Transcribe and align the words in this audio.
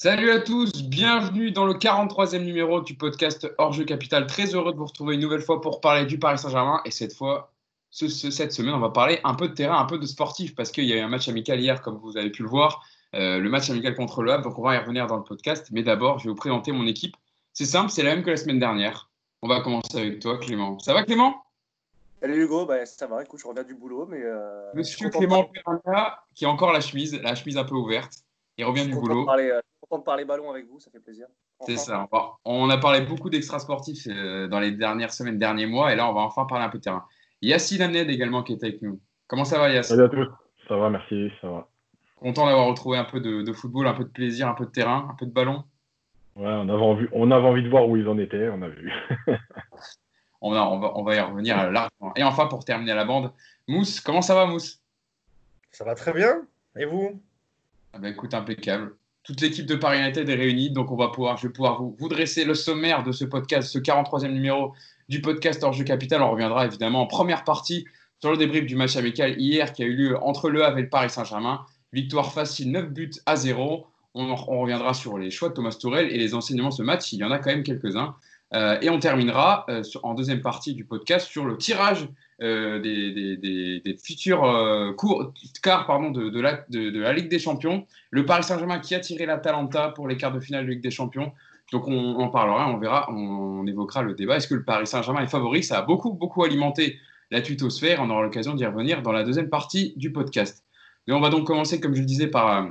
Salut 0.00 0.30
à 0.30 0.38
tous, 0.38 0.84
bienvenue 0.84 1.50
dans 1.50 1.66
le 1.66 1.74
43e 1.74 2.44
numéro 2.44 2.80
du 2.80 2.94
podcast 2.94 3.52
Hors-jeu 3.58 3.84
Capital. 3.84 4.28
Très 4.28 4.54
heureux 4.54 4.72
de 4.72 4.78
vous 4.78 4.86
retrouver 4.86 5.16
une 5.16 5.20
nouvelle 5.20 5.40
fois 5.42 5.60
pour 5.60 5.80
parler 5.80 6.06
du 6.06 6.20
Paris 6.20 6.38
Saint-Germain. 6.38 6.80
Et 6.84 6.92
cette 6.92 7.12
fois, 7.12 7.50
cette 7.90 8.52
semaine, 8.52 8.74
on 8.74 8.78
va 8.78 8.90
parler 8.90 9.18
un 9.24 9.34
peu 9.34 9.48
de 9.48 9.54
terrain, 9.54 9.76
un 9.76 9.86
peu 9.86 9.98
de 9.98 10.06
sportif, 10.06 10.54
parce 10.54 10.70
qu'il 10.70 10.84
y 10.84 10.92
a 10.92 10.98
eu 10.98 11.00
un 11.00 11.08
match 11.08 11.28
amical 11.28 11.58
hier, 11.58 11.82
comme 11.82 11.96
vous 11.96 12.16
avez 12.16 12.30
pu 12.30 12.44
le 12.44 12.48
voir, 12.48 12.86
euh, 13.16 13.40
le 13.40 13.50
match 13.50 13.70
amical 13.70 13.96
contre 13.96 14.22
le 14.22 14.30
Havre. 14.30 14.44
Donc 14.44 14.56
on 14.56 14.62
va 14.62 14.76
y 14.76 14.78
revenir 14.78 15.08
dans 15.08 15.16
le 15.16 15.24
podcast. 15.24 15.66
Mais 15.72 15.82
d'abord, 15.82 16.20
je 16.20 16.26
vais 16.26 16.30
vous 16.30 16.36
présenter 16.36 16.70
mon 16.70 16.86
équipe. 16.86 17.16
C'est 17.52 17.66
simple, 17.66 17.90
c'est 17.90 18.04
la 18.04 18.14
même 18.14 18.22
que 18.22 18.30
la 18.30 18.36
semaine 18.36 18.60
dernière. 18.60 19.10
On 19.42 19.48
va 19.48 19.62
commencer 19.62 19.98
avec 19.98 20.20
toi, 20.20 20.38
Clément. 20.38 20.78
Ça 20.78 20.94
va, 20.94 21.02
Clément? 21.02 21.42
Salut 22.20 22.44
Hugo, 22.44 22.66
bah, 22.66 22.86
ça 22.86 23.08
va, 23.08 23.24
écoute, 23.24 23.40
je 23.40 23.48
reviens 23.48 23.64
du 23.64 23.74
boulot, 23.74 24.06
mais... 24.08 24.22
Euh, 24.22 24.70
Monsieur 24.74 25.10
Clément 25.10 25.42
Perrana, 25.42 26.20
qui 26.36 26.44
a 26.44 26.50
encore 26.50 26.72
la 26.72 26.80
chemise, 26.80 27.20
la 27.20 27.34
chemise 27.34 27.58
un 27.58 27.64
peu 27.64 27.74
ouverte. 27.74 28.12
Il 28.58 28.64
revient 28.64 28.86
du 28.86 28.94
boulot. 28.94 29.24
Parler, 29.24 29.50
euh, 29.50 29.60
de 29.96 30.02
parler 30.02 30.26
ballon 30.26 30.50
avec 30.50 30.66
vous, 30.66 30.78
ça 30.78 30.90
fait 30.90 31.00
plaisir. 31.00 31.26
C'est 31.60 31.76
ça. 31.76 32.06
On 32.44 32.68
a 32.68 32.76
parlé 32.76 33.00
beaucoup 33.00 33.30
d'extra 33.30 33.58
sportifs 33.58 34.06
euh, 34.06 34.46
dans 34.46 34.60
les 34.60 34.72
dernières 34.72 35.12
semaines, 35.12 35.38
derniers 35.38 35.66
mois, 35.66 35.92
et 35.92 35.96
là, 35.96 36.08
on 36.10 36.12
va 36.12 36.20
enfin 36.20 36.44
parler 36.44 36.64
un 36.64 36.68
peu 36.68 36.78
de 36.78 36.82
terrain. 36.82 37.04
Yacine 37.40 37.82
Amned 37.82 38.10
également 38.10 38.42
qui 38.42 38.52
est 38.52 38.62
avec 38.62 38.82
nous. 38.82 39.00
Comment 39.26 39.44
ça 39.44 39.58
va, 39.58 39.70
Yacine? 39.70 39.96
Salut 39.96 40.06
à 40.06 40.08
tous. 40.08 40.28
Ça 40.68 40.76
va, 40.76 40.90
merci, 40.90 41.30
ça 41.40 41.48
va. 41.48 41.68
Content 42.16 42.46
d'avoir 42.46 42.66
retrouvé 42.66 42.98
un 42.98 43.04
peu 43.04 43.20
de, 43.20 43.52
football, 43.52 43.86
un 43.86 43.94
peu 43.94 44.04
de 44.04 44.10
plaisir, 44.10 44.48
un 44.48 44.54
peu 44.54 44.66
de 44.66 44.70
terrain, 44.70 45.08
un 45.10 45.14
peu 45.14 45.24
de 45.24 45.30
ballon? 45.30 45.64
Ouais, 46.36 46.46
on 46.46 46.68
avait 46.68 46.82
envie, 46.82 47.06
on 47.12 47.30
avait 47.30 47.46
envie 47.46 47.62
de 47.62 47.68
voir 47.68 47.88
où 47.88 47.96
ils 47.96 48.08
en 48.08 48.18
étaient, 48.18 48.48
on 48.50 48.60
a 48.62 48.68
vu. 48.68 48.92
on, 50.40 50.52
va, 50.52 50.68
on 50.68 51.02
va 51.02 51.14
y 51.14 51.20
revenir 51.20 51.56
largement. 51.70 52.12
Et 52.16 52.22
enfin, 52.22 52.46
pour 52.46 52.64
terminer 52.64 52.94
la 52.94 53.04
bande, 53.04 53.32
Mousse, 53.68 54.00
comment 54.00 54.22
ça 54.22 54.34
va, 54.34 54.46
Mousse? 54.46 54.82
Ça 55.70 55.84
va 55.84 55.94
très 55.94 56.12
bien. 56.12 56.42
Et 56.76 56.84
vous? 56.84 57.20
Ah 57.92 57.98
ben, 57.98 58.12
Écoute, 58.12 58.34
impeccable. 58.34 58.96
Toute 59.28 59.42
l'équipe 59.42 59.66
de 59.66 59.74
Paris 59.74 59.98
United 59.98 60.26
est 60.26 60.34
réunie, 60.34 60.70
donc 60.70 60.90
on 60.90 60.96
va 60.96 61.08
pouvoir, 61.08 61.36
je 61.36 61.48
vais 61.48 61.52
pouvoir 61.52 61.82
vous, 61.82 62.08
dresser 62.08 62.46
le 62.46 62.54
sommaire 62.54 63.02
de 63.02 63.12
ce 63.12 63.26
podcast, 63.26 63.68
ce 63.68 63.78
43e 63.78 64.32
numéro 64.32 64.72
du 65.10 65.20
podcast 65.20 65.62
Hors 65.62 65.76
Capital. 65.84 66.22
On 66.22 66.30
reviendra 66.30 66.64
évidemment 66.64 67.02
en 67.02 67.06
première 67.06 67.44
partie 67.44 67.84
sur 68.20 68.30
le 68.30 68.38
débrief 68.38 68.64
du 68.64 68.74
match 68.74 68.96
amical 68.96 69.38
hier 69.38 69.74
qui 69.74 69.82
a 69.82 69.86
eu 69.86 69.94
lieu 69.94 70.18
entre 70.22 70.48
le 70.48 70.64
Havre 70.64 70.78
et 70.78 70.82
le 70.82 70.88
Paris 70.88 71.10
Saint-Germain. 71.10 71.60
Victoire 71.92 72.32
facile, 72.32 72.70
9 72.70 72.88
buts 72.88 73.10
à 73.26 73.36
0. 73.36 73.86
On, 74.14 74.34
reviendra 74.34 74.94
sur 74.94 75.18
les 75.18 75.30
choix 75.30 75.50
de 75.50 75.54
Thomas 75.54 75.76
Tourel 75.78 76.10
et 76.10 76.16
les 76.16 76.34
enseignements 76.34 76.70
de 76.70 76.74
ce 76.74 76.82
match. 76.82 77.12
Il 77.12 77.18
y 77.18 77.24
en 77.24 77.30
a 77.30 77.38
quand 77.38 77.50
même 77.50 77.64
quelques-uns. 77.64 78.14
Euh, 78.54 78.78
et 78.80 78.88
on 78.88 78.98
terminera 78.98 79.66
euh, 79.68 79.82
en 80.04 80.14
deuxième 80.14 80.40
partie 80.40 80.72
du 80.72 80.86
podcast 80.86 81.28
sur 81.28 81.44
le 81.44 81.58
tirage 81.58 82.08
euh, 82.40 82.78
des, 82.78 83.96
futurs 84.02 84.42
cours, 84.96 85.32
quarts 85.62 85.86
de, 86.12 86.40
la, 86.40 86.64
la, 86.70 87.12
Ligue 87.12 87.28
des 87.28 87.38
Champions. 87.38 87.86
Le 88.10 88.24
Paris 88.24 88.44
Saint-Germain 88.44 88.78
qui 88.78 88.94
a 88.94 89.00
tiré 89.00 89.26
la 89.26 89.38
Talenta 89.38 89.88
pour 89.88 90.08
les 90.08 90.16
quarts 90.16 90.32
de 90.32 90.40
finale 90.40 90.64
de 90.64 90.70
Ligue 90.70 90.82
des 90.82 90.90
Champions. 90.90 91.32
Donc 91.72 91.86
on, 91.88 92.16
en 92.16 92.28
parlera, 92.28 92.70
on 92.70 92.78
verra, 92.78 93.10
on, 93.10 93.66
évoquera 93.66 94.02
le 94.02 94.14
débat. 94.14 94.36
Est-ce 94.36 94.48
que 94.48 94.54
le 94.54 94.64
Paris 94.64 94.86
Saint-Germain 94.86 95.22
est 95.22 95.28
favori? 95.28 95.62
Ça 95.62 95.78
a 95.78 95.82
beaucoup, 95.82 96.12
beaucoup 96.12 96.44
alimenté 96.44 96.98
la 97.30 97.42
tuitosphère. 97.42 98.00
On 98.00 98.08
aura 98.08 98.22
l'occasion 98.22 98.54
d'y 98.54 98.64
revenir 98.64 99.02
dans 99.02 99.12
la 99.12 99.24
deuxième 99.24 99.50
partie 99.50 99.92
du 99.96 100.12
podcast. 100.12 100.64
Mais 101.06 101.14
on 101.14 101.20
va 101.20 101.30
donc 101.30 101.46
commencer, 101.46 101.80
comme 101.80 101.94
je 101.94 102.00
le 102.00 102.06
disais, 102.06 102.28
par 102.28 102.68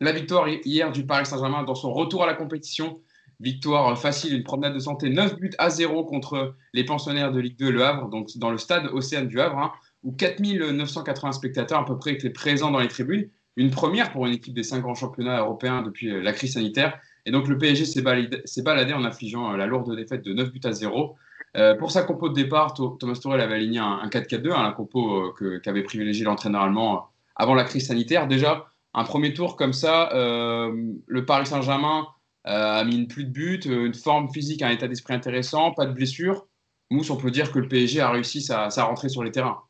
la 0.00 0.12
victoire 0.12 0.48
hier 0.48 0.90
du 0.90 1.06
Paris 1.06 1.26
Saint-Germain 1.26 1.62
dans 1.62 1.74
son 1.74 1.92
retour 1.92 2.24
à 2.24 2.26
la 2.26 2.34
compétition 2.34 3.00
Victoire 3.40 3.98
facile, 3.98 4.34
une 4.34 4.44
promenade 4.44 4.74
de 4.74 4.78
santé, 4.78 5.10
9 5.10 5.36
buts 5.36 5.50
à 5.58 5.70
0 5.70 6.04
contre 6.04 6.54
les 6.72 6.84
pensionnaires 6.84 7.32
de 7.32 7.40
Ligue 7.40 7.58
2 7.58 7.70
Le 7.70 7.84
Havre, 7.84 8.08
donc 8.08 8.28
dans 8.36 8.50
le 8.50 8.58
stade 8.58 8.88
Océane 8.92 9.26
du 9.26 9.40
Havre, 9.40 9.58
hein, 9.58 9.72
où 10.02 10.12
4980 10.12 11.32
spectateurs 11.32 11.80
à 11.80 11.84
peu 11.84 11.98
près 11.98 12.12
étaient 12.12 12.30
présents 12.30 12.70
dans 12.70 12.78
les 12.78 12.88
tribunes. 12.88 13.28
Une 13.56 13.70
première 13.70 14.12
pour 14.12 14.26
une 14.26 14.34
équipe 14.34 14.54
des 14.54 14.62
cinq 14.62 14.80
grands 14.80 14.94
championnats 14.94 15.40
européens 15.40 15.82
depuis 15.82 16.10
euh, 16.10 16.20
la 16.20 16.32
crise 16.32 16.54
sanitaire. 16.54 16.98
Et 17.26 17.30
donc 17.30 17.48
le 17.48 17.56
PSG 17.56 17.84
s'est 17.84 18.02
baladé, 18.02 18.92
en 18.92 19.04
affligeant 19.04 19.52
euh, 19.52 19.56
la 19.56 19.66
lourde 19.66 19.94
défaite 19.96 20.22
de 20.22 20.32
9 20.32 20.52
buts 20.52 20.60
à 20.64 20.72
0. 20.72 21.16
Euh, 21.56 21.74
pour 21.76 21.92
sa 21.92 22.02
compo 22.02 22.28
de 22.28 22.34
départ, 22.34 22.74
Thomas 22.74 23.14
Tuchel 23.14 23.40
avait 23.40 23.54
aligné 23.54 23.78
un, 23.78 24.08
4-4-2, 24.08 24.52
hein, 24.52 24.62
la 24.64 24.72
compo 24.72 25.32
qu'avait 25.62 25.84
privilégié 25.84 26.24
l'entraîneur 26.24 26.62
allemand 26.62 27.08
avant 27.36 27.54
la 27.54 27.64
crise 27.64 27.86
sanitaire. 27.86 28.26
Déjà, 28.26 28.66
un 28.92 29.04
premier 29.04 29.32
tour 29.34 29.56
comme 29.56 29.72
ça, 29.72 30.10
le 30.12 31.24
Paris 31.24 31.46
Saint-Germain 31.46 32.08
a 32.44 32.84
mis 32.84 33.06
plus 33.06 33.24
de 33.24 33.30
buts, 33.30 33.60
euh, 33.66 33.86
une 33.86 33.94
forme 33.94 34.30
physique, 34.30 34.62
un 34.62 34.70
état 34.70 34.88
d'esprit 34.88 35.14
intéressant, 35.14 35.72
pas 35.72 35.86
de 35.86 35.92
blessures. 35.92 36.46
Mousse, 36.90 37.10
on 37.10 37.16
peut 37.16 37.30
dire 37.30 37.50
que 37.50 37.58
le 37.58 37.68
PSG 37.68 38.00
a 38.00 38.10
réussi 38.10 38.42
sa, 38.42 38.68
rentrée 38.68 39.08
sur 39.08 39.24
les 39.24 39.30
terrains. 39.30 39.62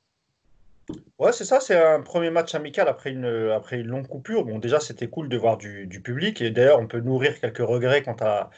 Ouais, 1.18 1.32
c'est 1.32 1.44
ça, 1.44 1.60
c'est 1.60 1.80
un 1.80 2.02
premier 2.02 2.30
match 2.30 2.54
amical 2.54 2.88
après 2.88 3.10
une, 3.10 3.50
après 3.54 3.80
une 3.80 3.86
longue 3.86 4.08
coupure. 4.08 4.44
Bon, 4.44 4.58
déjà, 4.58 4.80
c'était 4.80 5.08
cool 5.08 5.28
de 5.28 5.36
voir 5.36 5.56
du, 5.56 6.00
public. 6.04 6.42
Et 6.42 6.50
d'ailleurs, 6.50 6.80
on 6.80 6.86
peut 6.86 7.00
nourrir 7.00 7.40
quelques 7.40 7.58
regrets 7.58 8.02
quant 8.02 8.16
à, 8.20 8.50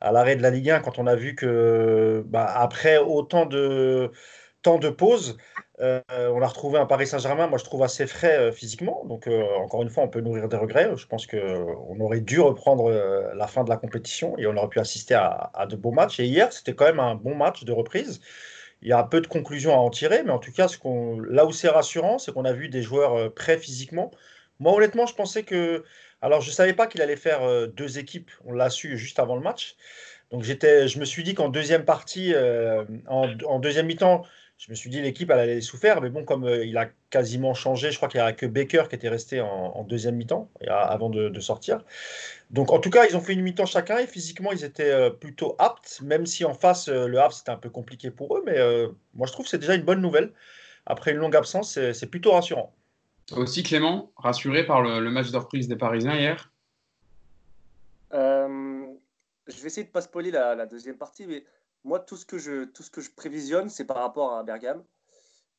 à 0.00 0.10
l'arrêt 0.10 0.34
de 0.34 0.42
la 0.42 0.50
Ligue 0.50 0.70
1 0.70 0.80
quand 0.80 0.98
on 0.98 1.06
a 1.06 1.14
vu 1.14 1.34
que, 1.34 2.24
bah, 2.26 2.46
après 2.46 2.98
autant 2.98 3.46
de 3.46 4.10
temps 4.62 4.78
de 4.78 4.88
pause, 4.88 5.36
euh, 5.80 6.00
on 6.10 6.42
a 6.42 6.46
retrouvé 6.46 6.78
un 6.78 6.86
Paris 6.86 7.06
Saint-Germain, 7.06 7.46
moi 7.46 7.58
je 7.58 7.64
trouve 7.64 7.84
assez 7.84 8.06
frais 8.06 8.36
euh, 8.38 8.52
physiquement. 8.52 9.04
Donc 9.06 9.26
euh, 9.26 9.44
encore 9.58 9.82
une 9.82 9.90
fois, 9.90 10.02
on 10.02 10.08
peut 10.08 10.20
nourrir 10.20 10.48
des 10.48 10.56
regrets. 10.56 10.90
Je 10.96 11.06
pense 11.06 11.26
qu'on 11.26 12.00
aurait 12.00 12.20
dû 12.20 12.40
reprendre 12.40 12.90
la 13.34 13.46
fin 13.46 13.64
de 13.64 13.70
la 13.70 13.76
compétition 13.76 14.36
et 14.38 14.46
on 14.46 14.56
aurait 14.56 14.68
pu 14.68 14.80
assister 14.80 15.14
à, 15.14 15.66
de 15.68 15.76
beaux 15.76 15.92
matchs. 15.92 16.20
Et 16.20 16.26
hier, 16.26 16.52
c'était 16.52 16.74
quand 16.74 16.86
même 16.86 17.00
un 17.00 17.14
bon 17.14 17.34
match 17.34 17.64
de 17.64 17.72
reprise. 17.72 18.20
Il 18.82 18.88
y 18.88 18.92
a 18.92 19.02
peu 19.02 19.20
de 19.20 19.26
conclusions 19.26 19.72
à 19.74 19.78
en 19.78 19.90
tirer, 19.90 20.22
mais 20.24 20.30
en 20.30 20.38
tout 20.38 20.52
cas, 20.52 20.68
là 21.28 21.46
où 21.46 21.52
c'est 21.52 21.68
rassurant, 21.68 22.18
c'est 22.18 22.32
qu'on 22.32 22.44
a 22.44 22.52
vu 22.52 22.68
des 22.68 22.82
joueurs 22.82 23.32
prêts 23.34 23.58
physiquement. 23.58 24.10
Moi, 24.60 24.72
honnêtement, 24.72 25.06
je 25.06 25.14
pensais 25.14 25.42
que. 25.42 25.84
Alors, 26.20 26.40
je 26.40 26.50
ne 26.50 26.54
savais 26.54 26.72
pas 26.72 26.88
qu'il 26.88 27.00
allait 27.02 27.16
faire 27.16 27.40
deux 27.68 27.98
équipes. 27.98 28.30
On 28.44 28.52
l'a 28.52 28.70
su 28.70 28.96
juste 28.96 29.18
avant 29.18 29.36
le 29.36 29.40
match. 29.40 29.76
Donc, 30.30 30.42
je 30.42 30.98
me 30.98 31.04
suis 31.04 31.22
dit 31.22 31.34
qu'en 31.34 31.48
deuxième 31.48 31.84
partie, 31.84 32.34
en 33.08 33.58
deuxième 33.58 33.86
mi-temps, 33.86 34.24
je 34.58 34.70
me 34.70 34.74
suis 34.74 34.90
dit 34.90 35.00
l'équipe 35.00 35.30
elle 35.30 35.38
allait 35.38 35.60
souffrir, 35.60 36.00
mais 36.00 36.10
bon, 36.10 36.24
comme 36.24 36.44
euh, 36.44 36.64
il 36.64 36.76
a 36.76 36.88
quasiment 37.10 37.54
changé, 37.54 37.92
je 37.92 37.96
crois 37.96 38.08
qu'il 38.08 38.20
n'y 38.20 38.26
a 38.26 38.32
que 38.32 38.44
Baker 38.44 38.84
qui 38.88 38.96
était 38.96 39.08
resté 39.08 39.40
en, 39.40 39.84
deuxième 39.84 40.16
mi-temps 40.16 40.50
avant 40.68 41.08
de, 41.08 41.40
sortir. 41.40 41.84
Donc 42.50 42.72
en 42.72 42.80
tout 42.80 42.90
cas, 42.90 43.06
ils 43.06 43.16
ont 43.16 43.20
fait 43.20 43.34
une 43.34 43.42
mi-temps 43.42 43.66
chacun 43.66 43.98
et 43.98 44.06
physiquement 44.06 44.50
ils 44.50 44.64
étaient 44.64 44.90
euh, 44.90 45.10
plutôt 45.10 45.54
aptes, 45.58 46.00
même 46.02 46.26
si 46.26 46.44
en 46.44 46.54
face 46.54 46.88
euh, 46.88 47.06
le 47.06 47.20
Havre 47.20 47.32
c'était 47.32 47.52
un 47.52 47.56
peu 47.56 47.70
compliqué 47.70 48.10
pour 48.10 48.36
eux, 48.36 48.42
mais 48.44 48.58
moi 49.14 49.26
je 49.28 49.32
trouve 49.32 49.44
que 49.44 49.50
c'est 49.50 49.58
déjà 49.58 49.76
une 49.76 49.82
bonne 49.82 50.00
nouvelle. 50.00 50.32
Après 50.86 51.12
une 51.12 51.18
longue 51.18 51.36
absence, 51.36 51.78
c'est 51.92 52.10
plutôt 52.10 52.32
rassurant. 52.32 52.74
Aussi 53.32 53.62
Clément, 53.62 54.10
rassuré 54.16 54.64
par 54.66 54.80
le, 54.82 55.10
match 55.10 55.30
de 55.30 55.36
reprise 55.36 55.68
des 55.68 55.76
Parisiens 55.76 56.16
hier? 56.16 56.50
Je 59.48 59.62
vais 59.62 59.68
essayer 59.68 59.84
de 59.84 59.88
ne 59.88 59.92
pas 59.92 60.02
spoiler 60.02 60.30
la, 60.30 60.54
la 60.54 60.66
deuxième 60.66 60.98
partie, 60.98 61.26
mais 61.26 61.42
moi, 61.84 62.00
tout 62.00 62.16
ce 62.16 62.26
que 62.26 62.38
je, 62.38 62.64
tout 62.64 62.82
ce 62.82 62.90
que 62.90 63.00
je 63.00 63.10
prévisionne, 63.10 63.68
c'est 63.68 63.84
par 63.84 63.98
rapport 63.98 64.34
à 64.34 64.42
Bergame. 64.42 64.84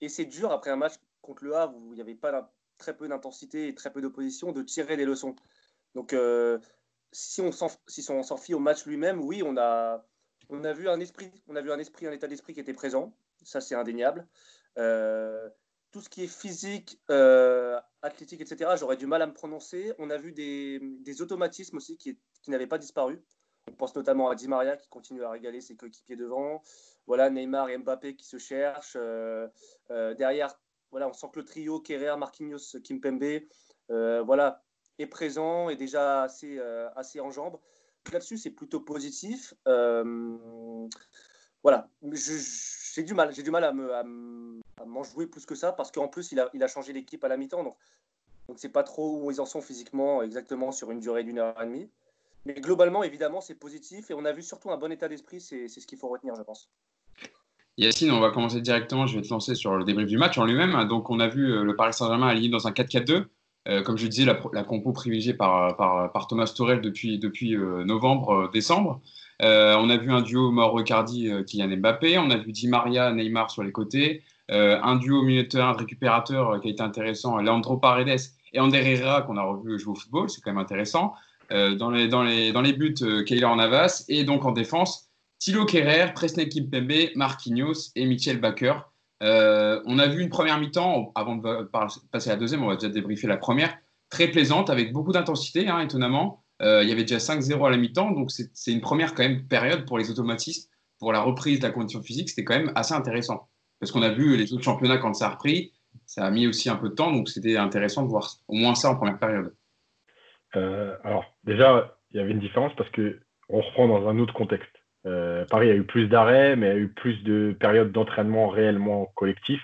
Et 0.01 0.09
c'est 0.09 0.25
dur, 0.25 0.51
après 0.51 0.71
un 0.71 0.75
match 0.75 0.93
contre 1.21 1.43
le 1.43 1.55
Havre 1.55 1.75
où 1.75 1.93
il 1.93 1.95
n'y 1.95 2.01
avait 2.01 2.15
pas 2.15 2.53
très 2.77 2.95
peu 2.95 3.07
d'intensité 3.07 3.67
et 3.67 3.75
très 3.75 3.91
peu 3.91 4.01
d'opposition, 4.01 4.51
de 4.51 4.61
tirer 4.61 4.97
des 4.97 5.05
leçons. 5.05 5.35
Donc, 5.95 6.13
euh, 6.13 6.59
si 7.11 7.41
on 7.41 7.51
s'en 7.51 7.69
si 7.87 8.53
au 8.53 8.59
match 8.59 8.85
lui-même, 8.85 9.21
oui, 9.21 9.41
on 9.43 9.57
a, 9.57 10.05
on 10.49 10.63
a 10.63 10.73
vu 10.73 10.89
un 10.89 10.99
esprit, 10.99 11.31
on 11.47 11.55
a 11.55 11.61
vu 11.61 11.71
un 11.71 11.79
esprit, 11.79 12.07
un 12.07 12.11
état 12.11 12.27
d'esprit 12.27 12.53
qui 12.53 12.59
était 12.59 12.73
présent. 12.73 13.13
Ça, 13.43 13.61
c'est 13.61 13.75
indéniable. 13.75 14.27
Euh, 14.77 15.49
tout 15.91 16.01
ce 16.01 16.09
qui 16.09 16.23
est 16.23 16.27
physique, 16.27 17.01
euh, 17.09 17.79
athlétique, 18.01 18.41
etc., 18.41 18.71
j'aurais 18.77 18.97
du 18.97 19.07
mal 19.07 19.21
à 19.21 19.27
me 19.27 19.33
prononcer. 19.33 19.93
On 19.97 20.09
a 20.09 20.17
vu 20.17 20.31
des, 20.31 21.21
automatismes 21.21 21.77
aussi 21.77 21.97
qui 21.97 22.17
n'avaient 22.47 22.67
pas 22.67 22.77
disparu. 22.77 23.21
On 23.69 23.73
pense 23.73 23.95
notamment 23.95 24.29
à 24.29 24.35
Di 24.35 24.47
Maria 24.47 24.75
qui 24.77 24.89
continue 24.89 25.23
à 25.23 25.29
régaler 25.29 25.61
ses 25.61 25.75
coéquipiers 25.75 26.15
devant. 26.15 26.63
Voilà, 27.05 27.29
Neymar 27.29 27.69
et 27.69 27.77
Mbappé 27.77 28.15
qui 28.15 28.25
se 28.25 28.37
cherchent. 28.37 28.97
Euh, 28.99 29.47
euh, 29.91 30.15
derrière, 30.15 30.59
voilà, 30.91 31.07
on 31.07 31.13
sent 31.13 31.27
que 31.31 31.39
le 31.39 31.45
trio 31.45 31.79
Kerrer, 31.79 32.17
Marquinhos, 32.17 32.79
Kimpembe, 32.83 33.41
euh, 33.91 34.51
est 34.97 35.07
présent 35.07 35.69
et 35.69 35.75
déjà 35.75 36.23
assez, 36.23 36.59
assez 36.95 37.19
en 37.19 37.29
jambes. 37.31 37.59
Là-dessus, 38.11 38.37
c'est 38.37 38.49
plutôt 38.49 38.79
positif. 38.79 39.53
voilà, 41.63 41.89
j'ai 42.01 43.03
du 43.03 43.13
mal, 43.13 43.31
mal 43.51 43.63
à, 43.63 44.03
m'en 44.85 45.03
jouer 45.03 45.27
plus 45.27 45.45
que 45.45 45.55
ça 45.55 45.73
parce 45.73 45.91
qu'en 45.91 46.07
plus, 46.07 46.31
il 46.31 46.39
a, 46.39 46.49
il 46.53 46.63
a 46.63 46.67
changé 46.67 46.91
l'équipe 46.91 47.23
à 47.23 47.27
la 47.27 47.37
mi-temps. 47.37 47.63
Donc, 47.63 47.77
on 48.47 48.53
ne 48.53 48.57
sait 48.57 48.69
pas 48.69 48.83
trop 48.83 49.21
où 49.21 49.29
ils 49.29 49.39
en 49.39 49.45
sont 49.45 49.61
physiquement 49.61 50.23
exactement 50.23 50.71
sur 50.71 50.89
une 50.89 50.99
durée 50.99 51.23
d'une 51.23 51.37
heure 51.37 51.61
et 51.61 51.65
demie. 51.65 51.91
Mais 52.45 52.53
globalement, 52.53 53.03
évidemment, 53.03 53.41
c'est 53.41 53.55
positif 53.55 54.09
et 54.11 54.13
on 54.13 54.25
a 54.25 54.31
vu 54.31 54.41
surtout 54.41 54.71
un 54.71 54.77
bon 54.77 54.91
état 54.91 55.07
d'esprit. 55.07 55.41
C'est 55.41 55.67
ce 55.67 55.85
qu'il 55.85 55.97
faut 55.97 56.07
retenir, 56.07 56.35
je 56.35 56.43
pense. 56.43 56.69
Yacine, 57.79 58.11
on 58.11 58.19
va 58.19 58.31
commencer 58.31 58.59
directement. 58.59 59.07
Je 59.07 59.15
vais 59.15 59.21
te 59.21 59.29
lancer 59.29 59.55
sur 59.55 59.77
le 59.77 59.85
débrief 59.85 60.07
du 60.07 60.17
match 60.17 60.37
en 60.37 60.45
lui-même. 60.45 60.85
Donc, 60.89 61.09
on 61.09 61.19
a 61.21 61.27
vu 61.27 61.49
euh, 61.49 61.63
le 61.63 61.77
Paris 61.77 61.93
Saint-Germain 61.93 62.27
aligné 62.27 62.49
dans 62.49 62.67
un 62.67 62.71
4-4-2. 62.71 63.25
Euh, 63.67 63.81
comme 63.83 63.97
je 63.97 64.05
disais, 64.07 64.25
la, 64.25 64.63
compo 64.63 64.91
privilégiée 64.91 65.33
par, 65.33 65.77
par, 65.77 66.27
Thomas 66.27 66.51
Torel 66.53 66.81
depuis, 66.81 67.19
depuis 67.19 67.55
euh, 67.55 67.85
novembre, 67.85 68.49
décembre. 68.51 69.01
on 69.41 69.89
a 69.89 69.97
vu 69.97 70.11
un 70.11 70.21
duo 70.21 70.51
Mauro-Icardi, 70.51 71.31
Kylian 71.45 71.77
Mbappé. 71.77 72.17
On 72.17 72.29
a 72.31 72.37
vu 72.37 72.51
Di 72.51 72.67
Maria, 72.67 73.13
Neymar 73.13 73.49
sur 73.49 73.63
les 73.63 73.71
côtés. 73.71 74.23
un 74.49 74.95
duo 74.97 75.21
milieu 75.21 75.43
de 75.43 75.47
terrain 75.47 75.71
récupérateur 75.71 76.59
qui 76.59 76.67
a 76.67 76.71
été 76.71 76.83
intéressant, 76.83 77.37
Leandro 77.37 77.77
Paredes 77.77 78.19
et 78.51 78.59
Ander 78.59 78.79
Herrera 78.79 79.21
qu'on 79.21 79.37
a 79.37 79.43
revu 79.43 79.79
jouer 79.79 79.93
au 79.93 79.95
football. 79.95 80.29
C'est 80.29 80.41
quand 80.41 80.51
même 80.51 80.57
intéressant. 80.57 81.13
Dans, 81.51 81.89
les, 81.89 82.07
dans, 82.07 82.23
les, 82.23 82.51
dans 82.51 82.61
les 82.61 82.73
buts, 82.73 82.95
Keylor 83.25 83.55
Navas. 83.55 84.05
Et 84.07 84.23
donc 84.23 84.45
en 84.45 84.51
défense, 84.51 85.09
Thilo 85.39 85.65
Kerrer, 85.65 86.13
Presnel 86.13 86.49
Kimpembe, 86.49 87.09
Marquinhos 87.15 87.91
et 87.95 88.05
Michel 88.05 88.39
Baker. 88.39 88.75
on 89.21 89.99
a 89.99 90.07
vu 90.07 90.21
une 90.21 90.29
première 90.29 90.59
mi-temps, 90.59 91.11
avant 91.15 91.35
de 91.35 91.69
passer 92.11 92.29
à 92.29 92.33
la 92.33 92.39
deuxième, 92.39 92.63
on 92.63 92.67
va 92.67 92.75
déjà 92.75 92.89
débriefer 92.89 93.27
la 93.27 93.37
première, 93.37 93.77
très 94.09 94.27
plaisante, 94.27 94.69
avec 94.69 94.91
beaucoup 94.91 95.11
d'intensité, 95.11 95.67
hein, 95.67 95.79
étonnamment. 95.79 96.43
il 96.61 96.87
y 96.87 96.91
avait 96.91 97.03
déjà 97.03 97.17
5-0 97.17 97.65
à 97.65 97.69
la 97.69 97.77
mi-temps, 97.77 98.11
donc 98.11 98.31
c'est 98.31 98.71
une 98.71 98.81
première 98.81 99.13
quand 99.13 99.23
même 99.23 99.47
période 99.47 99.85
pour 99.85 99.97
les 99.97 100.11
automatismes, 100.11 100.69
pour 100.99 101.13
la 101.13 101.21
reprise 101.21 101.59
de 101.59 101.63
la 101.63 101.71
condition 101.71 102.03
physique, 102.03 102.29
c'était 102.29 102.43
quand 102.43 102.57
même 102.57 102.71
assez 102.75 102.93
intéressant. 102.93 103.47
Parce 103.79 103.91
qu'on 103.91 104.01
a 104.01 104.09
vu 104.09 104.35
les 104.35 104.53
autres 104.53 104.63
championnats 104.63 104.97
quand 104.97 105.13
ça 105.13 105.27
a 105.27 105.29
repris, 105.29 105.71
ça 106.05 106.25
a 106.25 106.31
mis 106.31 106.45
aussi 106.45 106.69
un 106.69 106.75
peu 106.75 106.89
de 106.89 106.95
temps, 106.95 107.11
donc 107.11 107.29
c'était 107.29 107.57
intéressant 107.57 108.03
de 108.03 108.09
voir 108.09 108.35
au 108.47 108.55
moins 108.55 108.75
ça 108.75 108.91
en 108.91 108.95
première 108.95 109.17
période. 109.17 109.55
Euh, 110.55 110.95
alors, 111.03 111.25
déjà, 111.43 111.95
il 112.11 112.17
y 112.17 112.19
avait 112.19 112.31
une 112.31 112.39
différence 112.39 112.73
parce 112.75 112.89
que 112.89 113.19
on 113.49 113.61
reprend 113.61 113.87
dans 113.87 114.07
un 114.07 114.19
autre 114.19 114.33
contexte. 114.33 114.71
Euh, 115.05 115.45
Paris 115.45 115.69
a 115.69 115.75
eu 115.75 115.83
plus 115.83 116.07
d'arrêts, 116.07 116.55
mais 116.55 116.69
a 116.69 116.75
eu 116.75 116.89
plus 116.89 117.23
de 117.23 117.55
périodes 117.59 117.91
d'entraînement 117.91 118.47
réellement 118.47 119.07
collectif. 119.15 119.61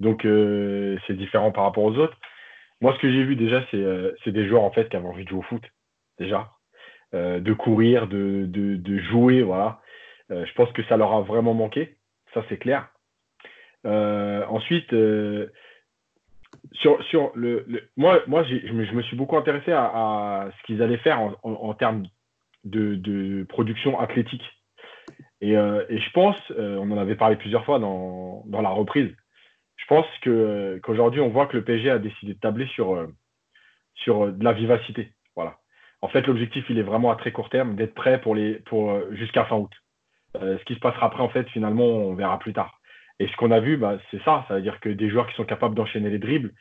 Donc, 0.00 0.24
euh, 0.24 0.98
c'est 1.06 1.16
différent 1.16 1.52
par 1.52 1.64
rapport 1.64 1.84
aux 1.84 1.96
autres. 1.96 2.16
Moi, 2.80 2.94
ce 2.94 2.98
que 3.00 3.10
j'ai 3.10 3.24
vu 3.24 3.36
déjà, 3.36 3.64
c'est 3.70 4.32
des 4.32 4.48
joueurs 4.48 4.64
en 4.64 4.70
fait 4.70 4.88
qui 4.88 4.96
avaient 4.96 5.06
envie 5.06 5.24
de 5.24 5.28
jouer 5.28 5.38
au 5.38 5.42
foot, 5.42 5.62
déjà, 6.18 6.50
de 7.12 7.52
courir, 7.52 8.08
de, 8.08 8.44
de, 8.46 8.76
de 8.76 8.98
jouer, 8.98 9.42
voilà. 9.42 9.80
je 10.28 10.52
pense 10.54 10.70
que 10.72 10.82
ça 10.84 10.96
leur 10.96 11.12
a 11.12 11.22
vraiment 11.22 11.54
manqué, 11.54 11.96
ça 12.34 12.44
c'est 12.48 12.58
clair. 12.58 12.88
Ensuite, 13.84 14.92
sur, 16.74 17.02
sur 17.04 17.30
le, 17.34 17.66
moi, 17.96 18.22
moi 18.26 18.42
je, 18.44 18.72
me, 18.72 19.02
suis 19.02 19.16
beaucoup 19.16 19.36
intéressé 19.36 19.72
à, 19.72 20.48
ce 20.56 20.66
qu'ils 20.66 20.82
allaient 20.82 20.98
faire 20.98 21.20
en, 21.42 21.74
termes 21.74 22.06
de, 22.64 23.44
production 23.48 23.98
athlétique. 24.00 24.44
Et, 25.40 25.56
euh, 25.56 25.84
je 25.88 26.10
pense, 26.10 26.36
on 26.58 26.90
en 26.90 26.98
avait 26.98 27.16
parlé 27.16 27.36
plusieurs 27.36 27.64
fois 27.64 27.78
dans, 27.78 28.44
la 28.50 28.70
reprise, 28.70 29.14
je 29.76 29.86
pense 29.86 30.06
que, 30.22 30.80
qu'aujourd'hui, 30.82 31.20
on 31.20 31.28
voit 31.28 31.46
que 31.46 31.56
le 31.56 31.64
PSG 31.64 31.90
a 31.90 31.98
décidé 31.98 32.34
de 32.34 32.38
tabler 32.38 32.66
sur, 32.68 33.06
sur 33.94 34.32
de 34.32 34.44
la 34.44 34.52
vivacité. 34.52 35.12
Voilà. 35.36 35.58
En 36.00 36.08
fait, 36.08 36.26
l'objectif, 36.26 36.64
il 36.68 36.78
est 36.78 36.82
vraiment 36.82 37.10
à 37.10 37.16
très 37.16 37.32
court 37.32 37.50
terme, 37.50 37.76
d'être 37.76 37.94
prêt 37.94 38.20
pour 38.20 38.34
les, 38.34 38.54
pour, 38.66 38.98
jusqu'à 39.12 39.44
fin 39.44 39.56
août. 39.56 39.72
ce 40.34 40.64
qui 40.64 40.74
se 40.74 40.80
passera 40.80 41.06
après, 41.06 41.22
en 41.22 41.28
fait, 41.28 41.48
finalement, 41.50 41.84
on 41.84 42.14
verra 42.14 42.38
plus 42.38 42.52
tard. 42.52 42.80
Et 43.20 43.28
ce 43.28 43.36
qu'on 43.36 43.50
a 43.50 43.60
vu, 43.60 43.76
bah, 43.76 43.98
c'est 44.10 44.22
ça. 44.24 44.44
Ça 44.48 44.56
veut 44.56 44.62
dire 44.62 44.80
que 44.80 44.88
des 44.88 45.08
joueurs 45.08 45.28
qui 45.28 45.34
sont 45.34 45.44
capables 45.44 45.74
d'enchaîner 45.74 46.10
les 46.10 46.18
dribbles, 46.18 46.52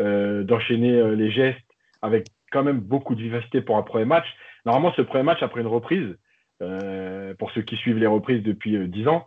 euh, 0.00 0.42
d'enchaîner 0.42 0.92
euh, 0.92 1.14
les 1.14 1.30
gestes 1.30 1.58
avec 2.02 2.26
quand 2.50 2.62
même 2.62 2.80
beaucoup 2.80 3.14
de 3.14 3.20
vivacité 3.20 3.60
pour 3.60 3.76
un 3.76 3.82
premier 3.82 4.06
match. 4.06 4.26
Normalement, 4.64 4.92
ce 4.96 5.02
premier 5.02 5.24
match, 5.24 5.42
après 5.42 5.60
une 5.60 5.66
reprise, 5.66 6.16
euh, 6.62 7.34
pour 7.34 7.50
ceux 7.52 7.62
qui 7.62 7.76
suivent 7.76 7.98
les 7.98 8.06
reprises 8.06 8.42
depuis 8.42 8.78
10 8.88 9.08
ans, 9.08 9.26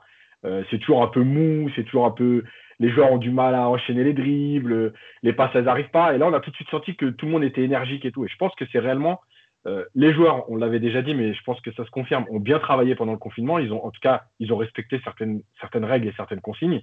c'est 0.72 0.80
toujours 0.80 1.04
un 1.04 1.08
peu 1.08 1.22
mou, 1.22 1.70
c'est 1.76 1.84
toujours 1.84 2.08
un 2.08 2.12
peu. 2.12 2.44
Les 2.80 2.90
joueurs 2.90 3.12
ont 3.12 3.20
du 3.20 3.30
mal 3.30 3.54
à 3.54 3.70
enchaîner 3.70 4.04
les 4.04 4.14
dribbles, 4.14 4.92
les 5.22 5.34
passes, 5.34 5.52
elles 5.54 5.66
n'arrivent 5.66 5.92
pas. 5.92 6.16
Et 6.16 6.18
là, 6.18 6.26
on 6.26 6.34
a 6.34 6.40
tout 6.40 6.50
de 6.50 6.56
suite 6.56 6.70
senti 6.70 6.96
que 6.96 7.06
tout 7.06 7.28
le 7.28 7.32
monde 7.32 7.44
était 7.44 7.62
énergique 7.62 8.06
et 8.06 8.12
tout. 8.12 8.26
Et 8.26 8.28
je 8.28 8.36
pense 8.38 8.56
que 8.56 8.66
c'est 8.72 8.80
réellement 8.80 9.22
euh, 9.68 9.86
les 9.94 10.14
joueurs, 10.14 10.50
on 10.50 10.56
l'avait 10.56 10.80
déjà 10.80 11.02
dit, 11.02 11.14
mais 11.14 11.34
je 11.34 11.44
pense 11.44 11.62
que 11.62 11.72
ça 11.74 11.86
se 11.86 11.92
confirme, 11.92 12.26
ont 12.30 12.40
bien 12.40 12.60
travaillé 12.60 12.96
pendant 12.96 13.12
le 13.12 13.18
confinement. 13.18 13.60
Ils 13.60 13.72
ont, 13.72 13.86
en 13.86 13.92
tout 13.92 14.00
cas, 14.02 14.24
ils 14.40 14.52
ont 14.52 14.58
respecté 14.58 15.00
certaines, 15.04 15.44
règles 15.86 16.08
et 16.08 16.14
certaines 16.18 16.42
consignes. 16.42 16.82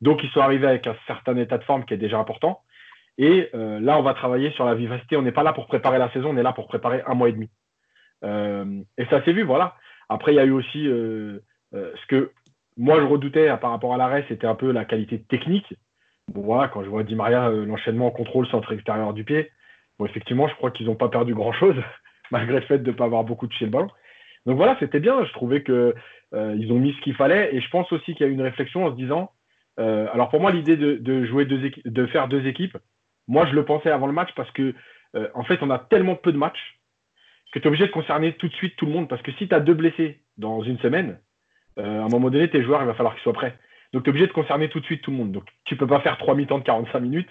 Donc, 0.00 0.22
ils 0.22 0.30
sont 0.30 0.40
arrivés 0.40 0.68
avec 0.68 0.86
un 0.86 0.96
certain 1.06 1.36
état 1.36 1.58
de 1.58 1.64
forme 1.64 1.84
qui 1.84 1.94
est 1.94 1.98
déjà 1.98 2.18
important. 2.18 2.60
Et 3.18 3.50
euh, 3.54 3.80
là, 3.80 3.98
on 3.98 4.02
va 4.02 4.14
travailler 4.14 4.50
sur 4.52 4.64
la 4.64 4.74
vivacité. 4.74 5.16
On 5.16 5.22
n'est 5.22 5.32
pas 5.32 5.42
là 5.42 5.52
pour 5.52 5.66
préparer 5.66 5.98
la 5.98 6.10
saison, 6.12 6.30
on 6.30 6.36
est 6.36 6.42
là 6.42 6.52
pour 6.52 6.68
préparer 6.68 7.02
un 7.06 7.14
mois 7.14 7.28
et 7.28 7.32
demi. 7.32 7.50
Euh, 8.24 8.82
et 8.96 9.04
ça 9.06 9.24
s'est 9.24 9.32
vu, 9.32 9.42
voilà. 9.42 9.76
Après, 10.08 10.32
il 10.32 10.36
y 10.36 10.40
a 10.40 10.44
eu 10.44 10.52
aussi 10.52 10.84
ce 10.84 12.06
que 12.08 12.32
moi 12.76 13.00
je 13.00 13.04
redoutais 13.04 13.48
par 13.58 13.70
rapport 13.70 13.94
à 13.94 13.96
l'arrêt, 13.96 14.24
c'était 14.28 14.46
un 14.46 14.54
peu 14.54 14.72
la 14.72 14.84
qualité 14.84 15.22
technique. 15.22 15.74
Bon, 16.28 16.42
voilà, 16.42 16.68
quand 16.68 16.84
je 16.84 16.88
vois 16.88 17.02
Di 17.02 17.14
Maria, 17.14 17.50
l'enchaînement 17.50 18.10
contrôle 18.10 18.46
centre 18.48 18.72
extérieur 18.72 19.14
du 19.14 19.24
pied, 19.24 19.50
bon, 19.98 20.04
effectivement, 20.06 20.48
je 20.48 20.54
crois 20.54 20.70
qu'ils 20.70 20.86
n'ont 20.86 20.96
pas 20.96 21.08
perdu 21.08 21.34
grand-chose 21.34 21.76
malgré 22.32 22.58
le 22.58 22.66
fait 22.66 22.78
de 22.78 22.90
ne 22.90 22.96
pas 22.96 23.04
avoir 23.04 23.22
beaucoup 23.22 23.46
touché 23.46 23.66
le 23.66 23.70
ballon. 23.70 23.90
Donc 24.46 24.56
voilà, 24.56 24.76
c'était 24.80 24.98
bien. 24.98 25.24
Je 25.24 25.32
trouvais 25.32 25.62
qu'ils 25.62 25.94
euh, 26.34 26.70
ont 26.70 26.78
mis 26.78 26.94
ce 26.94 27.00
qu'il 27.02 27.14
fallait. 27.14 27.54
Et 27.54 27.60
je 27.60 27.70
pense 27.70 27.92
aussi 27.92 28.14
qu'il 28.14 28.26
y 28.26 28.28
a 28.28 28.32
eu 28.32 28.34
une 28.34 28.42
réflexion 28.42 28.86
en 28.86 28.90
se 28.90 28.96
disant 28.96 29.30
euh, 29.78 30.06
alors 30.12 30.28
pour 30.28 30.40
moi, 30.40 30.50
l'idée 30.50 30.76
de, 30.76 31.24
jouer 31.24 31.44
deux 31.44 31.70
de 31.84 32.06
faire 32.06 32.28
deux 32.28 32.46
équipes, 32.46 32.76
moi 33.28 33.46
je 33.46 33.54
le 33.54 33.64
pensais 33.64 33.90
avant 33.90 34.06
le 34.06 34.12
match 34.12 34.30
parce 34.34 34.50
que 34.50 34.74
euh, 35.14 35.28
en 35.34 35.44
fait, 35.44 35.62
on 35.62 35.70
a 35.70 35.78
tellement 35.78 36.16
peu 36.16 36.32
de 36.32 36.38
matchs 36.38 36.80
que 37.52 37.58
tu 37.58 37.64
es 37.64 37.68
obligé 37.68 37.86
de 37.86 37.92
concerner 37.92 38.32
tout 38.32 38.48
de 38.48 38.54
suite 38.54 38.76
tout 38.76 38.86
le 38.86 38.92
monde. 38.92 39.08
Parce 39.08 39.22
que 39.22 39.32
si 39.32 39.46
tu 39.46 39.54
as 39.54 39.60
deux 39.60 39.74
blessés 39.74 40.20
dans 40.38 40.62
une 40.62 40.78
semaine, 40.78 41.18
à 41.78 41.82
un 41.82 42.08
moment 42.08 42.30
donné, 42.30 42.48
tes 42.48 42.62
joueurs, 42.62 42.82
il 42.82 42.86
va 42.86 42.94
falloir 42.94 43.14
qu'ils 43.14 43.22
soient 43.22 43.32
prêts. 43.32 43.58
Donc 43.92 44.04
tu 44.04 44.08
es 44.08 44.10
obligé 44.10 44.26
de 44.26 44.32
concerner 44.32 44.68
tout 44.68 44.80
de 44.80 44.84
suite 44.86 45.02
tout 45.02 45.10
le 45.10 45.18
monde. 45.18 45.32
Donc 45.32 45.44
tu 45.64 45.74
ne 45.74 45.78
peux 45.78 45.86
pas 45.86 46.00
faire 46.00 46.16
trois 46.16 46.34
mi-temps 46.34 46.58
de 46.58 46.64
45 46.64 47.00
minutes. 47.00 47.30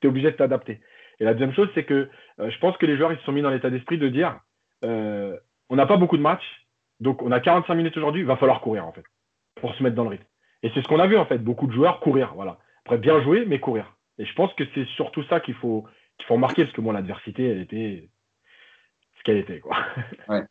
Tu 0.00 0.06
es 0.06 0.10
obligé 0.10 0.30
de 0.30 0.36
t'adapter. 0.36 0.80
Et 1.20 1.24
la 1.24 1.32
deuxième 1.32 1.54
chose, 1.54 1.68
c'est 1.74 1.84
que 1.84 2.08
euh, 2.40 2.50
je 2.50 2.58
pense 2.58 2.76
que 2.76 2.86
les 2.86 2.96
joueurs 2.96 3.12
ils 3.12 3.18
se 3.18 3.24
sont 3.24 3.32
mis 3.32 3.42
dans 3.42 3.50
l'état 3.50 3.70
d'esprit 3.70 3.98
de 3.98 4.08
dire 4.08 4.38
euh, 4.84 5.36
on 5.68 5.76
n'a 5.76 5.86
pas 5.86 5.96
beaucoup 5.96 6.16
de 6.16 6.22
matchs, 6.22 6.66
donc 7.00 7.22
on 7.22 7.32
a 7.32 7.40
45 7.40 7.74
minutes 7.74 7.96
aujourd'hui, 7.96 8.22
il 8.22 8.26
va 8.26 8.36
falloir 8.36 8.60
courir 8.60 8.86
en 8.86 8.92
fait, 8.92 9.04
pour 9.56 9.74
se 9.74 9.82
mettre 9.82 9.96
dans 9.96 10.04
le 10.04 10.10
rythme. 10.10 10.26
Et 10.62 10.70
c'est 10.74 10.82
ce 10.82 10.88
qu'on 10.88 11.00
a 11.00 11.06
vu 11.06 11.16
en 11.16 11.26
fait, 11.26 11.38
beaucoup 11.38 11.66
de 11.66 11.72
joueurs 11.72 12.00
courir, 12.00 12.34
voilà. 12.34 12.58
Après, 12.84 12.98
bien 12.98 13.20
jouer, 13.22 13.44
mais 13.46 13.58
courir. 13.58 13.96
Et 14.18 14.24
je 14.24 14.32
pense 14.34 14.52
que 14.54 14.64
c'est 14.74 14.86
surtout 14.94 15.24
ça 15.24 15.40
qu'il 15.40 15.54
faut, 15.54 15.84
qu'il 16.18 16.26
faut 16.26 16.34
remarquer, 16.34 16.64
parce 16.64 16.74
que 16.74 16.80
moi, 16.80 16.92
l'adversité, 16.92 17.48
elle 17.48 17.60
était 17.60 18.08
ce 19.18 19.22
qu'elle 19.24 19.38
était. 19.38 19.60
Quoi. 19.60 19.76
Ouais. 20.28 20.42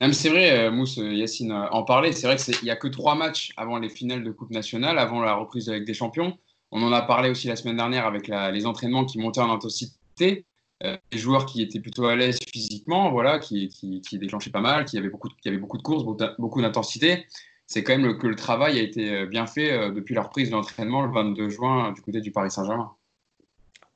Même 0.00 0.12
c'est 0.12 0.28
vrai, 0.28 0.66
euh, 0.66 0.70
Mousse, 0.72 0.96
Yacine 0.96 1.52
en 1.52 1.84
parlait, 1.84 2.10
c'est 2.12 2.26
vrai 2.26 2.36
qu'il 2.36 2.64
n'y 2.64 2.70
a 2.70 2.76
que 2.76 2.88
trois 2.88 3.14
matchs 3.14 3.52
avant 3.56 3.78
les 3.78 3.88
finales 3.88 4.24
de 4.24 4.32
Coupe 4.32 4.50
nationale, 4.50 4.98
avant 4.98 5.22
la 5.22 5.34
reprise 5.34 5.68
avec 5.68 5.84
des 5.84 5.94
champions. 5.94 6.36
On 6.72 6.82
en 6.82 6.92
a 6.92 7.02
parlé 7.02 7.30
aussi 7.30 7.46
la 7.46 7.54
semaine 7.54 7.76
dernière 7.76 8.04
avec 8.04 8.26
les 8.26 8.66
entraînements 8.66 9.04
qui 9.04 9.18
montaient 9.18 9.40
en 9.40 9.52
intensité 9.52 9.96
euh, 10.22 10.96
des 11.10 11.18
joueurs 11.18 11.46
qui 11.46 11.62
étaient 11.62 11.80
plutôt 11.80 12.06
à 12.06 12.16
l'aise 12.16 12.38
physiquement, 12.46 13.10
voilà, 13.10 13.38
qui, 13.38 13.68
qui, 13.68 14.18
déclenchaient 14.18 14.50
pas 14.50 14.60
mal, 14.60 14.84
qui 14.84 14.98
avaient 14.98 15.08
beaucoup, 15.08 15.28
qui 15.28 15.48
avaient 15.48 15.58
beaucoup 15.58 15.78
de 15.78 15.82
courses, 15.82 16.04
beaucoup 16.38 16.60
d'intensité. 16.60 17.26
C'est 17.66 17.82
quand 17.82 17.96
même 17.96 18.18
que 18.18 18.26
le 18.26 18.36
travail 18.36 18.78
a 18.78 18.82
été 18.82 19.14
euh, 19.14 19.26
bien 19.26 19.46
fait 19.46 19.72
euh, 19.72 19.90
depuis 19.90 20.14
la 20.14 20.22
reprise 20.22 20.50
de 20.50 20.54
l'entraînement 20.54 21.02
le 21.02 21.12
22 21.12 21.48
juin 21.48 21.92
du 21.92 22.02
côté 22.02 22.20
du 22.20 22.32
Paris 22.32 22.50
Saint-Germain. 22.50 22.92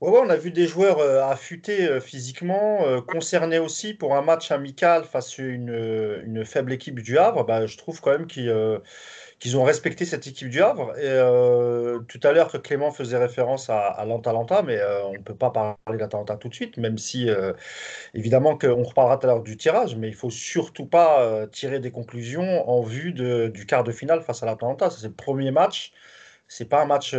Ouais, 0.01 0.11
on 0.23 0.31
a 0.31 0.37
vu 0.37 0.53
des 0.53 0.69
joueurs 0.69 1.01
affûtés 1.29 2.01
physiquement, 2.01 3.03
concernés 3.09 3.59
aussi 3.59 3.95
pour 3.95 4.15
un 4.15 4.23
match 4.23 4.53
amical 4.53 5.05
face 5.05 5.37
à 5.41 5.43
une, 5.43 6.23
une 6.25 6.45
faible 6.45 6.73
équipe 6.73 7.01
du 7.01 7.19
Havre. 7.19 7.45
Bah, 7.45 7.67
je 7.67 7.77
trouve 7.77 8.01
quand 8.01 8.13
même 8.13 8.29
qu'ils 8.29 9.57
ont 9.57 9.65
respecté 9.65 10.05
cette 10.05 10.27
équipe 10.29 10.51
du 10.51 10.63
Havre. 10.63 10.95
Euh, 10.99 12.01
tout 12.09 12.21
à 12.23 12.33
l'heure, 12.33 12.51
Clément 12.63 12.93
faisait 12.93 13.19
référence 13.19 13.71
à, 13.71 13.89
à 13.89 14.05
mais 14.63 14.79
euh, 14.79 15.05
on 15.07 15.15
ne 15.15 15.23
peut 15.23 15.37
pas 15.37 15.51
parler 15.51 15.99
d'Atalanta 15.99 16.37
tout 16.37 16.49
de 16.49 16.55
suite, 16.55 16.77
même 16.77 16.99
si, 16.99 17.29
euh, 17.31 17.53
évidemment, 18.15 18.59
qu'on 18.59 18.85
reparlera 18.85 19.19
tout 19.19 19.27
à 19.27 19.31
l'heure 19.31 19.43
du 19.43 19.57
tirage, 19.57 19.97
mais 19.97 20.09
il 20.09 20.13
ne 20.13 20.17
faut 20.17 20.31
surtout 20.31 20.87
pas 20.87 21.47
tirer 21.49 21.81
des 21.81 21.91
conclusions 21.93 22.69
en 22.69 22.83
vue 22.83 23.13
du 23.15 23.67
quart 23.67 23.85
de 23.85 23.93
finale 23.93 24.23
face 24.23 24.43
à 24.43 24.47
l'Atalanta. 24.47 24.91
C'est 24.91 25.07
le 25.09 25.15
premier 25.15 25.51
match. 25.53 25.93
C'est 26.49 26.65
pas 26.69 26.83
un 26.83 26.87
match 26.87 27.15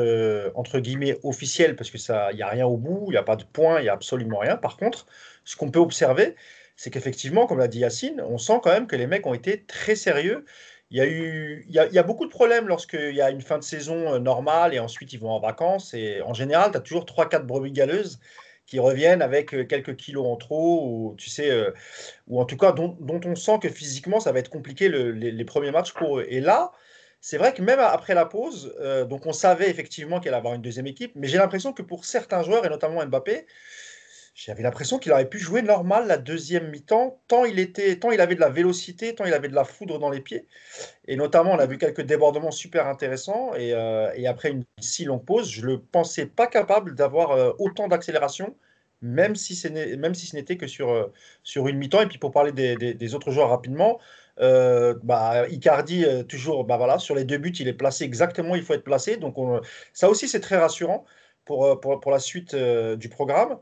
entre 0.55 0.79
guillemets 0.79 1.17
officiel 1.24 1.75
parce 1.75 1.91
que 1.91 1.98
ça, 1.98 2.31
il 2.31 2.39
y 2.39 2.41
a 2.41 2.48
rien 2.48 2.65
au 2.65 2.77
bout, 2.77 3.05
il 3.07 3.12
n'y 3.12 3.17
a 3.17 3.24
pas 3.24 3.36
de 3.36 3.43
points, 3.43 3.79
il 3.79 3.86
y 3.86 3.89
a 3.89 3.93
absolument 3.93 4.39
rien. 4.39 4.57
Par 4.57 4.75
contre, 4.75 5.05
ce 5.45 5.55
qu'on 5.55 5.69
peut 5.71 5.79
observer, 5.79 6.36
c'est 6.75 6.89
qu'effectivement, 6.89 7.45
comme 7.45 7.59
l'a 7.59 7.67
dit 7.67 7.79
Yacine, 7.79 8.21
on 8.21 8.38
sent 8.38 8.59
quand 8.63 8.71
même 8.71 8.88
que 8.88 8.95
les 8.95 9.07
mecs 9.07 9.25
ont 9.27 9.33
été 9.33 9.63
très 9.65 9.95
sérieux 9.95 10.45
il 10.91 10.98
y 10.98 11.01
a 11.01 11.05
eu, 11.05 11.65
il 11.67 11.75
y 11.75 12.00
a, 12.00 12.03
beaucoup 12.03 12.25
de 12.25 12.31
problèmes 12.31 12.67
lorsqu'il 12.67 13.13
y 13.13 13.21
a 13.21 13.29
une 13.29 13.41
fin 13.41 13.59
de 13.59 13.63
saison 13.63 14.13
euh, 14.15 14.19
normale 14.19 14.74
et 14.74 14.79
ensuite 14.79 15.13
ils 15.13 15.19
vont 15.19 15.29
en 15.29 15.39
vacances. 15.39 15.93
Et 15.93 16.21
en 16.24 16.33
général, 16.33 16.71
tu 16.71 16.77
as 16.77 16.81
toujours 16.81 17.05
3-4 17.05 17.43
brebis 17.43 17.71
galeuses 17.71 18.19
qui 18.65 18.79
reviennent 18.79 19.21
avec 19.21 19.53
euh, 19.53 19.65
quelques 19.65 19.95
kilos 19.95 20.25
en 20.25 20.36
trop, 20.36 20.88
ou 20.88 21.15
tu 21.17 21.29
sais, 21.29 21.51
euh, 21.51 21.71
ou 22.27 22.41
en 22.41 22.45
tout 22.45 22.57
cas 22.57 22.71
dont, 22.71 22.98
on 23.01 23.36
sent 23.36 23.59
que 23.62 23.69
physiquement 23.69 24.19
ça 24.19 24.31
va 24.31 24.39
être 24.39 24.50
compliqué 24.50 24.89
les, 24.89 25.45
premiers 25.45 25.71
matchs 25.71 25.93
pour 25.93 26.19
eux. 26.19 26.25
Et 26.27 26.39
là, 26.39 26.71
c'est 27.22 27.38
vrai 27.38 27.54
que 27.54 27.62
même 27.62 27.80
après 27.80 28.14
la 28.14 28.26
pause, 28.26 28.76
donc 29.10 29.26
on 29.26 29.34
savait 29.34 29.70
effectivement 29.70 30.20
qu'il 30.20 30.30
allait 30.30 30.38
avoir 30.38 30.54
une 30.54 30.62
deuxième 30.62 30.88
équipe, 30.88 31.12
mais 31.16 31.28
j'ai 31.28 31.38
l'impression 31.38 31.74
que 31.74 31.82
pour 31.82 32.06
certains 32.06 32.44
joueurs, 32.44 32.66
et 32.66 32.70
notamment 32.70 33.06
Mbappé, 33.06 33.46
j'avais 34.46 34.64
l'impression 34.64 35.00
qu'il 35.00 35.12
aurait 35.12 35.28
pu 35.28 35.38
jouer 35.38 35.62
normal 35.62 36.08
la 36.08 36.18
deuxième 36.18 36.70
mi-temps, 36.70 37.22
tant 37.28 37.44
il 37.44 37.60
était, 37.60 37.98
tant 38.00 38.12
il 38.12 38.22
avait 38.22 38.36
de 38.36 38.40
la 38.40 38.48
vélocité, 38.50 39.14
tant 39.14 39.26
il 39.26 39.34
avait 39.34 39.50
de 39.50 39.56
la 39.56 39.66
foudre 39.66 40.00
dans 40.00 40.10
les 40.10 40.22
pieds. 40.22 40.48
Et 41.08 41.18
notamment, 41.18 41.52
on 41.52 41.60
a 41.60 41.66
vu 41.66 41.78
quelques 41.78 42.04
débordements 42.04 42.52
super 42.52 42.88
intéressants. 42.88 43.54
Et, 43.56 43.74
euh, 43.74 44.10
après 44.30 44.52
une 44.52 44.64
si 44.80 45.04
longue 45.04 45.26
pause, 45.26 45.50
je 45.52 45.62
ne 45.62 45.68
le 45.68 45.82
pensais 45.82 46.26
pas 46.26 46.48
capable 46.48 46.96
d'avoir 46.96 47.32
euh, 47.32 47.52
autant 47.60 47.90
d'accélération, 47.90 48.56
même 49.02 49.36
si 49.36 49.56
ce 49.56 49.68
n'était 49.68 50.56
que 50.56 50.68
sur, 50.68 50.90
euh, 50.90 51.12
sur 51.44 51.68
une 51.68 51.78
mi-temps. 51.78 52.02
Et 52.02 52.08
puis 52.08 52.18
pour 52.18 52.32
parler 52.32 52.54
des, 52.54 53.16
autres 53.16 53.32
joueurs 53.32 53.50
rapidement, 53.50 54.00
bah, 54.39 55.48
Icardi, 55.50 56.05
toujours, 56.27 56.63
bah 56.65 56.77
voilà, 56.77 57.00
sur 57.00 57.15
les 57.15 57.25
deux 57.25 57.38
buts, 57.38 57.53
il 57.60 57.67
est 57.67 57.74
placé 57.74 58.03
exactement 58.03 58.51
où 58.51 58.55
il 58.55 58.63
faut 58.63 58.74
être 58.74 58.84
placé. 58.84 59.17
Donc 59.17 59.36
ça 59.93 60.10
aussi, 60.10 60.27
c'est 60.27 60.39
très 60.39 60.58
rassurant 60.58 61.05
pour, 61.46 61.79
pour, 61.79 62.00
pour 62.00 62.12
la 62.12 62.19
suite 62.19 62.55
du 62.55 63.10
programme. 63.10 63.58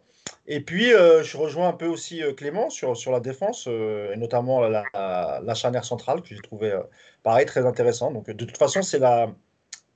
Et 0.47 0.61
puis, 0.61 0.93
euh, 0.93 1.23
je 1.23 1.37
rejoins 1.37 1.69
un 1.69 1.73
peu 1.73 1.87
aussi 1.87 2.23
euh, 2.23 2.33
Clément 2.33 2.69
sur, 2.69 2.95
sur 2.95 3.11
la 3.11 3.19
défense, 3.19 3.65
euh, 3.67 4.13
et 4.13 4.17
notamment 4.17 4.61
la, 4.61 5.53
charnière 5.55 5.85
centrale, 5.85 6.21
que 6.21 6.29
j'ai 6.29 6.41
trouvé, 6.41 6.79
pareil, 7.23 7.45
très 7.45 7.65
intéressant. 7.65 8.11
Donc, 8.11 8.29
de 8.29 8.45
toute 8.45 8.57
façon, 8.57 8.81
c'est 8.81 8.99
la 8.99 9.33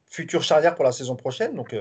future 0.08 0.44
charnière 0.44 0.76
pour 0.76 0.86
la 0.86 0.92
saison 0.92 1.16
prochaine. 1.16 1.56
Donc, 1.56 1.76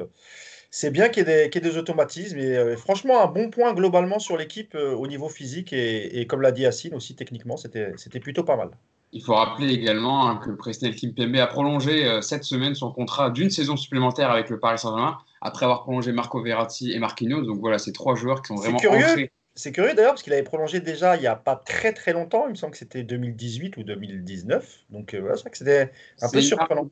c'est 0.70 0.90
bien 0.90 1.08
qu'il 1.08 1.26
y, 1.28 1.30
ait 1.30 1.48
des 1.48 1.76
automatismes. 1.78 2.38
Et 2.38 2.76
franchement, 2.76 3.22
un 3.22 3.26
bon 3.26 3.50
point 3.50 3.74
globalement 3.74 4.18
sur 4.20 4.36
l'équipe 4.36 4.74
au 4.76 5.06
niveau 5.08 5.28
physique. 5.28 5.72
Et, 5.72 6.20
et 6.20 6.26
comme 6.26 6.42
l'a 6.42 6.52
dit 6.52 6.62
Yacine 6.62 6.94
aussi, 6.94 7.16
techniquement, 7.16 7.56
c'était 7.56 8.20
plutôt 8.20 8.44
pas 8.44 8.56
mal. 8.56 8.70
Il 9.12 9.22
faut 9.24 9.34
rappeler 9.34 9.72
également 9.72 10.28
hein, 10.28 10.36
que 10.36 10.50
Presnel 10.50 10.94
Kimpembe 10.94 11.36
a 11.36 11.46
prolongé 11.46 12.20
cette 12.22 12.44
semaine 12.44 12.74
son 12.74 12.92
contrat 12.92 13.30
d'une 13.30 13.50
saison 13.50 13.76
supplémentaire 13.76 14.30
avec 14.30 14.50
le 14.50 14.60
Paris 14.60 14.78
Saint-Germain 14.78 15.18
après 15.40 15.64
avoir 15.64 15.82
prolongé 15.82 16.12
Marco 16.12 16.40
Verratti 16.42 16.92
et 16.92 16.98
Marquinhos. 16.98 17.42
Donc 17.42 17.58
voilà, 17.58 17.78
ces 17.78 17.92
trois 17.92 18.14
joueurs 18.14 18.42
qui 18.42 18.48
sont 18.48 18.56
vraiment 18.56 18.78
curieux. 18.78 19.28
C'est 19.56 19.72
curieux 19.72 19.94
d'ailleurs 19.94 20.12
parce 20.12 20.22
qu'il 20.22 20.32
avait 20.32 20.44
prolongé 20.44 20.80
déjà 20.80 21.16
il 21.16 21.20
n'y 21.20 21.26
a 21.26 21.34
pas 21.34 21.56
très 21.56 21.92
très 21.92 22.12
longtemps. 22.12 22.44
Il 22.46 22.50
me 22.50 22.54
semble 22.54 22.72
que 22.72 22.78
c'était 22.78 23.02
2018 23.02 23.76
ou 23.76 23.82
2019. 23.82 24.84
Donc 24.90 25.12
euh, 25.12 25.20
voilà, 25.20 25.36
c'est 25.36 25.42
vrai 25.42 25.50
que 25.50 25.58
c'était 25.58 25.92
un 26.22 26.30
peu 26.30 26.40
surprenant. 26.40 26.88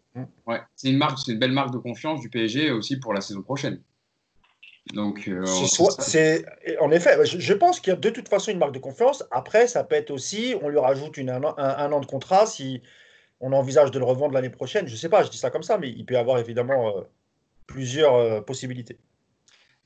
Ouais, 0.46 0.60
c'est 0.74 0.90
une 0.90 0.98
marque, 0.98 1.18
c'est 1.24 1.32
une 1.32 1.38
belle 1.38 1.52
marque 1.52 1.72
de 1.72 1.78
confiance 1.78 2.20
du 2.20 2.28
PSG 2.28 2.70
aussi 2.72 2.98
pour 2.98 3.14
la 3.14 3.20
saison 3.20 3.42
prochaine. 3.42 3.80
Donc, 4.94 5.28
euh, 5.28 5.44
c'est 5.98 6.44
en 6.80 6.90
effet, 6.90 7.24
je, 7.24 7.54
pense 7.54 7.80
qu'il 7.80 7.92
y 7.92 7.96
a 7.96 7.96
de 7.96 8.10
toute 8.10 8.28
façon 8.28 8.50
une 8.50 8.58
marque 8.58 8.72
de 8.72 8.78
confiance. 8.78 9.24
Après, 9.30 9.66
ça 9.66 9.84
peut 9.84 9.96
être 9.96 10.10
aussi, 10.10 10.54
on 10.62 10.68
lui 10.68 10.78
rajoute 10.78 11.16
une, 11.16 11.30
un, 11.30 11.92
an 11.92 12.00
de 12.00 12.06
contrat 12.06 12.46
si 12.46 12.82
on 13.40 13.52
envisage 13.52 13.90
de 13.90 13.98
le 13.98 14.04
revendre 14.04 14.34
l'année 14.34 14.50
prochaine. 14.50 14.86
Je 14.86 14.92
ne 14.92 14.98
sais 14.98 15.08
pas, 15.08 15.22
je 15.22 15.30
dis 15.30 15.38
ça 15.38 15.50
comme 15.50 15.62
ça, 15.62 15.78
mais 15.78 15.90
il 15.90 16.04
peut 16.06 16.14
y 16.14 16.16
avoir 16.16 16.38
évidemment 16.38 16.96
euh, 16.96 17.02
plusieurs 17.66 18.14
euh, 18.14 18.40
possibilités. 18.40 18.98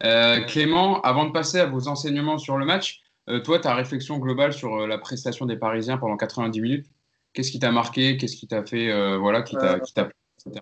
Euh, 0.04 0.40
Clément, 0.44 1.00
avant 1.02 1.26
de 1.26 1.32
passer 1.32 1.58
à 1.60 1.66
vos 1.66 1.88
enseignements 1.88 2.38
sur 2.38 2.56
le 2.56 2.64
match, 2.64 3.02
euh, 3.28 3.40
toi, 3.40 3.58
ta 3.58 3.74
réflexion 3.74 4.18
globale 4.18 4.52
sur 4.52 4.86
la 4.86 4.98
prestation 4.98 5.46
des 5.46 5.56
Parisiens 5.56 5.98
pendant 5.98 6.16
90 6.16 6.60
minutes, 6.60 6.86
qu'est-ce 7.34 7.50
qui 7.50 7.58
t'a 7.58 7.70
marqué 7.70 8.16
Qu'est-ce 8.16 8.36
qui 8.36 8.46
t'a 8.46 8.64
fait, 8.64 9.16
voilà, 9.18 9.42
qui 9.42 9.56
t'a, 9.56 9.76
etc. 9.76 10.60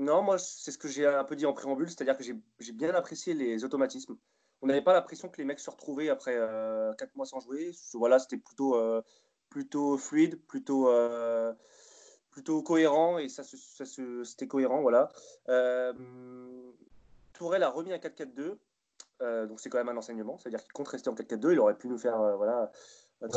Non, 0.00 0.22
moi, 0.22 0.38
c'est 0.38 0.70
ce 0.70 0.78
que 0.78 0.88
j'ai 0.88 1.06
un 1.06 1.24
peu 1.24 1.36
dit 1.36 1.46
en 1.46 1.52
préambule, 1.52 1.88
c'est-à-dire 1.88 2.16
que 2.16 2.24
j'ai 2.24 2.72
bien 2.72 2.94
apprécié 2.94 3.34
les 3.34 3.64
automatismes. 3.64 4.16
On 4.62 4.66
n'avait 4.66 4.82
pas 4.82 4.92
l'impression 4.92 5.28
que 5.28 5.38
les 5.38 5.44
mecs 5.44 5.60
se 5.60 5.70
retrouvaient 5.70 6.08
après 6.08 6.36
4 6.98 7.14
mois 7.16 7.26
sans 7.26 7.40
jouer. 7.40 7.70
Voilà, 7.94 8.18
c'était 8.18 8.38
plutôt, 8.38 8.76
plutôt 9.50 9.98
fluide, 9.98 10.40
plutôt 10.46 10.88
plutôt 12.30 12.62
cohérent 12.62 13.18
et 13.18 13.28
ça, 13.28 13.42
ça 13.44 13.84
c'était 13.84 14.46
cohérent. 14.46 14.80
Voilà. 14.82 15.08
Euh, 15.48 15.92
Tourelle 17.32 17.62
a 17.62 17.68
remis 17.68 17.92
un 17.92 17.98
4-4-2. 17.98 18.58
Euh, 19.22 19.46
donc 19.46 19.60
c'est 19.60 19.68
quand 19.68 19.78
même 19.78 19.90
un 19.90 19.96
enseignement, 19.98 20.38
c'est-à-dire 20.38 20.62
qu'il 20.62 20.72
compte 20.72 20.88
rester 20.88 21.10
en 21.10 21.14
4-4-2, 21.14 21.52
il 21.52 21.60
aurait 21.60 21.76
pu 21.76 21.88
nous 21.88 21.98
faire 21.98 22.18
euh, 22.22 22.66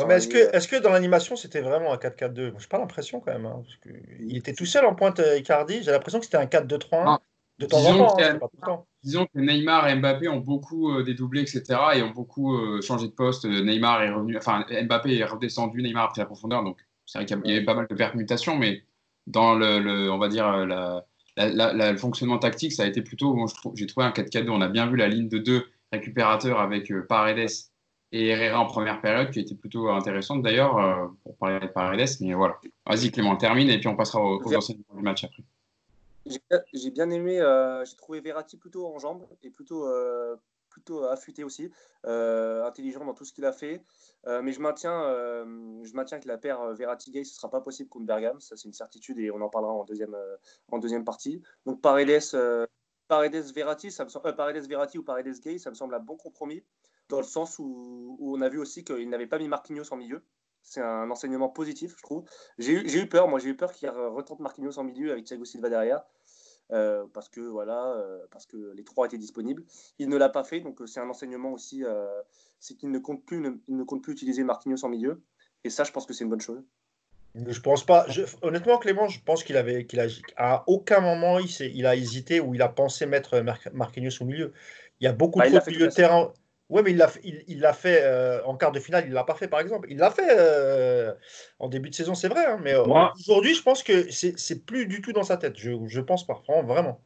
mais 0.07 0.15
est-ce 0.15 0.27
que, 0.27 0.37
est 0.37 0.69
que 0.69 0.75
dans 0.77 0.91
l'animation 0.91 1.35
c'était 1.35 1.61
vraiment 1.61 1.93
un 1.93 1.97
4-4-2 1.97 2.53
J'ai 2.57 2.67
pas 2.67 2.77
l'impression 2.77 3.19
quand 3.19 3.33
même, 3.33 3.45
hein, 3.45 3.61
parce 3.63 3.75
que 3.77 3.89
il 4.19 4.37
était 4.37 4.53
tout 4.53 4.65
seul 4.65 4.85
en 4.85 4.95
pointe 4.95 5.21
Icardi. 5.37 5.83
J'ai 5.83 5.91
l'impression 5.91 6.19
que 6.19 6.25
c'était 6.25 6.37
un 6.37 6.45
4-2-3-1 6.45 7.19
de 7.59 7.65
temps 7.65 7.85
en 7.85 7.97
temps, 7.97 8.17
hein, 8.19 8.83
Disons 9.03 9.25
que 9.25 9.39
Neymar 9.39 9.87
et 9.89 9.95
Mbappé 9.95 10.27
ont 10.29 10.39
beaucoup 10.39 11.01
dédoublé, 11.03 11.41
etc. 11.41 11.63
et 11.95 12.01
ont 12.01 12.11
beaucoup 12.11 12.57
changé 12.81 13.07
de 13.07 13.11
poste. 13.11 13.45
Neymar 13.45 14.01
est 14.03 14.11
revenu, 14.11 14.37
enfin 14.37 14.65
Mbappé 14.69 15.17
est 15.17 15.25
redescendu, 15.25 15.81
Neymar 15.83 16.05
a 16.05 16.07
pris 16.09 16.19
la 16.19 16.25
profondeur, 16.25 16.63
donc 16.63 16.79
c'est 17.05 17.19
vrai 17.19 17.25
qu'il 17.25 17.37
y 17.45 17.55
avait 17.55 17.65
pas 17.65 17.75
mal 17.75 17.87
de 17.89 17.95
permutations, 17.95 18.57
mais 18.57 18.83
dans 19.27 19.55
le, 19.55 20.11
on 20.11 20.17
va 20.17 20.27
dire, 20.27 20.47
euh, 20.47 20.99
le 21.37 21.97
fonctionnement 21.97 22.39
tactique, 22.39 22.73
ça 22.73 22.83
a 22.83 22.85
été 22.87 23.01
plutôt, 23.01 23.45
j'ai 23.75 23.87
trouvé 23.87 24.05
un 24.05 24.11
4-4-2. 24.11 24.49
On 24.49 24.61
a 24.61 24.67
bien 24.67 24.87
vu 24.87 24.97
la 24.97 25.07
ligne 25.07 25.29
de 25.29 25.37
deux 25.37 25.65
récupérateurs 25.91 26.59
avec 26.59 26.91
euh, 26.91 27.05
Paredes 27.07 27.49
et 28.13 28.27
Herrera 28.27 28.61
en 28.61 28.65
première 28.65 29.01
période, 29.01 29.31
qui 29.31 29.41
était 29.41 29.55
plutôt 29.55 29.89
intéressante 29.89 30.41
d'ailleurs, 30.41 30.77
euh, 30.77 31.07
pour 31.23 31.35
parler 31.35 31.59
de 31.59 31.71
Paredes. 31.71 32.07
Mais 32.21 32.33
voilà, 32.33 32.57
vas-y 32.85 33.11
Clément, 33.11 33.35
termine 33.35 33.69
et 33.69 33.79
puis 33.79 33.89
on 33.89 33.95
passera 33.95 34.21
aux, 34.21 34.41
aux 34.41 34.55
enseignements 34.55 34.95
du 34.95 35.03
match 35.03 35.25
après. 35.25 35.43
J'ai 36.73 36.91
bien 36.91 37.09
aimé, 37.09 37.41
j'ai 37.85 37.97
trouvé 37.97 38.21
Verratti 38.21 38.55
plutôt 38.55 38.87
en 38.87 38.97
jambes 38.97 39.27
et 39.41 39.49
plutôt, 39.49 39.85
plutôt 40.69 41.03
affûté 41.03 41.43
aussi, 41.43 41.69
intelligent 42.05 43.03
dans 43.03 43.13
tout 43.13 43.25
ce 43.25 43.33
qu'il 43.33 43.43
a 43.43 43.51
fait. 43.51 43.83
Euh, 44.25 44.41
mais 44.41 44.53
je 44.53 44.61
maintiens, 44.61 45.03
euh, 45.03 45.83
je 45.83 45.93
maintiens 45.93 46.19
que 46.19 46.27
la 46.27 46.37
paire 46.37 46.61
euh, 46.61 46.73
Verratti-Gay, 46.73 47.25
ce 47.25 47.31
ne 47.31 47.35
sera 47.35 47.49
pas 47.49 47.59
possible 47.59 47.89
contre 47.89 48.05
Bergame. 48.05 48.39
Ça, 48.39 48.55
c'est 48.55 48.67
une 48.67 48.73
certitude 48.73 49.19
et 49.19 49.31
on 49.31 49.41
en 49.41 49.49
parlera 49.49 49.73
en 49.73 49.83
deuxième, 49.83 50.15
en 50.71 50.79
deuxième 50.79 51.03
partie. 51.03 51.41
Donc, 51.65 51.81
Paredes, 51.81 52.21
Paredes, 53.07 53.53
Verratti, 53.53 53.91
ça 53.91 54.05
me 54.05 54.31
Paredes, 54.31 54.65
Verratti 54.67 54.97
ou 54.97 55.03
Paredes 55.03 55.39
Gay, 55.41 55.57
ça 55.57 55.69
me 55.69 55.75
semble 55.75 55.95
un 55.95 55.99
bon 55.99 56.15
compromis 56.15 56.63
dans 57.09 57.17
le 57.17 57.23
sens 57.23 57.59
où, 57.59 58.17
où 58.19 58.37
on 58.37 58.41
a 58.41 58.49
vu 58.49 58.59
aussi 58.59 58.83
qu'il 58.83 59.09
n'avait 59.09 59.27
pas 59.27 59.39
mis 59.39 59.47
Marquinhos 59.47 59.91
en 59.91 59.97
milieu. 59.97 60.23
C'est 60.61 60.81
un 60.81 61.09
enseignement 61.11 61.49
positif, 61.49 61.95
je 61.97 62.03
trouve. 62.03 62.23
J'ai 62.57 62.71
eu, 62.73 63.01
eu, 63.01 63.09
peur, 63.09 63.27
moi, 63.27 63.39
j'ai 63.39 63.49
eu 63.49 63.57
peur 63.57 63.73
qu'il 63.73 63.89
retente 63.89 64.39
Marquinhos 64.39 64.79
en 64.79 64.83
milieu 64.83 65.11
avec 65.11 65.25
Thiago 65.25 65.43
Silva 65.43 65.69
derrière. 65.69 66.03
Euh, 66.71 67.05
parce 67.13 67.29
que 67.29 67.41
voilà, 67.41 67.93
euh, 67.97 68.19
parce 68.31 68.45
que 68.45 68.71
les 68.73 68.83
trois 68.83 69.05
étaient 69.05 69.17
disponibles. 69.17 69.63
Il 69.99 70.09
ne 70.09 70.17
l'a 70.17 70.29
pas 70.29 70.43
fait, 70.43 70.61
donc 70.61 70.81
euh, 70.81 70.87
c'est 70.87 70.99
un 70.99 71.09
enseignement 71.09 71.51
aussi, 71.51 71.83
c'est 72.59 72.75
qu'il 72.75 72.91
ne 72.91 72.99
compte 72.99 73.25
plus, 73.25 73.43
il 73.67 73.75
ne 73.75 73.83
compte 73.83 74.01
plus 74.01 74.13
utiliser 74.13 74.43
Marquinhos 74.43 74.83
en 74.83 74.89
milieu. 74.89 75.21
Et 75.63 75.69
ça, 75.69 75.83
je 75.83 75.91
pense 75.91 76.05
que 76.05 76.13
c'est 76.13 76.23
une 76.23 76.29
bonne 76.29 76.41
chose. 76.41 76.63
Je 77.35 77.59
pense 77.59 77.83
pas. 77.83 78.05
honnêtement, 78.43 78.77
Clément, 78.77 79.07
je 79.07 79.19
pense 79.23 79.43
qu'il 79.43 79.57
avait, 79.57 79.85
qu'il 79.85 79.99
a, 79.99 80.07
à 80.37 80.63
aucun 80.67 80.99
moment 80.99 81.39
il, 81.39 81.49
il 81.73 81.85
a 81.85 81.95
hésité 81.95 82.39
ou 82.39 82.53
il 82.53 82.61
a 82.61 82.69
pensé 82.69 83.05
mettre 83.05 83.43
Marquinhos 83.73 84.21
au 84.21 84.25
milieu. 84.25 84.53
Il 84.99 85.05
y 85.05 85.07
a 85.07 85.13
beaucoup 85.13 85.39
bah, 85.39 85.49
de 85.49 85.69
milieu 85.69 85.87
de 85.87 85.93
terrain. 85.93 86.31
Oui, 86.69 86.81
mais 86.83 86.91
il 86.91 86.97
l'a 86.97 87.09
il, 87.23 87.59
l'a 87.59 87.73
fait 87.73 88.01
euh, 88.03 88.43
en 88.45 88.55
quart 88.55 88.71
de 88.71 88.79
finale, 88.79 89.03
il 89.05 89.09
ne 89.09 89.15
l'a 89.15 89.23
pas 89.23 89.35
fait 89.35 89.47
par 89.47 89.59
exemple. 89.59 89.87
Il 89.91 89.97
l'a 89.97 90.11
fait 90.11 90.29
euh, 90.29 91.13
en 91.59 91.67
début 91.67 91.89
de 91.89 91.95
saison, 91.95 92.15
c'est 92.15 92.29
vrai. 92.29 92.45
Hein, 92.45 92.59
mais 92.63 92.73
euh, 92.73 92.83
aujourd'hui, 93.19 93.53
je 93.53 93.61
pense 93.61 93.83
que 93.83 94.09
c'est 94.09 94.65
plus 94.65 94.87
du 94.87 95.01
tout 95.01 95.11
dans 95.11 95.23
sa 95.23 95.37
tête. 95.37 95.57
Je 95.57 95.99
pense 95.99 96.25
pas, 96.25 96.41
vraiment. 96.63 96.99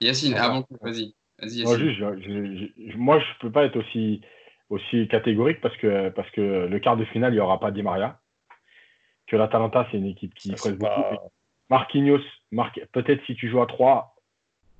Yacine, 0.00 0.34
avant, 0.34 0.64
vas-y. 0.80 1.14
Vas 1.40 1.74
moi, 2.96 3.18
je 3.18 3.24
ne 3.24 3.40
peux 3.40 3.50
pas 3.50 3.64
être 3.64 3.76
aussi, 3.76 4.20
aussi 4.70 5.08
catégorique 5.08 5.60
parce 5.60 5.76
que, 5.78 6.10
parce 6.10 6.30
que 6.30 6.66
le 6.66 6.78
quart 6.80 6.96
de 6.96 7.04
finale, 7.06 7.32
il 7.32 7.36
n'y 7.36 7.40
aura 7.40 7.58
pas 7.58 7.70
Di 7.70 7.82
Maria. 7.82 8.20
Que 9.26 9.36
l'Atalanta, 9.36 9.86
c'est 9.90 9.98
une 9.98 10.06
équipe 10.06 10.34
qui 10.34 10.52
presse 10.52 10.74
beaucoup. 10.74 10.92
Marquinhos, 11.70 12.22
peut-être 12.92 13.24
si 13.26 13.34
tu 13.34 13.50
joues 13.50 13.60
à 13.60 13.66
3 13.66 14.16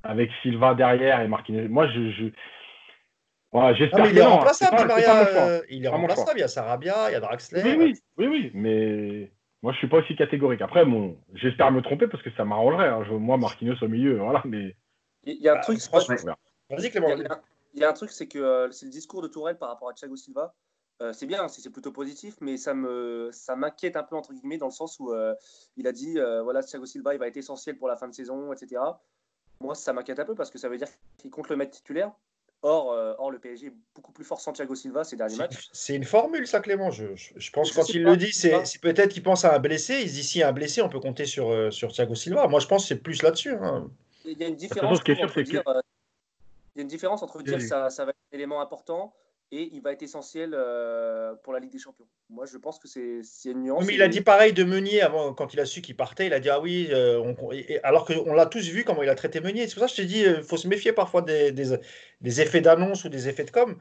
avec 0.02 0.30
Silva 0.42 0.74
derrière 0.74 1.20
et 1.20 1.28
Marquinhos. 1.28 1.68
Moi, 1.68 1.86
je 1.88 2.30
j'espère 3.76 4.06
il 4.06 4.18
est 4.18 4.22
remplaçable, 4.22 4.86
Maria. 4.86 5.60
il 5.70 5.84
est 5.84 5.88
remplaçable. 5.88 6.38
Il 6.38 6.40
y 6.40 6.44
a 6.44 6.48
Sarabia, 6.48 7.10
il 7.10 7.12
y 7.12 7.16
a 7.16 7.20
Draxler. 7.20 7.62
Oui, 7.76 7.94
oui, 8.16 8.26
oui, 8.26 8.50
mais 8.54 9.30
moi, 9.62 9.72
je 9.72 9.78
suis 9.78 9.88
pas 9.88 9.98
aussi 9.98 10.14
catégorique. 10.14 10.60
Après, 10.60 10.84
bon, 10.84 11.16
j'espère 11.34 11.72
me 11.72 11.82
tromper 11.82 12.06
parce 12.06 12.22
que 12.22 12.30
ça 12.36 12.44
m'arrangerait. 12.44 12.88
Hein. 12.88 13.04
Moi, 13.18 13.36
Marquinhos 13.36 13.82
au 13.82 13.88
milieu, 13.88 14.18
voilà. 14.18 14.42
Mais 14.44 14.76
il 15.24 15.42
y 15.42 15.48
a 15.48 15.52
un 15.52 15.54
bah, 15.56 15.62
truc. 15.62 15.78
Vas-y, 16.70 16.90
Clément. 16.90 17.08
Il 17.74 17.80
y, 17.80 17.84
a 17.84 17.90
un 17.90 17.92
truc, 17.92 18.10
c'est 18.10 18.28
que 18.28 18.38
euh, 18.38 18.70
c'est 18.70 18.86
le 18.86 18.92
discours 18.92 19.20
de 19.20 19.28
Tourelle 19.28 19.58
par 19.58 19.68
rapport 19.68 19.88
à 19.88 19.92
Thiago 19.92 20.16
Silva. 20.16 20.54
Euh, 21.00 21.12
c'est 21.12 21.26
bien, 21.26 21.46
c'est 21.48 21.70
plutôt 21.70 21.92
positif, 21.92 22.36
mais 22.40 22.56
ça 22.56 22.74
me 22.74 23.30
ça 23.32 23.54
m'inquiète 23.54 23.96
un 23.96 24.02
peu 24.02 24.16
entre 24.16 24.32
guillemets 24.32 24.58
dans 24.58 24.66
le 24.66 24.72
sens 24.72 24.98
où 24.98 25.12
euh, 25.12 25.34
il 25.76 25.86
a 25.86 25.92
dit 25.92 26.18
voilà 26.42 26.62
Thiago 26.62 26.86
Silva 26.86 27.14
il 27.14 27.20
va 27.20 27.28
être 27.28 27.36
essentiel 27.36 27.76
pour 27.76 27.86
la 27.88 27.96
fin 27.96 28.08
de 28.08 28.14
saison, 28.14 28.52
etc. 28.52 28.80
Moi, 29.60 29.74
ça 29.74 29.92
m'inquiète 29.92 30.18
un 30.18 30.24
peu 30.24 30.34
parce 30.34 30.50
que 30.50 30.58
ça 30.58 30.68
veut 30.68 30.76
dire 30.76 30.88
qu'il 31.18 31.30
compte 31.30 31.48
le 31.50 31.56
mettre 31.56 31.72
titulaire. 31.72 32.12
Or, 32.62 32.92
euh, 32.92 33.14
or, 33.18 33.30
le 33.30 33.38
PSG 33.38 33.66
est 33.68 33.72
beaucoup 33.94 34.10
plus 34.10 34.24
fort 34.24 34.40
sans 34.40 34.52
Thiago 34.52 34.74
Silva 34.74 35.04
ces 35.04 35.14
derniers 35.14 35.36
matchs. 35.36 35.68
C'est 35.72 35.94
une 35.94 36.04
formule, 36.04 36.44
ça, 36.46 36.58
Clément. 36.58 36.90
Je, 36.90 37.14
je, 37.14 37.50
pense 37.52 37.70
que 37.70 37.76
quand 37.76 37.88
il 37.90 38.02
le 38.02 38.16
dit, 38.16 38.32
c'est 38.32 38.80
peut-être 38.80 39.10
qu'il 39.10 39.22
pense 39.22 39.44
à 39.44 39.54
un 39.54 39.58
blessé. 39.60 40.00
Il 40.02 40.10
dit 40.10 40.24
si 40.24 40.42
un 40.42 40.52
blessé, 40.52 40.82
on 40.82 40.88
peut 40.88 40.98
compter 40.98 41.24
sur, 41.24 41.50
euh, 41.50 41.70
sur 41.70 41.92
Thiago 41.92 42.16
Silva. 42.16 42.48
Moi, 42.48 42.58
je 42.58 42.66
pense 42.66 42.82
que 42.82 42.88
c'est 42.88 43.00
plus 43.00 43.22
là-dessus. 43.22 43.54
Hein. 43.54 43.88
Il 44.24 44.38
y 44.38 44.44
a 44.44 44.48
une 44.48 44.56
différence. 44.56 44.98
entre 44.98 45.42
dire, 45.42 45.62
euh, 45.68 45.80
il 46.74 46.78
y 46.78 46.80
a 46.80 46.82
une 46.82 46.88
différence 46.88 47.22
entre 47.22 47.42
dire 47.42 47.58
que 47.58 47.66
ça, 47.66 47.90
ça 47.90 48.04
va 48.04 48.10
être 48.10 48.18
un 48.32 48.36
élément 48.36 48.60
important 48.60 49.14
et 49.50 49.70
il 49.72 49.80
va 49.80 49.92
être 49.92 50.02
essentiel 50.02 50.50
euh, 50.54 51.34
pour 51.42 51.52
la 51.52 51.58
Ligue 51.58 51.72
des 51.72 51.78
Champions. 51.78 52.06
Moi, 52.28 52.44
je 52.44 52.58
pense 52.58 52.78
que 52.78 52.86
c'est 52.86 53.50
une 53.50 53.62
nuance. 53.62 53.86
mais 53.86 53.94
il 53.94 54.02
a 54.02 54.08
dit 54.08 54.20
pareil 54.20 54.52
de 54.52 54.62
Meunier 54.62 55.00
avant, 55.00 55.32
quand 55.32 55.54
il 55.54 55.60
a 55.60 55.64
su 55.64 55.80
qu'il 55.80 55.96
partait. 55.96 56.26
Il 56.26 56.34
a 56.34 56.40
dit 56.40 56.50
Ah 56.50 56.60
oui, 56.60 56.88
euh, 56.90 57.18
on, 57.18 57.34
alors 57.82 58.04
qu'on 58.04 58.34
l'a 58.34 58.46
tous 58.46 58.68
vu 58.68 58.84
comment 58.84 59.02
il 59.02 59.08
a 59.08 59.14
traité 59.14 59.40
Meunier. 59.40 59.66
C'est 59.66 59.74
pour 59.74 59.82
ça 59.82 59.86
que 59.86 59.92
je 59.92 59.96
t'ai 60.02 60.06
dit 60.06 60.20
il 60.20 60.28
euh, 60.28 60.42
faut 60.42 60.58
se 60.58 60.68
méfier 60.68 60.92
parfois 60.92 61.22
des, 61.22 61.52
des, 61.52 62.40
effets 62.40 62.60
d'annonce 62.60 63.04
ou 63.04 63.08
des 63.08 63.28
effets 63.28 63.44
de 63.44 63.50
com. 63.50 63.78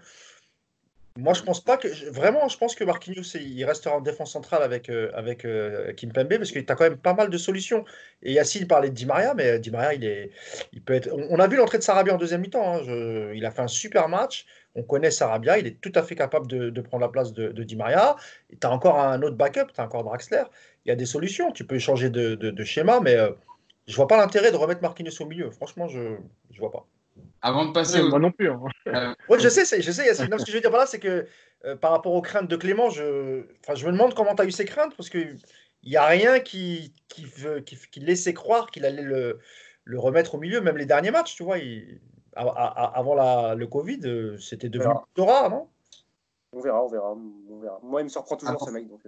Moi, 1.18 1.34
je 1.34 1.42
pense 1.42 1.64
pas 1.64 1.78
que. 1.78 1.88
Vraiment, 2.10 2.48
je 2.48 2.58
pense 2.58 2.76
que 2.76 2.84
Marquinhos, 2.84 3.36
il 3.36 3.66
restera 3.66 3.98
en 3.98 4.02
défense 4.02 4.32
centrale 4.32 4.64
avec, 4.64 4.90
avec 4.90 5.46
Kim 5.96 6.14
Pembe 6.14 6.38
parce 6.38 6.52
qu'il 6.52 6.60
a 6.60 6.76
quand 6.76 6.84
même 6.84 6.98
pas 6.98 7.14
mal 7.14 7.30
de 7.30 7.38
solutions. 7.38 7.84
Et 8.22 8.34
Yacine 8.34 8.68
parlait 8.68 8.90
de 8.90 8.96
Di 8.96 9.06
Maria, 9.06 9.34
mais 9.34 9.60
Di 9.60 9.72
Maria, 9.72 9.94
il, 9.94 10.06
est, 10.06 10.32
il 10.74 10.82
peut 10.82 10.94
être. 10.94 11.10
On, 11.12 11.40
a 11.40 11.48
vu 11.48 11.58
l'entrée 11.58 11.80
de 11.80 11.84
Sarabia 11.84 12.14
en 12.14 12.18
deuxième 12.18 12.42
mi-temps. 12.42 12.76
Hein. 12.76 12.82
il 13.34 13.46
a 13.46 13.52
fait 13.52 13.62
un 13.62 13.68
super 13.68 14.08
match. 14.10 14.46
On 14.78 14.84
connaît 14.84 15.10
Sarabia, 15.10 15.58
il 15.58 15.66
est 15.66 15.82
tout 15.82 15.92
à 15.96 16.04
fait 16.04 16.14
capable 16.16 16.46
de, 16.46 16.82
prendre 16.82 17.02
la 17.02 17.10
place 17.10 17.34
de, 17.34 17.64
Di 17.64 17.76
Maria. 17.76 18.16
Tu 18.50 18.66
as 18.66 18.72
encore 18.72 19.00
un 19.00 19.22
autre 19.24 19.36
backup, 19.36 19.74
tu 19.74 19.82
as 19.82 19.84
encore 19.84 20.04
Draxler. 20.04 20.44
Il 20.86 20.90
y 20.90 20.92
a 20.92 20.96
des 20.96 21.08
solutions. 21.08 21.52
Tu 21.52 21.66
peux 21.66 21.80
changer 21.80 22.12
de, 22.12 22.64
schéma, 22.64 23.00
mais 23.00 23.16
euh, 23.16 23.32
je 23.88 23.96
vois 23.96 24.08
pas 24.08 24.18
l'intérêt 24.18 24.52
de 24.52 24.56
remettre 24.56 24.84
Marquinhos 24.84 25.20
au 25.20 25.26
milieu. 25.26 25.50
Franchement, 25.50 25.88
je 25.88 26.00
ne 26.00 26.60
vois 26.60 26.72
pas. 26.72 26.86
Avant 27.42 27.66
de 27.66 27.72
passer. 27.72 28.02
Moi 28.02 28.20
non 28.20 28.32
plus. 28.32 28.50
Hein. 28.50 29.16
oui, 29.30 29.38
je 29.40 29.50
sais, 29.50 29.82
je 29.82 29.92
sais, 29.92 30.06
Yacine. 30.06 30.28
ce 30.38 30.46
que 30.46 30.52
je 30.52 30.56
veux 30.56 30.62
dire 30.62 30.72
par 30.72 30.82
là, 30.82 30.86
c'est 30.86 31.00
que 31.00 31.28
par 31.82 31.92
rapport 31.92 32.14
aux 32.14 32.22
craintes 32.22 32.48
de 32.48 32.56
Clément, 32.56 32.90
je, 32.90 33.44
enfin, 33.64 33.76
je 33.76 33.86
me 33.86 33.92
demande 33.92 34.14
comment 34.14 34.36
tu 34.36 34.42
as 34.42 34.46
eu 34.46 34.52
ces 34.52 34.66
craintes 34.66 34.96
parce 34.96 35.10
qu'il 35.10 35.38
n'y 35.84 35.96
a 35.96 36.06
rien 36.06 36.40
qui, 36.40 36.94
qui, 37.08 37.26
veut, 37.26 37.60
qui, 37.62 37.78
qui 37.92 38.00
laissait 38.00 38.34
croire 38.34 38.72
qu'il 38.72 38.86
allait 38.86 39.02
le, 39.02 39.40
le, 39.84 40.00
remettre 40.00 40.36
au 40.36 40.38
milieu, 40.38 40.62
même 40.62 40.78
les 40.78 40.86
derniers 40.86 41.12
matchs, 41.12 41.36
tu 41.36 41.44
vois. 41.44 41.58
Il, 41.58 42.00
avant 42.36 43.16
la, 43.16 43.56
le 43.56 43.68
Covid, 43.68 44.00
euh, 44.06 44.38
c'était 44.38 44.70
devenu 44.70 44.94
rare, 45.18 45.50
non? 45.50 45.68
On 46.54 46.60
verra, 46.62 46.84
on 46.84 46.88
verra, 46.88 47.14
on 47.14 47.60
verra. 47.60 47.80
Moi, 47.84 48.02
il 48.02 48.06
me 48.06 48.10
surprend 48.10 48.38
toujours 48.38 48.62
ce 48.62 48.72
mec. 48.72 48.88
Donc... 48.88 49.02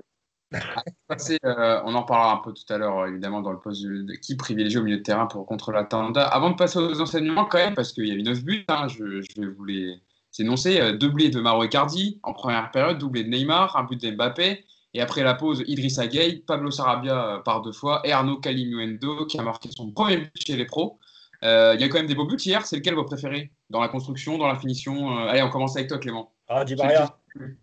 Euh. 0.54 1.38
Euh, 1.46 1.82
on 1.86 1.96
en 1.96 2.04
parlera 2.04 2.34
un 2.34 2.38
peu 2.38 2.54
tout 2.54 2.74
à 2.74 2.78
l'heure, 2.78 3.08
évidemment, 3.08 3.42
dans 3.42 3.52
le 3.52 3.60
poste 3.60 3.84
de, 3.84 4.14
qui 4.16 4.36
privilégie 4.36 4.78
au 4.78 4.84
milieu 4.84 4.98
de 4.98 5.04
terrain 5.04 5.26
pour 5.26 5.46
contre 5.46 5.72
la 5.72 5.84
Tanda. 5.84 6.24
Avant 6.24 6.52
de 6.52 6.56
passer 6.56 6.80
aux 6.80 7.02
enseignements, 7.02 7.46
quand 7.46 7.58
même, 7.58 7.76
parce 7.76 7.94
qu'il 7.94 8.08
y 8.08 8.12
a 8.12 8.16
eu 8.16 8.24
9 8.24 8.44
buts, 8.44 8.66
hein, 8.68 8.88
je, 8.88 9.04
vais 9.04 9.48
vous 9.48 9.66
les 9.66 10.02
énoncer. 10.40 10.94
Doublé 10.94 11.30
de 11.30 11.40
Maro 11.40 11.64
Icardi 11.64 12.20
en 12.24 12.34
première 12.34 12.72
période, 12.72 12.98
doublé 12.98 13.24
de 13.24 13.30
Neymar, 13.30 13.76
un 13.76 13.84
but 13.84 14.02
d'Mbappé. 14.02 14.64
Et 14.94 15.02
après 15.02 15.24
la 15.24 15.36
pause, 15.36 15.64
Idrissa 15.68 16.08
Gueye, 16.08 16.44
Pablo 16.48 16.72
Sarabia 16.72 17.42
par 17.46 17.62
deux 17.62 17.72
fois 17.72 18.02
et 18.04 18.12
Arnaud 18.12 18.38
Calimuendo 18.38 19.26
qui 19.28 19.40
a 19.40 19.44
marqué 19.44 19.70
son 19.72 19.92
premier 19.92 20.18
but 20.18 20.32
chez 20.36 20.56
les 20.56 20.66
pros. 20.66 21.00
Euh, 21.44 21.74
il 21.76 21.82
y 21.82 21.84
a 21.84 21.90
quand 21.90 21.98
même 21.98 22.08
des 22.08 22.16
beaux 22.16 22.26
buts 22.26 22.38
hier. 22.44 22.66
C'est 22.66 22.76
lequel 22.76 22.96
vos 22.96 23.06
préférés 23.06 23.52
Dans 23.70 23.82
la 23.82 23.88
construction, 23.88 24.38
dans 24.38 24.48
la 24.48 24.56
finition 24.56 25.18
euh, 25.18 25.28
Allez, 25.28 25.42
on 25.42 25.50
commence 25.50 25.76
avec 25.76 25.90
toi, 25.90 26.00
Clément. 26.00 26.34
Ah, 26.50 26.66
Di 26.66 26.76
Maria. 26.76 27.16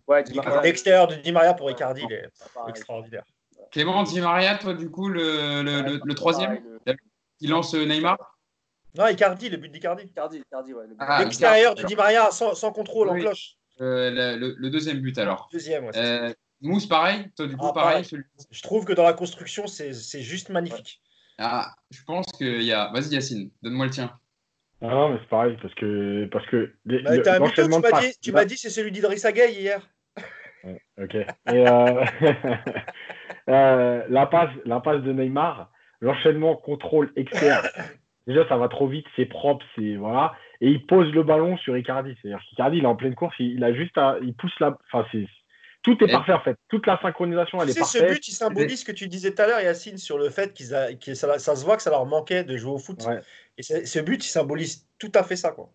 Ouais, 0.07 0.23
Di 0.23 0.33
Maria. 0.33 0.61
L'extérieur 0.61 1.07
de 1.07 1.15
Di 1.15 1.31
Maria 1.31 1.53
pour 1.53 1.69
Icardi, 1.69 2.01
il 2.09 2.13
est 2.13 2.29
extraordinaire. 2.69 3.23
Clément, 3.69 4.03
Di 4.03 4.21
Maria, 4.21 4.57
toi, 4.57 4.73
du 4.73 4.89
coup, 4.89 5.09
le, 5.09 5.61
le, 5.61 5.99
le, 6.03 6.15
troisième 6.15 6.61
qui 7.37 7.47
lance 7.47 7.75
euh, 7.75 7.85
Neymar 7.85 8.17
Non, 8.95 9.07
Icardi, 9.07 9.49
le 9.49 9.57
but 9.57 9.69
d'Icardi. 9.69 10.03
Icardi, 10.03 10.37
Icardi, 10.37 10.73
ouais. 10.73 10.85
Ah, 10.99 11.23
L'extérieur 11.23 11.75
de 11.75 11.83
Di 11.83 11.95
Maria 11.95 12.31
sans, 12.31 12.55
sans 12.55 12.71
contrôle 12.71 13.09
en 13.09 13.15
cloche. 13.15 13.57
le, 13.77 14.69
deuxième 14.69 14.99
but, 14.99 15.17
alors. 15.17 15.49
Deuxième, 15.51 15.85
ouais. 15.85 16.35
Mousse, 16.61 16.87
pareil 16.87 17.29
Toi, 17.35 17.47
du 17.47 17.57
coup, 17.57 17.67
ah, 17.67 17.73
pareil. 17.73 18.05
Je 18.49 18.61
trouve 18.63 18.85
que 18.85 18.93
dans 18.93 19.03
la 19.03 19.13
construction, 19.13 19.67
c'est 19.67 20.21
juste 20.21 20.49
magnifique. 20.49 21.01
Ah, 21.37 21.75
je 21.91 22.03
pense 22.03 22.25
qu'il 22.37 22.63
y 22.63 22.71
a. 22.71 22.89
Vas-y, 22.91 23.09
Yacine, 23.09 23.51
donne-moi 23.61 23.85
le 23.85 23.91
tien. 23.91 24.19
Ah 24.81 24.87
non, 24.87 25.09
mais 25.09 25.17
c'est 25.21 25.29
pareil, 25.29 25.57
parce 25.61 25.73
que. 25.73 26.25
Parce 26.31 26.45
que 26.47 26.71
bah, 26.85 27.17
tu 27.49 27.61
m'as 27.61 28.01
dit, 28.01 28.13
tu 28.21 28.31
m'as 28.31 28.45
dit 28.45 28.57
c'est 28.57 28.69
celui 28.69 28.91
d'Idrissa 28.91 29.31
Gueye 29.31 29.53
hier. 29.53 29.81
ok. 31.01 31.15
Et, 31.15 31.25
euh, 31.47 32.05
euh, 33.49 34.03
la, 34.07 34.25
passe, 34.27 34.51
la 34.65 34.79
passe 34.79 35.01
de 35.01 35.13
Neymar, 35.13 35.71
l'enchaînement 36.01 36.55
contrôle 36.55 37.11
externe. 37.15 37.67
Déjà, 38.27 38.47
ça 38.49 38.57
va 38.57 38.67
trop 38.67 38.87
vite, 38.87 39.05
c'est 39.15 39.25
propre, 39.25 39.65
c'est. 39.75 39.95
Voilà. 39.95 40.33
Et 40.61 40.69
il 40.69 40.85
pose 40.85 41.11
le 41.13 41.23
ballon 41.23 41.57
sur 41.57 41.77
Icardi. 41.77 42.15
C'est-à-dire 42.21 42.43
qu'Icardi, 42.47 42.77
il 42.77 42.83
est 42.83 42.87
en 42.87 42.95
pleine 42.95 43.15
course, 43.15 43.35
il, 43.39 43.63
a 43.63 43.73
juste 43.73 43.97
à. 43.97 44.17
Il 44.21 44.35
pousse 44.35 44.53
la. 44.59 44.77
Enfin, 44.91 45.07
c'est 45.11 45.27
tout 45.87 46.03
est 46.03 46.11
parfait 46.11 46.33
en 46.33 46.41
fait. 46.41 46.57
Toute 46.67 46.85
la 46.85 46.99
synchronisation, 47.01 47.61
elle 47.61 47.69
est 47.69 47.79
parfaite. 47.79 48.01
Ce 48.01 48.13
but, 48.13 48.27
il 48.27 48.33
symbolise 48.33 48.81
ce 48.81 48.85
que 48.85 48.91
tu 48.91 49.07
disais 49.07 49.33
tout 49.33 49.41
à 49.41 49.47
l'heure, 49.47 49.61
Yacine, 49.61 49.97
sur 49.97 50.17
le 50.17 50.29
fait 50.29 50.53
qu'ils 50.53 50.69
que 50.99 51.13
ça, 51.13 51.39
se 51.39 51.63
voit 51.63 51.77
que 51.77 51.83
ça 51.83 51.89
leur 51.89 52.05
manquait 52.05 52.43
de 52.43 52.57
jouer 52.57 52.71
au 52.71 52.77
foot. 52.77 53.01
Et 53.57 53.63
ce 53.63 53.99
but, 53.99 54.25
il 54.25 54.29
symbolise 54.29 54.85
tout 54.99 55.11
à 55.15 55.23
fait 55.23 55.37
ça. 55.37 55.51
Quoi. 55.51 55.69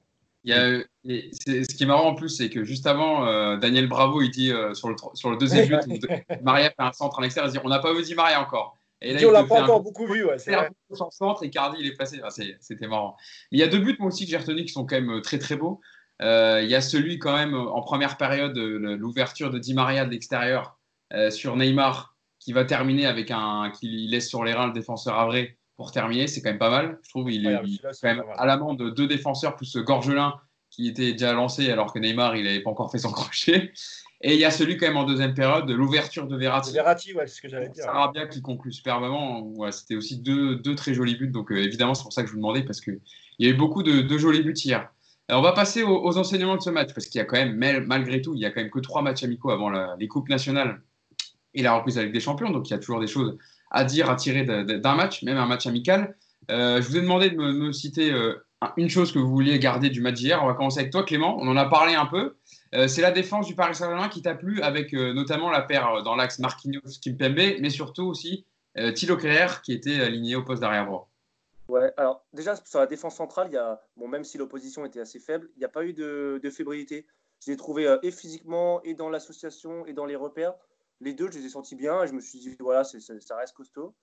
Il 0.45 0.51
y 0.51 0.55
a, 0.55 0.83
ce 1.05 1.75
qui 1.75 1.83
est 1.83 1.87
marrant 1.87 2.09
en 2.09 2.15
plus, 2.15 2.29
c'est 2.29 2.51
que 2.51 2.65
juste 2.65 2.87
avant, 2.87 3.27
euh, 3.27 3.57
Daniel 3.57 3.89
Bravo, 3.89 4.21
il 4.21 4.31
dit 4.31 4.53
euh, 4.53 4.75
sur, 4.75 4.89
le, 4.89 4.97
sur 5.15 5.31
le 5.31 5.37
deuxième 5.37 5.69
but, 5.87 6.07
Maria 6.43 6.69
fait 6.69 6.75
un 6.79 6.93
centre 6.93 7.19
en 7.19 7.23
extérieur, 7.23 7.51
il 7.51 7.59
dit 7.59 7.65
on 7.65 7.69
n'a 7.69 7.79
pas 7.79 7.95
vu 7.95 8.03
dit 8.03 8.15
Maria 8.15 8.41
encore. 8.41 8.77
Et 9.01 9.15
là, 9.15 9.21
il, 9.21 9.27
l'a 9.29 9.45
pas 9.45 9.63
encore 9.63 9.83
beaucoup 9.83 10.07
vu. 10.07 10.25
Ouais, 10.25 10.39
c'est 10.39 10.55
centre 11.11 11.43
et 11.43 11.51
Cardi, 11.51 11.79
il 11.81 11.87
est 11.87 11.97
placé. 11.97 12.21
C'était 12.61 12.87
marrant. 12.87 13.17
il 13.51 13.59
y 13.59 13.63
a 13.63 13.67
deux 13.67 13.79
buts, 13.79 13.97
moi 13.99 14.09
aussi, 14.09 14.25
que 14.25 14.31
j'ai 14.31 14.37
retenus 14.37 14.67
qui 14.67 14.73
sont 14.73 14.87
quand 14.87 14.97
même 14.97 15.11
euh, 15.11 15.21
très 15.21 15.39
très 15.39 15.57
beaux. 15.57 15.81
Il 16.21 16.69
y 16.69 16.75
a 16.75 16.81
celui 16.81 17.19
quand 17.19 17.35
même 17.35 17.55
en 17.55 17.81
première 17.83 18.17
période, 18.17 18.57
l'ouverture 18.57 19.51
de 19.51 19.59
Di 19.59 19.75
Maria 19.75 20.05
de 20.05 20.11
l'extérieur, 20.11 20.79
euh, 21.15 21.31
sur 21.31 21.57
Neymar, 21.57 22.17
qui 22.39 22.53
va 22.53 22.65
terminer 22.65 23.07
avec 23.07 23.31
un. 23.31 23.71
qui 23.71 24.09
laisse 24.09 24.29
sur 24.29 24.45
les 24.45 24.55
reins 24.55 24.67
le 24.67 24.73
défenseur 24.73 25.19
Avré 25.19 25.59
pour 25.77 25.93
terminer. 25.93 26.27
C'est 26.27 26.41
quand 26.41 26.51
même 26.51 26.59
pas 26.59 26.71
mal. 26.71 26.99
Je 27.03 27.11
trouve 27.11 27.31
il 27.31 27.47
est, 27.47 27.61
quand 27.83 28.09
même 28.09 28.25
à 28.37 28.47
l'amende 28.47 28.79
de 28.79 28.91
deux 28.91 29.07
défenseurs 29.07 29.55
plus 29.55 29.77
Gorgelin 29.77 30.35
qui 30.71 30.89
était 30.89 31.13
déjà 31.13 31.35
lancé 31.35 31.71
alors 31.71 31.93
que 31.93 31.99
Neymar 31.99 32.35
il 32.37 32.45
n'avait 32.45 32.63
pas 32.63 32.71
encore 32.71 32.91
fait 32.91 32.99
son 32.99 33.11
crochet. 33.13 33.73
Et 34.25 34.35
il 34.35 34.41
y 34.41 34.45
a 34.45 34.51
celui 34.51 34.77
quand 34.77 34.87
même 34.87 34.97
en 34.97 35.05
deuxième 35.05 35.35
période 35.35 35.67
de 35.67 35.75
l'ouverture 35.75 36.29
de 36.29 36.37
Verratti. 36.37 36.73
Verratti, 36.73 37.13
ouais, 37.13 37.27
c'est 37.27 37.37
ce 37.37 37.43
que 37.43 37.49
j'allais 37.49 37.69
dire. 37.69 37.85
Sarabia 37.85 38.29
qui 38.29 38.41
conclut 38.41 38.73
superbement. 38.73 39.43
Ouais, 39.57 39.73
C'était 39.73 39.97
aussi 39.97 40.21
deux, 40.21 40.57
deux, 40.57 40.77
très 40.77 40.95
jolis 40.95 41.17
buts. 41.17 41.29
Donc 41.29 41.51
euh, 41.51 41.57
évidemment, 41.57 41.95
c'est 41.95 42.05
pour 42.05 42.13
ça 42.13 42.23
que 42.23 42.29
je 42.29 42.33
vous 42.33 42.39
demandais 42.39 42.63
parce 42.63 42.81
qu'il 42.81 43.01
y 43.41 43.47
a 43.47 43.51
eu 43.51 43.55
beaucoup 43.55 43.83
de, 43.83 44.01
de 44.01 44.19
jolis 44.19 44.43
buts 44.43 44.55
hier. 44.55 44.92
On 45.29 45.41
va 45.41 45.53
passer 45.53 45.83
aux, 45.83 46.19
enseignements 46.19 46.57
de 46.57 46.63
ce 46.63 46.71
match 46.71 46.93
parce 46.95 47.07
qu'il 47.07 47.19
y 47.19 47.23
a 47.23 47.25
quand 47.25 47.37
même, 47.37 47.57
malgré 47.87 48.21
tout, 48.21 48.35
il 48.35 48.41
y 48.41 48.45
a 48.45 48.51
quand 48.51 48.61
même 48.61 48.71
que 48.71 48.81
trois 48.81 49.03
matchs 49.03 49.23
amicaux 49.23 49.51
avant 49.51 49.71
les 49.97 50.09
coupes 50.09 50.29
nationales 50.29 50.83
et 51.55 51.63
la 51.63 51.75
reprise 51.75 51.99
avec 51.99 52.13
des 52.13 52.21
champions. 52.21 52.51
Donc 52.51 52.69
il 52.69 52.73
y 52.73 52.75
a 52.75 52.79
toujours 52.79 53.01
des 53.01 53.07
choses 53.07 53.39
à 53.71 53.85
dire, 53.85 54.11
à 54.11 54.17
tirer 54.17 54.45
d'un 54.45 54.95
match, 54.95 55.23
même 55.23 55.39
un 55.39 55.47
match 55.47 55.67
amical. 55.67 56.17
Euh, 56.51 56.83
je 56.83 56.89
vous 56.89 56.97
ai 56.97 57.01
demandé 57.01 57.31
de 57.31 57.37
me, 57.37 57.73
citer 57.73 58.13
euh, 58.13 58.35
une 58.77 58.91
chose 58.91 59.13
que 59.13 59.19
vous 59.19 59.31
vouliez 59.31 59.59
garder 59.59 59.91
du 59.91 60.01
match 60.01 60.15
d'hier. 60.15 60.43
On 60.43 60.47
va 60.47 60.55
commencer 60.55 60.81
avec 60.81 60.93
toi, 60.93 61.05
Clément. 61.05 61.39
On 61.41 61.49
en 61.49 61.57
a 61.57 61.65
parlé 61.67 61.95
un 61.95 62.07
peu. 62.07 62.37
Euh, 62.75 62.89
c'est 62.89 63.03
la 63.03 63.11
défense 63.11 63.47
du 63.47 63.55
Paris 63.55 63.75
Saint-Germain 63.75 64.09
qui 64.09 64.23
t'a 64.23 64.35
plu, 64.35 64.61
avec 64.61 64.93
notamment 64.93 65.51
la 65.51 65.63
paire 65.63 66.03
dans 66.05 66.17
l'axe 66.17 66.39
Marquinhos-Kimpembe, 66.39 67.61
mais 67.61 67.71
surtout 67.71 68.05
aussi 68.05 68.47
Thilo 68.95 69.19
Kerrer 69.19 69.61
qui 69.63 69.73
était 69.73 70.01
aligné 70.01 70.35
au 70.35 70.43
poste 70.43 70.63
d'arrière 70.63 70.87
droit. 70.87 71.12
Ouais, 71.69 71.93
alors 71.97 72.27
déjà 72.33 72.57
sur 72.57 72.81
la 72.81 72.87
défense 72.87 73.17
centrale, 73.17 73.49
il 73.49 73.55
y 73.55 73.57
a, 73.57 73.81
bon, 73.97 74.09
même 74.09 74.25
si 74.25 74.37
l'opposition 74.37 74.85
était 74.85 75.01
assez 75.01 75.21
faible, 75.21 75.49
il 75.57 75.59
n'y 75.59 75.65
a 75.65 75.69
pas 75.69 75.85
eu 75.85 75.93
de, 75.93 76.41
de 76.43 76.51
fébrilité. 76.51 77.07
Je 77.41 77.51
l'ai 77.51 77.57
trouvé 77.57 77.97
et 78.03 78.11
physiquement, 78.11 78.83
et 78.83 78.95
dans 78.95 79.09
l'association, 79.09 79.87
et 79.87 79.93
dans 79.93 80.07
les 80.07 80.17
repères 80.17 80.55
les 81.03 81.15
deux, 81.15 81.31
je 81.31 81.39
les 81.39 81.47
ai 81.47 81.49
sentis 81.49 81.75
bien 81.75 82.03
et 82.03 82.07
je 82.07 82.13
me 82.15 82.21
suis 82.21 82.39
dit, 82.39 82.57
voilà, 82.61 82.85
ça 82.85 83.37
reste 83.37 83.55
costaud. 83.55 83.95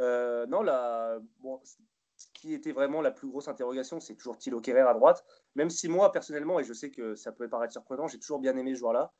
Euh, 0.00 0.46
non, 0.46 0.62
la, 0.62 1.18
bon, 1.40 1.60
ce 1.64 2.26
qui 2.32 2.54
était 2.54 2.72
vraiment 2.72 3.02
la 3.02 3.10
plus 3.10 3.28
grosse 3.28 3.48
interrogation, 3.48 4.00
c'est 4.00 4.14
toujours 4.14 4.38
Thilo 4.38 4.60
Kerrer 4.60 4.80
à 4.80 4.94
droite. 4.94 5.24
Même 5.54 5.70
si 5.70 5.88
moi, 5.88 6.12
personnellement, 6.12 6.58
et 6.58 6.64
je 6.64 6.72
sais 6.72 6.90
que 6.90 7.14
ça 7.14 7.32
peut 7.32 7.48
paraître 7.48 7.72
surprenant, 7.72 8.08
j'ai 8.08 8.18
toujours 8.18 8.38
bien 8.38 8.56
aimé 8.56 8.74
ce 8.74 8.80
joueur-là. 8.80 9.12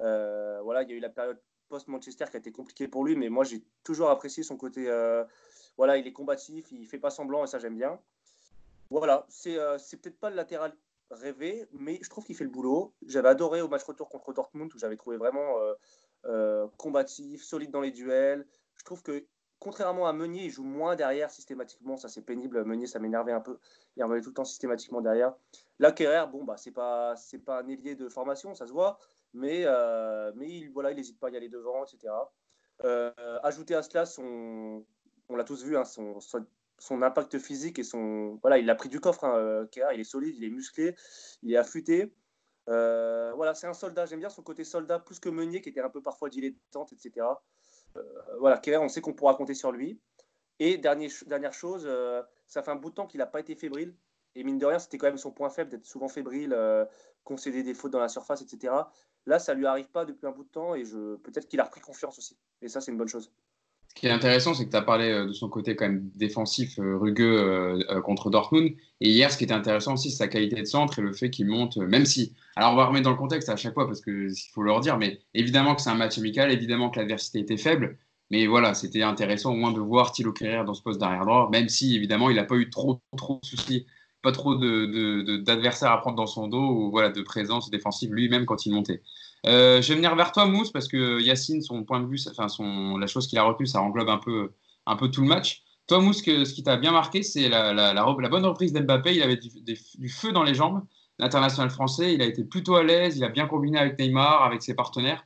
Euh, 0.00 0.60
voilà, 0.62 0.82
il 0.82 0.90
y 0.90 0.92
a 0.92 0.96
eu 0.96 1.00
la 1.00 1.08
période 1.08 1.40
post-Manchester 1.68 2.26
qui 2.30 2.36
a 2.36 2.40
été 2.40 2.52
compliquée 2.52 2.88
pour 2.88 3.04
lui, 3.04 3.16
mais 3.16 3.30
moi, 3.30 3.44
j'ai 3.44 3.64
toujours 3.84 4.10
apprécié 4.10 4.42
son 4.42 4.56
côté. 4.56 4.86
Euh, 5.72 5.76
voilà, 5.76 5.96
il 5.96 6.06
est 6.06 6.12
combatif, 6.12 6.70
il 6.72 6.86
fait 6.86 6.98
pas 6.98 7.10
semblant 7.10 7.44
et 7.44 7.46
ça, 7.46 7.58
j'aime 7.58 7.76
bien. 7.76 7.98
Voilà, 8.90 9.26
c'est 9.28 9.56
peut-être 10.02 10.18
pas 10.18 10.30
le 10.30 10.36
latéral 10.36 10.74
rêvé, 11.10 11.66
mais 11.72 11.98
je 12.02 12.10
trouve 12.10 12.24
qu'il 12.24 12.36
fait 12.36 12.44
le 12.44 12.50
boulot. 12.50 12.92
J'avais 13.06 13.28
adoré 13.28 13.62
au 13.62 13.68
match 13.68 13.84
retour 13.84 14.08
contre 14.08 14.32
Dortmund 14.32 14.72
où 14.74 14.78
j'avais 14.78 14.96
trouvé 14.96 15.16
vraiment 15.16 15.56
euh, 16.26 16.68
combatif, 16.76 17.42
solide 17.42 17.70
dans 17.70 17.80
les 17.80 17.90
duels. 17.90 18.46
Je 18.76 18.84
trouve 18.84 19.02
que 19.02 19.24
contrairement 19.58 20.06
à 20.06 20.12
Meunier, 20.12 20.44
il 20.44 20.50
joue 20.50 20.64
moins 20.64 20.96
derrière 20.96 21.30
systématiquement. 21.30 21.96
Ça, 21.96 22.08
c'est 22.08 22.22
pénible. 22.22 22.64
Meunier, 22.64 22.86
ça 22.86 22.98
m'énervait 22.98 23.32
un 23.32 23.40
peu. 23.40 23.58
Il 23.96 24.04
revenait 24.04 24.20
tout 24.20 24.30
le 24.30 24.34
temps 24.34 24.44
systématiquement 24.44 25.00
derrière. 25.00 25.34
Là, 25.78 25.92
Kerrer, 25.92 26.26
bon, 26.30 26.44
bah, 26.44 26.56
c'est 26.56 26.72
pas, 26.72 27.16
c'est 27.16 27.38
pas 27.38 27.60
un 27.60 27.68
ailier 27.68 27.94
de 27.94 28.08
formation, 28.08 28.54
ça 28.54 28.66
se 28.66 28.72
voit. 28.72 28.98
Mais, 29.34 29.62
euh, 29.64 30.32
mais 30.34 30.48
il, 30.48 30.70
voilà, 30.70 30.90
il 30.90 30.96
n'hésite 30.96 31.18
pas 31.18 31.28
à 31.28 31.30
y 31.30 31.36
aller 31.36 31.48
devant, 31.48 31.84
etc. 31.84 32.12
Euh, 32.84 33.12
ajouter 33.42 33.74
à 33.74 33.82
cela 33.82 34.04
son, 34.04 34.84
on 35.32 35.36
l'a 35.36 35.44
tous 35.44 35.64
vu, 35.64 35.76
hein, 35.76 35.84
son, 35.84 37.02
impact 37.02 37.38
physique 37.38 37.78
et 37.78 37.84
son, 37.84 38.38
voilà, 38.42 38.58
il 38.58 38.68
a 38.68 38.74
pris 38.74 38.88
du 38.88 39.00
coffre. 39.00 39.24
Hein, 39.24 39.66
il 39.94 40.00
est 40.00 40.04
solide, 40.04 40.34
il 40.36 40.44
est 40.44 40.50
musclé, 40.50 40.94
il 41.42 41.52
est 41.52 41.56
affûté. 41.56 42.12
Euh, 42.68 43.32
voilà, 43.34 43.54
c'est 43.54 43.66
un 43.66 43.74
soldat. 43.74 44.06
J'aime 44.06 44.20
bien 44.20 44.28
son 44.28 44.42
côté 44.42 44.64
soldat 44.64 44.98
plus 44.98 45.18
que 45.18 45.28
Meunier 45.28 45.60
qui 45.60 45.68
était 45.68 45.80
un 45.80 45.90
peu 45.90 46.02
parfois 46.02 46.28
dilettante, 46.28 46.92
etc. 46.92 47.26
Euh, 47.96 48.02
voilà, 48.38 48.58
Kerr, 48.58 48.80
on 48.80 48.88
sait 48.88 49.00
qu'on 49.00 49.14
pourra 49.14 49.34
compter 49.34 49.54
sur 49.54 49.72
lui. 49.72 50.00
Et 50.58 50.78
dernier, 50.78 51.08
dernière 51.26 51.52
chose, 51.52 51.84
euh, 51.86 52.22
ça 52.46 52.62
fait 52.62 52.70
un 52.70 52.76
bout 52.76 52.90
de 52.90 52.94
temps 52.94 53.06
qu'il 53.06 53.18
n'a 53.18 53.26
pas 53.26 53.40
été 53.40 53.54
fébrile. 53.54 53.94
Et 54.34 54.44
mine 54.44 54.58
de 54.58 54.66
rien, 54.66 54.78
c'était 54.78 54.98
quand 54.98 55.08
même 55.08 55.18
son 55.18 55.32
point 55.32 55.50
faible 55.50 55.70
d'être 55.70 55.84
souvent 55.84 56.08
fébrile, 56.08 56.56
concéder 57.22 57.62
des 57.62 57.74
fautes 57.74 57.92
dans 57.92 58.00
la 58.00 58.08
surface, 58.08 58.40
etc. 58.40 58.72
Là, 59.26 59.38
ça 59.38 59.52
lui 59.52 59.66
arrive 59.66 59.90
pas 59.90 60.06
depuis 60.06 60.26
un 60.26 60.30
bout 60.30 60.44
de 60.44 60.48
temps 60.48 60.74
et 60.74 60.84
peut-être 61.22 61.48
qu'il 61.48 61.60
a 61.60 61.64
repris 61.64 61.82
confiance 61.82 62.16
aussi. 62.16 62.38
Et 62.62 62.68
ça, 62.68 62.80
c'est 62.80 62.90
une 62.90 62.96
bonne 62.96 63.08
chose. 63.08 63.30
Ce 63.94 64.00
qui 64.00 64.06
est 64.06 64.10
intéressant, 64.10 64.54
c'est 64.54 64.64
que 64.64 64.70
tu 64.70 64.76
as 64.76 64.82
parlé 64.82 65.10
euh, 65.10 65.26
de 65.26 65.32
son 65.34 65.50
côté 65.50 65.76
quand 65.76 65.84
même 65.84 66.08
défensif, 66.14 66.78
euh, 66.78 66.96
rugueux 66.96 67.38
euh, 67.90 68.00
contre 68.00 68.30
Dortmund. 68.30 68.74
Et 69.00 69.10
hier, 69.10 69.30
ce 69.30 69.36
qui 69.36 69.44
était 69.44 69.52
intéressant 69.52 69.94
aussi, 69.94 70.10
c'est 70.10 70.16
sa 70.16 70.28
qualité 70.28 70.62
de 70.62 70.64
centre 70.64 70.98
et 70.98 71.02
le 71.02 71.12
fait 71.12 71.28
qu'il 71.28 71.46
monte, 71.46 71.76
même 71.76 72.06
si. 72.06 72.32
Alors, 72.56 72.72
on 72.72 72.76
va 72.76 72.86
remettre 72.86 73.04
dans 73.04 73.10
le 73.10 73.16
contexte 73.16 73.50
à 73.50 73.56
chaque 73.56 73.74
fois 73.74 73.86
parce 73.86 74.00
qu'il 74.00 74.32
faut 74.54 74.62
le 74.62 74.72
redire, 74.72 74.96
mais 74.96 75.20
évidemment 75.34 75.74
que 75.74 75.82
c'est 75.82 75.90
un 75.90 75.94
match 75.94 76.16
amical, 76.16 76.50
évidemment 76.50 76.88
que 76.88 76.98
l'adversité 77.00 77.40
était 77.40 77.58
faible. 77.58 77.98
Mais 78.30 78.46
voilà, 78.46 78.72
c'était 78.72 79.02
intéressant 79.02 79.52
au 79.52 79.56
moins 79.56 79.72
de 79.72 79.80
voir 79.80 80.12
Thilo 80.12 80.32
Kerrer 80.32 80.64
dans 80.64 80.72
ce 80.72 80.82
poste 80.82 80.98
d'arrière 80.98 81.26
droit, 81.26 81.50
même 81.52 81.68
si 81.68 81.94
évidemment 81.94 82.30
il 82.30 82.36
n'a 82.36 82.44
pas 82.44 82.56
eu 82.56 82.70
trop, 82.70 83.02
trop 83.18 83.40
de 83.42 83.46
soucis, 83.46 83.86
pas 84.22 84.32
trop 84.32 84.54
d'adversaires 84.56 85.92
à 85.92 86.00
prendre 86.00 86.16
dans 86.16 86.26
son 86.26 86.48
dos 86.48 86.58
ou 86.58 86.90
voilà, 86.90 87.10
de 87.10 87.20
présence 87.20 87.68
défensive 87.68 88.14
lui-même 88.14 88.46
quand 88.46 88.64
il 88.64 88.72
montait. 88.72 89.02
Euh, 89.46 89.82
je 89.82 89.88
vais 89.88 89.96
venir 89.96 90.14
vers 90.14 90.32
toi, 90.32 90.46
Mousse, 90.46 90.70
parce 90.70 90.88
que 90.88 91.20
Yacine, 91.20 91.62
son 91.62 91.84
point 91.84 92.00
de 92.00 92.06
vue, 92.06 92.18
enfin, 92.30 92.46
la 92.98 93.06
chose 93.06 93.26
qu'il 93.26 93.38
a 93.38 93.42
retenue, 93.42 93.66
ça 93.66 93.80
englobe 93.80 94.08
un 94.08 94.18
peu, 94.18 94.52
un 94.86 94.96
peu 94.96 95.10
tout 95.10 95.22
le 95.22 95.28
match. 95.28 95.62
Toi, 95.88 96.00
Mousse, 96.00 96.22
ce 96.22 96.52
qui 96.54 96.62
t'a 96.62 96.76
bien 96.76 96.92
marqué, 96.92 97.22
c'est 97.22 97.48
la, 97.48 97.72
la, 97.72 98.28
bonne 98.28 98.46
reprise 98.46 98.72
d'Mbappé. 98.72 99.16
Il 99.16 99.22
avait 99.22 99.36
du, 99.38 100.08
feu 100.08 100.32
dans 100.32 100.44
les 100.44 100.54
jambes. 100.54 100.82
L'international 101.18 101.70
français, 101.70 102.14
il 102.14 102.22
a 102.22 102.26
été 102.26 102.44
plutôt 102.44 102.76
à 102.76 102.84
l'aise. 102.84 103.16
Il 103.18 103.24
a 103.24 103.28
bien 103.28 103.46
combiné 103.46 103.78
avec 103.78 103.98
Neymar, 103.98 104.44
avec 104.44 104.62
ses 104.62 104.74
partenaires. 104.74 105.24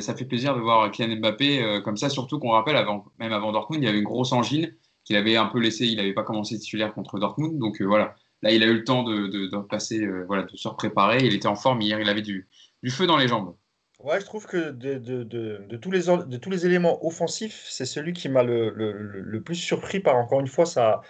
ça 0.00 0.14
fait 0.14 0.24
plaisir 0.24 0.54
de 0.54 0.60
voir 0.60 0.90
Kylian 0.90 1.16
Mbappé 1.16 1.62
euh, 1.62 1.80
comme 1.80 1.96
ça, 1.96 2.08
surtout 2.08 2.38
qu'on 2.38 2.50
rappelle, 2.50 2.76
même 3.18 3.32
avant 3.32 3.52
Dortmund, 3.52 3.82
il 3.82 3.86
y 3.86 3.88
avait 3.88 3.98
une 3.98 4.04
grosse 4.04 4.32
angine 4.32 4.72
qu'il 5.04 5.16
avait 5.16 5.36
un 5.36 5.46
peu 5.46 5.58
laissé. 5.60 5.86
Il 5.86 5.96
n'avait 5.96 6.14
pas 6.14 6.22
commencé 6.22 6.58
titulaire 6.58 6.94
contre 6.94 7.18
Dortmund. 7.18 7.58
Donc 7.58 7.80
euh, 7.80 7.84
voilà, 7.84 8.14
là, 8.42 8.52
il 8.52 8.62
a 8.62 8.66
eu 8.66 8.74
le 8.74 8.84
temps 8.84 9.02
de, 9.02 9.56
passer, 9.68 10.00
euh, 10.00 10.24
voilà, 10.26 10.44
de 10.44 10.56
se 10.56 10.68
préparer. 10.68 11.24
Il 11.24 11.34
était 11.34 11.48
en 11.48 11.56
forme 11.56 11.80
hier. 11.82 12.00
Il 12.00 12.08
avait 12.08 12.22
du, 12.22 12.48
du 12.86 12.92
feu 12.92 13.08
dans 13.08 13.16
les 13.16 13.26
jambes. 13.26 13.56
Ouais, 13.98 14.20
je 14.20 14.24
trouve 14.26 14.46
que 14.46 14.70
de, 14.70 14.98
de, 14.98 15.24
de, 15.24 15.76
tous, 15.76 15.90
les, 15.90 16.04
de 16.04 16.36
tous 16.36 16.50
les 16.50 16.66
éléments 16.66 17.04
offensifs, 17.04 17.66
c'est 17.68 17.84
celui 17.84 18.12
qui 18.12 18.28
m'a 18.28 18.44
le, 18.44 18.70
le, 18.70 18.92
le, 18.92 19.42
plus 19.42 19.56
surpris 19.56 19.98
par, 19.98 20.14
encore 20.14 20.38
une 20.38 20.46
fois, 20.46 20.66
sa, 20.66 21.02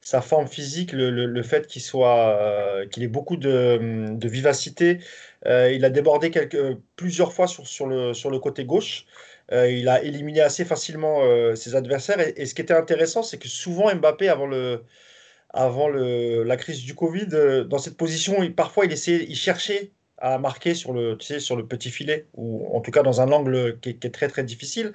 sa 0.00 0.22
forme 0.22 0.46
physique, 0.48 0.92
le, 0.92 1.42
fait 1.42 1.66
qu'il 1.66 1.82
soit, 1.82 2.30
euh, 2.40 2.86
qu'il 2.86 3.02
ait 3.02 3.08
beaucoup 3.08 3.36
de, 3.36 4.26
vivacité. 4.26 5.00
Euh, 5.44 5.70
il 5.70 5.84
a 5.84 5.90
débordé 5.90 6.30
quelques, 6.30 6.78
plusieurs 6.96 7.34
fois 7.34 7.46
sur, 7.46 7.66
sur, 7.66 7.86
le, 7.86 8.14
sur 8.14 8.30
le 8.30 8.38
côté 8.38 8.64
gauche. 8.64 9.04
Euh, 9.52 9.70
il 9.70 9.86
a 9.90 10.02
éliminé 10.02 10.40
assez 10.40 10.64
facilement 10.64 11.20
ses 11.56 11.74
adversaires. 11.74 12.20
Et, 12.20 12.46
ce 12.46 12.54
qui 12.54 12.62
était 12.62 12.72
intéressant, 12.72 13.22
c'est 13.22 13.38
que 13.38 13.48
souvent 13.48 13.94
Mbappé, 13.94 14.30
avant 14.30 14.46
le, 14.46 14.82
avant 15.50 15.88
le, 15.88 16.42
la 16.44 16.56
crise 16.56 16.84
du 16.84 16.94
Covid, 16.94 17.66
dans 17.68 17.78
cette 17.78 17.98
position, 17.98 18.50
parfois 18.52 18.86
il 18.86 18.92
essayait, 18.92 19.26
il 19.28 19.36
cherchait 19.36 19.92
à 20.20 20.38
marquer 20.38 20.74
sur 20.74 20.92
le, 20.92 21.16
tu 21.16 21.26
sais, 21.26 21.40
sur 21.40 21.56
le 21.56 21.66
petit 21.66 21.90
filet, 21.90 22.26
ou 22.34 22.68
en 22.74 22.80
tout 22.80 22.90
cas 22.90 23.02
dans 23.02 23.20
un 23.20 23.30
angle 23.32 23.78
qui, 23.80 23.90
est 23.90 24.14
très 24.14 24.28
très 24.28 24.44
difficile. 24.44 24.92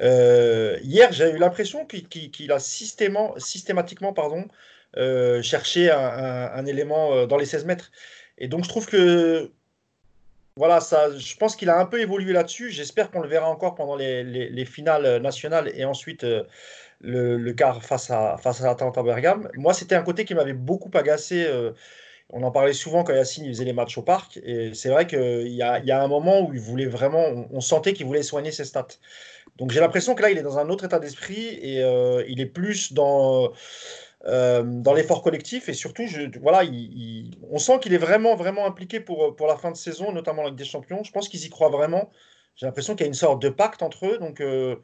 Euh, 0.00 0.78
hier, 0.82 1.12
j'ai 1.12 1.30
eu 1.30 1.38
l'impression 1.38 1.86
qu'il 1.86 2.52
a 2.52 2.58
systématiquement 2.58 4.14
euh, 4.96 5.42
cherché 5.42 5.90
un, 5.90 6.66
élément 6.66 7.12
euh, 7.12 7.26
dans 7.26 7.36
les 7.36 7.46
16 7.46 7.64
mètres. 7.64 7.90
Et 8.38 8.48
donc 8.48 8.64
je 8.64 8.68
trouve 8.68 8.86
que 8.86 9.52
voilà, 10.56 10.80
ça, 10.80 11.10
je 11.16 11.36
pense 11.36 11.56
qu'il 11.56 11.68
a 11.68 11.78
un 11.78 11.86
peu 11.86 12.00
évolué 12.00 12.32
là-dessus. 12.32 12.70
J'espère 12.70 13.10
qu'on 13.10 13.20
le 13.20 13.28
verra 13.28 13.48
encore 13.48 13.74
pendant 13.74 13.96
les, 13.96 14.22
les, 14.24 14.64
finales 14.64 15.20
nationales 15.20 15.70
et 15.74 15.84
ensuite 15.84 16.22
le, 16.22 17.36
le, 17.36 17.52
quart 17.52 17.82
face 17.82 18.10
à, 18.10 18.36
face 18.38 18.62
à 18.62 18.70
Atalanta 18.70 19.02
Bergame. 19.02 19.48
Moi, 19.56 19.74
c'était 19.74 19.96
un 19.96 20.02
côté 20.02 20.24
qui 20.24 20.34
m'avait 20.34 20.52
beaucoup 20.52 20.90
agacé 20.94 21.44
on 22.30 22.42
en 22.42 22.50
parlait 22.50 22.72
souvent 22.72 23.04
quand 23.04 23.12
Yacine 23.12 23.46
faisait 23.46 23.64
les 23.64 23.72
matchs 23.72 23.98
au 23.98 24.02
parc. 24.02 24.38
Et 24.42 24.72
c'est 24.74 24.88
vrai 24.88 25.06
qu'il 25.06 25.48
y 25.48 25.62
a, 25.62 25.78
y 25.80 25.90
a, 25.90 26.02
un 26.02 26.08
moment 26.08 26.40
où 26.40 26.52
il 26.52 26.60
voulait 26.60 26.86
vraiment, 26.86 27.24
on, 27.50 27.60
sentait 27.60 27.92
qu'il 27.92 28.06
voulait 28.06 28.22
soigner 28.22 28.50
ses 28.50 28.64
stats. 28.64 28.86
Donc 29.56 29.70
j'ai 29.70 29.80
l'impression 29.80 30.14
que 30.14 30.22
là, 30.22 30.30
il 30.30 30.38
est 30.38 30.42
dans 30.42 30.58
un 30.58 30.68
autre 30.68 30.84
état 30.84 30.98
d'esprit 30.98 31.58
et 31.62 31.82
euh, 31.82 32.24
il 32.26 32.40
est 32.40 32.46
plus 32.46 32.92
dans, 32.92 33.52
euh, 34.26 34.62
dans 34.64 34.94
l'effort 34.94 35.22
collectif. 35.22 35.68
Et 35.68 35.74
surtout, 35.74 36.04
voilà, 36.40 36.62
on 37.50 37.58
sent 37.58 37.78
qu'il 37.80 37.94
est 37.94 37.98
vraiment, 37.98 38.34
vraiment 38.36 38.66
impliqué 38.66 39.00
pour, 39.00 39.36
pour 39.36 39.46
la 39.46 39.56
fin 39.56 39.70
de 39.70 39.76
saison, 39.76 40.10
notamment 40.10 40.42
avec 40.42 40.56
des 40.56 40.64
champions. 40.64 41.04
Je 41.04 41.12
pense 41.12 41.28
qu'ils 41.28 41.44
y 41.44 41.50
croient 41.50 41.70
vraiment. 41.70 42.10
J'ai 42.56 42.66
l'impression 42.66 42.94
qu'il 42.94 43.04
y 43.04 43.06
a 43.06 43.08
une 43.08 43.14
sorte 43.14 43.40
de 43.42 43.48
pacte 43.48 43.82
entre 43.82 44.06
eux. 44.06 44.18
Donc. 44.18 44.40
Euh, 44.40 44.76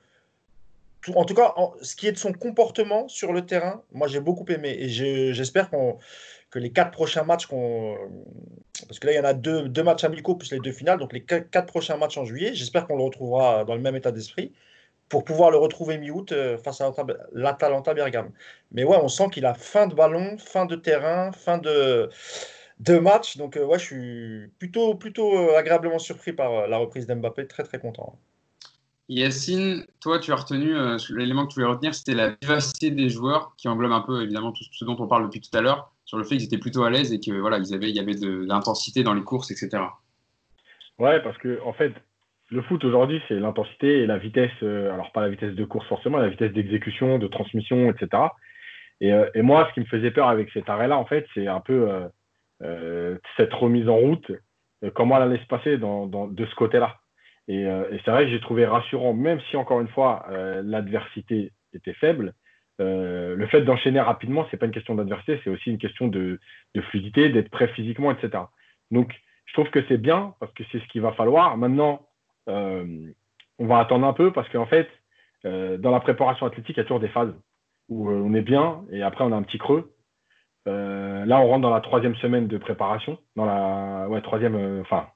en 1.15 1.25
tout 1.25 1.33
cas, 1.33 1.55
ce 1.81 1.97
qui 1.97 2.09
est 2.09 2.13
de 2.13 2.19
son 2.19 2.35
comportement 2.35 3.09
sur 3.09 3.33
le 3.33 3.47
terrain, 3.47 3.83
moi 3.91 4.07
j'ai 4.07 4.21
beaucoup 4.21 4.45
aimé 4.51 4.77
et 4.79 4.91
j'espère 4.91 5.71
qu'on 5.71 5.99
que 6.51 6.59
les 6.59 6.71
quatre 6.73 6.91
prochains 6.91 7.23
matchs 7.23 7.47
qu'on. 7.47 7.97
Parce 8.87 8.99
que 8.99 9.07
là, 9.07 9.13
il 9.13 9.17
y 9.17 9.21
en 9.21 9.25
a 9.25 9.35
deux, 9.35 9.69
deux 9.69 9.83
matchs 9.83 10.05
amicaux 10.05 10.35
plus 10.35 10.51
les 10.53 10.61
deux 10.61 10.73
finales, 10.73 10.99
donc 10.99 11.13
les 11.13 11.23
quatre, 11.23 11.67
prochains 11.67 11.97
matchs 11.97 12.19
en 12.19 12.25
juillet, 12.25 12.55
j'espère 12.55 12.87
qu'on 12.87 12.97
le 12.97 13.05
retrouvera 13.05 13.65
dans 13.65 13.75
le 13.75 13.81
même 13.81 13.97
état 13.97 14.11
d'esprit 14.11 14.53
pour 15.09 15.25
pouvoir 15.25 15.51
le 15.51 15.57
retrouver 15.57 15.99
mi-août 15.99 16.33
euh, 16.33 16.57
face 16.57 16.81
à 16.81 16.93
l'Atalanta 17.33 17.95
Bergame. 17.95 18.31
Mais 18.73 18.85
ouais, 18.85 18.97
on 19.01 19.09
sent 19.09 19.29
qu'il 19.33 19.45
a 19.45 19.55
fin 19.55 19.87
de 19.89 19.95
ballon, 19.95 20.39
fin 20.39 20.67
de 20.67 20.77
terrain, 20.77 21.33
fin 21.33 21.59
de, 21.59 22.09
de 22.79 22.99
match. 22.99 23.37
Donc 23.37 23.57
euh, 23.57 23.65
ouais, 23.65 23.79
je 23.79 23.85
suis 23.85 24.49
plutôt, 24.59 24.95
plutôt 24.95 25.37
euh, 25.37 25.59
agréablement 25.59 25.99
surpris 25.99 26.33
par 26.33 26.69
la 26.69 26.79
reprise 26.79 27.07
d'Mbappé, 27.07 27.47
très 27.47 27.65
très 27.65 27.81
content. 27.81 28.17
Yacine, 29.09 29.85
toi, 30.01 30.21
tu 30.21 30.31
as 30.33 30.37
retenu 30.37 30.73
l'élément 31.17 31.45
que 31.45 31.53
tu 31.53 31.61
voulais 31.61 31.73
retenir, 31.73 31.93
c'était 31.97 32.15
la 32.15 32.37
vivacité 32.41 32.93
des 32.93 33.11
joueurs, 33.11 33.55
qui 33.57 33.67
englobe 33.67 33.91
un 33.91 34.03
peu 34.03 34.23
évidemment 34.23 34.53
tout 34.53 34.63
ce 34.71 34.85
dont 34.85 34.97
on 35.01 35.09
parle 35.09 35.25
depuis 35.25 35.41
tout 35.41 35.57
à 35.59 35.61
l'heure 35.61 35.93
sur 36.11 36.19
le 36.19 36.25
fait 36.25 36.37
qu'ils 36.39 36.47
étaient 36.47 36.59
plutôt 36.59 36.83
à 36.83 36.91
l'aise 36.91 37.13
et 37.13 37.21
que 37.21 37.31
voilà, 37.31 37.59
ils 37.59 37.73
avaient, 37.73 37.89
il 37.89 37.95
y 37.95 38.01
avait 38.01 38.17
de, 38.17 38.45
l'intensité 38.45 39.05
dans 39.05 39.15
les 39.15 39.23
courses, 39.23 39.53
etc. 39.53 39.81
Ouais, 40.99 41.23
parce 41.23 41.39
que 41.39 41.61
en 41.65 41.73
fait, 41.73 41.93
le 42.51 42.63
foot 42.63 42.85
aujourd'hui, 42.85 43.23
c'est 43.29 43.39
l'intensité 43.39 44.01
et 44.01 44.07
la 44.07 44.19
vitesse. 44.19 44.51
Euh, 44.65 44.93
alors 44.93 45.13
pas 45.13 45.21
la 45.21 45.29
vitesse 45.29 45.55
de 45.55 45.65
course 45.65 45.87
forcément, 45.87 46.19
la 46.19 46.29
vitesse 46.29 46.53
d'exécution, 46.53 47.21
de 47.21 47.29
transmission, 47.29 47.89
etc. 47.89 48.25
Euh, 49.05 49.31
et, 49.37 49.43
moi, 49.43 49.69
ce 49.69 49.75
qui 49.75 49.81
me 49.81 49.85
faisait 49.85 50.11
peur 50.11 50.29
avec 50.29 50.51
cet 50.51 50.69
arrêt-là, 50.69 50.99
en 50.99 51.05
fait, 51.05 51.25
c'est 51.33 51.47
un 51.47 51.61
peu 51.61 51.89
euh, 52.61 53.17
cette 53.37 53.55
remise 53.55 53.89
en 53.89 53.97
route, 53.97 54.33
comment 54.97 55.17
elle 55.17 55.31
allait 55.31 55.43
se 55.43 55.47
passer 55.47 55.79
de 55.79 56.45
ce 56.45 56.55
côté-là. 56.57 56.97
Et 57.47 57.67
c'est 58.05 58.11
vrai 58.11 58.25
que 58.25 58.31
j'ai 58.31 58.41
trouvé 58.41 58.67
rassurant, 58.67 59.13
même 59.13 59.41
si 59.49 59.57
encore 59.57 59.81
une 59.81 59.89
fois 59.89 60.27
l'adversité 60.63 61.53
était 61.73 61.95
faible, 61.95 62.35
euh, 62.81 63.37
le 63.37 63.47
fait 63.47 63.61
d'enchaîner 63.63 64.01
rapidement, 64.01 64.47
c'est 64.51 64.57
pas 64.57 64.67
une 64.67 64.73
question 64.73 64.95
d'adversité, 64.95 65.41
c'est 65.45 65.51
aussi 65.51 65.71
une 65.71 65.79
question 65.79 66.09
de, 66.09 66.41
fluidité, 66.89 67.29
d'être 67.29 67.51
prêt 67.51 67.69
physiquement, 67.69 68.11
etc. 68.11 68.45
Donc, 68.91 69.13
je 69.45 69.53
trouve 69.53 69.69
que 69.71 69.85
c'est 69.89 69.99
bien 69.99 70.35
parce 70.41 70.53
que 70.55 70.63
c'est 70.73 70.79
ce 70.79 70.87
qu'il 70.89 71.03
va 71.03 71.13
falloir. 71.13 71.57
Maintenant, 71.59 72.07
euh, 72.49 73.13
on 73.59 73.67
va 73.67 73.79
attendre 73.79 74.07
un 74.07 74.13
peu 74.15 74.33
parce 74.33 74.49
qu'en 74.49 74.67
fait, 74.67 74.89
euh, 75.45 75.77
dans 75.77 75.91
la 75.91 76.01
préparation 76.01 76.47
athlétique, 76.47 76.77
il 76.77 76.81
y 76.81 76.81
a 76.81 76.85
toujours 76.85 77.01
des 77.01 77.09
phases 77.09 77.35
où 77.89 78.09
on 78.09 78.33
est 78.35 78.43
bien 78.43 78.83
et 78.93 79.03
après 79.03 79.25
on 79.25 79.33
a 79.33 79.37
un 79.37 79.43
petit 79.43 79.59
creux. 79.59 79.93
là, 80.67 81.41
on 81.41 81.49
rentre 81.49 81.63
dans 81.63 81.75
la 81.75 81.81
troisième 81.81 82.15
semaine 82.17 82.47
de 82.47 82.57
préparation, 82.57 83.19
dans 83.37 83.45
la 83.45 84.09
ouais 84.09 84.23
troisième, 84.23 84.81
enfin, 84.81 85.09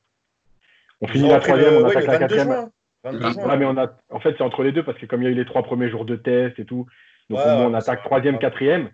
on 1.01 1.07
finit 1.07 1.29
la 1.29 1.39
troisième, 1.41 1.83
on 1.83 1.87
attaque 1.87 2.07
la 2.07 2.19
quatrième. 2.19 2.71
mais 3.05 3.65
on 3.65 3.77
a, 3.77 3.93
en 4.11 4.19
fait, 4.19 4.35
c'est 4.37 4.43
entre 4.43 4.65
les 4.65 4.73
deux 4.73 4.83
parce 4.83 4.99
que 4.99 5.07
comme 5.07 5.23
il 5.23 5.27
y 5.27 5.29
a 5.29 5.31
eu 5.31 5.35
les 5.35 5.47
trois 5.47 5.63
premiers 5.63 5.89
jours 5.89 6.05
de 6.05 6.17
test 6.17 6.59
et 6.59 6.65
tout, 6.65 6.87
donc 7.31 7.41
on 7.45 7.75
attaque 7.75 8.03
troisième, 8.05 8.39
quatrième. 8.39 8.91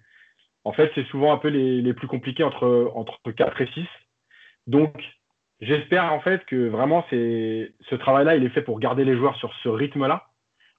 En 0.64 0.72
fait, 0.72 0.90
c'est 0.94 1.06
souvent 1.06 1.32
un 1.32 1.38
peu 1.38 1.48
les, 1.48 1.94
plus 1.94 2.06
compliqués 2.06 2.44
entre, 2.44 2.92
entre 2.94 3.18
4 3.32 3.60
et 3.62 3.66
6. 3.68 3.86
Donc, 4.66 4.94
j'espère 5.60 6.12
en 6.12 6.20
fait 6.20 6.44
que 6.44 6.68
vraiment 6.68 7.04
ce 7.10 7.94
travail-là, 7.94 8.36
il 8.36 8.44
est 8.44 8.50
fait 8.50 8.62
pour 8.62 8.78
garder 8.78 9.04
les 9.04 9.16
joueurs 9.16 9.36
sur 9.36 9.52
ce 9.62 9.68
rythme-là. 9.68 10.26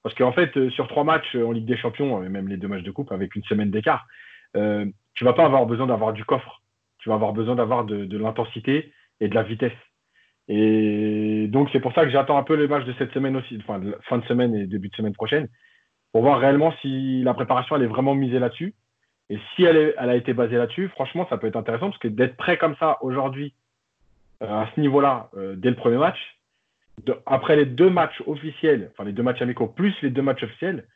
Parce 0.02 0.14
qu'en 0.16 0.32
fait, 0.32 0.56
euh, 0.56 0.68
sur 0.70 0.88
trois 0.88 1.04
matchs 1.04 1.36
en 1.36 1.52
Ligue 1.52 1.66
des 1.66 1.76
Champions, 1.76 2.24
et 2.24 2.28
même 2.28 2.48
les 2.48 2.56
deux 2.56 2.66
matchs 2.66 2.82
de 2.82 2.90
coupe 2.90 3.12
avec 3.12 3.36
une 3.36 3.44
semaine 3.44 3.70
d'écart, 3.70 4.04
euh, 4.56 4.84
tu 5.14 5.24
vas 5.24 5.32
pas 5.32 5.44
avoir 5.44 5.64
besoin 5.66 5.86
d'avoir 5.86 6.12
du 6.12 6.24
coffre. 6.24 6.60
Tu 6.98 7.08
vas 7.08 7.14
avoir 7.14 7.32
besoin 7.32 7.54
d'avoir 7.54 7.84
de, 7.84 8.04
de 8.04 8.18
l'intensité 8.18 8.92
et 9.20 9.28
de 9.28 9.34
la 9.34 9.44
vitesse. 9.44 9.72
Et 10.48 11.46
donc, 11.48 11.68
c'est 11.72 11.80
pour 11.80 11.92
ça 11.94 12.04
que 12.04 12.10
j'attends 12.10 12.36
un 12.36 12.42
peu 12.42 12.54
les 12.54 12.66
matchs 12.66 12.84
de 12.84 12.94
cette 12.98 13.12
semaine 13.12 13.36
aussi, 13.36 13.58
enfin, 13.60 13.80
fin 14.08 14.18
de 14.18 14.24
semaine 14.26 14.54
et 14.54 14.66
début 14.66 14.88
de 14.88 14.94
semaine 14.96 15.14
prochaine, 15.14 15.48
pour 16.12 16.22
voir 16.22 16.38
réellement 16.38 16.72
si 16.82 17.22
la 17.22 17.34
préparation 17.34 17.76
elle 17.76 17.82
est 17.82 17.86
vraiment 17.86 18.14
misée 18.14 18.38
là-dessus. 18.38 18.74
Et 19.30 19.38
si 19.54 19.64
elle, 19.64 19.94
a 19.96 20.14
été 20.14 20.34
basée 20.34 20.58
là-dessus, 20.58 20.88
franchement, 20.90 21.26
ça 21.30 21.38
peut 21.38 21.46
être 21.46 21.56
intéressant 21.56 21.88
parce 21.88 21.98
que 21.98 22.08
d'être 22.08 22.36
prêt 22.36 22.58
comme 22.58 22.76
ça 22.76 22.98
aujourd'hui, 23.00 23.54
euh, 24.42 24.46
à 24.46 24.68
ce 24.74 24.80
niveau-là, 24.80 25.30
euh, 25.36 25.54
dès 25.56 25.70
le 25.70 25.76
premier 25.76 25.96
match, 25.96 26.18
après 27.24 27.56
les 27.56 27.64
deux 27.64 27.88
matchs 27.88 28.22
officiels, 28.26 28.90
enfin 28.92 29.04
les 29.04 29.12
deux 29.12 29.22
matchs 29.22 29.40
amicaux 29.40 29.68
plus 29.68 29.94
les 30.02 30.10
deux 30.10 30.20
matchs 30.20 30.42
officiels, 30.42 30.86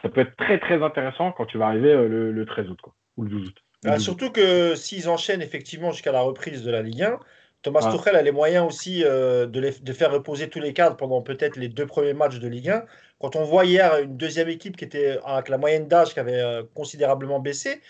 ça 0.00 0.08
peut 0.08 0.20
être 0.20 0.36
très 0.36 0.60
très 0.60 0.82
intéressant 0.82 1.32
quand 1.32 1.46
tu 1.46 1.58
vas 1.58 1.66
arriver 1.66 1.92
euh, 1.92 2.30
le, 2.30 2.46
13 2.46 2.70
août 2.70 2.78
quoi, 2.80 2.94
ou 3.16 3.24
le 3.24 3.30
12 3.30 3.48
août. 3.48 3.56
Bah, 3.82 3.98
surtout 3.98 4.30
que 4.30 4.76
s'ils 4.76 5.08
enchaînent 5.08 5.42
effectivement 5.42 5.90
jusqu'à 5.90 6.12
la 6.12 6.20
reprise 6.20 6.62
de 6.62 6.70
la 6.70 6.82
Ligue 6.82 7.02
1, 7.02 7.18
Thomas 7.66 7.84
ah. 7.84 7.92
Tuchel 7.92 8.16
a 8.16 8.22
les 8.22 8.32
moyens 8.32 8.64
aussi 8.66 9.00
de, 9.00 9.44
de, 9.46 9.92
faire 9.92 10.12
reposer 10.12 10.48
tous 10.48 10.60
les 10.60 10.72
cadres 10.72 10.96
pendant 10.96 11.20
peut-être 11.20 11.56
les 11.56 11.68
deux 11.68 11.86
premiers 11.86 12.14
matchs 12.14 12.38
de 12.38 12.48
Ligue 12.48 12.70
1 12.70 12.84
quand 13.20 13.36
on 13.36 13.44
voit 13.44 13.64
hier 13.64 13.98
une 13.98 14.16
deuxième 14.16 14.48
équipe 14.48 14.76
qui 14.76 14.84
était 14.84 15.18
avec 15.24 15.48
la 15.48 15.58
moyenne 15.58 15.88
d'âge 15.88 16.12
qui 16.12 16.20
avait 16.20 16.40
euh, 16.40 16.62
considérablement 16.74 17.40
baissé, 17.40 17.80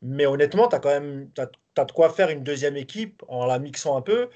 mais 0.00 0.26
honnêtement, 0.26 0.68
tu 0.68 0.76
as 0.76 0.80
quand 0.80 0.90
même 0.90 1.28
as, 1.38 1.84
de 1.84 1.92
quoi 1.92 2.10
faire 2.10 2.30
une 2.30 2.42
deuxième 2.42 2.76
équipe 2.76 3.22
en 3.28 3.46
la 3.46 3.58
mixant 3.58 3.96
un 3.96 4.02
peu 4.02 4.28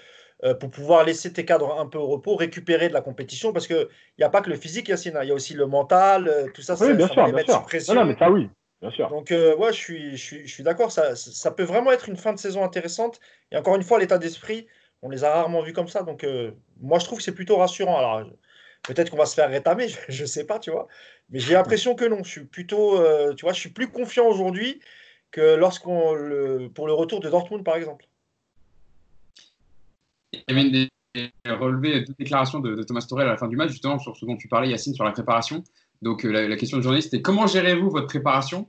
euh, 0.45 0.55
pour 0.55 0.71
pouvoir 0.71 1.05
laisser 1.05 1.33
tes 1.33 1.45
cadres 1.45 1.81
un 1.81 1.87
peu 1.87 1.99
au 1.99 2.07
repos, 2.07 2.37
récupérer 2.37 2.89
de 2.89 2.95
la 2.95 3.01
compétition, 3.01 3.53
parce 3.53 3.67
qu'il 3.67 3.89
n'y 4.19 4.25
a 4.25 4.29
pas 4.29 4.43
que 4.43 4.51
le 4.51 4.57
physique, 4.57 4.89
Yacine, 4.89 5.19
il 5.23 5.29
y 5.29 5.33
a 5.33 5.35
aussi 5.35 5.55
le 5.55 5.67
mental, 5.67 6.29
euh, 6.29 6.47
tout 6.55 6.63
ça, 6.63 6.75
oui, 6.75 6.89
ça, 6.89 6.93
bien 6.93 7.09
sûr, 7.09 7.33
bien 7.33 7.45
sûr. 7.45 7.63
pression. 7.63 7.95
Non, 7.95 8.05
mais 8.05 8.17
ça, 8.17 8.31
oui. 8.31 8.49
Bien 8.83 8.91
sûr. 8.91 9.09
Donc, 9.09 9.31
ouais, 9.31 9.73
je 9.73 9.77
suis, 9.77 10.17
je 10.19 10.23
suis, 10.23 10.47
je 10.47 10.53
suis 10.53 10.63
d'accord. 10.63 10.93
Ça, 10.93 11.17
ça 11.17 11.51
peut 11.51 11.63
vraiment 11.63 11.93
être 11.93 12.11
une 12.11 12.17
fin 12.17 12.35
de 12.35 12.39
saison 12.39 12.63
intéressante. 12.63 13.21
Et 13.51 13.57
encore 13.57 13.75
une 13.75 13.83
fois, 13.83 13.99
l'état 13.99 14.19
d'esprit, 14.19 14.67
on 15.03 15.11
les 15.11 15.25
a 15.25 15.33
rarement 15.33 15.63
vus 15.63 15.73
comme 15.73 15.89
ça. 15.89 16.03
Donc, 16.03 16.27
moi, 16.81 16.99
je 16.99 17.05
trouve 17.05 17.19
que 17.19 17.25
c'est 17.25 17.35
plutôt 17.35 17.57
rassurant. 17.57 17.99
Alors, 17.99 18.27
Peut-être 18.87 19.11
qu'on 19.11 19.17
va 19.17 19.27
se 19.27 19.35
faire 19.35 19.51
rétamer, 19.51 19.89
je 20.09 20.23
ne 20.23 20.27
sais 20.27 20.45
pas, 20.45 20.59
tu 20.59 20.71
vois. 20.71 20.87
Mais 21.31 21.41
j'ai 21.41 21.55
l'impression 21.55 21.95
que 21.95 22.05
non. 22.05 22.23
Je 22.23 22.31
suis 22.31 22.45
plutôt, 22.45 23.01
euh, 23.01 23.35
tu 23.35 23.45
vois, 23.45 23.53
je 23.53 23.61
suis 23.61 23.71
plus 23.71 23.89
confiant 23.89 24.27
aujourd'hui 24.27 24.81
que 25.33 25.57
lorsqu'on 25.57 26.15
pour 26.75 26.87
le 26.87 26.93
retour 26.93 27.21
de 27.21 27.29
Dortmund, 27.29 27.65
par 27.65 27.77
exemple. 27.77 28.07
Il 30.33 30.43
y 30.49 30.53
avait 30.53 30.89
une 31.15 31.29
relevé 31.47 32.03
deux 32.03 32.15
déclarations 32.19 32.61
de, 32.61 32.83
Thomas 32.83 33.05
Torel 33.09 33.27
à 33.27 33.33
la 33.33 33.37
fin 33.37 33.49
du 33.49 33.57
match, 33.57 33.71
justement, 33.71 33.99
sur 33.99 34.17
ce 34.17 34.25
dont 34.25 34.37
tu 34.37 34.49
parlais, 34.49 34.69
Yacine, 34.69 34.95
sur 34.95 35.05
la 35.05 35.13
préparation. 35.13 35.65
Donc, 36.03 36.25
euh, 36.25 36.49
la, 36.49 36.57
question 36.57 36.77
de 36.77 36.83
journaliste 36.83 37.13
était 37.13 37.23
comment 37.23 37.47
gérez-vous 37.47 37.91
votre 37.91 38.07
préparation? 38.07 38.69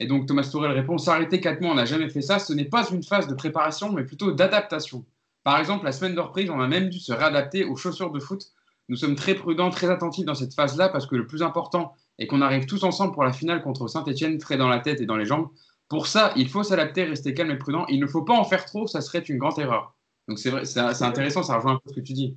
Et 0.00 0.06
donc 0.06 0.26
Thomas 0.26 0.48
Tourel 0.50 0.70
répond 0.70 0.96
S'arrêter 0.96 1.40
4 1.40 1.60
mois, 1.60 1.72
on 1.72 1.74
n'a 1.74 1.84
jamais 1.84 2.08
fait 2.08 2.22
ça. 2.22 2.38
Ce 2.38 2.52
n'est 2.52 2.66
pas 2.66 2.88
une 2.88 3.02
phase 3.02 3.26
de 3.26 3.34
préparation, 3.34 3.92
mais 3.92 4.04
plutôt 4.04 4.30
d'adaptation. 4.30 5.04
Par 5.48 5.58
exemple, 5.58 5.86
la 5.86 5.92
semaine 5.92 6.14
de 6.14 6.20
reprise, 6.20 6.50
on 6.50 6.60
a 6.60 6.68
même 6.68 6.90
dû 6.90 6.98
se 6.98 7.10
réadapter 7.10 7.64
aux 7.64 7.74
chaussures 7.74 8.10
de 8.10 8.20
foot. 8.20 8.42
Nous 8.90 8.96
sommes 8.96 9.14
très 9.14 9.32
prudents, 9.32 9.70
très 9.70 9.88
attentifs 9.88 10.26
dans 10.26 10.34
cette 10.34 10.52
phase-là 10.52 10.90
parce 10.90 11.06
que 11.06 11.16
le 11.16 11.26
plus 11.26 11.42
important 11.42 11.94
est 12.18 12.26
qu'on 12.26 12.42
arrive 12.42 12.66
tous 12.66 12.84
ensemble 12.84 13.14
pour 13.14 13.24
la 13.24 13.32
finale 13.32 13.62
contre 13.62 13.88
Saint-Etienne, 13.88 14.38
frais 14.42 14.58
dans 14.58 14.68
la 14.68 14.80
tête 14.80 15.00
et 15.00 15.06
dans 15.06 15.16
les 15.16 15.24
jambes. 15.24 15.48
Pour 15.88 16.06
ça, 16.06 16.34
il 16.36 16.50
faut 16.50 16.62
s'adapter, 16.64 17.04
rester 17.04 17.32
calme 17.32 17.50
et 17.50 17.56
prudent. 17.56 17.86
Il 17.88 17.98
ne 17.98 18.06
faut 18.06 18.24
pas 18.24 18.34
en 18.34 18.44
faire 18.44 18.66
trop, 18.66 18.86
ça 18.86 19.00
serait 19.00 19.20
une 19.20 19.38
grande 19.38 19.58
erreur. 19.58 19.94
Donc 20.28 20.38
c'est 20.38 20.50
vrai, 20.50 20.66
c'est 20.66 20.80
intéressant, 21.02 21.42
ça 21.42 21.56
rejoint 21.56 21.76
un 21.76 21.80
peu 21.82 21.88
ce 21.88 21.94
que 21.94 22.04
tu 22.04 22.12
dis. 22.12 22.36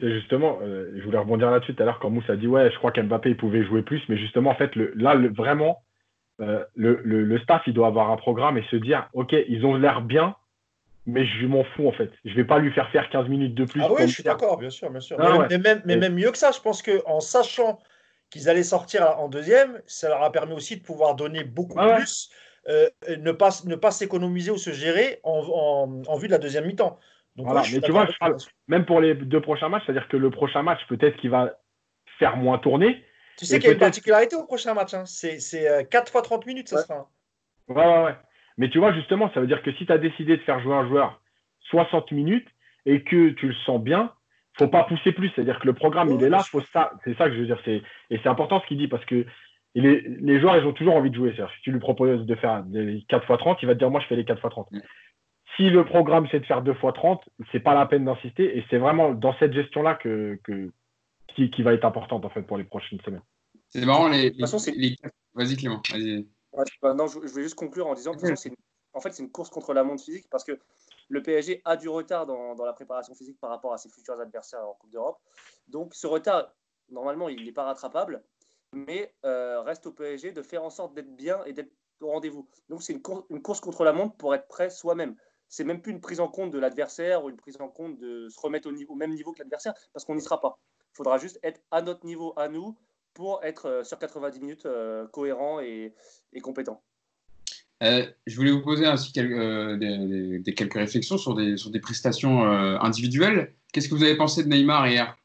Et 0.00 0.20
justement, 0.20 0.60
euh, 0.62 0.92
je 0.96 1.02
voulais 1.02 1.18
rebondir 1.18 1.50
là-dessus 1.50 1.74
tout 1.74 1.82
à 1.82 1.86
l'heure 1.86 1.98
quand 1.98 2.08
Moussa 2.08 2.34
a 2.34 2.36
dit 2.36 2.46
ouais, 2.46 2.70
je 2.70 2.78
crois 2.78 2.92
qu'Mbappé 2.92 3.34
pouvait 3.34 3.64
jouer 3.64 3.82
plus, 3.82 4.00
mais 4.08 4.16
justement 4.16 4.50
en 4.50 4.54
fait 4.54 4.76
le, 4.76 4.92
là 4.94 5.16
vraiment 5.36 5.82
euh, 6.40 6.62
le, 6.76 7.36
staff 7.40 7.62
il 7.66 7.74
doit 7.74 7.88
avoir 7.88 8.12
un 8.12 8.16
programme 8.16 8.58
et 8.58 8.64
se 8.70 8.76
dire 8.76 9.08
ok 9.12 9.34
ils 9.48 9.66
ont 9.66 9.74
l'air 9.74 10.02
bien, 10.02 10.36
mais 11.08 11.24
je 11.24 11.46
m'en 11.46 11.64
fous 11.64 11.88
en 11.88 11.92
fait. 11.92 12.10
Je 12.26 12.34
vais 12.34 12.44
pas 12.44 12.58
lui 12.58 12.70
faire 12.70 12.90
faire 12.90 13.08
15 13.08 13.28
minutes 13.28 13.54
de 13.54 13.64
plus. 13.64 13.80
Ah 13.82 13.90
oui, 13.90 14.06
je 14.06 14.12
suis 14.12 14.22
d'accord, 14.22 14.58
bien 14.58 14.68
sûr, 14.68 14.90
bien 14.90 15.00
sûr. 15.00 15.18
mais, 15.48 15.58
même, 15.58 15.80
mais 15.86 15.96
même 15.96 16.14
mieux 16.14 16.30
que 16.30 16.36
ça, 16.36 16.52
je 16.52 16.60
pense 16.60 16.82
qu'en 16.82 17.20
sachant 17.20 17.78
qu'ils 18.28 18.50
allaient 18.50 18.62
sortir 18.62 19.18
en 19.18 19.28
deuxième, 19.28 19.80
ça 19.86 20.10
leur 20.10 20.22
a 20.22 20.30
permis 20.30 20.52
aussi 20.52 20.76
de 20.76 20.82
pouvoir 20.82 21.14
donner 21.14 21.44
beaucoup 21.44 21.78
ah 21.78 21.96
plus, 21.96 22.28
euh, 22.68 22.90
ne 23.18 23.32
pas, 23.32 23.48
ne 23.64 23.74
pas 23.74 23.90
s'économiser 23.90 24.50
ou 24.50 24.58
se 24.58 24.70
gérer 24.70 25.20
en, 25.22 26.02
en, 26.06 26.16
vue 26.18 26.26
de 26.26 26.32
la 26.32 26.38
deuxième 26.38 26.66
mi-temps. 26.66 26.98
voilà, 27.36 27.62
mais 27.72 27.80
tu 27.80 27.90
vois, 27.90 28.06
même 28.66 28.84
pour 28.84 29.00
les 29.00 29.14
deux 29.14 29.40
prochains 29.40 29.70
matchs, 29.70 29.84
c'est-à-dire 29.86 30.08
que 30.08 30.18
le 30.18 30.30
prochain 30.30 30.62
match, 30.62 30.80
peut-être 30.90 31.16
qu'il 31.16 31.30
va 31.30 31.58
faire 32.18 32.36
moins 32.36 32.58
tourner. 32.58 33.02
Tu 33.38 33.46
sais 33.46 33.58
qu'il 33.58 33.68
y 33.68 33.70
a 33.70 33.72
une 33.72 33.78
particularité 33.78 34.36
au 34.36 34.44
prochain 34.44 34.74
match, 34.74 34.92
hein. 34.92 35.04
c'est 35.06 35.88
4 35.88 36.12
fois 36.12 36.20
30 36.20 36.44
minutes, 36.44 36.68
ça 36.68 36.82
sera. 36.82 37.08
Ouais, 37.68 37.76
ouais, 37.76 38.04
ouais. 38.04 38.14
Mais 38.58 38.68
tu 38.68 38.78
vois, 38.78 38.92
justement, 38.92 39.30
ça 39.32 39.40
veut 39.40 39.46
dire 39.46 39.62
que 39.62 39.72
si 39.72 39.86
tu 39.86 39.92
as 39.92 39.98
décidé 39.98 40.36
de 40.36 40.42
faire 40.42 40.60
jouer 40.60 40.74
un 40.74 40.86
joueur 40.86 41.22
60 41.70 42.12
minutes 42.12 42.48
et 42.86 43.02
que 43.02 43.30
tu 43.30 43.48
le 43.48 43.54
sens 43.64 43.80
bien, 43.80 44.12
faut 44.58 44.68
pas 44.68 44.84
pousser 44.84 45.12
plus. 45.12 45.30
C'est-à-dire 45.34 45.60
que 45.60 45.66
le 45.66 45.72
programme, 45.72 46.10
il 46.10 46.22
est 46.22 46.28
là. 46.28 46.40
Faut 46.40 46.60
ça. 46.72 46.92
C'est 47.04 47.16
ça 47.16 47.28
que 47.28 47.34
je 47.34 47.40
veux 47.40 47.46
dire. 47.46 47.60
Et 47.66 48.18
c'est 48.22 48.28
important 48.28 48.60
ce 48.60 48.66
qu'il 48.66 48.78
dit 48.78 48.88
parce 48.88 49.04
que 49.04 49.24
les 49.74 50.40
joueurs, 50.40 50.56
ils 50.56 50.66
ont 50.66 50.72
toujours 50.72 50.96
envie 50.96 51.10
de 51.10 51.14
jouer. 51.14 51.34
Si 51.34 51.62
tu 51.62 51.70
lui 51.70 51.78
proposes 51.78 52.26
de 52.26 52.34
faire 52.34 52.64
des 52.64 53.04
4 53.08 53.22
x 53.30 53.38
30, 53.38 53.58
il 53.62 53.66
va 53.66 53.74
te 53.74 53.78
dire 53.78 53.90
Moi, 53.90 54.00
je 54.00 54.06
fais 54.06 54.16
les 54.16 54.24
4 54.24 54.38
x 54.38 54.50
30. 54.50 54.68
Si 55.56 55.70
le 55.70 55.84
programme, 55.84 56.26
c'est 56.30 56.40
de 56.40 56.46
faire 56.46 56.62
2 56.62 56.72
x 56.72 56.80
30, 56.94 57.22
c'est 57.52 57.60
pas 57.60 57.74
la 57.74 57.86
peine 57.86 58.04
d'insister. 58.04 58.58
Et 58.58 58.64
c'est 58.70 58.78
vraiment 58.78 59.12
dans 59.12 59.36
cette 59.38 59.52
gestion-là 59.52 59.94
que, 59.94 60.38
qui, 61.34 61.62
va 61.62 61.74
être 61.74 61.84
importante 61.84 62.24
en 62.24 62.30
fait, 62.30 62.42
pour 62.42 62.58
les 62.58 62.64
prochaines 62.64 63.00
semaines. 63.02 63.22
C'est 63.68 63.86
marrant. 63.86 64.08
Les, 64.08 64.32
Vas-y, 65.34 65.56
Clément. 65.56 65.80
Vas-y. 65.92 66.26
Non, 66.82 67.06
je, 67.06 67.18
vais 67.20 67.42
juste 67.42 67.54
conclure 67.54 67.86
en 67.86 67.94
disant 67.94 68.14
que 68.14 68.34
c'est 68.34 68.52
en 68.94 69.00
fait, 69.00 69.18
une 69.18 69.30
course 69.30 69.50
contre 69.50 69.72
la 69.74 69.84
montre 69.84 70.02
physique 70.02 70.28
parce 70.30 70.44
que 70.44 70.58
le 71.08 71.22
PSG 71.22 71.62
a 71.64 71.76
du 71.76 71.88
retard 71.88 72.26
dans, 72.26 72.64
la 72.64 72.72
préparation 72.72 73.14
physique 73.14 73.38
par 73.40 73.50
rapport 73.50 73.72
à 73.72 73.78
ses 73.78 73.88
futurs 73.88 74.18
adversaires 74.20 74.66
en 74.66 74.74
Coupe 74.74 74.90
d'Europe. 74.90 75.18
Donc, 75.68 75.94
ce 75.94 76.06
retard, 76.06 76.52
normalement, 76.90 77.28
il 77.28 77.44
n'est 77.44 77.52
pas 77.52 77.64
rattrapable, 77.64 78.22
mais 78.72 79.14
euh, 79.24 79.60
reste 79.62 79.86
au 79.86 79.92
PSG 79.92 80.32
de 80.32 80.42
faire 80.42 80.64
en 80.64 80.70
sorte 80.70 80.94
d'être 80.94 81.14
bien 81.14 81.44
et 81.44 81.52
d'être 81.52 81.70
au 82.00 82.08
rendez-vous. 82.08 82.48
Donc, 82.68 82.82
c'est 82.82 82.92
une, 82.92 83.02
une, 83.30 83.42
course 83.42 83.60
contre 83.60 83.84
la 83.84 83.92
montre 83.92 84.16
pour 84.16 84.34
être 84.34 84.48
prêt 84.48 84.70
soi-même. 84.70 85.16
C'est 85.48 85.64
même 85.64 85.80
plus 85.80 85.92
une 85.92 86.00
prise 86.00 86.20
en 86.20 86.28
compte 86.28 86.50
de 86.50 86.58
l'adversaire 86.58 87.24
ou 87.24 87.30
une 87.30 87.36
prise 87.36 87.56
en 87.60 87.68
compte 87.68 87.98
de 87.98 88.28
se 88.28 88.38
remettre 88.40 88.68
au 88.88 88.94
même 88.94 89.14
niveau 89.14 89.32
que 89.32 89.38
l'adversaire 89.38 89.74
parce 89.92 90.04
qu'on 90.04 90.14
n'y 90.14 90.22
sera 90.22 90.40
pas. 90.40 90.58
Il 90.92 90.96
faudra 90.96 91.18
juste 91.18 91.38
être 91.42 91.60
à 91.70 91.80
notre 91.80 92.04
niveau, 92.04 92.34
à 92.36 92.48
nous, 92.48 92.76
pour 93.18 93.40
être 93.42 93.66
euh, 93.66 93.84
sur 93.84 93.98
90 93.98 94.40
minutes 94.40 94.66
euh, 94.66 95.04
cohérent 95.08 95.58
et, 95.58 95.92
compétent. 96.40 96.80
Euh, 97.82 98.06
je 98.28 98.36
voulais 98.36 98.52
vous 98.52 98.62
poser 98.62 98.86
ainsi 98.86 99.12
quelques, 99.12 99.78
des, 99.80 100.54
quelques 100.54 100.74
réflexions 100.74 101.18
sur 101.18 101.34
des, 101.34 101.56
sur 101.56 101.70
des 101.70 101.80
prestations 101.80 102.42
individuelles. 102.80 103.54
Qu'est-ce 103.72 103.88
que 103.88 103.94
vous 103.96 104.04
avez 104.04 104.16
pensé 104.16 104.44
de 104.44 104.48
Neymar 104.48 104.88
hier? 104.88 105.16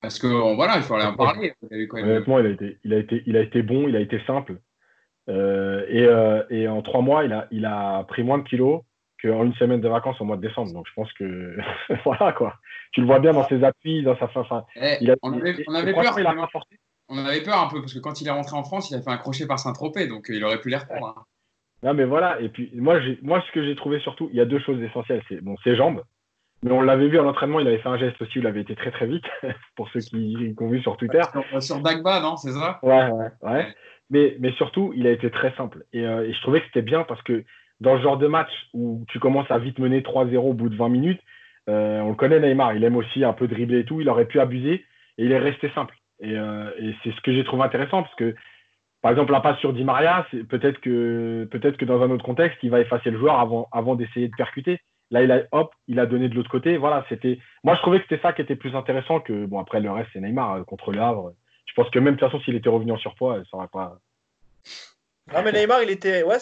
Parce 0.00 0.18
que 0.18 0.26
voilà, 0.26 0.76
il 0.76 0.82
faut 0.82 0.94
aller 0.94 1.06
en 1.06 1.14
parler. 1.14 1.54
Honnêtement, 1.70 2.40
il 2.40 2.46
a, 2.46 2.50
été, 2.50 2.78
il, 2.84 2.92
a 2.92 2.98
été, 2.98 3.22
il 3.26 3.36
a 3.36 3.40
été 3.40 3.62
bon, 3.62 3.88
il 3.88 3.96
a 3.96 4.00
été 4.00 4.20
simple. 4.26 4.60
et, 5.28 6.06
et, 6.50 6.68
en 6.68 6.82
trois 6.82 7.02
mois, 7.02 7.24
il 7.24 7.32
a, 7.32 7.46
il 7.52 7.64
a 7.66 8.04
pris 8.04 8.24
moins 8.24 8.38
de 8.38 8.44
kilos 8.44 8.82
qu'en 9.24 9.44
une 9.44 9.54
semaine 9.54 9.80
de 9.80 9.88
vacances 9.88 10.20
au 10.20 10.24
mois 10.24 10.36
de 10.36 10.46
décembre. 10.46 10.72
Donc 10.72 10.86
je 10.86 10.92
pense 10.94 11.12
que 11.14 11.56
voilà 12.04 12.32
quoi 12.32 12.54
tu 12.94 13.00
le 13.00 13.06
vois 13.06 13.18
bien 13.18 13.32
dans 13.32 13.46
ses 13.48 13.62
appuis, 13.64 14.02
dans 14.02 14.16
sa 14.16 14.28
fin. 14.28 14.64
Eh, 14.76 14.98
on, 15.22 15.32
avait, 15.32 15.64
on 15.66 15.74
avait 15.74 15.92
peur. 15.92 16.16
on 17.08 17.18
avait 17.18 17.42
peur 17.42 17.60
un 17.60 17.68
peu 17.68 17.80
parce 17.80 17.92
que 17.92 17.98
quand 17.98 18.20
il 18.20 18.28
est 18.28 18.30
rentré 18.30 18.56
en 18.56 18.62
France, 18.62 18.90
il 18.90 18.96
a 18.96 19.02
fait 19.02 19.10
un 19.10 19.18
crochet 19.18 19.46
par 19.46 19.58
Saint-Tropez, 19.58 20.06
donc 20.06 20.30
euh, 20.30 20.34
il 20.34 20.44
aurait 20.44 20.60
pu 20.60 20.70
les 20.70 20.76
reprendre. 20.76 21.08
Hein. 21.08 21.24
Non, 21.82 21.92
mais 21.92 22.04
voilà. 22.04 22.40
Et 22.40 22.48
puis 22.48 22.70
moi, 22.74 23.00
moi, 23.22 23.42
ce 23.46 23.52
que 23.52 23.64
j'ai 23.64 23.74
trouvé 23.74 23.98
surtout, 24.00 24.28
il 24.32 24.36
y 24.36 24.40
a 24.40 24.44
deux 24.44 24.60
choses 24.60 24.80
essentielles. 24.80 25.22
C'est 25.28 25.42
bon, 25.42 25.56
ses 25.64 25.74
jambes. 25.74 26.02
Mais 26.62 26.70
on 26.70 26.80
l'avait 26.80 27.08
vu 27.08 27.18
en 27.18 27.26
entraînement, 27.26 27.60
il 27.60 27.66
avait 27.66 27.78
fait 27.78 27.88
un 27.88 27.98
geste 27.98 28.22
aussi 28.22 28.38
où 28.38 28.42
il 28.42 28.46
avait 28.46 28.62
été 28.62 28.74
très 28.76 28.92
très 28.92 29.06
vite, 29.06 29.24
pour 29.76 29.90
ceux 29.90 30.00
qui, 30.00 30.54
ont 30.58 30.68
vu 30.68 30.80
sur 30.80 30.96
Twitter. 30.96 31.20
Sur, 31.60 31.80
Dagba, 31.80 32.20
non 32.20 32.36
C'est 32.36 32.52
ça? 32.52 32.78
Ouais, 32.82 33.10
ouais, 33.10 33.28
ouais, 33.42 33.74
Mais, 34.08 34.36
mais 34.38 34.52
surtout, 34.52 34.92
il 34.96 35.06
a 35.06 35.10
été 35.10 35.30
très 35.30 35.54
simple. 35.56 35.84
Et, 35.92 36.06
euh, 36.06 36.26
et 36.26 36.32
je 36.32 36.40
trouvais 36.40 36.60
que 36.60 36.66
c'était 36.66 36.80
bien 36.80 37.02
parce 37.02 37.22
que 37.22 37.44
dans 37.80 37.94
le 37.94 38.02
genre 38.02 38.18
de 38.18 38.26
match 38.26 38.50
où 38.72 39.04
tu 39.08 39.18
commences 39.18 39.50
à 39.50 39.58
vite 39.58 39.78
mener 39.78 40.00
3-0 40.00 40.36
au 40.36 40.54
bout 40.54 40.68
de 40.68 40.76
20 40.76 40.88
minutes, 40.88 41.20
euh, 41.68 42.00
on 42.00 42.10
le 42.10 42.14
connaît, 42.14 42.40
Neymar, 42.40 42.74
il 42.74 42.84
aime 42.84 42.96
aussi 42.96 43.24
un 43.24 43.32
peu 43.32 43.48
dribbler 43.48 43.80
et 43.80 43.84
tout. 43.84 44.00
Il 44.00 44.08
aurait 44.08 44.26
pu 44.26 44.40
abuser 44.40 44.84
et 45.18 45.24
il 45.24 45.32
est 45.32 45.38
resté 45.38 45.70
simple. 45.74 45.94
Et, 46.20 46.36
euh, 46.36 46.70
c'est 47.02 47.12
ce 47.12 47.20
que 47.22 47.32
j'ai 47.32 47.44
trouvé 47.44 47.62
intéressant 47.62 48.02
parce 48.02 48.14
que, 48.16 48.34
par 49.02 49.10
exemple, 49.10 49.32
la 49.32 49.40
passe 49.40 49.58
sur 49.58 49.72
Di 49.72 49.84
Maria, 49.84 50.26
peut-être 50.48 50.80
que, 50.80 51.84
dans 51.84 52.02
un 52.02 52.10
autre 52.10 52.24
contexte, 52.24 52.58
il 52.62 52.70
va 52.70 52.80
effacer 52.80 53.10
le 53.10 53.18
joueur 53.18 53.38
avant, 53.38 53.94
d'essayer 53.94 54.28
de 54.28 54.36
percuter. 54.36 54.80
Là, 55.10 55.22
il 55.22 55.30
a, 55.30 55.42
hop, 55.52 55.74
il 55.86 56.00
a 56.00 56.06
donné 56.06 56.28
de 56.28 56.34
l'autre 56.34 56.50
côté. 56.50 56.78
Voilà, 56.78 57.04
c'était. 57.08 57.38
Moi, 57.62 57.74
je 57.74 57.80
trouvais 57.80 57.98
que 57.98 58.06
c'était 58.08 58.22
ça 58.22 58.32
qui 58.32 58.40
était 58.40 58.56
plus 58.56 58.74
intéressant 58.74 59.20
que. 59.20 59.44
Bon, 59.46 59.58
après, 59.58 59.80
le 59.80 59.90
reste, 59.90 60.08
c'est 60.12 60.20
Neymar 60.20 60.52
euh, 60.52 60.64
contre 60.64 60.92
le 60.92 61.00
Havre. 61.00 61.32
Je 61.66 61.74
pense 61.74 61.90
que 61.90 61.98
même 61.98 62.14
de 62.14 62.20
toute 62.20 62.30
façon, 62.30 62.42
s'il 62.42 62.54
était 62.54 62.70
revenu 62.70 62.92
en 62.92 62.96
surpoids, 62.98 63.42
ça 63.50 63.56
n'aurait 63.56 63.68
pas. 63.68 63.98
Non, 65.32 65.42
mais 65.42 65.52
Neymar, 65.52 65.82
il 65.82 65.88
était, 65.88 66.22
ouais, 66.22 66.36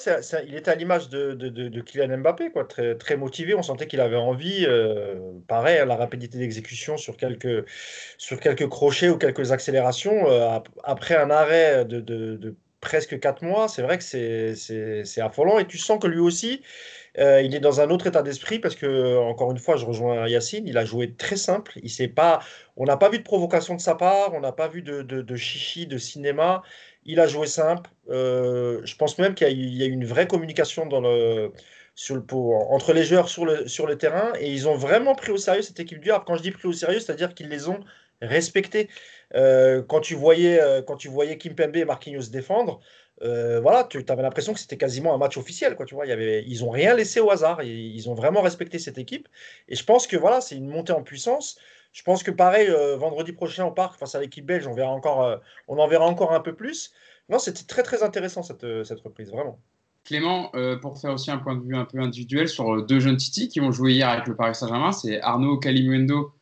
il 0.44 0.56
était 0.56 0.70
à 0.72 0.74
l'image 0.74 1.08
de, 1.08 1.34
de, 1.34 1.48
de, 1.48 1.80
Kylian 1.80 2.18
Mbappé, 2.18 2.50
quoi, 2.50 2.64
très, 2.64 3.16
motivé. 3.16 3.54
On 3.54 3.62
sentait 3.62 3.86
qu'il 3.86 4.00
avait 4.00 4.16
envie. 4.16 4.64
Euh, 4.66 5.38
pareil, 5.46 5.80
la 5.86 5.94
rapidité 5.94 6.36
d'exécution 6.38 6.96
sur 6.96 7.16
quelques, 7.16 7.64
sur 8.18 8.40
quelques 8.40 8.68
crochets 8.68 9.08
ou 9.08 9.18
quelques 9.18 9.52
accélérations. 9.52 10.28
Euh, 10.28 10.58
après 10.82 11.14
un 11.14 11.30
arrêt 11.30 11.84
de, 11.84 12.56
presque 12.80 13.20
4 13.20 13.44
mois, 13.44 13.68
c'est 13.68 13.82
vrai 13.82 13.98
que 13.98 14.04
c'est 14.04 15.20
affolant. 15.20 15.60
Et 15.60 15.66
tu 15.66 15.78
sens 15.78 16.00
que 16.00 16.08
lui 16.08 16.18
aussi, 16.18 16.60
euh, 17.18 17.40
il 17.40 17.54
est 17.54 17.60
dans 17.60 17.80
un 17.80 17.88
autre 17.88 18.08
état 18.08 18.22
d'esprit 18.22 18.58
parce 18.58 18.74
que, 18.74 19.16
encore 19.18 19.52
une 19.52 19.58
fois, 19.58 19.76
je 19.76 19.86
rejoins 19.86 20.26
Yacine, 20.28 20.66
il 20.66 20.76
a 20.76 20.84
joué 20.84 21.14
très 21.14 21.36
simple. 21.36 21.78
Il 21.82 22.14
pas, 22.14 22.40
on 22.76 22.84
n'a 22.84 22.96
pas 22.96 23.10
vu 23.10 23.18
de 23.18 23.24
provocation 23.24 23.76
de 23.76 23.80
sa 23.80 23.94
part, 23.94 24.34
on 24.34 24.40
n'a 24.40 24.52
pas 24.52 24.66
vu 24.66 24.82
de, 24.82 25.02
de, 25.02 25.22
de 25.22 25.36
chichi, 25.36 25.86
de 25.86 25.98
cinéma. 25.98 26.62
Il 27.04 27.20
a 27.20 27.26
joué 27.26 27.46
simple. 27.46 27.90
Euh, 28.08 28.80
je 28.84 28.96
pense 28.96 29.18
même 29.18 29.34
qu'il 29.34 29.48
y, 29.48 29.82
a 29.82 29.86
eu 29.86 29.90
une 29.90 30.04
vraie 30.04 30.26
communication 30.26 30.88
sur 31.94 32.16
le, 32.16 32.22
entre 32.32 32.92
les 32.92 33.04
joueurs 33.04 33.28
sur 33.28 33.44
le, 33.44 33.94
terrain 33.96 34.32
et 34.38 34.50
ils 34.50 34.68
ont 34.68 34.76
vraiment 34.76 35.14
pris 35.14 35.32
au 35.32 35.36
sérieux 35.36 35.62
cette 35.62 35.80
équipe 35.80 36.00
du 36.00 36.10
Havre. 36.10 36.24
Quand 36.24 36.36
je 36.36 36.42
dis 36.42 36.52
pris 36.52 36.68
au 36.68 36.72
sérieux, 36.72 37.00
c'est-à-dire 37.00 37.34
qu'ils 37.34 37.48
les 37.48 37.68
ont 37.68 37.80
respectés. 38.20 38.88
Euh, 39.34 39.82
quand, 39.82 40.00
tu 40.00 40.14
voyais, 40.14 40.60
euh, 40.60 40.82
quand 40.82 40.96
tu 40.96 41.08
voyais 41.08 41.38
Kim 41.38 41.54
Pembe 41.54 41.76
et 41.76 41.84
Marquinhos 41.84 42.28
défendre, 42.30 42.80
voilà, 43.20 43.84
tu 43.84 44.04
avais 44.08 44.22
l'impression 44.22 44.52
que 44.52 44.58
c'était 44.58 44.76
quasiment 44.76 45.14
un 45.14 45.18
match 45.18 45.36
officiel. 45.36 45.76
Tu 45.86 45.94
vois, 45.94 46.06
ils 46.06 46.60
n'ont 46.60 46.70
rien 46.70 46.94
laissé 46.94 47.20
au 47.20 47.30
hasard. 47.30 47.62
Ils, 47.62 47.94
ils 47.94 48.10
ont 48.10 48.14
vraiment 48.14 48.42
respecté 48.42 48.80
cette 48.80 48.98
équipe. 48.98 49.28
Et 49.68 49.76
je 49.76 49.84
pense 49.84 50.08
que 50.08 50.16
voilà, 50.16 50.40
c'est 50.40 50.56
une 50.56 50.68
montée 50.68 50.92
en 50.92 51.02
puissance. 51.02 51.56
Je 51.92 52.02
pense 52.02 52.22
que 52.22 52.30
pareil, 52.30 52.68
euh, 52.68 52.96
vendredi 52.96 53.32
prochain 53.32 53.66
au 53.66 53.70
parc, 53.70 53.98
face 53.98 54.14
à 54.14 54.20
l'équipe 54.20 54.44
belge, 54.44 54.66
on, 54.66 54.74
verra 54.74 54.90
encore, 54.90 55.22
euh, 55.22 55.36
on 55.68 55.78
en 55.78 55.86
verra 55.86 56.06
encore 56.06 56.32
un 56.32 56.40
peu 56.40 56.54
plus. 56.54 56.90
Non, 57.28 57.38
c'était 57.38 57.64
très 57.64 57.82
très 57.82 58.02
intéressant 58.02 58.42
cette, 58.42 58.64
euh, 58.64 58.82
cette 58.82 59.00
reprise, 59.00 59.30
vraiment. 59.30 59.58
Clément, 60.04 60.50
pour 60.80 60.98
faire 61.00 61.12
aussi 61.12 61.30
un 61.30 61.38
point 61.38 61.54
de 61.54 61.62
vue 61.62 61.76
un 61.76 61.84
peu 61.84 62.00
individuel 62.00 62.48
sur 62.48 62.84
deux 62.84 62.98
jeunes 62.98 63.18
Titi 63.18 63.46
qui 63.48 63.60
ont 63.60 63.70
joué 63.70 63.92
hier 63.92 64.08
avec 64.08 64.26
le 64.26 64.34
Paris 64.34 64.56
Saint-Germain, 64.56 64.90
c'est 64.90 65.20
Arnaud 65.20 65.58
Calimundo 65.58 66.32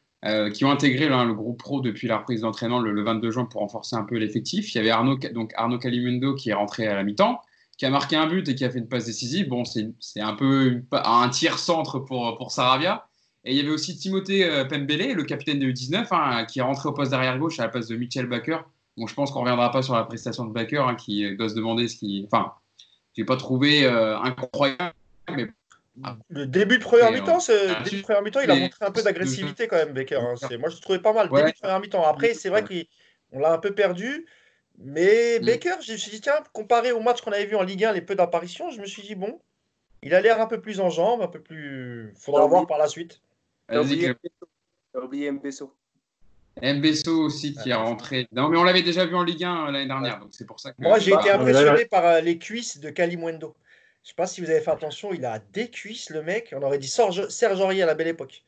qui 0.54 0.64
ont 0.64 0.70
intégré 0.70 1.10
le 1.10 1.34
groupe 1.34 1.58
pro 1.58 1.82
depuis 1.82 2.08
la 2.08 2.16
reprise 2.16 2.40
d'entraînement 2.40 2.80
le, 2.80 3.02
22 3.02 3.30
juin 3.30 3.44
pour 3.44 3.60
renforcer 3.60 3.96
un 3.96 4.04
peu 4.04 4.16
l'effectif. 4.16 4.74
Il 4.74 4.78
y 4.78 4.80
avait 4.80 4.88
Arnaud, 4.88 5.18
donc 5.34 5.52
Arnaud 5.56 5.78
Calimundo 5.78 6.34
qui 6.34 6.48
est 6.48 6.54
rentré 6.54 6.86
à 6.86 6.94
la 6.94 7.04
mi-temps, 7.04 7.38
qui 7.76 7.84
a 7.84 7.90
marqué 7.90 8.16
un 8.16 8.26
but 8.26 8.48
et 8.48 8.54
qui 8.54 8.64
a 8.64 8.70
fait 8.70 8.78
une 8.78 8.88
passe 8.88 9.04
décisive. 9.04 9.50
Bon, 9.50 9.64
c'est 9.66 10.20
un 10.22 10.34
peu 10.34 10.82
un 10.92 11.28
tiers 11.28 11.58
centre 11.58 11.98
pour, 11.98 12.38
pour 12.38 12.52
Saravia. 12.52 13.09
Et 13.44 13.52
il 13.52 13.56
y 13.56 13.60
avait 13.60 13.70
aussi 13.70 13.96
Timothée 13.96 14.44
euh, 14.44 14.64
Pembele, 14.64 15.14
le 15.14 15.24
capitaine 15.24 15.58
de 15.58 15.66
U19, 15.66 16.08
hein, 16.10 16.44
qui 16.44 16.58
est 16.58 16.62
rentré 16.62 16.88
au 16.88 16.92
poste 16.92 17.10
d'arrière 17.10 17.38
gauche 17.38 17.58
à 17.58 17.64
la 17.64 17.68
place 17.68 17.86
de 17.86 17.96
Michel 17.96 18.26
Baker. 18.26 18.58
Bon, 18.96 19.06
je 19.06 19.14
pense 19.14 19.30
qu'on 19.30 19.40
ne 19.40 19.44
reviendra 19.44 19.70
pas 19.70 19.82
sur 19.82 19.94
la 19.94 20.04
prestation 20.04 20.44
de 20.44 20.52
Baker, 20.52 20.84
hein, 20.86 20.94
qui 20.94 21.36
doit 21.36 21.48
se 21.48 21.54
demander 21.54 21.88
ce 21.88 21.96
qui. 21.96 22.26
Enfin, 22.26 22.52
je 23.16 23.22
n'ai 23.22 23.26
pas 23.26 23.36
trouvé 23.36 23.84
euh, 23.84 24.18
incroyable. 24.18 24.92
Mais... 25.34 25.46
Le 26.28 26.46
début 26.46 26.78
de 26.78 26.84
première 26.84 27.12
mi-temps, 27.12 27.38
mi 27.38 28.30
il 28.44 28.50
a 28.50 28.54
montré 28.54 28.84
un 28.84 28.90
peu 28.90 29.02
d'agressivité 29.02 29.68
quand 29.68 29.76
même, 29.76 29.92
Baker. 29.92 30.16
Hein. 30.16 30.34
Moi, 30.58 30.68
je 30.68 30.80
trouvais 30.80 31.00
pas 31.00 31.12
mal. 31.12 31.28
Début 31.28 31.52
de 31.52 31.58
première 31.58 31.80
mi-temps. 31.80 32.04
Après, 32.04 32.34
c'est 32.34 32.48
vrai 32.48 32.64
qu'on 32.64 33.38
l'a 33.38 33.52
un 33.52 33.58
peu 33.58 33.74
perdu. 33.74 34.26
Mais 34.82 35.38
Mm. 35.40 35.44
Baker, 35.44 35.74
je 35.82 35.92
me 35.92 35.96
suis 35.96 36.10
dit, 36.10 36.20
tiens, 36.20 36.42
comparé 36.52 36.92
au 36.92 37.00
match 37.00 37.20
qu'on 37.20 37.32
avait 37.32 37.46
vu 37.46 37.56
en 37.56 37.62
Ligue 37.62 37.84
1, 37.84 37.92
les 37.92 38.00
peu 38.00 38.14
d'apparitions, 38.14 38.70
je 38.70 38.80
me 38.80 38.86
suis 38.86 39.02
dit, 39.02 39.14
bon, 39.14 39.40
il 40.02 40.14
a 40.14 40.20
l'air 40.20 40.40
un 40.40 40.46
peu 40.46 40.60
plus 40.60 40.80
en 40.80 40.88
jambes, 40.88 41.20
un 41.20 41.28
peu 41.28 41.40
plus. 41.40 42.14
Faudra 42.18 42.42
Ah 42.42 42.44
oui. 42.44 42.50
voir 42.50 42.66
par 42.66 42.78
la 42.78 42.88
suite. 42.88 43.20
T'as 43.70 43.80
oublié. 43.80 44.08
Mbesso. 44.10 45.04
Oublié 45.04 45.30
Mbesso. 45.32 45.76
Mbesso 46.62 47.22
aussi 47.22 47.54
qui 47.54 47.70
est 47.70 47.74
rentré. 47.74 48.26
Non, 48.32 48.48
mais 48.48 48.58
on 48.58 48.64
l'avait 48.64 48.82
déjà 48.82 49.06
vu 49.06 49.14
en 49.14 49.22
Ligue 49.22 49.44
1 49.44 49.70
l'année 49.70 49.86
dernière, 49.86 50.18
donc 50.18 50.30
c'est 50.32 50.46
pour 50.46 50.58
ça 50.60 50.72
que. 50.72 50.82
Moi, 50.82 50.98
j'ai 50.98 51.12
Bah, 51.12 51.20
été 51.20 51.28
là, 51.30 51.34
impressionné 51.40 51.84
par 51.86 52.04
euh, 52.04 52.20
les 52.20 52.38
cuisses 52.38 52.78
de 52.80 52.90
Kalimundo. 52.90 53.54
Je 54.02 54.08
sais 54.08 54.14
pas 54.14 54.26
si 54.26 54.40
vous 54.40 54.50
avez 54.50 54.60
fait 54.60 54.70
attention, 54.70 55.12
il 55.12 55.24
a 55.24 55.38
des 55.38 55.70
cuisses, 55.70 56.10
le 56.10 56.22
mec. 56.22 56.52
On 56.56 56.62
aurait 56.62 56.78
dit 56.78 56.88
Serge, 56.88 57.28
Serge 57.28 57.60
à 57.60 57.86
la 57.86 57.94
belle 57.94 58.08
époque. 58.08 58.42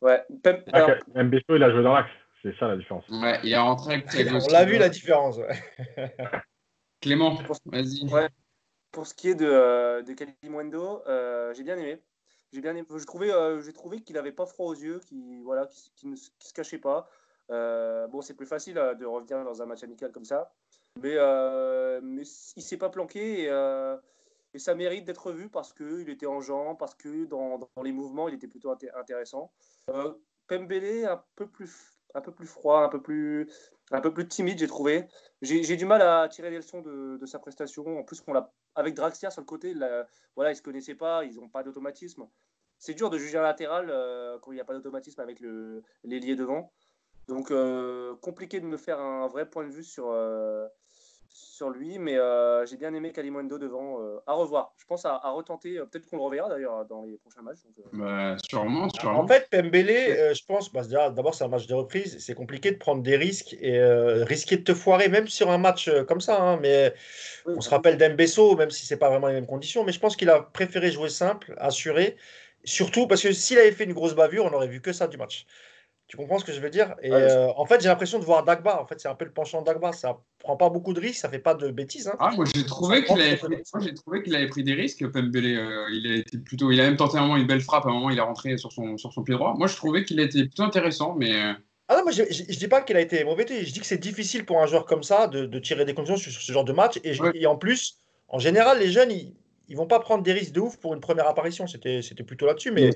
Ouais. 0.00 0.22
Pem- 0.42 0.62
Ah, 0.72 0.86
Mbesso, 1.22 1.56
il 1.56 1.62
a 1.62 1.70
joué 1.70 1.82
dans 1.82 1.94
l'axe. 1.94 2.10
C'est 2.42 2.56
ça 2.58 2.68
la 2.68 2.76
différence. 2.76 3.04
Ouais, 3.08 3.40
il 3.42 3.52
est 3.52 3.56
rentré 3.58 3.94
avec 3.94 4.28
On 4.32 4.52
l'a 4.52 4.64
vu 4.64 4.78
la 4.78 4.88
différence. 4.88 5.36
ouais. 5.38 5.48
Clément, 7.00 7.38
vas-y. 7.66 8.04
Ouais. 8.12 8.28
pour 8.92 9.06
ce 9.06 9.14
qui 9.14 9.28
est 9.30 9.34
de, 9.34 9.46
euh, 9.46 10.02
de 10.02 10.12
Kalimundo, 10.14 11.02
euh, 11.06 11.52
j'ai 11.54 11.62
bien 11.62 11.76
aimé. 11.76 12.00
J'ai 12.52 12.60
bien. 12.60 12.74
Je 12.74 13.30
euh, 13.30 13.60
j'ai 13.60 13.72
trouvé 13.72 14.00
qu'il 14.00 14.14
n'avait 14.16 14.32
pas 14.32 14.46
froid 14.46 14.66
aux 14.66 14.74
yeux, 14.74 15.00
qu'il 15.00 15.42
voilà, 15.42 15.66
qu'il- 15.66 15.92
qu'il 15.94 16.10
ne 16.10 16.16
se- 16.16 16.30
cachait 16.54 16.78
pas. 16.78 17.08
Euh, 17.50 18.06
bon, 18.08 18.22
c'est 18.22 18.34
plus 18.34 18.46
facile 18.46 18.78
euh, 18.78 18.94
de 18.94 19.04
revenir 19.04 19.44
dans 19.44 19.62
un 19.62 19.66
match 19.66 19.82
amical 19.82 20.10
comme 20.10 20.24
ça, 20.24 20.52
mais, 21.00 21.16
mais 22.02 22.22
il 22.56 22.62
s'est 22.62 22.76
pas 22.76 22.90
planqué 22.90 23.44
et, 24.54 24.58
ça 24.58 24.74
mérite 24.74 25.04
d'être 25.04 25.32
vu 25.32 25.50
parce 25.50 25.74
qu'il 25.74 26.08
était 26.08 26.26
en 26.26 26.40
jambes, 26.40 26.78
parce 26.78 26.94
que 26.94 27.26
dans, 27.26 27.60
les 27.82 27.92
mouvements, 27.92 28.26
il 28.28 28.34
était 28.34 28.48
plutôt 28.48 28.72
inté- 28.72 28.90
intéressant. 28.94 29.52
Pembele, 30.46 31.04
un 31.06 31.22
peu 31.34 31.46
plus, 31.46 31.98
un 32.14 32.20
peu 32.20 32.32
plus 32.32 32.46
froid, 32.46 32.80
un 32.80 32.88
peu 32.88 33.02
plus, 33.02 33.50
un 33.90 34.00
peu 34.00 34.12
plus 34.12 34.26
timide, 34.28 34.58
j'ai 34.58 34.66
trouvé. 34.66 35.06
J'ai 35.42 35.76
du 35.76 35.84
mal 35.84 36.02
à 36.02 36.28
tirer 36.28 36.50
des 36.50 36.56
leçons 36.56 36.80
de, 36.80 37.18
de 37.18 37.26
sa 37.26 37.38
prestation. 37.38 37.98
En 37.98 38.04
plus, 38.04 38.20
qu'on 38.20 38.32
l'a 38.32 38.52
avec 38.76 38.94
Draxler 38.94 39.30
sur 39.30 39.40
le 39.40 39.46
côté, 39.46 39.74
là, 39.74 40.06
voilà, 40.36 40.52
ils 40.52 40.56
se 40.56 40.62
connaissaient 40.62 40.94
pas, 40.94 41.24
ils 41.24 41.34
n'ont 41.34 41.48
pas 41.48 41.62
d'automatisme. 41.62 42.28
C'est 42.78 42.94
dur 42.94 43.10
de 43.10 43.18
juger 43.18 43.38
un 43.38 43.42
latéral 43.42 43.88
euh, 43.90 44.38
quand 44.38 44.52
il 44.52 44.56
n'y 44.56 44.60
a 44.60 44.64
pas 44.64 44.74
d'automatisme 44.74 45.20
avec 45.20 45.42
l'ailier 46.04 46.36
devant. 46.36 46.72
Donc, 47.26 47.50
euh, 47.50 48.14
compliqué 48.16 48.60
de 48.60 48.66
me 48.66 48.76
faire 48.76 49.00
un 49.00 49.26
vrai 49.26 49.48
point 49.48 49.64
de 49.64 49.72
vue 49.72 49.82
sur, 49.82 50.10
euh, 50.10 50.68
sur 51.28 51.70
lui, 51.70 51.98
mais 51.98 52.16
euh, 52.16 52.64
j'ai 52.66 52.76
bien 52.76 52.92
aimé 52.94 53.12
Kalimundo 53.12 53.58
devant. 53.58 54.00
euh, 54.00 54.18
à 54.26 54.34
revoir. 54.34 54.72
Je 54.78 54.84
pense 54.86 55.04
à, 55.04 55.14
à 55.14 55.30
retenter. 55.30 55.78
euh, 55.78 55.84
Peut-être 55.86 56.06
qu'on 56.06 56.16
le 56.16 56.22
reverra 56.22 56.48
d'ailleurs 56.48 56.84
dans 56.86 57.04
les 57.04 57.16
prochains 57.18 57.42
matchs. 57.42 57.58
donc, 57.64 57.74
euh, 57.78 57.90
Bah, 57.92 58.36
sûrement, 58.50 58.88
sûrement. 58.90 59.20
En 59.20 59.26
fait, 59.26 59.48
Pembele, 59.50 59.90
euh, 59.90 60.34
je 60.34 60.44
pense, 60.44 60.72
bah, 60.72 60.82
déjà, 60.82 61.10
d'abord, 61.10 61.34
c'est 61.34 61.44
un 61.44 61.48
match 61.48 61.66
de 61.66 61.74
reprise. 61.74 62.18
C'est 62.18 62.34
compliqué 62.34 62.70
de 62.70 62.76
prendre 62.78 63.02
des 63.02 63.16
risques 63.16 63.54
et 63.60 63.78
euh, 63.78 64.24
risquer 64.24 64.56
de 64.56 64.64
te 64.64 64.74
foirer, 64.74 65.08
même 65.08 65.28
sur 65.28 65.50
un 65.50 65.58
match 65.58 65.88
euh, 65.88 66.04
comme 66.04 66.20
ça. 66.20 66.40
hein, 66.40 66.58
mais 66.60 66.94
on 67.46 67.60
se 67.60 67.70
rappelle 67.70 67.96
d'Embesso, 67.98 68.56
même 68.56 68.70
si 68.70 68.86
c'est 68.86 68.96
pas 68.98 69.10
vraiment 69.10 69.28
les 69.28 69.34
mêmes 69.34 69.46
conditions. 69.46 69.84
Mais 69.84 69.92
je 69.92 70.00
pense 70.00 70.16
qu'il 70.16 70.30
a 70.30 70.40
préféré 70.42 70.90
jouer 70.90 71.08
simple, 71.08 71.54
assuré. 71.58 72.16
Surtout 72.64 73.06
parce 73.06 73.22
que 73.22 73.32
s'il 73.32 73.58
avait 73.58 73.72
fait 73.72 73.84
une 73.84 73.92
grosse 73.92 74.14
bavure, 74.14 74.44
on 74.46 74.50
n'aurait 74.50 74.66
vu 74.68 74.80
que 74.80 74.92
ça 74.92 75.06
du 75.06 75.16
match. 75.16 75.46
Tu 76.08 76.16
comprends 76.16 76.38
ce 76.38 76.44
que 76.44 76.52
je 76.52 76.60
veux 76.60 76.70
dire? 76.70 76.94
Et 77.02 77.10
euh, 77.12 77.48
en 77.56 77.66
fait, 77.66 77.80
j'ai 77.80 77.88
l'impression 77.88 78.20
de 78.20 78.24
voir 78.24 78.44
Dagba. 78.44 78.80
En 78.80 78.86
fait, 78.86 79.00
c'est 79.00 79.08
un 79.08 79.16
peu 79.16 79.24
le 79.24 79.32
penchant 79.32 79.60
de 79.62 79.66
Dagba. 79.66 79.92
Ça 79.92 80.16
prend 80.38 80.56
pas 80.56 80.68
beaucoup 80.70 80.92
de 80.92 81.00
risques, 81.00 81.18
ça 81.20 81.28
fait 81.28 81.40
pas 81.40 81.54
de 81.54 81.68
bêtises. 81.72 82.06
hein. 82.06 82.14
Ah, 82.20 82.30
moi 82.36 82.44
j'ai 82.54 82.64
trouvé 82.64 83.02
qu'il 83.04 83.20
avait, 83.20 83.36
qu'il 84.22 84.36
avait 84.36 84.46
pris 84.46 84.62
des 84.62 84.74
risques, 84.74 85.04
Pembele. 85.10 85.58
euh, 85.58 85.86
il 85.92 86.12
a 86.12 86.14
été 86.16 86.38
plutôt, 86.38 86.70
il 86.70 86.80
a 86.80 86.84
même 86.84 86.96
tenté 86.96 87.18
un 87.18 87.22
moment 87.22 87.36
une 87.36 87.46
belle 87.48 87.60
frappe. 87.60 87.86
À 87.86 87.88
un 87.88 87.92
moment, 87.92 88.10
il 88.10 88.18
est 88.18 88.22
rentré 88.22 88.56
sur 88.56 88.70
son 88.70 88.96
sur 88.98 89.12
son 89.12 89.24
pied 89.24 89.34
droit. 89.34 89.54
Moi, 89.58 89.66
je 89.66 89.74
trouvais 89.74 90.04
qu'il 90.04 90.20
a 90.20 90.22
été 90.22 90.38
plutôt 90.44 90.62
intéressant, 90.62 91.16
mais 91.18 91.34
euh, 91.34 91.52
Ah 91.88 91.96
non, 91.96 92.02
moi 92.04 92.12
je, 92.12 92.22
je, 92.30 92.44
je 92.48 92.56
dis 92.58 92.68
pas 92.68 92.82
qu'il 92.82 92.96
a 92.96 93.00
été 93.00 93.24
mauvais. 93.24 93.44
Je 93.48 93.72
dis 93.72 93.80
que 93.80 93.86
c'est 93.86 93.98
difficile 93.98 94.44
pour 94.46 94.62
un 94.62 94.66
joueur 94.66 94.86
comme 94.86 95.02
ça 95.02 95.26
de, 95.26 95.44
de 95.44 95.58
tirer 95.58 95.84
des 95.84 95.94
conclusions 95.94 96.16
sur, 96.16 96.30
sur 96.30 96.40
ce 96.40 96.52
genre 96.52 96.64
de 96.64 96.72
match. 96.72 97.00
Et, 97.02 97.14
je- 97.14 97.22
Ouais. 97.24 97.32
et 97.34 97.46
en 97.46 97.56
plus, 97.56 97.98
en 98.28 98.38
général, 98.38 98.78
les 98.78 98.92
jeunes, 98.92 99.10
ils, 99.10 99.34
ils 99.66 99.76
vont 99.76 99.88
pas 99.88 99.98
prendre 99.98 100.22
des 100.22 100.32
risques 100.32 100.52
de 100.52 100.60
ouf 100.60 100.76
pour 100.76 100.94
une 100.94 101.00
première 101.00 101.26
apparition. 101.26 101.66
C'était 101.66 102.00
c'était 102.00 102.22
plutôt 102.22 102.46
là-dessus. 102.46 102.70
Mais. 102.70 102.90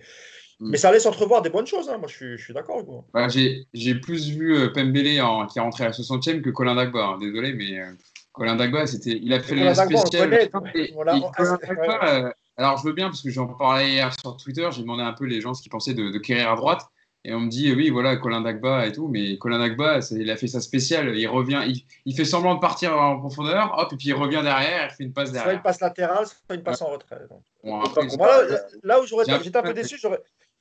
Mais 0.61 0.77
ça 0.77 0.93
laisse 0.93 1.07
entrevoir 1.07 1.43
des 1.43 1.51
bonnes 1.51 1.67
choses. 1.67 1.89
hein. 1.89 1.99
Moi, 1.99 2.07
je 2.09 2.15
suis, 2.17 2.39
je 2.39 2.45
suis 2.45 2.55
d'accord. 2.55 2.85
Bah, 3.15 3.29
j'ai 3.29 3.95
plus 3.95 4.29
vu 4.29 4.57
euh, 4.57 4.69
Pembele 4.73 5.21
en- 5.23 5.47
qui 5.47 5.59
est 5.59 5.63
rentré 5.63 5.85
à 5.85 5.89
la 5.89 5.93
60e 5.93 6.43
que 6.43 6.51
Colin 6.51 6.75
Dagba. 6.75 7.05
hein. 7.05 7.19
Désolé, 7.19 7.53
mais 7.55 7.79
euh, 7.81 7.87
Colin 8.33 8.57
Dagba, 8.57 8.85
il 9.07 9.33
a 9.33 9.41
fait 9.41 9.55
le 9.55 9.75
spécial. 9.75 10.31
alors 12.57 12.77
je 12.79 12.85
veux 12.85 12.93
bien 12.93 13.07
parce 13.09 13.23
que 13.23 13.31
j'en 13.31 13.47
parlais 13.47 13.91
hier 13.91 14.13
sur 14.21 14.37
Twitter. 14.37 14.69
J'ai 14.73 14.83
demandé 14.83 15.03
un 15.03 15.13
peu 15.13 15.25
les 15.25 15.41
gens 15.41 15.55
ce 15.55 15.63
qu'ils 15.63 15.73
pensaient 15.73 15.95
de, 15.95 16.11
de 16.11 16.19
Kerrer 16.19 16.43
à 16.43 16.55
droite. 16.57 16.83
Et 17.23 17.35
on 17.35 17.41
me 17.41 17.51
dit, 17.51 17.71
oui, 17.75 17.91
voilà, 17.91 18.17
Colin 18.17 18.41
Dagba 18.41 18.87
et 18.87 18.93
tout, 18.93 19.07
mais 19.07 19.37
Colin 19.37 19.59
Dagba, 19.59 20.01
il 20.13 20.31
a 20.31 20.37
fait 20.37 20.47
sa 20.47 20.63
spéciale. 20.63 21.15
Il 21.19 21.27
revient, 21.27 21.61
il, 21.67 21.85
il 22.07 22.17
fait 22.17 22.25
semblant 22.25 22.55
de 22.55 22.61
partir 22.61 22.97
en 22.99 23.19
profondeur, 23.19 23.75
hop, 23.77 23.93
et 23.93 23.97
puis 23.97 24.09
il 24.09 24.15
revient 24.15 24.41
derrière, 24.43 24.89
il 24.91 24.95
fait 24.97 25.05
une 25.05 25.13
passe 25.13 25.29
Soit 25.29 25.37
une 25.39 25.45
derrière. 25.45 25.63
passe 25.63 25.81
latérale, 25.83 26.27
soit 26.27 26.55
une 26.55 26.63
passe 26.63 26.81
en 26.81 26.87
retrait. 26.87 27.21
Donc, 27.29 27.43
Bon, 27.63 27.79
après, 27.83 28.07
là, 28.49 28.59
là 28.85 29.01
où 29.03 29.07
j'aurais 29.07 29.27
j'étais 29.27 29.59
un 29.59 29.61
peu 29.63 29.69
peu- 29.69 29.75
déçu, 29.75 29.99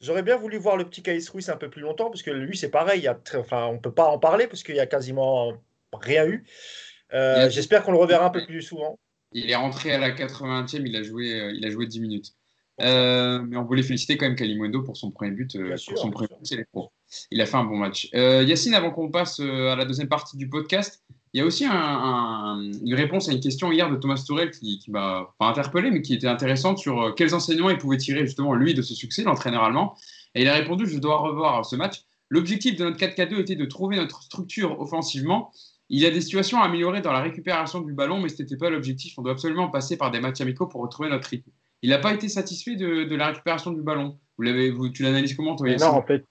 j'aurais 0.01 0.23
bien 0.23 0.37
voulu 0.37 0.57
voir 0.57 0.77
le 0.77 0.85
petit 0.85 1.01
Caïs 1.03 1.27
Ruiz 1.29 1.49
un 1.49 1.57
peu 1.57 1.69
plus 1.69 1.81
longtemps, 1.81 2.09
parce 2.09 2.21
que 2.23 2.31
lui, 2.31 2.57
c'est 2.57 2.69
pareil. 2.69 2.99
Il 3.01 3.03
y 3.03 3.07
a 3.07 3.15
très- 3.15 3.37
enfin, 3.37 3.65
on 3.67 3.77
peut 3.79 3.91
pas 3.93 4.05
en 4.07 4.19
parler, 4.19 4.47
parce 4.47 4.63
qu'il 4.63 4.75
y 4.75 4.79
a 4.79 4.85
quasiment 4.85 5.53
rien 5.93 6.25
eu. 6.27 6.43
Euh, 7.13 7.49
J'espère 7.49 7.83
qu'on 7.83 7.91
le 7.91 7.97
reverra 7.97 8.27
un 8.27 8.29
peu 8.29 8.45
plus 8.45 8.61
souvent. 8.61 8.99
il 9.31 9.49
est 9.49 9.55
rentré 9.55 9.91
à 9.93 9.97
la 9.97 10.11
80e, 10.11 10.85
il 10.87 10.95
a 10.95 11.03
joué, 11.03 11.39
euh, 11.39 11.51
il 11.55 11.65
a 11.65 11.69
joué 11.69 11.85
10 11.87 11.99
minutes. 12.01 12.33
Euh, 12.81 13.41
mais 13.41 13.57
on 13.57 13.63
voulait 13.65 13.83
féliciter 13.83 14.15
quand 14.17 14.25
même 14.25 14.35
Kalimundo 14.37 14.81
pour 14.83 14.95
son 14.95 15.11
premier 15.11 15.31
but. 15.31 15.57
Bien 15.57 15.69
pour 15.71 15.79
sûr, 15.79 15.97
son 15.97 16.11
premier 16.11 16.29
but. 16.41 16.65
Il 17.31 17.41
a 17.41 17.45
fait 17.45 17.57
un 17.57 17.65
bon 17.65 17.75
match. 17.75 18.07
Euh, 18.13 18.43
Yacine, 18.43 18.73
avant 18.73 18.91
qu'on 18.91 19.09
passe 19.09 19.39
à 19.39 19.75
la 19.75 19.83
deuxième 19.85 20.07
partie 20.07 20.37
du 20.37 20.47
podcast, 20.47 21.03
il 21.33 21.39
y 21.39 21.41
a 21.41 21.45
aussi 21.45 21.65
un- 21.65 21.71
un- 21.71 22.61
une 22.61 22.93
réponse 22.95 23.29
à 23.29 23.31
une 23.33 23.39
question 23.39 23.71
hier 23.71 23.89
de 23.89 23.95
Thomas 23.95 24.23
Tourel 24.25 24.51
qui, 24.51 24.79
qui 24.79 24.91
m'a 24.91 25.33
pas 25.37 25.47
interpellé, 25.47 25.91
mais 25.91 26.01
qui 26.01 26.13
était 26.13 26.27
intéressante 26.27 26.77
sur 26.77 27.01
euh, 27.01 27.11
quels 27.11 27.35
enseignements 27.35 27.69
il 27.69 27.77
pouvait 27.77 27.97
tirer 27.97 28.21
justement 28.25 28.53
lui 28.53 28.73
de 28.73 28.81
ce 28.81 28.93
succès, 28.93 29.23
l'entraîneur 29.23 29.63
allemand. 29.63 29.95
Et 30.35 30.41
il 30.41 30.47
a 30.47 30.53
répondu 30.53 30.85
Je 30.87 30.97
dois 30.99 31.17
revoir 31.17 31.65
ce 31.65 31.75
match. 31.75 32.01
L'objectif 32.29 32.75
de 32.77 32.83
notre 32.83 32.97
4K2 32.97 33.39
était 33.39 33.55
de 33.55 33.65
trouver 33.65 33.95
notre 33.97 34.21
structure 34.21 34.79
offensivement. 34.79 35.51
Il 35.89 35.99
y 35.99 36.05
a 36.05 36.11
des 36.11 36.21
situations 36.21 36.61
à 36.61 36.65
améliorer 36.65 37.01
dans 37.01 37.11
la 37.11 37.21
récupération 37.21 37.81
du 37.81 37.93
ballon, 37.93 38.19
mais 38.21 38.29
ce 38.29 38.41
n'était 38.41 38.57
pas 38.57 38.69
l'objectif. 38.69 39.13
On 39.17 39.23
doit 39.23 39.31
absolument 39.31 39.69
passer 39.69 39.97
par 39.97 40.11
des 40.11 40.19
matchs 40.19 40.39
amicaux 40.41 40.67
pour 40.67 40.81
retrouver 40.81 41.09
notre 41.09 41.27
rythme. 41.27 41.49
Il 41.81 41.89
n'a 41.89 41.97
pas 41.97 42.13
été 42.13 42.27
satisfait 42.29 42.75
de, 42.75 43.05
de 43.05 43.15
la 43.15 43.27
récupération 43.27 43.71
du 43.71 43.81
ballon. 43.81 44.19
Vous 44.37 44.43
l'avez, 44.43 44.71
tu 44.93 45.01
l'analyses 45.01 45.33
comment, 45.35 45.55
toi, 45.55 45.67
non, 45.75 45.87
en 45.87 46.03
fait, 46.03 46.23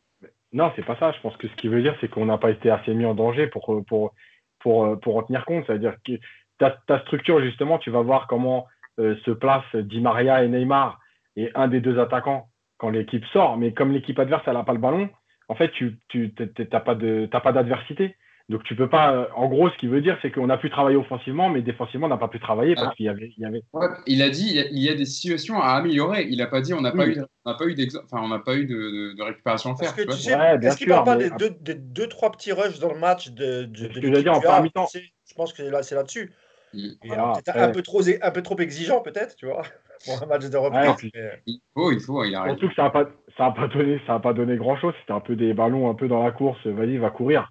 non, 0.52 0.70
c'est 0.76 0.84
pas 0.84 0.96
ça. 1.00 1.10
Je 1.12 1.20
pense 1.20 1.36
que 1.36 1.48
ce 1.48 1.54
qu'il 1.56 1.70
veut 1.70 1.82
dire, 1.82 1.96
c'est 2.00 2.08
qu'on 2.08 2.26
n'a 2.26 2.38
pas 2.38 2.50
été 2.52 2.70
assez 2.70 2.94
mis 2.94 3.04
en 3.04 3.14
danger 3.14 3.48
pour, 3.48 3.82
pour, 3.86 4.14
pour, 4.60 4.98
pour 5.00 5.16
en 5.16 5.22
tenir 5.22 5.44
compte. 5.44 5.64
C'est-à-dire 5.66 5.94
que 6.06 6.12
ta, 6.58 6.70
ta 6.86 7.00
structure, 7.00 7.40
justement, 7.40 7.78
tu 7.78 7.90
vas 7.90 8.02
voir 8.02 8.26
comment 8.26 8.66
euh, 8.98 9.16
se 9.24 9.30
placent 9.30 9.74
Di 9.74 10.00
Maria 10.00 10.44
et 10.44 10.48
Neymar 10.48 10.98
et 11.36 11.50
un 11.54 11.68
des 11.68 11.80
deux 11.80 11.98
attaquants 11.98 12.48
quand 12.78 12.90
l'équipe 12.90 13.24
sort. 13.26 13.56
Mais 13.56 13.72
comme 13.72 13.92
l'équipe 13.92 14.18
adverse, 14.18 14.42
elle 14.46 14.54
n'a 14.54 14.64
pas 14.64 14.72
le 14.72 14.78
ballon, 14.78 15.08
en 15.48 15.54
fait, 15.54 15.70
tu 15.70 15.98
n'as 16.38 16.66
t'as 16.66 17.40
pas 17.40 17.52
d'adversité. 17.52 18.16
Donc 18.48 18.62
tu 18.64 18.74
peux 18.74 18.88
pas. 18.88 19.12
euh, 19.12 19.26
En 19.36 19.46
gros, 19.46 19.68
ce 19.68 19.76
qu'il 19.76 19.90
veut 19.90 20.00
dire, 20.00 20.16
c'est 20.22 20.30
qu'on 20.30 20.48
a 20.48 20.56
pu 20.56 20.70
travailler 20.70 20.96
offensivement, 20.96 21.50
mais 21.50 21.60
défensivement, 21.60 22.06
on 22.06 22.10
n'a 22.10 22.16
pas 22.16 22.28
pu 22.28 22.40
travailler 22.40 22.74
parce 22.74 22.88
Ah. 22.90 22.94
qu'il 22.96 23.04
y 23.04 23.08
avait, 23.10 23.30
il 23.36 23.42
y 23.42 23.44
avait. 23.44 23.62
Ouais, 23.74 23.86
il 24.06 24.22
a 24.22 24.30
dit 24.30 24.46
il 24.48 24.56
y 24.56 24.60
a, 24.60 24.66
il 24.70 24.78
y 24.82 24.88
a 24.88 24.94
des 24.94 25.04
situations 25.04 25.60
à 25.60 25.72
améliorer. 25.72 26.26
Il 26.30 26.38
n'a 26.38 26.46
pas 26.46 26.62
dit 26.62 26.72
on 26.72 26.80
n'a 26.80 26.92
pas 26.92 27.04
Oui. 27.04 27.10
eu, 27.10 27.14
de- 27.16 27.26
on 27.44 27.50
n'a 27.50 27.56
pas 27.58 27.66
eu 27.66 27.76
enfin, 28.04 28.22
on 28.24 28.28
n'a 28.28 28.38
pas 28.38 28.56
eu 28.56 28.64
de, 28.64 28.74
de- 28.74 29.16
de 29.16 29.22
récupération 29.22 29.70
à 29.72 29.74
Parce 29.74 29.92
faire. 29.92 29.96
que 29.96 30.00
tu 30.02 30.06
vois. 30.06 30.16
tu 30.16 30.22
sais, 30.22 30.34
Ouais, 30.34 30.56
bien 30.58 30.70
est-ce 30.70 30.78
qu'il 30.78 30.88
parle 30.88 31.04
pas 31.04 31.16
mais- 31.16 31.28
des 31.28 31.36
deux, 31.36 31.50
des 31.60 31.74
deux, 31.74 32.06
trois 32.08 32.30
petits 32.32 32.52
rushs 32.52 32.78
dans 32.78 32.92
le 32.92 32.98
match 32.98 33.30
de, 33.32 33.64
de, 33.64 33.76
ce 33.92 34.00
que 34.00 34.14
je 34.14 34.20
dire, 34.22 34.32
en 34.32 34.40
tu 34.40 34.98
sais, 34.98 35.04
Je 35.28 35.34
pense 35.34 35.52
que 35.52 35.62
là, 35.62 35.82
c'est 35.82 35.94
là-dessus. 35.94 36.32
Euh, 36.74 36.88
après- 37.16 37.60
un, 37.60 37.70
peu 37.70 37.82
trop, 37.82 38.00
un 38.22 38.30
peu 38.30 38.42
trop 38.42 38.58
exigeant, 38.58 39.00
peut-être, 39.00 39.36
tu 39.36 39.44
vois, 39.46 39.62
pour 40.06 40.22
un 40.22 40.26
match 40.26 40.46
de 40.48 40.56
reprise. 40.56 41.10
Mais- 41.14 41.42
Il 41.46 41.60
faut, 41.74 41.92
il 41.92 42.00
faut, 42.00 42.24
il 42.24 42.34
a 42.34 42.42
raison. 42.42 42.56
Surtout 42.56 42.68
que 42.70 42.74
ça 42.76 42.82
n'a 42.84 42.90
pas, 42.90 43.10
ça 43.36 43.46
a 43.46 43.50
pas 43.52 43.68
donné, 43.68 44.00
ça 44.06 44.14
a 44.14 44.20
pas 44.20 44.32
donné 44.32 44.56
grand 44.56 44.76
chose. 44.78 44.94
C'était 45.00 45.12
un 45.12 45.20
peu 45.20 45.36
des 45.36 45.52
ballons 45.52 45.90
un 45.90 45.94
peu 45.94 46.08
dans 46.08 46.22
la 46.24 46.30
course. 46.30 46.66
Vas-y, 46.66 46.96
va 46.96 47.10
courir. 47.10 47.50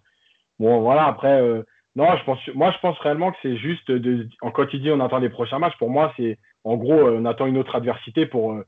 Bon, 0.59 0.81
voilà. 0.81 1.05
Après, 1.05 1.41
euh, 1.41 1.63
non, 1.95 2.15
je 2.17 2.23
pense, 2.23 2.39
moi, 2.55 2.71
je 2.71 2.79
pense 2.79 2.97
réellement 2.99 3.31
que 3.31 3.37
c'est 3.41 3.57
juste 3.57 3.91
de, 3.91 4.27
en 4.41 4.51
quand 4.51 4.73
il 4.73 4.81
dit 4.81 4.91
on 4.91 4.99
attend 4.99 5.19
les 5.19 5.29
prochains 5.29 5.59
matchs. 5.59 5.77
Pour 5.77 5.89
moi, 5.89 6.13
c'est 6.17 6.37
en 6.63 6.75
gros, 6.77 6.93
euh, 7.07 7.17
on 7.19 7.25
attend 7.25 7.45
une 7.45 7.57
autre 7.57 7.75
adversité 7.75 8.25
pour 8.25 8.53
euh, 8.53 8.65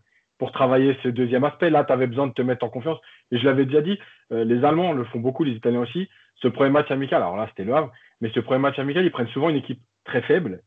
travailler 0.53 0.97
ce 1.03 1.09
deuxième 1.09 1.43
aspect. 1.43 1.69
Là, 1.69 1.83
tu 1.83 1.93
avais 1.93 2.07
besoin 2.07 2.27
de 2.27 2.33
te 2.33 2.41
mettre 2.41 2.65
en 2.65 2.69
confiance. 2.69 2.99
Et 3.31 3.37
je 3.37 3.45
l'avais 3.45 3.65
déjà 3.65 3.81
dit, 3.81 3.99
les 4.31 4.63
Allemands 4.63 4.93
le 4.93 5.03
font 5.05 5.19
beaucoup, 5.19 5.43
les 5.43 5.51
Italiens 5.51 5.81
aussi. 5.81 6.07
Ce 6.35 6.47
premier 6.47 6.69
match 6.69 6.89
amical, 6.89 7.21
alors 7.21 7.35
là, 7.35 7.47
c'était 7.49 7.65
le 7.65 7.75
Havre, 7.75 7.91
mais 8.21 8.31
ce 8.33 8.39
premier 8.39 8.59
match 8.59 8.79
amical, 8.79 9.03
ils 9.03 9.11
prennent 9.11 9.27
souvent 9.27 9.49
une 9.49 9.57
équipe 9.57 9.81
très 10.05 10.21
faible 10.21 10.61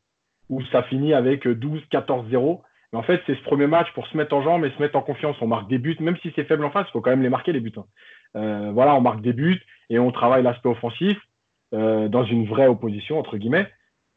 où 0.51 0.63
ça 0.67 0.83
finit 0.85 1.15
avec 1.15 1.49
12, 1.49 1.83
14, 1.91 2.29
0. 2.29 2.63
Mais 2.93 2.99
en 2.99 3.03
fait, 3.03 3.23
c'est 3.27 3.35
ce 3.35 3.43
premier 3.43 3.67
match 3.67 3.91
pour 3.95 4.07
se 4.07 4.17
mettre 4.17 4.35
en 4.35 4.43
jambe 4.43 4.65
et 4.67 4.71
se 4.71 4.83
mettre 4.83 4.97
en 4.97 5.03
confiance. 5.03 5.37
On 5.41 5.47
marque 5.47 5.69
des 5.69 5.79
buts, 5.79 5.97
même 6.01 6.19
si 6.19 6.31
c'est 6.37 6.45
faible 6.45 6.65
en 6.65 6.71
face, 6.71 6.87
il 6.91 6.93
faut 6.93 7.01
quand 7.01 7.11
même 7.11 7.23
les 7.23 7.31
marquer, 7.31 7.53
les 7.53 7.61
buts. 7.61 7.73
hein. 8.35 8.71
Voilà, 8.73 8.95
on 8.95 9.01
marque 9.01 9.23
des 9.23 9.33
buts 9.33 9.63
et 9.93 9.99
on 9.99 10.11
travaille 10.11 10.43
l'aspect 10.43 10.69
offensif 10.69 11.19
euh, 11.75 12.09
dans 12.09 12.25
une 12.25 12.47
vraie 12.47 12.67
opposition, 12.67 13.19
entre 13.19 13.37
guillemets. 13.37 13.69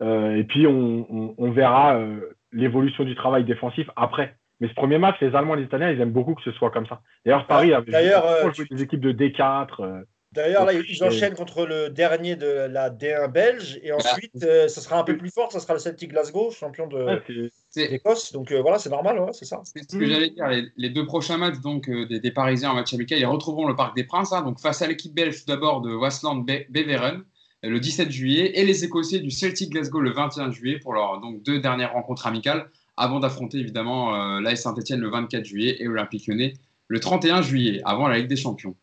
Euh, 0.01 0.35
et 0.35 0.43
puis, 0.43 0.65
on, 0.67 1.05
on- 1.09 1.35
on 1.37 1.51
verra 1.51 1.95
euh, 1.95 2.19
l'évolution 2.51 3.03
du 3.03 3.13
travail 3.15 3.43
défensif 3.43 3.89
après. 3.95 4.35
Mais 4.61 4.69
ce 4.69 4.73
premier 4.73 4.97
match, 4.97 5.17
les 5.19 5.35
Allemands 5.35 5.55
et 5.55 5.59
les 5.59 5.63
Italiens, 5.65 5.91
ils 5.91 5.99
aiment 5.99 6.11
beaucoup 6.11 6.33
que 6.33 6.41
ce 6.43 6.51
soit 6.53 6.71
comme 6.71 6.85
ça. 6.87 7.01
D'ailleurs, 7.25 7.45
Paris 7.45 7.73
avait 7.73 7.91
D'ailleurs, 7.91 8.23
des 8.71 8.81
équipes 8.83 9.01
de 9.01 9.11
D4. 9.11 10.03
D'ailleurs, 10.35 10.65
là, 10.65 10.73
ils 10.73 11.03
enchaînent 11.03 11.33
contre 11.33 11.65
le 11.65 11.89
dernier 11.89 12.35
de 12.35 12.67
la 12.69 12.89
D1 12.89 13.31
belge. 13.31 13.79
Et 13.83 13.91
ensuite, 13.91 14.43
euh, 14.43 14.67
ça 14.67 14.81
sera 14.81 14.99
un 14.99 15.03
peu 15.03 15.17
plus 15.17 15.31
fort. 15.31 15.51
Ça 15.51 15.59
sera 15.59 15.73
le 15.73 15.79
Celtic 15.79 16.11
Glasgow, 16.11 16.51
champion 16.51 16.87
d'Écosse. 16.87 18.33
donc 18.33 18.51
euh, 18.51 18.61
voilà, 18.61 18.77
c'est 18.77 18.89
normal, 18.89 19.21
c'est 19.33 19.45
ça. 19.45 19.61
C'est 19.63 19.89
ce 19.89 19.97
que 19.97 20.05
j'allais 20.05 20.29
dire. 20.29 20.47
Les, 20.75 20.89
deux 20.89 21.05
prochains 21.05 21.37
matchs 21.37 21.59
donc, 21.61 21.89
euh, 21.89 22.05
des, 22.05 22.31
Parisiens 22.31 22.71
en 22.71 22.75
match 22.75 22.93
amical, 22.93 23.19
ils 23.19 23.25
retrouveront 23.25 23.67
le 23.67 23.75
Parc 23.75 23.95
des 23.95 24.03
Princes. 24.03 24.33
Hein, 24.33 24.41
donc 24.41 24.59
face 24.59 24.81
à 24.81 24.87
l'équipe 24.87 25.13
belge, 25.13 25.39
tout 25.39 25.47
d'abord 25.47 25.81
de 25.81 25.93
Wasland 25.93 26.45
Beveren 26.69 27.23
le 27.63 27.79
17 27.79 28.11
juillet. 28.11 28.59
Et 28.59 28.65
les 28.65 28.83
Écossais 28.83 29.19
du 29.19 29.31
Celtic 29.31 29.71
Glasgow 29.71 30.01
le 30.01 30.11
21 30.11 30.51
juillet 30.51 30.79
pour 30.79 30.93
leurs 30.93 31.19
donc, 31.21 31.41
deux 31.43 31.59
dernières 31.59 31.93
rencontres 31.93 32.27
amicales. 32.27 32.69
Avant 32.97 33.19
d'affronter 33.19 33.57
évidemment 33.57 34.39
l'AS 34.39 34.61
Saint-Etienne 34.61 35.01
le 35.01 35.09
24 35.09 35.43
juillet 35.43 35.75
et 35.79 35.87
Olympique 35.87 36.27
Lyonnais 36.27 36.53
le 36.87 36.99
31 36.99 37.41
juillet, 37.41 37.81
avant 37.83 38.07
la 38.07 38.17
Ligue 38.17 38.27
des 38.27 38.35
Champions. 38.35 38.75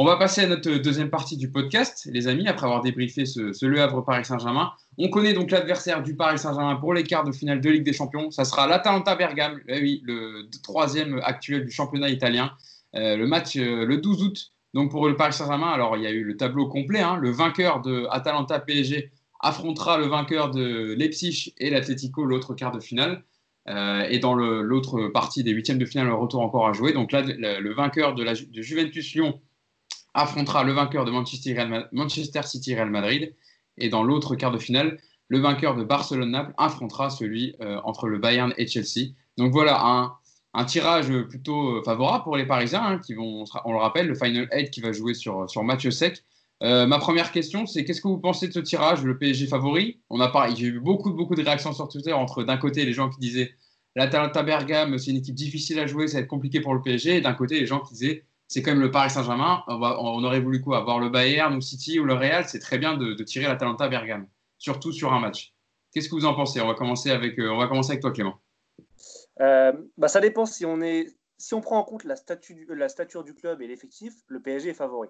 On 0.00 0.04
va 0.04 0.14
passer 0.16 0.42
à 0.42 0.46
notre 0.46 0.70
deuxième 0.70 1.10
partie 1.10 1.36
du 1.36 1.50
podcast, 1.50 2.08
les 2.12 2.28
amis, 2.28 2.46
après 2.46 2.66
avoir 2.66 2.82
débriefé 2.82 3.26
ce, 3.26 3.66
Le 3.66 3.80
Havre 3.80 4.00
Paris 4.02 4.24
Saint-Germain. 4.24 4.70
On 4.96 5.10
connaît 5.10 5.32
donc 5.32 5.50
l'adversaire 5.50 6.04
du 6.04 6.14
Paris 6.14 6.38
Saint-Germain 6.38 6.76
pour 6.76 6.94
les 6.94 7.02
quarts 7.02 7.24
de 7.24 7.32
finale 7.32 7.60
de 7.60 7.68
Ligue 7.68 7.82
des 7.82 7.92
Champions. 7.92 8.30
Ça 8.30 8.44
sera 8.44 8.68
l'Atalanta 8.68 9.16
Bergame, 9.16 9.58
eh 9.66 10.00
le 10.04 10.48
troisième 10.62 11.18
actuel 11.24 11.64
du 11.64 11.72
championnat 11.72 12.10
italien. 12.10 12.52
Euh, 12.94 13.16
le 13.16 13.26
match 13.26 13.56
euh, 13.56 13.84
le 13.84 13.96
12 13.96 14.22
août. 14.22 14.52
Donc 14.72 14.92
pour 14.92 15.08
le 15.08 15.16
Paris 15.16 15.32
Saint-Germain, 15.32 15.70
alors 15.70 15.96
il 15.96 16.04
y 16.04 16.06
a 16.06 16.12
eu 16.12 16.22
le 16.22 16.36
tableau 16.36 16.68
complet. 16.68 17.00
Hein. 17.00 17.16
Le 17.16 17.32
vainqueur 17.32 17.82
de 17.82 18.06
Atalanta 18.12 18.60
PSG 18.60 19.10
affrontera 19.40 19.98
le 19.98 20.06
vainqueur 20.06 20.52
de 20.52 20.94
Leipzig 20.96 21.54
et 21.58 21.70
l'Atlético 21.70 22.24
l'autre 22.24 22.54
quart 22.54 22.70
de 22.70 22.78
finale. 22.78 23.24
Euh, 23.68 24.06
et 24.08 24.20
dans 24.20 24.34
l'autre 24.34 25.08
partie 25.08 25.42
des 25.42 25.50
huitièmes 25.50 25.78
de 25.78 25.84
finale, 25.86 26.06
le 26.06 26.14
retour 26.14 26.40
encore 26.40 26.68
à 26.68 26.72
jouer. 26.72 26.92
Donc 26.92 27.10
là, 27.10 27.22
le, 27.22 27.74
vainqueur 27.74 28.14
de, 28.14 28.22
la, 28.22 28.34
de 28.34 28.62
Juventus 28.62 29.12
Lyon 29.12 29.40
affrontera 30.18 30.64
le 30.64 30.72
vainqueur 30.72 31.04
de 31.04 31.10
Manchester, 31.92 32.42
City 32.42 32.74
Real 32.74 32.90
Madrid. 32.90 33.34
Et 33.78 33.88
dans 33.88 34.02
l'autre 34.02 34.34
quart 34.34 34.50
de 34.50 34.58
finale, 34.58 34.98
le 35.28 35.38
vainqueur 35.38 35.76
de 35.76 35.84
Barcelone-Naples 35.84 36.54
affrontera 36.58 37.10
celui 37.10 37.54
euh, 37.60 37.80
entre 37.84 38.08
le 38.08 38.18
Bayern 38.18 38.52
et 38.56 38.66
Chelsea. 38.66 39.12
Donc 39.36 39.52
voilà 39.52 39.80
un, 40.54 40.64
tirage 40.64 41.12
plutôt 41.28 41.76
euh, 41.76 41.82
favorable 41.84 42.24
pour 42.24 42.36
les 42.36 42.46
Parisiens, 42.46 42.82
hein, 42.82 42.98
qui 42.98 43.14
vont, 43.14 43.44
on 43.64 43.72
le 43.72 43.78
rappelle, 43.78 44.08
le 44.08 44.14
Final 44.14 44.48
8 44.52 44.70
qui 44.70 44.80
va 44.80 44.92
jouer 44.92 45.14
sur, 45.14 45.48
sur 45.48 45.62
match 45.62 45.88
sec. 45.90 46.24
Euh, 46.64 46.86
ma 46.86 46.98
première 46.98 47.30
question, 47.30 47.66
c'est 47.66 47.84
qu'est-ce 47.84 48.00
que 48.00 48.08
vous 48.08 48.18
pensez 48.18 48.48
de 48.48 48.52
ce 48.52 48.58
tirage, 48.58 49.04
le 49.04 49.16
PSG 49.16 49.46
favori? 49.46 50.00
On 50.10 50.20
a 50.20 50.54
j'ai 50.56 50.66
eu 50.66 50.80
beaucoup, 50.80 51.12
beaucoup 51.12 51.36
de 51.36 51.44
réactions 51.44 51.72
sur 51.72 51.88
Twitter 51.88 52.12
entre 52.12 52.42
d'un 52.42 52.56
côté 52.56 52.84
les 52.84 52.92
gens 52.92 53.08
qui 53.08 53.20
disaient 53.20 53.54
l'Atalanta 53.94 54.42
Bergame, 54.42 54.98
c'est 54.98 55.12
une 55.12 55.18
équipe 55.18 55.36
difficile 55.36 55.78
à 55.78 55.86
jouer, 55.86 56.08
ça 56.08 56.18
va 56.18 56.22
être 56.22 56.28
compliqué 56.28 56.60
pour 56.60 56.74
le 56.74 56.82
PSG, 56.82 57.16
et 57.16 57.20
d'un 57.20 57.34
côté 57.34 57.60
les 57.60 57.66
gens 57.66 57.80
qui 57.80 57.94
disaient 57.94 58.24
c'est 58.48 58.62
quand 58.62 58.70
même 58.70 58.80
le 58.80 58.90
Paris 58.90 59.10
Saint-Germain. 59.10 59.62
On, 59.68 60.24
aurait 60.24 60.40
voulu 60.40 60.60
quoi? 60.62 60.78
Avoir 60.78 60.98
le 60.98 61.10
Bayern 61.10 61.54
ou 61.54 61.60
City 61.60 62.00
ou 62.00 62.04
le 62.04 62.14
Real, 62.14 62.48
c'est 62.48 62.58
très 62.58 62.78
bien 62.78 62.96
de, 62.96 63.22
tirer 63.22 63.46
la 63.46 63.56
Talenta 63.56 63.88
Bergame, 63.88 64.26
surtout 64.56 64.90
sur 64.90 65.12
un 65.12 65.20
match. 65.20 65.54
Qu'est-ce 65.92 66.08
que 66.08 66.14
vous 66.14 66.24
en 66.24 66.34
pensez? 66.34 66.60
On 66.60 66.66
va, 66.66 66.74
commencer 66.74 67.10
avec, 67.10 67.38
euh, 67.38 67.50
on 67.50 67.58
va 67.58 67.68
commencer 67.68 67.92
avec 67.92 68.00
toi, 68.00 68.10
Clément. 68.10 68.40
Euh, 69.40 69.72
bah, 69.98 70.08
ça 70.08 70.20
dépend 70.20 70.46
si 70.46 70.64
on, 70.64 70.80
est, 70.80 71.14
si 71.36 71.54
on 71.54 71.60
prend 71.60 71.78
en 71.78 71.84
compte 71.84 72.04
la, 72.04 72.14
la 72.68 72.88
stature 72.88 73.22
du 73.22 73.34
club 73.34 73.60
et 73.60 73.66
l'effectif, 73.66 74.14
le 74.26 74.40
PSG 74.40 74.70
est 74.70 74.74
favori. 74.74 75.08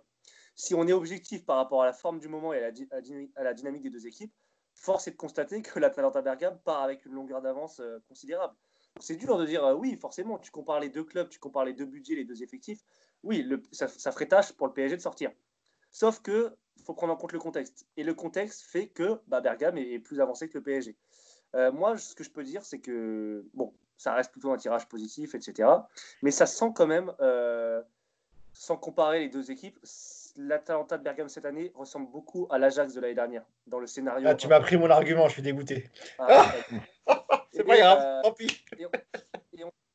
Si 0.57 0.74
on 0.74 0.89
est 0.89 0.93
objectif 0.93 1.47
par 1.47 1.57
rapport 1.57 1.82
à 1.82 1.86
la 1.86 1.93
forme 1.93 2.18
du 2.18 2.28
moment 2.28 2.53
et 2.53 2.59
à 2.59 3.45
la, 3.45 3.55
dynamique 3.55 3.82
des 3.82 3.91
deux 3.91 4.07
équipes, 4.09 4.32
force 4.74 5.07
est 5.07 5.12
de 5.12 5.16
constater 5.16 5.62
que 5.62 5.78
la 5.78 5.91
Talenta 5.91 6.22
Bergame 6.22 6.59
part 6.64 6.82
avec 6.82 7.07
une 7.07 7.12
longueur 7.12 7.41
d'avance 7.41 7.78
euh, 7.78 7.99
considérable. 8.09 8.55
C'est 9.01 9.16
dur 9.16 9.39
de 9.39 9.47
dire 9.47 9.62
oui, 9.78 9.97
forcément, 10.01 10.39
tu 10.39 10.51
compares 10.51 10.80
les 10.80 10.89
deux 10.89 11.05
clubs, 11.05 11.28
tu 11.28 11.39
compares 11.39 11.64
les 11.64 11.72
deux 11.72 11.86
budgets, 11.86 12.16
les 12.16 12.24
deux 12.24 12.43
effectifs 12.43 12.80
oui, 13.25 13.49
ça, 13.73 13.89
ferait 13.89 14.27
tâche 14.27 14.53
pour 14.53 14.66
le 14.66 14.73
PSG 14.73 14.97
de 14.97 15.03
sortir. 15.03 15.31
Sauf 15.91 16.21
que 16.21 16.55
faut 16.85 16.95
prendre 16.95 17.12
en 17.12 17.16
compte 17.16 17.33
le 17.33 17.39
contexte. 17.39 17.87
Et 17.97 18.05
le 18.05 18.14
contexte 18.14 18.62
fait 18.62 18.87
que 18.87 19.21
bah, 19.27 19.41
Bergame 19.41 19.79
est, 19.79 19.99
plus 19.99 20.21
avancé 20.21 20.49
que 20.49 20.57
le 20.59 20.62
PSG. 20.62 20.97
Euh, 21.55 21.73
moi, 21.73 21.97
ce 21.99 22.14
que 22.14 22.25
je 22.25 22.31
peux 22.31 22.45
dire, 22.45 22.64
c'est 22.64 22.79
que, 22.79 23.45
bon, 23.55 23.73
ça 23.97 24.14
reste 24.14 24.33
plutôt 24.33 24.53
un 24.53 24.57
tirage 24.57 24.87
positif, 24.87 25.35
etc. 25.35 25.69
Mais 26.23 26.31
ça 26.31 26.47
sent 26.47 26.73
quand 26.75 26.87
même, 26.87 27.12
euh, 27.21 27.83
sans 28.53 28.77
comparer 28.77 29.21
les 29.21 29.29
deux 29.29 29.51
équipes, 29.51 29.79
l'Atalanta 30.37 30.99
de 30.99 31.03
Bergame 31.03 31.29
cette 31.29 31.45
année 31.45 31.73
ressemble 31.75 32.11
beaucoup 32.11 32.47
à 32.51 32.59
l'Ajax 32.59 32.95
de 32.95 33.01
l'année 33.01 33.14
dernière, 33.14 33.45
dans 33.66 33.81
le 33.81 33.87
scénario. 33.87 34.27
Ah, 34.29 34.35
tu 34.35 34.47
m'as 34.47 34.61
pris 34.61 34.77
mon 34.77 34.89
argument, 34.89 35.27
je 35.29 35.35
suis 35.35 35.43
dégoûté. 35.43 35.91
Ah, 36.19 36.53
c'est 37.53 37.64
pas 37.64 37.77
grave, 37.77 37.99
euh, 38.01 38.23
tant 38.23 38.33
pis 38.33 38.64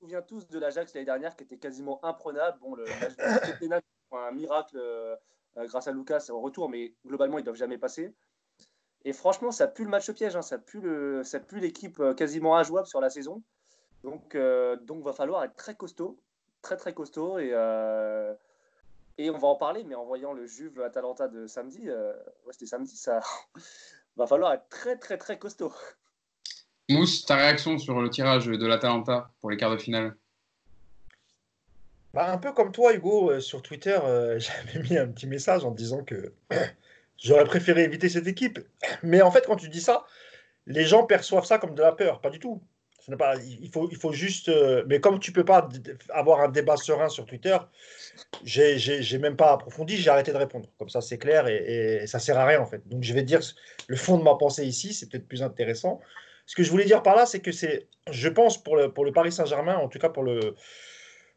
souvient 0.04 0.22
tous 0.22 0.50
de 0.50 0.60
l'Ajax 0.60 0.94
l'année 0.94 1.06
dernière 1.06 1.34
qui 1.34 1.46
était 1.46 1.58
quasiment 1.58 2.04
imprenable. 2.04 2.58
Bon, 2.60 2.76
le, 2.76 2.86
un 4.12 4.32
miracle 4.32 4.78
euh, 4.78 5.16
euh, 5.56 5.66
grâce 5.66 5.88
à 5.88 5.94
Lucas 5.94 6.26
au 6.30 6.42
retour, 6.42 6.70
mais 6.70 6.94
globalement, 7.06 7.40
ils 7.40 7.44
doivent 7.46 7.56
jamais 7.56 7.78
passer. 7.78 8.14
Et 9.06 9.14
franchement, 9.14 9.52
ça 9.52 9.66
pue 9.66 9.86
le 9.86 9.90
match 9.90 10.12
piège, 10.12 10.36
hein. 10.36 10.42
ça 10.42 10.58
pue 10.58 10.82
l'équipe 11.54 12.02
euh, 12.02 12.14
quasiment 12.14 12.58
injouable 12.58 12.88
sur 12.88 13.00
la 13.00 13.10
saison. 13.10 13.42
Donc, 14.04 14.36
donc, 14.82 15.06
va 15.06 15.14
falloir 15.14 15.46
être 15.46 15.56
très 15.56 15.76
costaud, 15.76 16.20
très 16.62 16.76
très 16.76 16.94
costaud 16.94 17.40
et 17.40 17.54
on 19.30 19.38
va 19.38 19.48
en 19.48 19.56
parler, 19.56 19.86
mais 19.86 19.96
en 19.96 20.04
voyant 20.04 20.34
le 20.34 20.46
Juve 20.46 20.82
Atalanta 20.82 21.30
de 21.30 21.48
samedi, 21.48 21.88
c'était 22.52 22.66
samedi, 22.66 22.98
ça 22.98 23.22
va 24.18 24.28
falloir 24.28 24.52
être 24.52 24.68
très 24.68 24.98
très 24.98 25.18
très 25.18 25.40
costaud. 25.40 25.72
Mousse, 26.90 27.26
ta 27.26 27.38
réaction 27.38 27.78
sur 27.78 28.02
le 28.02 28.10
tirage 28.10 28.48
de 28.48 28.68
l'Atalanta 28.68 29.32
pour 29.40 29.50
les 29.50 29.58
quarts 29.58 29.72
de 29.72 29.78
finale? 29.78 30.16
Bah, 32.14 32.32
Un 32.32 32.38
peu 32.38 32.52
comme 32.52 32.72
toi, 32.72 32.94
Hugo, 32.94 33.32
euh, 33.32 33.40
sur 33.40 33.62
Twitter, 33.62 33.98
euh, 34.04 34.38
j'avais 34.40 34.84
mis 34.84 34.98
un 34.98 35.08
petit 35.08 35.28
message 35.28 35.64
en 35.64 35.72
disant 35.72 36.04
que 36.04 36.34
j'aurais 37.18 37.46
préféré 37.46 37.84
éviter 37.84 38.10
cette 38.10 38.28
équipe. 38.28 38.60
Mais 39.04 39.22
en 39.22 39.32
fait, 39.32 39.46
quand 39.46 39.56
tu 39.56 39.70
dis 39.70 39.82
ça, 39.82 40.06
les 40.66 40.86
gens 40.86 41.06
perçoivent 41.06 41.46
ça 41.46 41.58
comme 41.58 41.74
de 41.74 41.82
la 41.82 41.94
peur. 41.94 42.22
Pas 42.22 42.30
du 42.30 42.40
tout. 42.40 42.62
Pas, 43.18 43.36
il, 43.36 43.70
faut, 43.70 43.90
il 43.92 43.98
faut 43.98 44.14
juste. 44.14 44.48
Euh, 44.48 44.86
mais 44.88 45.02
comme 45.02 45.20
tu 45.20 45.34
peux 45.34 45.44
pas 45.44 45.68
avoir 46.08 46.40
un 46.40 46.48
débat 46.48 46.78
serein 46.78 47.10
sur 47.10 47.26
Twitter, 47.26 47.58
j'ai 48.46 49.18
même 49.18 49.36
pas 49.36 49.52
approfondi, 49.52 49.98
j'ai 49.98 50.10
arrêté 50.10 50.32
de 50.32 50.38
répondre. 50.38 50.70
Comme 50.80 50.88
ça, 50.88 51.02
c'est 51.02 51.18
clair 51.18 51.50
et, 51.50 52.04
et, 52.04 52.08
ça 52.08 52.20
sert 52.20 52.40
à 52.40 52.46
rien 52.46 52.62
en 52.62 52.66
fait. 52.66 52.88
Donc, 52.88 53.04
je 53.04 53.14
vais 53.14 53.24
dire 53.24 53.42
le 53.88 53.98
fond 53.98 54.18
de 54.18 54.24
ma 54.24 54.36
pensée 54.36 54.66
ici, 54.66 54.94
c'est 54.94 55.10
peut-être 55.10 55.28
plus 55.28 55.44
intéressant. 55.44 56.00
Ce 56.46 56.56
que 56.56 56.64
je 56.64 56.72
voulais 56.72 56.86
dire 56.86 57.04
par 57.04 57.16
là, 57.16 57.26
c'est 57.26 57.40
que 57.40 57.52
c'est, 57.52 57.88
je 58.12 58.30
pense, 58.30 58.62
pour 58.62 58.76
le, 58.76 58.92
pour 58.92 59.06
le 59.06 59.12
Paris 59.12 59.32
Saint-Germain, 59.32 59.76
en 59.78 59.88
tout 59.88 60.00
cas 60.00 60.10
pour 60.10 60.24
le, 60.24 60.56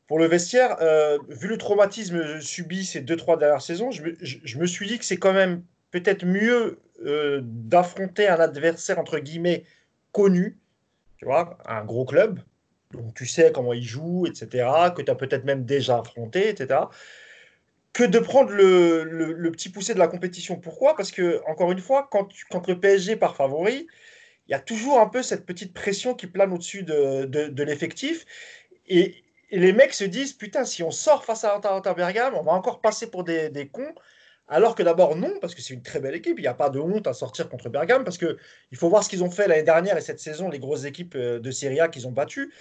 pour 0.06 0.18
le 0.18 0.26
vestiaire, 0.26 0.76
euh, 0.80 1.18
vu 1.28 1.48
le 1.48 1.58
traumatisme 1.58 2.40
subi 2.40 2.84
ces 2.84 3.00
deux, 3.00 3.16
trois 3.16 3.36
dernières 3.36 3.62
saisons, 3.62 3.90
je 3.90 4.02
me, 4.02 4.16
je, 4.20 4.58
me 4.58 4.66
suis 4.66 4.86
dit 4.86 4.98
que 4.98 5.04
c'est 5.04 5.16
quand 5.16 5.32
même 5.32 5.62
peut-être 5.90 6.24
mieux 6.24 6.80
euh, 7.04 7.40
d'affronter 7.42 8.28
un 8.28 8.40
adversaire, 8.40 8.98
entre 8.98 9.18
guillemets, 9.18 9.64
connu, 10.12 10.58
tu 11.18 11.24
vois, 11.24 11.58
un 11.66 11.84
gros 11.84 12.04
club, 12.04 12.40
donc 12.92 13.14
tu 13.14 13.26
sais 13.26 13.52
comment 13.52 13.72
il 13.72 13.82
joue, 13.82 14.26
etc., 14.26 14.68
que 14.94 15.02
tu 15.02 15.10
as 15.10 15.14
peut-être 15.14 15.44
même 15.44 15.64
déjà 15.64 15.98
affronté, 15.98 16.48
etc., 16.48 16.80
que 17.92 18.04
de 18.04 18.18
prendre 18.18 18.50
le, 18.50 19.04
le, 19.04 19.50
petit 19.50 19.70
poussé 19.70 19.94
de 19.94 19.98
la 19.98 20.06
compétition. 20.06 20.56
Pourquoi? 20.56 20.94
Parce 20.94 21.10
que, 21.10 21.40
encore 21.46 21.72
une 21.72 21.78
fois, 21.78 22.06
quand, 22.10 22.28
quand 22.50 22.66
le 22.68 22.78
PSG 22.78 23.16
part 23.16 23.36
favori, 23.36 23.86
il 24.48 24.52
y 24.52 24.54
a 24.54 24.60
toujours 24.60 25.00
un 25.00 25.08
peu 25.08 25.22
cette 25.22 25.44
petite 25.44 25.72
pression 25.72 26.14
qui 26.14 26.26
plane 26.26 26.52
au-dessus 26.52 26.82
de, 26.82 27.62
l'effectif. 27.62 28.24
Et, 28.88 29.22
les 29.52 29.72
mecs 29.72 29.94
se 29.94 30.02
disent, 30.02 30.32
putain, 30.32 30.64
si 30.64 30.82
on 30.82 30.90
sort 30.90 31.24
face 31.24 31.44
à 31.44 31.54
Atalanta 31.54 31.94
Bergame, 31.94 32.34
on 32.34 32.42
va 32.42 32.52
encore 32.52 32.80
passer 32.80 33.08
pour 33.08 33.22
des, 33.22 33.70
cons. 33.72 33.94
Alors 34.48 34.74
que 34.74 34.82
d'abord, 34.82 35.16
non, 35.16 35.32
parce 35.40 35.54
que 35.54 35.62
c'est 35.62 35.74
une 35.74 35.82
très 35.82 36.00
belle 36.00 36.14
équipe. 36.14 36.38
Il 36.38 36.42
n'y 36.42 36.48
a 36.48 36.54
pas 36.54 36.68
de 36.68 36.80
honte 36.80 37.06
à 37.06 37.12
sortir 37.12 37.48
contre 37.48 37.68
Bergame, 37.68 38.04
parce 38.04 38.18
qu'il 38.18 38.36
faut 38.74 38.88
voir 38.88 39.04
ce 39.04 39.08
qu'ils 39.08 39.22
ont 39.22 39.30
fait 39.30 39.46
l'année 39.48 39.62
dernière 39.62 39.96
et 39.96 40.00
cette 40.00 40.20
saison, 40.20 40.48
les 40.48 40.58
grosses 40.58 40.84
équipes 40.84 41.14
euh, 41.16 41.38
de 41.38 41.50
Serie 41.50 41.80
A 41.80 41.88
qu'ils 41.88 42.06
ont 42.06 42.12
battues. 42.12 42.52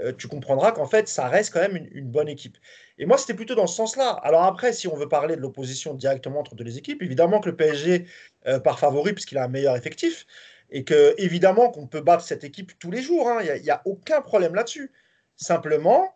Euh, 0.00 0.12
tu 0.12 0.26
comprendras 0.26 0.72
qu'en 0.72 0.86
fait, 0.86 1.08
ça 1.08 1.28
reste 1.28 1.52
quand 1.52 1.60
même 1.60 1.88
une, 1.92 2.08
bonne 2.10 2.28
équipe. 2.28 2.58
Et 2.98 3.06
moi, 3.06 3.16
c'était 3.16 3.34
plutôt 3.34 3.54
dans 3.54 3.66
ce 3.66 3.76
sens-là. 3.76 4.10
Alors 4.22 4.42
après, 4.42 4.72
si 4.72 4.88
on 4.88 4.96
veut 4.96 5.08
parler 5.08 5.36
de 5.36 5.40
l'opposition 5.40 5.94
directement 5.94 6.40
entre 6.40 6.54
deux 6.54 6.64
les 6.64 6.78
équipes, 6.78 7.02
évidemment 7.02 7.40
que 7.40 7.48
le 7.48 7.56
PSG 7.56 8.06
euh, 8.46 8.58
part 8.58 8.78
favori, 8.78 9.12
puisqu'il 9.12 9.38
a 9.38 9.44
un 9.44 9.48
meilleur 9.48 9.76
effectif 9.76 10.26
et 10.74 10.82
que 10.82 11.14
évidemment 11.18 11.70
qu'on 11.70 11.86
peut 11.86 12.00
battre 12.00 12.24
cette 12.24 12.42
équipe 12.42 12.76
tous 12.80 12.90
les 12.90 13.00
jours. 13.00 13.30
Hein. 13.30 13.38
Il 13.42 13.62
n'y 13.62 13.70
a, 13.70 13.80
aucun 13.84 14.20
problème 14.20 14.56
là-dessus. 14.56 14.90
Simplement, 15.36 16.12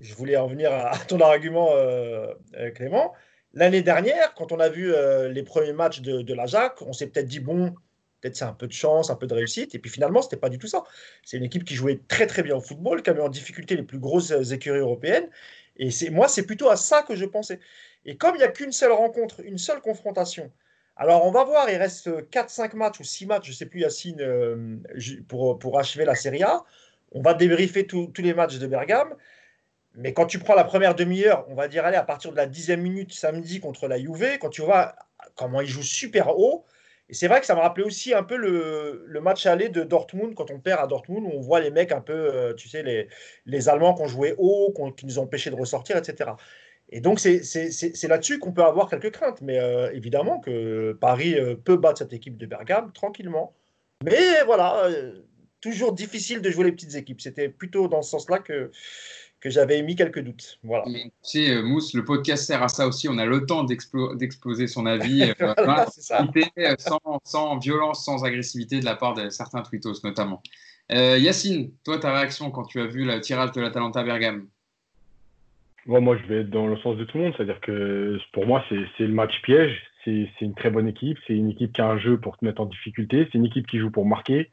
je 0.00 0.14
voulais 0.14 0.36
en 0.36 0.46
venir 0.46 0.72
à, 0.72 0.96
ton 1.08 1.20
argument, 1.20 1.70
euh, 1.72 2.32
euh, 2.54 2.70
Clément. 2.70 3.12
L'année 3.52 3.82
dernière, 3.82 4.34
quand 4.34 4.52
on 4.52 4.60
a 4.60 4.68
vu 4.68 4.94
euh, 4.94 5.28
les 5.28 5.42
premiers 5.42 5.72
matchs 5.72 6.00
de, 6.00 6.22
de 6.22 6.32
l'Ajax, 6.34 6.80
on 6.82 6.92
s'est 6.92 7.08
peut-être 7.08 7.26
dit 7.26 7.40
bon, 7.40 7.74
peut-être 8.20 8.36
c'est 8.36 8.44
un 8.44 8.52
peu 8.52 8.68
de 8.68 8.72
chance, 8.72 9.10
un 9.10 9.16
peu 9.16 9.26
de 9.26 9.34
réussite. 9.34 9.74
Et 9.74 9.80
puis 9.80 9.90
finalement, 9.90 10.22
ce 10.22 10.28
n'était 10.28 10.36
pas 10.36 10.48
du 10.48 10.58
tout 10.58 10.68
ça. 10.68 10.84
C'est 11.24 11.36
une 11.36 11.44
équipe 11.44 11.64
qui 11.64 11.74
jouait 11.74 12.00
très 12.06 12.28
très 12.28 12.44
bien 12.44 12.54
au 12.54 12.60
football, 12.60 13.02
qui 13.02 13.10
avait 13.10 13.20
en 13.20 13.28
difficulté 13.28 13.74
les 13.74 13.82
plus 13.82 13.98
grosses 13.98 14.30
écuries 14.52 14.78
européennes. 14.78 15.28
Et 15.76 15.90
c'est 15.90 16.10
moi, 16.10 16.28
c'est 16.28 16.46
plutôt 16.46 16.70
à 16.70 16.76
ça 16.76 17.02
que 17.02 17.16
je 17.16 17.24
pensais. 17.24 17.58
Et 18.04 18.16
comme 18.16 18.36
il 18.36 18.38
n'y 18.38 18.44
a 18.44 18.48
qu'une 18.48 18.70
seule 18.70 18.92
rencontre, 18.92 19.40
une 19.44 19.58
seule 19.58 19.80
confrontation, 19.80 20.52
alors, 20.96 21.26
on 21.26 21.32
va 21.32 21.42
voir, 21.42 21.68
il 21.68 21.76
reste 21.76 22.08
4-5 22.30 22.76
matchs 22.76 23.00
ou 23.00 23.04
6 23.04 23.26
matchs, 23.26 23.46
je 23.46 23.50
ne 23.50 23.56
sais 23.56 23.66
plus, 23.66 23.80
Yacine, 23.80 24.20
euh, 24.20 24.76
pour, 25.26 25.58
pour 25.58 25.78
achever 25.78 26.04
la 26.04 26.14
Serie 26.14 26.44
A. 26.44 26.62
On 27.10 27.20
va 27.20 27.34
débriefer 27.34 27.86
tous 27.86 28.12
les 28.18 28.34
matchs 28.34 28.58
de 28.58 28.66
Bergame. 28.66 29.14
Mais 29.96 30.12
quand 30.12 30.26
tu 30.26 30.38
prends 30.38 30.54
la 30.54 30.64
première 30.64 30.94
demi-heure, 30.94 31.46
on 31.48 31.54
va 31.54 31.68
dire, 31.68 31.84
allez, 31.84 31.96
à 31.96 32.02
partir 32.02 32.32
de 32.32 32.36
la 32.36 32.46
dixième 32.46 32.80
minute 32.82 33.12
samedi 33.12 33.60
contre 33.60 33.86
la 33.86 33.98
Juve, 33.98 34.38
quand 34.40 34.50
tu 34.50 34.62
vois 34.62 34.94
comment 35.36 35.60
ils 35.60 35.68
jouent 35.68 35.82
super 35.82 36.36
haut, 36.36 36.64
et 37.08 37.14
c'est 37.14 37.28
vrai 37.28 37.40
que 37.40 37.46
ça 37.46 37.54
me 37.54 37.60
rappelait 37.60 37.84
aussi 37.84 38.14
un 38.14 38.22
peu 38.22 38.36
le, 38.36 39.04
le, 39.06 39.20
match 39.20 39.46
aller 39.46 39.68
de 39.68 39.82
Dortmund, 39.82 40.34
quand 40.34 40.50
on 40.50 40.58
perd 40.58 40.80
à 40.80 40.86
Dortmund, 40.86 41.26
où 41.26 41.30
on 41.34 41.40
voit 41.40 41.60
les 41.60 41.70
mecs 41.70 41.92
un 41.92 42.00
peu, 42.00 42.12
euh, 42.12 42.54
tu 42.54 42.68
sais, 42.68 42.82
les, 42.82 43.08
les 43.46 43.68
Allemands 43.68 43.94
qui 43.94 44.02
ont 44.02 44.08
joué 44.08 44.34
haut, 44.38 44.74
qui 44.96 45.06
nous 45.06 45.18
ont 45.18 45.24
empêchés 45.24 45.50
de 45.50 45.54
ressortir, 45.54 45.96
etc. 45.96 46.30
Et 46.94 47.00
donc, 47.00 47.18
c'est 47.18 48.08
là-dessus 48.08 48.38
qu'on 48.38 48.52
peut 48.52 48.64
avoir 48.64 48.88
quelques 48.88 49.10
craintes. 49.10 49.42
Mais 49.42 49.58
euh, 49.58 49.92
évidemment 49.92 50.40
que 50.40 50.96
Paris 51.00 51.34
euh, 51.34 51.56
peut 51.56 51.76
battre 51.76 51.98
cette 51.98 52.12
équipe 52.12 52.38
de 52.38 52.46
Bergame 52.46 52.92
tranquillement. 52.92 53.52
Mais 54.02 54.42
voilà, 54.46 54.88
toujours 55.60 55.92
difficile 55.92 56.40
de 56.42 56.50
jouer 56.50 56.64
les 56.64 56.72
petites 56.72 56.94
équipes. 56.94 57.20
C'était 57.20 57.48
plutôt 57.48 57.88
dans 57.88 58.02
ce 58.02 58.10
sens-là 58.10 58.38
que, 58.38 58.70
que 59.44 59.50
j'avais 59.50 59.78
émis 59.78 59.94
quelques 59.94 60.20
doutes. 60.20 60.58
Voilà. 60.62 60.84
tu 60.86 61.10
sais, 61.20 61.50
euh, 61.50 61.62
Mousse, 61.62 61.92
le 61.92 62.02
podcast 62.02 62.46
sert 62.46 62.62
à 62.62 62.68
ça 62.68 62.88
aussi. 62.88 63.10
On 63.10 63.18
a 63.18 63.26
le 63.26 63.44
temps 63.44 63.62
d'exploser 63.62 64.66
son 64.66 64.86
avis 64.86 65.22
euh, 65.22 65.34
euh, 66.58 66.74
sans, 66.78 67.20
sans, 67.24 67.58
violence, 67.58 68.06
sans 68.06 68.24
agressivité 68.24 68.80
de 68.80 68.86
la 68.86 68.96
part 68.96 69.12
de 69.12 69.28
certains 69.28 69.60
tweetos 69.60 70.00
notamment. 70.02 70.42
Yacine, 70.90 71.72
toi, 71.84 71.98
ta 71.98 72.14
réaction 72.14 72.50
quand 72.50 72.64
tu 72.64 72.80
as 72.80 72.86
vu 72.86 73.04
le 73.04 73.20
tirage 73.20 73.52
de 73.52 73.60
l'Atalanta 73.60 74.02
Bergame? 74.02 74.48
Moi, 75.86 76.16
je 76.16 76.26
vais 76.26 76.40
être 76.40 76.50
dans 76.50 76.66
le 76.66 76.76
sens 76.78 76.96
de 76.96 77.04
tout 77.04 77.18
le 77.18 77.24
monde. 77.24 77.34
C'est-à-dire 77.36 77.60
que 77.60 78.18
pour 78.32 78.46
moi, 78.46 78.64
c'est 78.68 79.00
le 79.00 79.08
match 79.08 79.40
piège. 79.42 79.82
C'est 80.04 80.28
une 80.40 80.54
très 80.54 80.70
bonne 80.70 80.88
équipe. 80.88 81.18
C'est 81.26 81.34
une 81.34 81.50
équipe 81.50 81.72
qui 81.72 81.80
a 81.80 81.86
un 81.86 81.98
jeu 81.98 82.18
pour 82.18 82.36
te 82.36 82.44
mettre 82.44 82.60
en 82.60 82.66
difficulté. 82.66 83.28
C'est 83.30 83.38
une 83.38 83.46
équipe 83.46 83.66
qui 83.66 83.78
joue 83.78 83.90
pour 83.90 84.06
marquer. 84.06 84.50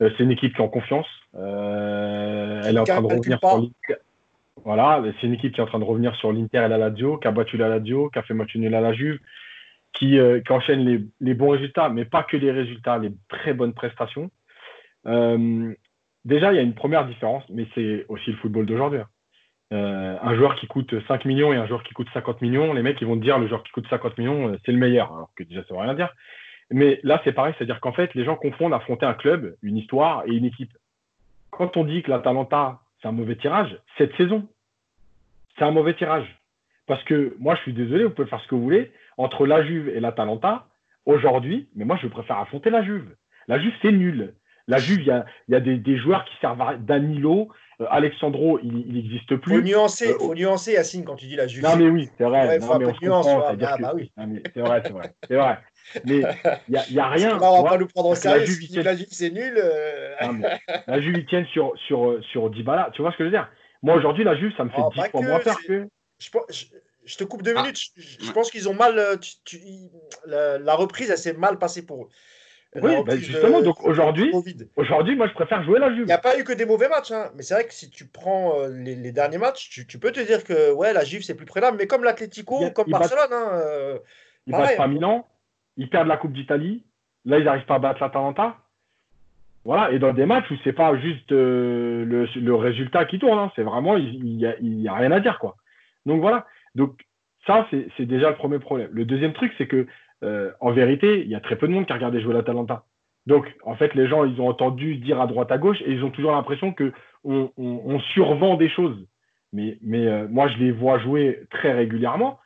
c'est 0.00 0.20
une 0.20 0.30
équipe 0.30 0.54
qui 0.54 0.62
est 0.62 0.64
en 0.64 0.68
confiance. 0.68 1.08
Euh, 1.36 2.62
elle 2.64 2.76
est 2.76 2.80
en 2.80 2.84
train 2.84 3.02
de 3.02 3.06
revenir 3.06 3.38
sur 3.38 3.58
l'Inter. 3.58 4.00
Voilà, 4.64 5.02
c'est 5.20 5.26
une 5.26 5.34
équipe 5.34 5.54
qui 5.54 5.60
est 5.60 5.62
en 5.62 5.66
train 5.66 5.78
de 5.78 5.84
revenir 5.84 6.14
sur 6.16 6.32
l'Inter 6.32 6.64
et 6.64 6.68
la 6.68 6.78
Lazio, 6.78 7.16
qui 7.16 7.28
a 7.28 7.30
battu 7.30 7.56
la 7.56 7.68
Lazio, 7.68 8.10
qui 8.10 8.18
a 8.18 8.22
fait 8.22 8.34
match 8.34 8.54
nul 8.56 8.74
à 8.74 8.80
la 8.80 8.92
Juve, 8.92 9.18
qui, 9.92 10.18
euh, 10.18 10.40
enchaîne 10.50 11.08
les, 11.20 11.34
bons 11.34 11.50
résultats, 11.50 11.88
mais 11.88 12.04
pas 12.04 12.22
que 12.22 12.36
les 12.36 12.52
résultats, 12.52 12.98
les 12.98 13.12
très 13.28 13.54
bonnes 13.54 13.72
prestations. 13.72 14.30
Euh, 15.06 15.72
déjà, 16.24 16.52
il 16.52 16.56
y 16.56 16.58
a 16.58 16.62
une 16.62 16.74
première 16.74 17.06
différence, 17.06 17.44
mais 17.48 17.66
c'est 17.74 18.04
aussi 18.08 18.30
le 18.30 18.36
football 18.36 18.66
d'aujourd'hui. 18.66 19.00
Hein. 19.00 19.08
Un 19.72 20.34
joueur 20.34 20.56
qui 20.56 20.66
coûte 20.66 20.94
5 21.06 21.24
millions 21.24 21.52
et 21.52 21.56
un 21.56 21.66
joueur 21.66 21.82
qui 21.84 21.94
coûte 21.94 22.08
50 22.12 22.42
millions, 22.42 22.72
les 22.72 22.82
mecs 22.82 23.00
ils 23.00 23.06
vont 23.06 23.16
te 23.16 23.22
dire 23.22 23.38
le 23.38 23.46
joueur 23.46 23.62
qui 23.62 23.70
coûte 23.70 23.86
50 23.88 24.18
millions, 24.18 24.56
c'est 24.64 24.72
le 24.72 24.78
meilleur, 24.78 25.12
alors 25.12 25.30
que 25.36 25.44
déjà 25.44 25.62
ça 25.64 25.74
veut 25.74 25.80
rien 25.80 25.94
dire. 25.94 26.12
Mais 26.70 27.00
là, 27.02 27.20
c'est 27.24 27.32
pareil, 27.32 27.54
c'est-à-dire 27.56 27.80
qu'en 27.80 27.92
fait, 27.92 28.14
les 28.14 28.24
gens 28.24 28.36
confondent 28.36 28.74
affronter 28.74 29.06
un 29.06 29.14
club, 29.14 29.56
une 29.62 29.76
histoire 29.76 30.24
et 30.26 30.32
une 30.32 30.44
équipe 30.44 30.72
quand 31.50 31.76
on 31.76 31.84
dit 31.84 32.02
que 32.02 32.10
l'Atalanta, 32.10 32.80
c'est 33.00 33.08
un 33.08 33.12
mauvais 33.12 33.36
tirage, 33.36 33.76
cette 33.98 34.16
saison, 34.16 34.48
c'est 35.58 35.64
un 35.64 35.70
mauvais 35.70 35.94
tirage. 35.94 36.26
Parce 36.86 37.02
que 37.04 37.36
moi, 37.38 37.54
je 37.56 37.60
suis 37.60 37.72
désolé, 37.72 38.04
vous 38.04 38.10
pouvez 38.10 38.28
faire 38.28 38.40
ce 38.40 38.48
que 38.48 38.54
vous 38.54 38.62
voulez. 38.62 38.90
Entre 39.18 39.46
la 39.46 39.62
Juve 39.62 39.88
et 39.88 40.00
l'Atalanta, 40.00 40.66
aujourd'hui, 41.04 41.68
mais 41.74 41.84
moi, 41.84 41.98
je 42.00 42.08
préfère 42.08 42.38
affronter 42.38 42.70
la 42.70 42.82
Juve. 42.82 43.14
La 43.46 43.58
Juve, 43.58 43.74
c'est 43.82 43.92
nul. 43.92 44.34
La 44.68 44.78
Juve, 44.78 45.00
il 45.02 45.24
y 45.48 45.54
a, 45.54 45.60
des, 45.60 45.96
joueurs 45.98 46.24
qui 46.24 46.34
servent 46.40 46.62
à 46.62 46.76
Danilo, 46.76 47.48
euh, 47.50 47.54
Alexandro, 47.88 48.58
il 48.62 48.92
n'existe 48.92 49.36
plus. 49.36 49.56
Faut 49.56 49.60
nuancer, 49.62 50.12
euh, 50.12 50.18
faut 50.18 50.34
nuancer, 50.34 50.72
Yacine, 50.72 51.04
quand 51.04 51.16
tu 51.16 51.26
dis 51.26 51.36
la 51.36 51.46
Juve. 51.46 51.62
Non, 51.62 51.76
mais 51.76 51.88
oui, 51.88 52.08
c'est 52.18 52.24
vrai. 52.24 52.58
non, 52.58 52.78
mais 52.78 52.86
on 52.86 52.94
nuance, 53.00 53.26
ah, 53.28 53.54
bah 53.56 53.92
oui. 53.94 54.12
C'est 54.54 54.60
vrai, 54.60 54.82
c'est 54.84 54.92
vrai. 54.92 55.14
C'est 55.28 55.36
vrai. 55.36 55.58
Mais 56.04 56.22
il 56.68 56.92
n'y 56.92 56.98
a, 56.98 57.06
a, 57.06 57.10
rien. 57.10 57.38
On 57.40 57.62
va 57.62 57.70
pas 57.70 57.78
nous 57.78 57.86
prendre 57.86 58.10
au 58.10 58.14
sérieux. 58.14 58.44
La 58.82 58.94
Juve, 58.94 59.08
c'est 59.10 59.30
nul. 59.30 59.54
Euh. 59.56 60.14
la 60.86 61.00
Juve, 61.00 61.18
ils 61.18 61.26
tiennent 61.26 61.46
sur, 61.46 61.72
sur, 61.86 62.18
sur 62.32 62.50
Dybala. 62.50 62.90
Tu 62.94 63.02
vois 63.02 63.12
ce 63.12 63.16
que 63.16 63.24
je 63.24 63.28
veux 63.28 63.34
dire? 63.34 63.48
Moi, 63.82 63.94
aujourd'hui, 63.94 64.24
la 64.24 64.36
Juve, 64.36 64.52
ça 64.56 64.64
me 64.64 64.70
fait 64.70 64.76
oh, 64.78 64.90
10 64.94 65.10
fois 65.10 65.22
moins 65.22 65.40
peur 65.40 65.56
que. 65.66 65.88
Je, 67.06 67.16
te 67.16 67.24
coupe 67.24 67.42
deux 67.42 67.54
ah. 67.56 67.62
minutes. 67.62 67.80
Je, 67.96 68.30
pense 68.32 68.50
qu'ils 68.50 68.68
ont 68.68 68.74
mal. 68.74 68.94
la, 70.26 70.74
reprise, 70.74 71.10
elle 71.10 71.18
s'est 71.18 71.32
mal 71.32 71.58
passée 71.58 71.86
pour 71.86 72.04
eux. 72.04 72.08
Oui, 72.76 72.92
bah, 73.04 73.16
justement, 73.16 73.62
donc 73.62 73.84
aujourd'hui, 73.84 74.32
aujourd'hui, 74.76 75.16
moi 75.16 75.26
je 75.26 75.34
préfère 75.34 75.64
jouer 75.64 75.80
la 75.80 75.92
Juve. 75.92 76.02
Il 76.02 76.06
n'y 76.06 76.12
a 76.12 76.18
pas 76.18 76.38
eu 76.38 76.44
que 76.44 76.52
des 76.52 76.66
mauvais 76.66 76.88
matchs, 76.88 77.10
hein. 77.10 77.30
mais 77.34 77.42
c'est 77.42 77.54
vrai 77.54 77.64
que 77.64 77.74
si 77.74 77.90
tu 77.90 78.06
prends 78.06 78.60
euh, 78.60 78.68
les, 78.68 79.10
derniers 79.10 79.38
matchs, 79.38 79.70
tu, 79.88 79.98
peux 79.98 80.12
te 80.12 80.20
dire 80.20 80.44
que 80.44 80.72
ouais, 80.72 80.92
la 80.92 81.02
Juve 81.02 81.22
c'est 81.22 81.34
plus 81.34 81.46
prédable, 81.46 81.78
mais 81.78 81.88
comme 81.88 82.04
l'Atlético, 82.04 82.70
comme 82.70 82.88
Barcelone. 82.88 83.32
Hein, 83.32 83.48
euh, 83.54 83.98
ils 84.46 84.52
battent 84.52 84.76
pas 84.76 84.84
hein. 84.84 84.88
Milan, 84.88 85.26
ils 85.76 85.90
perdent 85.90 86.06
la 86.06 86.16
Coupe 86.16 86.32
d'Italie, 86.32 86.84
là 87.24 87.38
ils 87.38 87.44
n'arrivent 87.44 87.66
pas 87.66 87.74
à 87.74 87.80
battre 87.80 88.00
l'Atalanta. 88.02 88.56
Voilà, 89.64 89.90
et 89.90 89.98
dans 89.98 90.12
des 90.12 90.24
matchs 90.24 90.48
où 90.52 90.54
c'est 90.62 90.72
pas 90.72 90.96
juste 90.96 91.32
euh, 91.32 92.04
le, 92.04 92.54
résultat 92.54 93.04
qui 93.04 93.18
tourne, 93.18 93.38
hein. 93.38 93.52
c'est 93.56 93.62
vraiment, 93.62 93.96
il 93.96 94.36
n'y 94.36 94.46
a, 94.46 94.54
y 94.60 94.88
a 94.88 94.94
rien 94.94 95.10
à 95.10 95.18
dire. 95.18 95.40
quoi. 95.40 95.56
Donc 96.06 96.20
voilà, 96.20 96.46
donc 96.76 96.94
ça 97.48 97.66
c'est 97.70 98.06
déjà 98.06 98.30
le 98.30 98.36
premier 98.36 98.60
problème. 98.60 98.90
Le 98.92 99.04
deuxième 99.04 99.32
truc, 99.32 99.52
c'est 99.58 99.66
que 99.66 99.88
euh, 100.22 100.50
en 100.60 100.72
vérité, 100.72 101.22
il 101.22 101.28
y 101.28 101.34
a 101.34 101.40
très 101.40 101.56
peu 101.56 101.66
de 101.66 101.72
monde 101.72 101.86
qui 101.86 101.92
a 101.92 101.96
regardé 101.96 102.20
jouer 102.20 102.34
l'Atalanta. 102.34 102.84
Donc, 103.26 103.46
en 103.64 103.74
fait, 103.74 103.94
les 103.94 104.08
gens, 104.08 104.24
ils 104.24 104.40
ont 104.40 104.48
entendu 104.48 104.96
dire 104.96 105.20
à 105.20 105.26
droite, 105.26 105.52
à 105.52 105.58
gauche, 105.58 105.80
et 105.82 105.92
ils 105.92 106.04
ont 106.04 106.10
toujours 106.10 106.32
l'impression 106.32 106.74
qu'on 106.74 107.52
on, 107.56 108.00
survend 108.12 108.56
des 108.56 108.68
choses. 108.68 109.06
Mais, 109.52 109.78
mais 109.82 110.06
euh, 110.06 110.26
moi, 110.28 110.48
je 110.48 110.58
les 110.58 110.72
vois 110.72 110.98
jouer 110.98 111.42
très 111.50 111.72
régulièrement. 111.72 112.38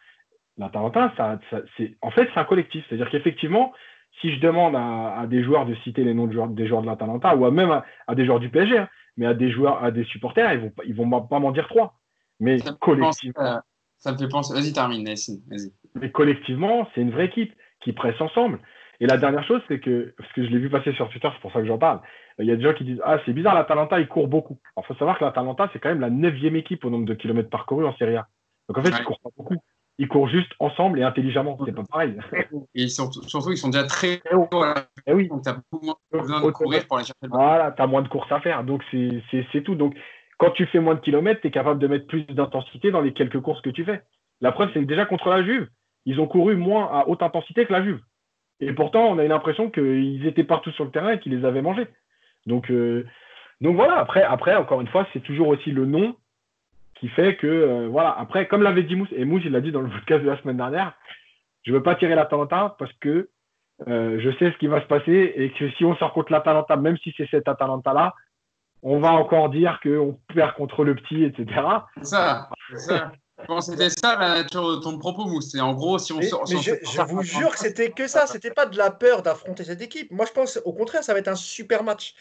L'Atalanta, 0.57 1.13
ça, 1.17 1.39
c'est, 1.77 1.97
en 2.01 2.11
fait, 2.11 2.29
c'est 2.33 2.41
un 2.41 2.45
collectif. 2.45 2.85
C'est-à-dire 2.89 3.11
qu'effectivement, 3.11 3.73
si 4.21 4.33
je 4.35 4.41
demande 4.41 4.75
à, 4.77 5.27
des 5.29 5.43
joueurs 5.43 5.67
de 5.67 5.75
citer 5.77 6.05
les 6.05 6.15
noms 6.15 6.27
de 6.27 6.33
joueurs, 6.33 6.49
des 6.49 6.67
joueurs 6.67 6.83
de 6.83 6.87
l'Atalanta, 6.87 7.37
ou 7.37 7.51
même 7.51 7.83
à, 8.07 8.15
des 8.15 8.25
joueurs 8.25 8.41
du 8.41 8.49
PSG, 8.49 8.79
hein, 8.79 8.89
mais 9.17 9.27
à 9.27 9.35
des 9.35 9.51
joueurs, 9.51 9.83
à 9.83 9.91
des 9.91 10.05
supporters, 10.05 10.53
ils 10.53 10.61
vont, 10.61 10.73
ils 10.87 10.95
vont 10.95 11.23
pas 11.23 11.39
m'en 11.39 11.51
dire 11.51 11.69
trois. 11.69 11.99
Mais 12.41 12.59
collectivement. 12.81 13.61
Ça 13.99 14.13
me 14.13 14.19
fait 14.19 14.29
penser. 14.29 14.53
Vas-y, 14.53 14.73
termine, 14.73 15.05
Vas-y. 15.05 15.73
Mais 15.95 16.11
collectivement, 16.11 16.89
c'est 16.95 17.01
une 17.01 17.11
vraie 17.11 17.27
équipe 17.27 17.55
qui 17.85 17.93
pressent 17.93 18.21
ensemble. 18.21 18.59
Et 19.01 19.07
la 19.07 19.17
dernière 19.17 19.45
chose, 19.45 19.61
c'est 19.69 19.81
que, 19.81 20.15
parce 20.17 20.33
que 20.33 20.45
je 20.45 20.51
l'ai 20.51 20.59
vu 20.59 20.71
passer 20.71 20.93
sur 20.93 21.09
Twitter, 21.09 21.29
c'est 21.33 21.41
pour 21.41 21.53
ça 21.53 21.61
que 21.61 21.67
j'en 21.67 21.79
parle, 21.79 22.01
il 22.39 22.47
y 22.47 22.51
a 22.51 22.57
des 22.57 22.63
gens 22.63 22.75
qui 22.75 22.85
disent 22.85 23.01
Ah, 23.05 23.19
c'est 23.25 23.33
bizarre, 23.33 23.55
l'Atalanta, 23.55 24.01
il 24.01 24.09
court 24.09 24.29
beaucoup. 24.29 24.59
Alors, 24.77 24.85
il 24.85 24.87
faut 24.89 24.99
savoir 24.99 25.19
que 25.19 25.25
l'Atalanta, 25.25 25.69
c'est 25.73 25.79
quand 25.79 25.89
même 25.89 26.01
la 26.01 26.11
neuvième 26.11 26.57
équipe 26.57 26.85
au 26.85 26.91
nombre 26.91 27.07
de 27.07 27.15
kilomètres 27.15 27.51
parcourus 27.51 27.87
en 27.87 27.95
Serie 27.97 28.17
A. 28.17 28.27
Donc, 28.69 28.79
en 28.79 28.83
fait, 28.83 28.91
ils 28.91 29.01
ne 29.01 29.05
courent 29.05 29.21
pas 29.21 29.31
beaucoup. 29.37 29.57
Ils 29.99 30.09
courent 30.09 30.29
juste 30.29 30.51
ensemble 30.59 30.99
et 30.99 31.05
intelligemment. 31.05 31.57
C'est 31.65 31.73
pas 31.73 31.85
pareil. 31.85 32.19
Et 32.75 32.89
surtout, 32.89 33.21
ils 33.23 33.57
sont 33.57 33.69
déjà 33.69 33.85
très 33.85 34.21
hauts. 34.33 34.49
Et 35.07 35.13
oui. 35.13 35.29
Donc, 35.29 35.43
tu 35.43 35.51
as 35.51 35.61
beaucoup 35.71 35.85
moins 35.85 35.95
besoin 36.11 36.41
de 36.41 36.51
courir 36.51 36.87
pour 36.87 36.97
aller 36.97 37.07
chercher 37.07 37.19
le 37.23 37.29
Voilà, 37.29 37.71
tu 37.71 37.83
as 37.83 37.87
moins 37.87 38.03
de 38.03 38.09
courses 38.09 38.33
à 38.33 38.41
faire. 38.41 38.65
Donc, 38.65 38.83
c'est 38.91 39.63
tout. 39.63 39.77
Donc, 39.77 39.95
quand 40.39 40.51
tu 40.51 40.67
fais 40.67 40.81
moins 40.81 40.97
de 40.97 41.01
kilomètres, 41.01 41.41
tu 41.43 41.49
es 41.49 41.51
capable 41.53 41.79
de 41.79 41.87
mettre 41.87 42.09
plus 42.09 42.25
d'intensité 42.25 42.91
dans 42.91 43.01
les 43.01 43.13
quelques 43.13 43.41
courses 43.41 43.61
que 43.61 43.71
tu 43.71 43.85
fais. 43.85 44.03
La 44.41 44.51
preuve, 44.51 44.71
c'est 44.75 44.81
que 44.81 44.87
déjà 44.87 45.07
contre 45.07 45.29
la 45.29 45.45
Juve, 45.45 45.69
ils 46.07 46.21
ont 46.21 46.27
couru 46.27 46.57
moins 46.57 46.87
à 46.93 47.09
haute 47.09 47.23
intensité 47.23 47.67
que 47.67 47.73
la 47.73 47.83
Juve. 47.83 48.01
Et 48.61 48.73
pourtant, 48.73 49.07
on 49.07 49.19
a 49.19 49.25
eu 49.25 49.29
l'impression 49.29 49.71
qu'ils 49.71 50.27
étaient 50.27 50.45
partout 50.45 50.71
sur 50.73 50.85
le 50.85 50.91
terrain 50.91 51.13
et 51.13 51.21
qu'ils 51.21 51.37
les 51.37 51.45
avaient 51.45 51.63
mangés. 51.63 51.87
Donc, 52.47 52.71
euh, 52.71 53.07
donc 53.61 53.77
voilà, 53.77 53.97
après, 53.97 54.23
après, 54.23 54.55
encore 54.55 54.81
une 54.81 54.89
fois, 54.89 55.07
c'est 55.13 55.23
toujours 55.23 55.49
aussi 55.49 55.71
le 55.71 55.87
nom 55.87 56.17
qui 56.95 57.09
fait 57.09 57.37
que, 57.37 57.47
euh, 57.47 57.89
voilà, 57.89 58.15
après, 58.19 58.47
comme 58.47 58.63
l'avait 58.63 58.85
dit 58.85 58.97
Mousse, 58.97 59.09
et 59.13 59.25
Mousse, 59.25 59.43
il 59.45 59.53
l'a 59.53 59.61
dit 59.61 59.73
dans 59.73 59.81
le 59.81 59.91
podcast 59.91 60.23
de 60.23 60.31
la 60.31 60.41
semaine 60.41 60.57
dernière, 60.57 60.93
je 61.65 61.73
ne 61.73 61.77
veux 61.77 61.83
pas 61.83 61.97
tirer 61.97 62.15
l'Atalanta 62.15 62.77
parce 62.79 62.93
que 63.01 63.29
euh, 63.89 64.21
je 64.21 64.31
sais 64.39 64.53
ce 64.53 64.59
qui 64.59 64.69
va 64.69 64.81
se 64.81 64.87
passer 64.87 65.33
et 65.35 65.51
que 65.51 65.71
si 65.73 65.85
on 65.85 65.97
sort 65.97 66.13
contre 66.13 66.31
l'Atalanta, 66.31 66.77
même 66.77 66.97
si 66.99 67.13
c'est 67.17 67.29
cet 67.31 67.49
Atalanta-là, 67.49 68.15
on 68.83 69.01
va 69.01 69.13
encore 69.13 69.49
dire 69.49 69.81
qu'on 69.83 70.19
perd 70.33 70.55
contre 70.55 70.85
le 70.85 70.95
petit, 70.95 71.25
etc. 71.25 71.47
C'est 72.03 72.79
ça, 72.79 73.13
ça. 73.49 73.61
c'était 73.61 73.91
ça 73.91 74.45
ton 74.51 74.99
propos, 74.99 75.25
Mousse. 75.25 75.51
C'est 75.53 75.61
en 75.61 75.75
gros, 75.75 75.99
si 75.99 76.13
on 76.13 76.23
sort. 76.23 76.47
je, 76.47 77.03
vous 77.03 77.23
jure 77.23 77.51
que 77.53 77.59
c'était 77.59 77.91
que 77.91 78.07
ça. 78.07 78.27
C'était 78.27 78.51
pas 78.51 78.67
de 78.67 78.77
la 78.77 78.91
peur 78.91 79.23
d'affronter 79.23 79.65
cette 79.65 79.83
équipe. 79.83 80.11
Moi, 80.11 80.27
je 80.27 80.33
pense 80.33 80.61
au 80.65 80.73
contraire, 80.73 81.05
ça 81.05 81.13
va 81.13 81.19
être 81.19 81.29
un 81.29 81.37
super 81.37 81.83
match. 81.83 82.15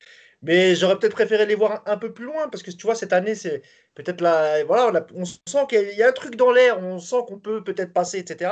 Mais 0.44 0.76
j'aurais 0.76 1.00
peut-être 1.00 1.14
préféré 1.14 1.46
les 1.46 1.56
voir 1.56 1.82
un, 1.86 1.98
peu 1.98 2.12
plus 2.12 2.26
loin 2.26 2.50
parce 2.50 2.64
que 2.64 2.72
tu 2.72 2.86
vois, 2.86 2.96
cette 2.96 3.14
année, 3.14 3.34
c'est 3.34 3.62
peut-être 3.96 4.20
là. 4.20 4.62
Voilà, 4.66 5.06
on, 5.16 5.24
sent 5.24 5.66
qu'il 5.70 5.96
y 5.98 6.04
a 6.04 6.10
un 6.10 6.12
truc 6.12 6.36
dans 6.36 6.52
l'air, 6.52 6.80
on 6.80 7.00
sent 7.00 7.16
qu'on 7.28 7.40
peut 7.40 7.64
peut-être 7.64 7.94
passer, 7.94 8.20
etc. 8.20 8.52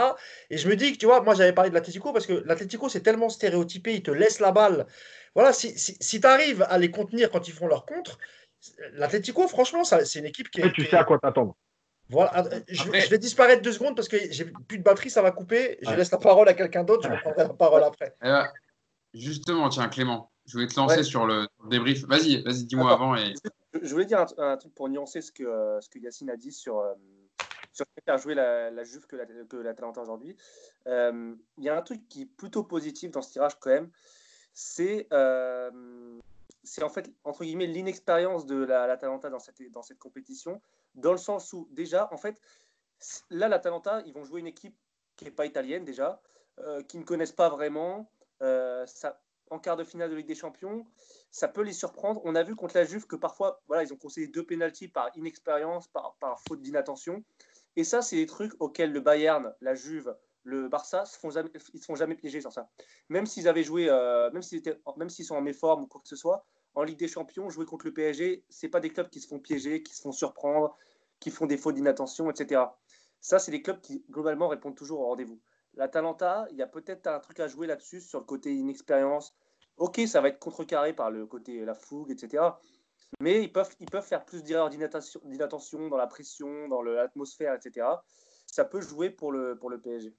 Et 0.49 0.57
je 0.57 0.69
me 0.69 0.77
dis 0.77 0.93
que, 0.93 0.97
tu 0.97 1.05
vois, 1.05 1.19
moi, 1.21 1.35
j'avais 1.35 1.51
parlé 1.51 1.69
de 1.69 1.75
l'Atletico 1.75 2.13
parce 2.13 2.25
que 2.25 2.43
l'Atletico, 2.45 2.87
c'est 2.87 3.01
tellement 3.01 3.27
stéréotypé, 3.27 3.93
ils 3.95 4.03
te 4.03 4.11
laissent 4.11 4.39
la 4.39 4.53
balle. 4.53 4.87
Voilà, 5.35 5.51
si, 5.51 5.77
si, 5.77 6.21
tu 6.21 6.27
arrives 6.27 6.65
à 6.69 6.77
les 6.77 6.91
contenir 6.91 7.29
quand 7.29 7.49
ils 7.49 7.53
font 7.53 7.67
leur 7.67 7.85
contre, 7.85 8.19
l'Atletico, 8.93 9.49
franchement, 9.49 9.83
c'est 9.83 10.19
une 10.19 10.25
équipe 10.25 10.49
qui. 10.49 10.61
Et 10.61 10.71
tu 10.71 10.85
sais 10.85 10.95
à 10.95 11.03
quoi 11.03 11.19
t'attendre. 11.19 11.57
Voilà, 12.11 12.45
euh, 12.45 12.59
je, 12.67 13.09
vais 13.09 13.17
disparaître 13.17 13.61
deux 13.61 13.71
secondes 13.71 13.95
parce 13.95 14.09
que 14.09 14.17
j'ai 14.31 14.45
plus 14.45 14.77
de 14.77 14.83
batterie, 14.83 15.09
ça 15.09 15.21
va 15.21 15.31
couper. 15.31 15.77
Je 15.81 15.91
laisse 15.91 16.11
la 16.11 16.17
parole 16.17 16.47
à 16.49 16.53
quelqu'un 16.53 16.83
d'autre, 16.83 17.07
je 17.07 17.13
reprendrai 17.13 17.43
la 17.43 17.53
parole 17.53 17.83
après. 17.83 18.13
Eh 18.21 18.27
ben, 18.27 18.47
justement, 19.13 19.69
tiens, 19.69 19.87
Clément, 19.87 20.29
je 20.45 20.53
voulais 20.53 20.67
te 20.67 20.75
lancer 20.75 21.03
sur 21.03 21.25
le 21.25 21.47
débrief. 21.69 22.05
Vas-y, 22.05 22.43
vas-y, 22.43 22.65
dis-moi 22.65 22.91
avant. 22.91 23.15
Et... 23.15 23.33
Je 23.81 23.89
voulais 23.91 24.05
dire 24.05 24.25
un, 24.37 24.57
truc 24.57 24.75
pour 24.75 24.89
nuancer 24.89 25.21
ce 25.21 25.31
que, 25.31 25.43
euh, 25.43 25.79
ce 25.79 25.89
que 25.89 25.99
Yacine 25.99 26.29
a 26.29 26.35
dit 26.35 26.51
sur, 26.51 26.79
euh, 26.79 26.93
sur 27.71 27.85
faire 28.05 28.17
jouer 28.17 28.35
la, 28.35 28.69
la 28.69 28.83
Juve 28.83 29.07
que 29.07 29.15
la, 29.15 29.25
que 29.25 29.55
la 29.55 29.73
Talenta 29.73 30.01
aujourd'hui. 30.01 30.35
Il 30.85 31.63
y 31.63 31.69
a 31.69 31.77
un 31.77 31.81
truc 31.81 32.07
qui 32.09 32.23
est 32.23 32.29
plutôt 32.37 32.63
positif 32.63 33.11
dans 33.11 33.21
ce 33.21 33.31
tirage 33.31 33.57
quand 33.59 33.69
même, 33.69 33.89
c'est 34.53 35.07
c'est 36.63 36.83
en 36.83 36.89
fait, 36.89 37.11
entre 37.23 37.43
guillemets, 37.43 37.67
l'inexpérience 37.67 38.45
de 38.45 38.63
l'Atalanta 38.63 39.29
dans 39.29 39.39
cette, 39.39 39.61
dans 39.71 39.81
cette 39.81 39.99
compétition, 39.99 40.61
dans 40.95 41.11
le 41.11 41.17
sens 41.17 41.53
où, 41.53 41.67
déjà, 41.71 42.07
en 42.11 42.17
fait, 42.17 42.39
là, 43.29 43.47
l'Atalanta, 43.47 44.01
ils 44.05 44.13
vont 44.13 44.23
jouer 44.23 44.39
une 44.39 44.47
équipe 44.47 44.75
qui 45.15 45.25
n'est 45.25 45.31
pas 45.31 45.45
italienne, 45.45 45.85
déjà, 45.85 46.21
euh, 46.59 46.83
qui 46.83 46.97
ne 46.97 47.03
connaissent 47.03 47.31
pas 47.31 47.49
vraiment. 47.49 48.11
Euh, 48.41 48.85
ça, 48.85 49.21
en 49.49 49.59
quart 49.59 49.75
de 49.75 49.83
finale 49.83 50.09
de 50.09 50.15
Ligue 50.15 50.27
des 50.27 50.35
Champions, 50.35 50.85
ça 51.29 51.47
peut 51.47 51.61
les 51.61 51.73
surprendre. 51.73 52.21
On 52.23 52.35
a 52.35 52.43
vu 52.43 52.55
contre 52.55 52.75
la 52.77 52.85
Juve 52.85 53.05
que 53.05 53.15
parfois, 53.15 53.61
voilà, 53.67 53.83
ils 53.83 53.93
ont 53.93 53.97
conseillé 53.97 54.27
deux 54.27 54.45
pénalties 54.45 54.87
par 54.87 55.09
inexpérience, 55.15 55.87
par, 55.89 56.15
par 56.19 56.39
faute 56.47 56.61
d'inattention. 56.61 57.23
Et 57.75 57.83
ça, 57.83 58.01
c'est 58.01 58.15
des 58.15 58.25
trucs 58.25 58.53
auxquels 58.59 58.91
le 58.91 59.01
Bayern, 59.01 59.53
la 59.61 59.75
Juve, 59.75 60.15
le 60.43 60.67
Barça 60.67 61.03
ils 61.05 61.09
se 61.79 61.85
font 61.85 61.95
jamais 61.95 62.15
piéger 62.15 62.41
sur 62.41 62.51
ça. 62.51 62.69
Même 63.09 63.25
s'ils 63.25 63.47
avaient 63.47 63.63
joué, 63.63 63.89
euh, 63.89 64.29
même 64.31 65.09
s'ils 65.09 65.25
sont 65.25 65.35
en 65.35 65.41
méforme 65.41 65.83
ou 65.83 65.87
quoi 65.87 66.01
que 66.01 66.07
ce 66.07 66.15
soit, 66.15 66.45
en 66.73 66.83
Ligue 66.83 66.99
des 66.99 67.07
Champions, 67.07 67.49
jouer 67.49 67.65
contre 67.65 67.85
le 67.85 67.93
PSG, 67.93 68.45
c'est 68.49 68.69
pas 68.69 68.79
des 68.79 68.89
clubs 68.89 69.09
qui 69.09 69.19
se 69.19 69.27
font 69.27 69.39
piéger, 69.39 69.83
qui 69.83 69.93
se 69.93 70.01
font 70.01 70.11
surprendre, 70.11 70.75
qui 71.19 71.29
font 71.29 71.45
des 71.45 71.57
fautes 71.57 71.75
d'inattention, 71.75 72.29
etc. 72.29 72.61
Ça, 73.19 73.39
c'est 73.39 73.51
des 73.51 73.61
clubs 73.61 73.81
qui 73.81 74.03
globalement 74.09 74.47
répondent 74.47 74.75
toujours 74.75 75.01
au 75.01 75.05
rendez-vous. 75.05 75.39
La 75.75 75.87
Talenta, 75.87 76.47
il 76.51 76.57
y 76.57 76.61
a 76.61 76.67
peut-être 76.67 77.07
un 77.07 77.19
truc 77.19 77.39
à 77.39 77.47
jouer 77.47 77.67
là-dessus 77.67 78.01
sur 78.01 78.19
le 78.19 78.25
côté 78.25 78.53
inexpérience. 78.53 79.33
Ok, 79.77 80.01
ça 80.07 80.21
va 80.21 80.29
être 80.29 80.39
contrecarré 80.39 80.93
par 80.93 81.11
le 81.11 81.25
côté 81.25 81.63
la 81.63 81.75
fougue, 81.75 82.11
etc. 82.11 82.43
Mais 83.19 83.43
ils 83.43 83.51
peuvent, 83.51 83.73
ils 83.79 83.89
peuvent 83.89 84.05
faire 84.05 84.25
plus 84.25 84.43
d'erreurs 84.43 84.69
d'inattention 84.69 85.87
dans 85.89 85.97
la 85.97 86.07
pression, 86.07 86.67
dans 86.67 86.81
l'atmosphère, 86.81 87.53
etc. 87.53 87.87
Ça 88.47 88.65
peut 88.65 88.81
jouer 88.81 89.09
pour 89.09 89.31
le, 89.31 89.57
pour 89.57 89.69
le 89.69 89.79
PSG. 89.79 90.13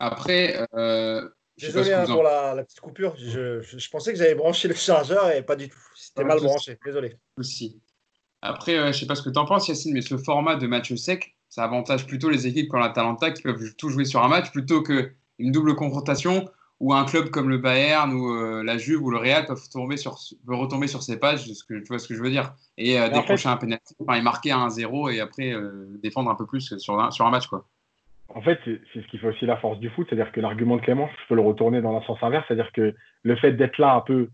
Après, 0.00 0.66
euh, 0.74 1.28
désolé 1.58 1.92
hein, 1.92 2.06
pour 2.06 2.22
la, 2.22 2.64
petite 2.64 2.80
coupure. 2.80 3.14
Je, 3.18 3.60
je, 3.60 3.90
pensais 3.90 4.12
que 4.12 4.18
j'avais 4.18 4.34
branché 4.34 4.66
le 4.66 4.74
chargeur 4.74 5.30
et 5.30 5.42
pas 5.42 5.56
du 5.56 5.68
tout. 5.68 5.78
C'était 5.94 6.24
mal 6.24 6.40
branché. 6.40 6.78
Désolé. 6.84 7.16
Aussi. 7.36 7.80
Après, 8.42 8.76
euh, 8.76 8.84
je 8.84 8.88
ne 8.88 8.92
sais 8.92 9.06
pas 9.06 9.14
ce 9.14 9.22
que 9.22 9.30
tu 9.30 9.38
en 9.38 9.44
penses, 9.44 9.68
Yacine, 9.68 9.92
mais 9.92 10.00
ce 10.00 10.16
format 10.16 10.56
de 10.56 10.66
match 10.66 10.94
sec, 10.94 11.36
ça 11.50 11.64
avantage 11.64 12.06
plutôt 12.06 12.30
les 12.30 12.46
équipes 12.46 12.70
comme 12.70 12.80
la 12.80 12.88
Talenta 12.88 13.30
qui 13.30 13.42
peuvent 13.42 13.74
tout 13.76 13.90
jouer 13.90 14.06
sur 14.06 14.22
un 14.22 14.28
match 14.28 14.50
plutôt 14.50 14.82
qu'une 14.82 15.52
double 15.52 15.74
confrontation 15.74 16.48
où 16.78 16.94
un 16.94 17.04
club 17.04 17.28
comme 17.28 17.50
le 17.50 17.58
Bayern 17.58 18.10
ou 18.14 18.32
euh, 18.32 18.62
la 18.62 18.78
Juve 18.78 19.02
ou 19.02 19.10
le 19.10 19.18
Real 19.18 19.44
peuvent, 19.44 19.68
tomber 19.68 19.98
sur, 19.98 20.16
retomber 20.48 20.86
sur 20.86 21.02
ses 21.02 21.18
pages, 21.18 21.44
ce 21.44 21.62
que, 21.62 21.74
tu 21.74 21.88
vois 21.88 21.98
ce 21.98 22.08
que 22.08 22.14
je 22.14 22.22
veux 22.22 22.30
dire, 22.30 22.54
et 22.78 22.98
décrocher 23.10 23.50
un 23.50 23.58
pénalty, 23.58 23.94
enfin, 23.98 24.14
et 24.14 24.22
marquer 24.22 24.52
un 24.52 24.66
1-0 24.68 25.12
et 25.12 25.20
après 25.20 25.54
défendre 26.02 26.30
un 26.30 26.34
peu 26.36 26.46
plus 26.46 26.78
sur 26.78 26.98
un, 26.98 27.10
sur 27.10 27.26
un 27.26 27.30
match. 27.30 27.48
quoi 27.48 27.66
en 28.34 28.42
fait, 28.42 28.60
c'est 28.64 29.00
ce 29.00 29.06
qui 29.08 29.18
fait 29.18 29.28
aussi 29.28 29.46
la 29.46 29.56
force 29.56 29.78
du 29.80 29.90
foot, 29.90 30.06
c'est-à-dire 30.08 30.32
que 30.32 30.40
l'argument 30.40 30.76
de 30.76 30.82
Clément, 30.82 31.08
je 31.08 31.28
peux 31.28 31.34
le 31.34 31.40
retourner 31.40 31.80
dans 31.82 31.96
le 31.98 32.04
sens 32.04 32.18
inverse, 32.22 32.44
c'est-à-dire 32.46 32.72
que 32.72 32.94
le 33.22 33.36
fait 33.36 33.52
d'être 33.52 33.78
là 33.78 33.94
un 33.94 34.00
peu 34.00 34.28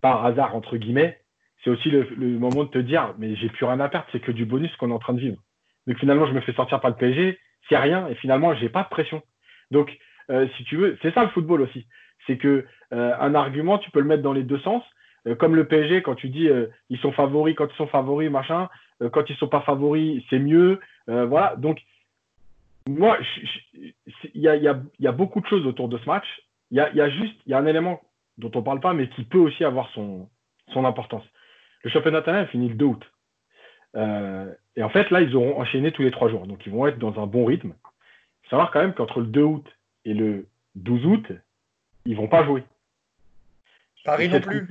par 0.00 0.24
hasard, 0.24 0.54
entre 0.56 0.76
guillemets, 0.76 1.18
c'est 1.62 1.70
aussi 1.70 1.90
le, 1.90 2.06
moment 2.38 2.64
de 2.64 2.70
te 2.70 2.78
dire, 2.78 3.14
mais 3.18 3.36
j'ai 3.36 3.48
plus 3.48 3.64
rien 3.64 3.80
à 3.80 3.88
perdre, 3.88 4.06
c'est 4.12 4.20
que 4.20 4.32
du 4.32 4.44
bonus 4.44 4.74
qu'on 4.76 4.90
est 4.90 4.94
en 4.94 4.98
train 4.98 5.14
de 5.14 5.20
vivre. 5.20 5.38
Donc 5.86 5.98
finalement, 5.98 6.26
je 6.26 6.32
me 6.32 6.40
fais 6.40 6.52
sortir 6.52 6.80
par 6.80 6.90
le 6.90 6.96
PSG, 6.96 7.38
c'est 7.68 7.76
rien, 7.76 8.08
et 8.08 8.14
finalement, 8.16 8.54
j'ai 8.54 8.68
pas 8.68 8.82
de 8.82 8.88
pression. 8.88 9.22
Donc, 9.70 9.96
euh, 10.30 10.46
si 10.56 10.64
tu 10.64 10.76
veux, 10.76 10.98
c'est 11.02 11.12
ça 11.14 11.22
le 11.22 11.30
football 11.30 11.62
aussi. 11.62 11.86
C'est 12.26 12.38
que 12.38 12.64
euh, 12.92 13.12
un 13.18 13.34
argument, 13.34 13.78
tu 13.78 13.90
peux 13.90 14.00
le 14.00 14.06
mettre 14.06 14.22
dans 14.22 14.32
les 14.32 14.42
deux 14.42 14.58
sens. 14.60 14.82
Euh, 15.26 15.34
comme 15.34 15.54
le 15.54 15.66
PSG, 15.66 16.02
quand 16.02 16.14
tu 16.14 16.28
dis 16.28 16.48
ils 16.90 16.98
sont 16.98 17.12
favoris, 17.12 17.54
quand 17.54 17.68
ils 17.70 17.76
sont 17.76 17.86
favoris, 17.86 18.30
machin, 18.30 18.68
quand 19.12 19.28
ils 19.28 19.36
sont 19.36 19.48
pas 19.48 19.62
favoris, 19.62 20.22
c'est 20.30 20.38
mieux. 20.38 20.80
voilà. 21.06 21.56
Donc, 21.56 21.80
moi, 22.88 23.18
il 24.34 24.40
y 24.40 24.48
a, 24.48 25.12
beaucoup 25.12 25.40
de 25.40 25.46
choses 25.46 25.66
autour 25.66 25.88
de 25.88 25.98
ce 25.98 26.06
match. 26.06 26.26
Il 26.70 26.76
y 26.76 26.80
a, 26.80 27.10
juste 27.10 27.34
y 27.46 27.54
a 27.54 27.58
un 27.58 27.66
élément 27.66 28.00
dont 28.38 28.50
on 28.54 28.58
ne 28.58 28.64
parle 28.64 28.80
pas, 28.80 28.92
mais 28.92 29.08
qui 29.08 29.24
peut 29.24 29.38
aussi 29.38 29.64
avoir 29.64 29.88
son, 29.90 30.28
son 30.72 30.84
importance. 30.84 31.24
Le 31.82 31.90
championnat 31.90 32.20
italien 32.20 32.46
finit 32.46 32.68
le 32.68 32.74
2 32.74 32.84
août. 32.84 33.02
Euh, 33.96 34.52
et 34.76 34.82
en 34.82 34.88
fait, 34.88 35.10
là, 35.10 35.20
ils 35.20 35.36
auront 35.36 35.60
enchaîné 35.60 35.92
tous 35.92 36.02
les 36.02 36.10
trois 36.10 36.28
jours. 36.28 36.46
Donc, 36.46 36.66
ils 36.66 36.72
vont 36.72 36.86
être 36.86 36.98
dans 36.98 37.22
un 37.22 37.26
bon 37.26 37.44
rythme. 37.44 37.74
Il 37.74 38.44
faut 38.44 38.50
savoir 38.50 38.70
quand 38.70 38.80
même 38.80 38.94
qu'entre 38.94 39.20
le 39.20 39.26
2 39.26 39.42
août 39.42 39.66
et 40.04 40.14
le 40.14 40.46
12 40.74 41.06
août, 41.06 41.32
ils 42.04 42.12
ne 42.12 42.16
vont 42.16 42.28
pas 42.28 42.44
jouer. 42.44 42.64
Paris 44.04 44.28
non 44.28 44.40
plus. 44.40 44.66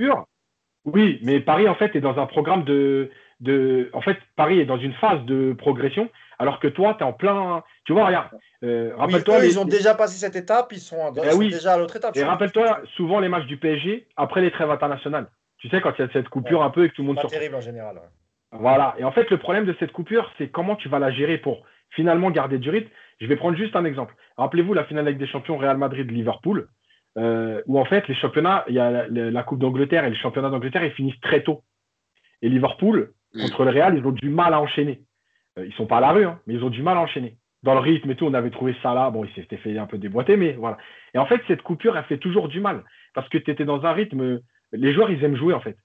oui, 0.85 1.19
mais 1.23 1.39
Paris, 1.39 1.67
en 1.67 1.75
fait, 1.75 1.95
est 1.95 2.01
dans 2.01 2.19
un 2.19 2.27
programme 2.27 2.63
de, 2.63 3.09
de. 3.39 3.89
En 3.93 4.01
fait, 4.01 4.17
Paris 4.35 4.59
est 4.59 4.65
dans 4.65 4.77
une 4.77 4.93
phase 4.93 5.23
de 5.25 5.53
progression 5.53 6.09
alors 6.39 6.59
que 6.59 6.67
toi, 6.67 6.95
tu 6.95 7.03
es 7.03 7.07
en 7.07 7.13
plein. 7.13 7.63
Tu 7.85 7.93
vois, 7.93 8.07
regarde. 8.07 8.29
Euh, 8.63 8.91
rappelle-toi. 8.97 9.45
ils 9.45 9.59
ont 9.59 9.65
déjà 9.65 9.95
passé 9.95 10.17
cette 10.17 10.35
étape, 10.35 10.71
ils 10.71 10.79
sont, 10.79 11.13
eh 11.15 11.49
déjà 11.49 11.73
à 11.73 11.77
l'autre 11.77 11.95
étape. 11.95 12.15
Et 12.15 12.23
rappelle-toi, 12.23 12.81
souvent 12.95 13.19
les 13.19 13.29
matchs 13.29 13.45
du 13.45 13.57
PSG, 13.57 14.07
après 14.15 14.41
les 14.41 14.51
trêves 14.51 14.71
internationales. 14.71 15.27
Tu 15.57 15.69
sais, 15.69 15.81
quand 15.81 15.93
il 15.97 16.01
y 16.01 16.05
a 16.05 16.11
cette 16.11 16.29
coupure 16.29 16.63
un 16.63 16.69
peu 16.69 16.85
et 16.85 16.89
que 16.89 16.95
tout 16.95 17.01
le 17.01 17.07
monde 17.07 17.19
C'est 17.21 17.27
terrible 17.27 17.55
en 17.55 17.61
général. 17.61 18.01
Voilà. 18.51 18.95
Et 18.97 19.03
en 19.03 19.11
fait, 19.11 19.29
le 19.29 19.37
problème 19.37 19.65
de 19.65 19.75
cette 19.79 19.91
coupure, 19.91 20.31
c'est 20.37 20.49
comment 20.49 20.75
tu 20.75 20.89
vas 20.89 20.99
la 20.99 21.11
gérer 21.11 21.37
pour 21.37 21.63
finalement 21.91 22.31
garder 22.31 22.57
du 22.57 22.69
rythme. 22.69 22.89
Je 23.19 23.27
vais 23.27 23.35
prendre 23.35 23.57
juste 23.57 23.75
un 23.75 23.85
exemple. 23.85 24.15
Rappelez-vous 24.37 24.73
la 24.73 24.83
finale 24.85 25.07
avec 25.07 25.17
des 25.17 25.27
champions 25.27 25.57
Real 25.57 25.77
Madrid-Liverpool, 25.77 26.67
euh, 27.17 27.61
où 27.67 27.79
en 27.79 27.85
fait, 27.85 28.07
les 28.07 28.15
championnats, 28.15 28.65
il 28.67 28.75
y 28.75 28.79
a 28.79 29.07
la, 29.07 29.43
Coupe 29.43 29.59
d'Angleterre 29.59 30.05
et 30.05 30.09
les 30.09 30.15
championnats 30.15 30.49
d'Angleterre, 30.49 30.83
ils 30.83 30.91
finissent 30.91 31.19
très 31.21 31.43
tôt. 31.43 31.63
Et 32.41 32.49
Liverpool, 32.49 33.13
contre 33.41 33.65
le 33.65 33.71
Real, 33.71 33.97
ils 33.97 34.05
ont 34.05 34.11
du 34.11 34.29
mal 34.29 34.53
à 34.53 34.61
enchaîner. 34.61 35.01
Euh, 35.57 35.65
ils 35.65 35.73
sont 35.73 35.85
pas 35.85 35.97
à 35.97 36.01
la 36.01 36.11
rue, 36.11 36.25
hein, 36.25 36.39
mais 36.47 36.55
ils 36.55 36.63
ont 36.63 36.69
du 36.69 36.81
mal 36.81 36.97
à 36.97 37.01
enchaîner. 37.01 37.37
Dans 37.63 37.73
le 37.73 37.79
rythme 37.79 38.11
et 38.11 38.15
tout, 38.15 38.25
on 38.25 38.33
avait 38.33 38.49
trouvé 38.49 38.75
ça 38.83 38.93
là. 38.93 39.09
Bon, 39.09 39.23
il 39.23 39.33
s'était 39.33 39.57
fait 39.57 39.77
un 39.77 39.85
peu 39.85 39.97
déboîter, 39.97 40.35
mais 40.35 40.53
voilà. 40.53 40.77
Et 41.13 41.17
en 41.17 41.25
fait, 41.25 41.41
cette 41.47 41.61
coupure, 41.61 41.97
elle 41.97 42.03
fait 42.05 42.17
toujours 42.17 42.47
du 42.49 42.59
mal. 42.59 42.83
Parce 43.13 43.29
que 43.29 43.37
tu 43.37 43.51
étais 43.51 43.65
dans 43.65 43.85
un 43.85 43.93
rythme. 43.93 44.41
Les 44.73 44.93
joueurs, 44.93 45.09
ils 45.11 45.23
aiment 45.23 45.37
jouer, 45.37 45.53
en 45.53 45.61
fait. 45.61 45.77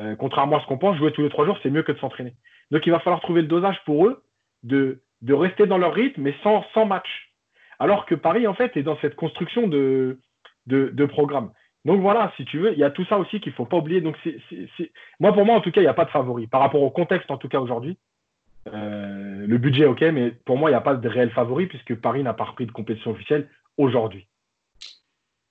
Euh, 0.00 0.16
contrairement 0.16 0.58
à 0.58 0.60
ce 0.60 0.66
qu'on 0.66 0.78
pense, 0.78 0.98
jouer 0.98 1.12
tous 1.12 1.22
les 1.22 1.30
trois 1.30 1.46
jours, 1.46 1.58
c'est 1.62 1.70
mieux 1.70 1.82
que 1.82 1.92
de 1.92 1.98
s'entraîner. 1.98 2.34
Donc, 2.70 2.86
il 2.86 2.90
va 2.90 3.00
falloir 3.00 3.20
trouver 3.20 3.42
le 3.42 3.48
dosage 3.48 3.80
pour 3.86 4.06
eux 4.06 4.22
de, 4.64 5.02
de 5.22 5.34
rester 5.34 5.66
dans 5.66 5.78
leur 5.78 5.94
rythme, 5.94 6.20
mais 6.20 6.34
sans, 6.42 6.64
sans 6.74 6.84
match. 6.84 7.32
Alors 7.78 8.04
que 8.06 8.14
Paris, 8.14 8.46
en 8.46 8.54
fait, 8.54 8.76
est 8.76 8.82
dans 8.82 8.98
cette 8.98 9.16
construction 9.16 9.66
de, 9.66 10.20
de, 10.66 10.90
de 10.92 11.06
programme. 11.06 11.52
Donc 11.84 12.00
voilà, 12.00 12.32
si 12.36 12.44
tu 12.44 12.58
veux, 12.58 12.72
il 12.72 12.78
y 12.78 12.84
a 12.84 12.90
tout 12.90 13.04
ça 13.06 13.18
aussi 13.18 13.40
qu'il 13.40 13.52
ne 13.52 13.56
faut 13.56 13.66
pas 13.66 13.76
oublier. 13.76 14.00
Donc, 14.00 14.16
c'est, 14.24 14.38
moi, 15.20 15.32
pour 15.32 15.44
moi, 15.44 15.56
en 15.56 15.60
tout 15.60 15.70
cas, 15.70 15.80
il 15.80 15.84
n'y 15.84 15.90
a 15.90 15.94
pas 15.94 16.06
de 16.06 16.10
favori. 16.10 16.46
Par 16.46 16.60
rapport 16.60 16.82
au 16.82 16.90
contexte, 16.90 17.30
en 17.30 17.36
tout 17.36 17.48
cas, 17.48 17.60
aujourd'hui, 17.60 17.98
euh, 18.68 19.46
le 19.46 19.58
budget, 19.58 19.84
ok, 19.84 20.00
mais 20.00 20.30
pour 20.30 20.56
moi, 20.56 20.70
il 20.70 20.72
n'y 20.72 20.78
a 20.78 20.82
pas 20.82 20.94
de 20.94 21.08
réel 21.08 21.30
favori 21.30 21.66
puisque 21.66 21.94
Paris 21.94 22.22
n'a 22.22 22.32
pas 22.32 22.44
repris 22.44 22.66
de 22.66 22.72
compétition 22.72 23.10
officielle 23.10 23.48
aujourd'hui. 23.76 24.26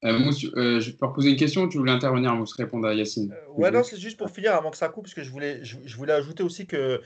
Euh, 0.04 0.32
euh, 0.58 0.82
je 0.82 0.92
peux 0.92 1.14
poser 1.14 1.30
une 1.30 1.38
question 1.38 1.70
tu 1.70 1.78
voulais 1.78 1.92
intervenir, 1.92 2.36
Mousse, 2.36 2.54
répondre 2.56 2.88
à 2.88 2.94
Yacine? 2.94 3.34
Ouais, 3.56 3.72
non, 3.72 3.84
c'est 3.84 3.98
juste 3.98 4.18
pour 4.18 4.30
finir 4.30 4.54
avant 4.54 4.70
que 4.70 4.76
ça 4.76 4.90
coupe, 4.90 5.06
parce 5.06 5.14
que 5.14 5.24
je 5.24 5.32
voulais, 5.32 5.64
je, 5.64 5.96
voulais 5.96 6.12
ajouter 6.12 6.44
aussi 6.44 6.68
que, 6.68 7.02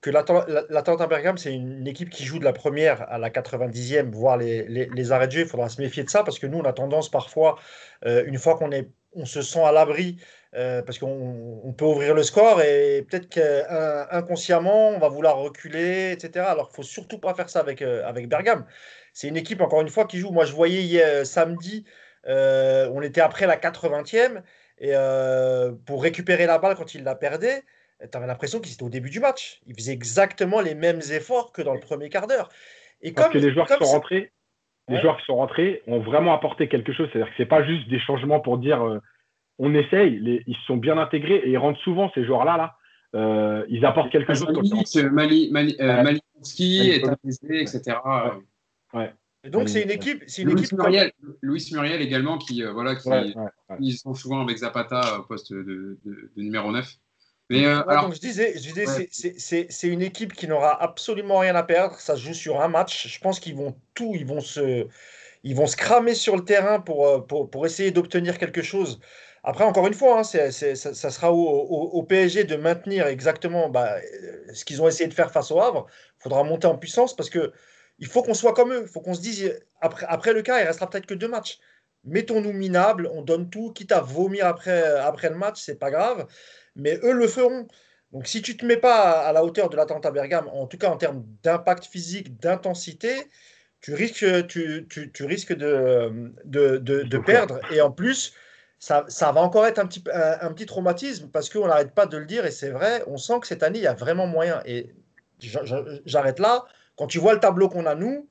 que 0.00 0.10
l'Atalanta 0.10 1.06
Bergame, 1.06 1.38
c'est 1.38 1.52
une 1.52 1.86
équipe 1.86 2.10
qui 2.10 2.24
joue 2.24 2.38
de 2.38 2.44
la 2.44 2.52
première 2.52 3.10
à 3.10 3.18
la 3.18 3.30
90e, 3.30 4.10
voire 4.10 4.36
les, 4.36 4.64
les, 4.68 5.12
arrêts 5.12 5.26
de 5.26 5.32
jeu. 5.32 5.40
Il 5.40 5.46
faudra 5.46 5.68
se 5.68 5.80
méfier 5.80 6.04
de 6.04 6.10
ça, 6.10 6.22
parce 6.22 6.38
que 6.38 6.46
nous, 6.46 6.58
on 6.58 6.64
a 6.64 6.72
tendance 6.72 7.10
parfois, 7.10 7.58
une 8.04 8.38
fois 8.38 8.56
qu'on 8.56 8.70
est 8.72 8.88
on 9.16 9.24
se 9.24 9.42
sent 9.42 9.62
à 9.62 9.72
l'abri 9.72 10.18
euh, 10.54 10.82
parce 10.82 10.98
qu'on 10.98 11.74
peut 11.76 11.84
ouvrir 11.84 12.14
le 12.14 12.22
score 12.22 12.62
et 12.62 13.04
peut-être 13.08 13.28
qu'inconsciemment, 13.28 14.90
on 14.90 14.98
va 14.98 15.08
vouloir 15.08 15.38
reculer, 15.38 16.12
etc. 16.12 16.46
Alors 16.48 16.68
qu'il 16.68 16.80
ne 16.80 16.84
faut 16.84 16.90
surtout 16.90 17.18
pas 17.18 17.34
faire 17.34 17.50
ça 17.50 17.60
avec, 17.60 17.82
euh, 17.82 18.06
avec 18.06 18.28
Bergame. 18.28 18.64
C'est 19.12 19.28
une 19.28 19.36
équipe, 19.36 19.60
encore 19.60 19.80
une 19.80 19.88
fois, 19.88 20.06
qui 20.06 20.18
joue. 20.18 20.30
Moi, 20.30 20.44
je 20.44 20.52
voyais 20.52 20.82
hier, 20.82 21.06
euh, 21.06 21.24
samedi, 21.24 21.84
on 22.26 23.02
était 23.02 23.20
après 23.20 23.46
la 23.46 23.56
80e, 23.56 24.42
et 24.78 24.92
pour 25.86 26.02
récupérer 26.02 26.46
la 26.46 26.58
balle 26.58 26.76
quand 26.76 26.94
il 26.94 27.04
la 27.04 27.14
perdait, 27.14 27.62
tu 28.00 28.16
avais 28.16 28.26
l'impression 28.26 28.60
qu'ils 28.60 28.74
étaient 28.74 28.82
au 28.82 28.90
début 28.90 29.10
du 29.10 29.20
match. 29.20 29.60
Ils 29.66 29.74
faisaient 29.74 29.92
exactement 29.92 30.60
les 30.60 30.74
mêmes 30.74 31.00
efforts 31.10 31.52
que 31.52 31.62
dans 31.62 31.74
le 31.74 31.80
premier 31.80 32.08
quart 32.08 32.26
d'heure. 32.26 32.48
Et 33.02 33.12
parce 33.12 33.30
que 33.30 33.38
les 33.38 33.52
joueurs 33.52 33.66
qui 33.66 33.84
sont 33.84 33.92
rentrés, 33.92 34.32
les 34.88 35.00
joueurs 35.00 35.16
qui 35.18 35.24
sont 35.26 35.36
rentrés 35.36 35.82
ont 35.86 36.00
vraiment 36.00 36.34
apporté 36.34 36.68
quelque 36.68 36.92
chose. 36.92 37.08
C'est-à-dire 37.12 37.30
que 37.30 37.36
ce 37.36 37.42
n'est 37.42 37.48
pas 37.48 37.64
juste 37.64 37.88
des 37.88 38.00
changements 38.00 38.40
pour 38.40 38.58
dire 38.58 39.00
on 39.58 39.74
essaye, 39.74 40.18
les, 40.18 40.42
ils 40.46 40.56
sont 40.66 40.76
bien 40.76 40.98
intégrés 40.98 41.36
et 41.36 41.50
ils 41.50 41.58
rentrent 41.58 41.80
souvent 41.80 42.10
ces 42.14 42.24
joueurs-là. 42.24 42.56
Là. 42.56 42.76
Euh, 43.14 43.64
ils 43.68 43.84
apportent 43.84 44.10
quelque 44.10 44.34
chose. 44.34 44.46
Mali, 45.10 45.50
Mali, 45.50 45.76
euh, 45.80 46.02
Malinowski, 46.02 47.02
etc. 47.50 47.96
Ouais. 48.92 49.12
Et 49.44 49.50
donc 49.50 49.68
c'est 49.68 49.82
une 49.82 49.90
équipe, 49.90 50.24
c'est 50.26 50.42
une 50.42 50.50
Louis 50.50 50.62
équipe. 50.62 50.78
Muriel, 50.78 51.12
Louis 51.40 51.68
Muriel 51.72 52.02
également 52.02 52.36
qui 52.36 52.64
euh, 52.64 52.72
voilà 52.72 52.96
qui 52.96 53.08
ils 53.78 53.96
sont 53.96 54.12
souvent 54.12 54.40
avec 54.40 54.56
Zapata 54.56 55.20
au 55.20 55.22
poste 55.22 55.52
de, 55.52 55.98
de, 56.04 56.30
numéro 56.36 56.72
9. 56.72 56.84
Mais 57.48 57.64
alors... 57.64 58.06
donc 58.06 58.14
je 58.14 58.20
disais, 58.20 58.58
je 58.58 58.72
disais 58.72 59.08
c'est 59.68 59.88
une 59.88 60.02
équipe 60.02 60.32
qui 60.32 60.48
n'aura 60.48 60.82
absolument 60.82 61.38
rien 61.38 61.54
à 61.54 61.62
perdre. 61.62 61.98
Ça 62.00 62.16
se 62.16 62.22
joue 62.22 62.34
sur 62.34 62.60
un 62.60 62.68
match. 62.68 63.06
Je 63.06 63.20
pense 63.20 63.40
qu'ils 63.40 63.56
vont 63.56 63.76
tout, 63.94 64.12
ils 64.14 64.26
vont 64.26 64.40
se, 64.40 64.86
ils 65.44 65.54
vont 65.54 65.66
se 65.66 65.76
cramer 65.76 66.14
sur 66.14 66.36
le 66.36 66.44
terrain 66.44 66.80
pour, 66.80 67.26
pour, 67.26 67.50
pour 67.50 67.66
essayer 67.66 67.90
d'obtenir 67.92 68.38
quelque 68.38 68.62
chose. 68.62 69.00
Après, 69.48 69.62
encore 69.62 69.86
une 69.86 69.94
fois, 69.94 70.18
hein, 70.18 70.24
ça, 70.24 70.50
sera 70.50 71.32
au, 71.32 72.02
PSG 72.02 72.42
de 72.42 72.56
maintenir 72.56 73.06
exactement 73.06 73.68
bah, 73.68 73.94
ce 74.52 74.64
qu'ils 74.64 74.82
ont 74.82 74.88
essayé 74.88 75.08
de 75.08 75.14
faire 75.14 75.30
face 75.30 75.52
au 75.52 75.60
Havre. 75.60 75.86
Il 76.18 76.22
faudra 76.24 76.42
monter 76.42 76.66
en 76.66 76.76
puissance 76.76 77.14
parce 77.14 77.30
que 77.30 77.52
il 78.00 78.08
faut 78.08 78.24
qu'on 78.24 78.34
soit 78.34 78.54
comme 78.54 78.72
eux. 78.72 78.82
Il 78.82 78.88
faut 78.88 79.00
qu'on 79.00 79.14
se 79.14 79.20
dise, 79.20 79.56
après, 79.80 80.04
après 80.08 80.32
le 80.32 80.42
cas, 80.42 80.60
il 80.60 80.66
restera 80.66 80.90
peut-être 80.90 81.06
que 81.06 81.14
deux 81.14 81.28
matchs. 81.28 81.60
Mettons-nous 82.02 82.52
minables, 82.52 83.08
on 83.14 83.22
donne 83.22 83.48
tout, 83.48 83.72
quitte 83.72 83.92
à 83.92 84.00
vomir 84.00 84.46
après, 84.46 84.82
après 84.98 85.28
le 85.28 85.36
match, 85.36 85.60
c'est 85.60 85.78
pas 85.78 85.92
grave. 85.92 86.26
Mais 86.76 86.98
eux 87.02 87.12
le 87.12 87.26
feront. 87.26 87.66
Donc 88.12 88.26
si 88.26 88.42
tu 88.42 88.52
ne 88.52 88.56
te 88.58 88.64
mets 88.64 88.76
pas 88.76 89.26
à, 89.26 89.32
la 89.32 89.44
hauteur 89.44 89.68
de 89.68 89.76
l'Atalanta 89.76 90.10
Bergame, 90.10 90.48
en 90.52 90.66
tout 90.66 90.78
cas 90.78 90.90
en 90.90 90.96
termes 90.96 91.24
d'impact 91.42 91.86
physique, 91.86 92.38
d'intensité, 92.40 93.28
tu 93.80 93.94
risques, 93.94 94.46
tu, 94.46 94.86
tu, 94.88 95.24
risques 95.24 95.52
de, 95.52 96.32
de, 96.44 96.78
de, 96.78 97.18
perdre. 97.18 97.60
Et 97.72 97.80
en 97.80 97.90
plus, 97.90 98.32
ça, 98.78 99.04
ça, 99.08 99.32
va 99.32 99.40
encore 99.40 99.66
être 99.66 99.78
un 99.78 99.86
petit, 99.86 100.02
un, 100.12 100.52
petit 100.52 100.66
traumatisme 100.66 101.28
parce 101.28 101.50
qu'on 101.50 101.66
n'arrête 101.66 101.92
pas 101.92 102.06
de 102.06 102.16
le 102.16 102.26
dire 102.26 102.46
et 102.46 102.50
c'est 102.50 102.70
vrai, 102.70 103.02
on 103.06 103.16
sent 103.16 103.40
que 103.40 103.46
cette 103.46 103.62
année, 103.62 103.78
il 103.78 103.84
y 103.84 103.88
a 103.88 103.94
vraiment 103.94 104.26
moyen. 104.26 104.62
Et 104.64 104.94
j'arrête 105.38 106.38
là. 106.38 106.64
Quand 106.96 107.06
tu 107.06 107.18
vois 107.18 107.34
le 107.34 107.40
tableau 107.40 107.68
qu'on 107.68 107.86
a, 107.86 107.94
nous, 107.94 108.28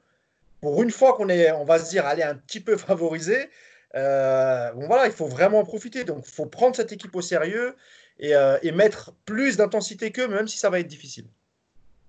pour 0.61 0.81
une 0.81 0.91
fois 0.91 1.13
qu'on 1.13 1.29
est, 1.29 1.51
on 1.51 1.63
va 1.63 1.79
se 1.79 1.89
dire, 1.89 2.05
allez, 2.05 2.23
un 2.23 2.35
petit 2.35 2.59
peu 2.59 2.77
favorisé, 2.77 3.49
euh, 3.95 4.71
bon 4.73 4.87
voilà, 4.87 5.05
il 5.05 5.13
faut 5.13 5.27
vraiment 5.27 5.59
en 5.59 5.63
profiter. 5.63 6.03
Donc, 6.03 6.25
il 6.27 6.33
faut 6.33 6.47
prendre 6.47 6.75
cette 6.75 6.91
équipe 6.91 7.15
au 7.15 7.21
sérieux 7.21 7.75
et, 8.19 8.35
euh, 8.35 8.57
et 8.63 8.71
mettre 8.71 9.11
plus 9.25 9.57
d'intensité 9.57 10.11
qu'eux, 10.11 10.27
même 10.27 10.47
si 10.47 10.57
ça 10.57 10.69
va 10.69 10.79
être 10.79 10.87
difficile. 10.87 11.25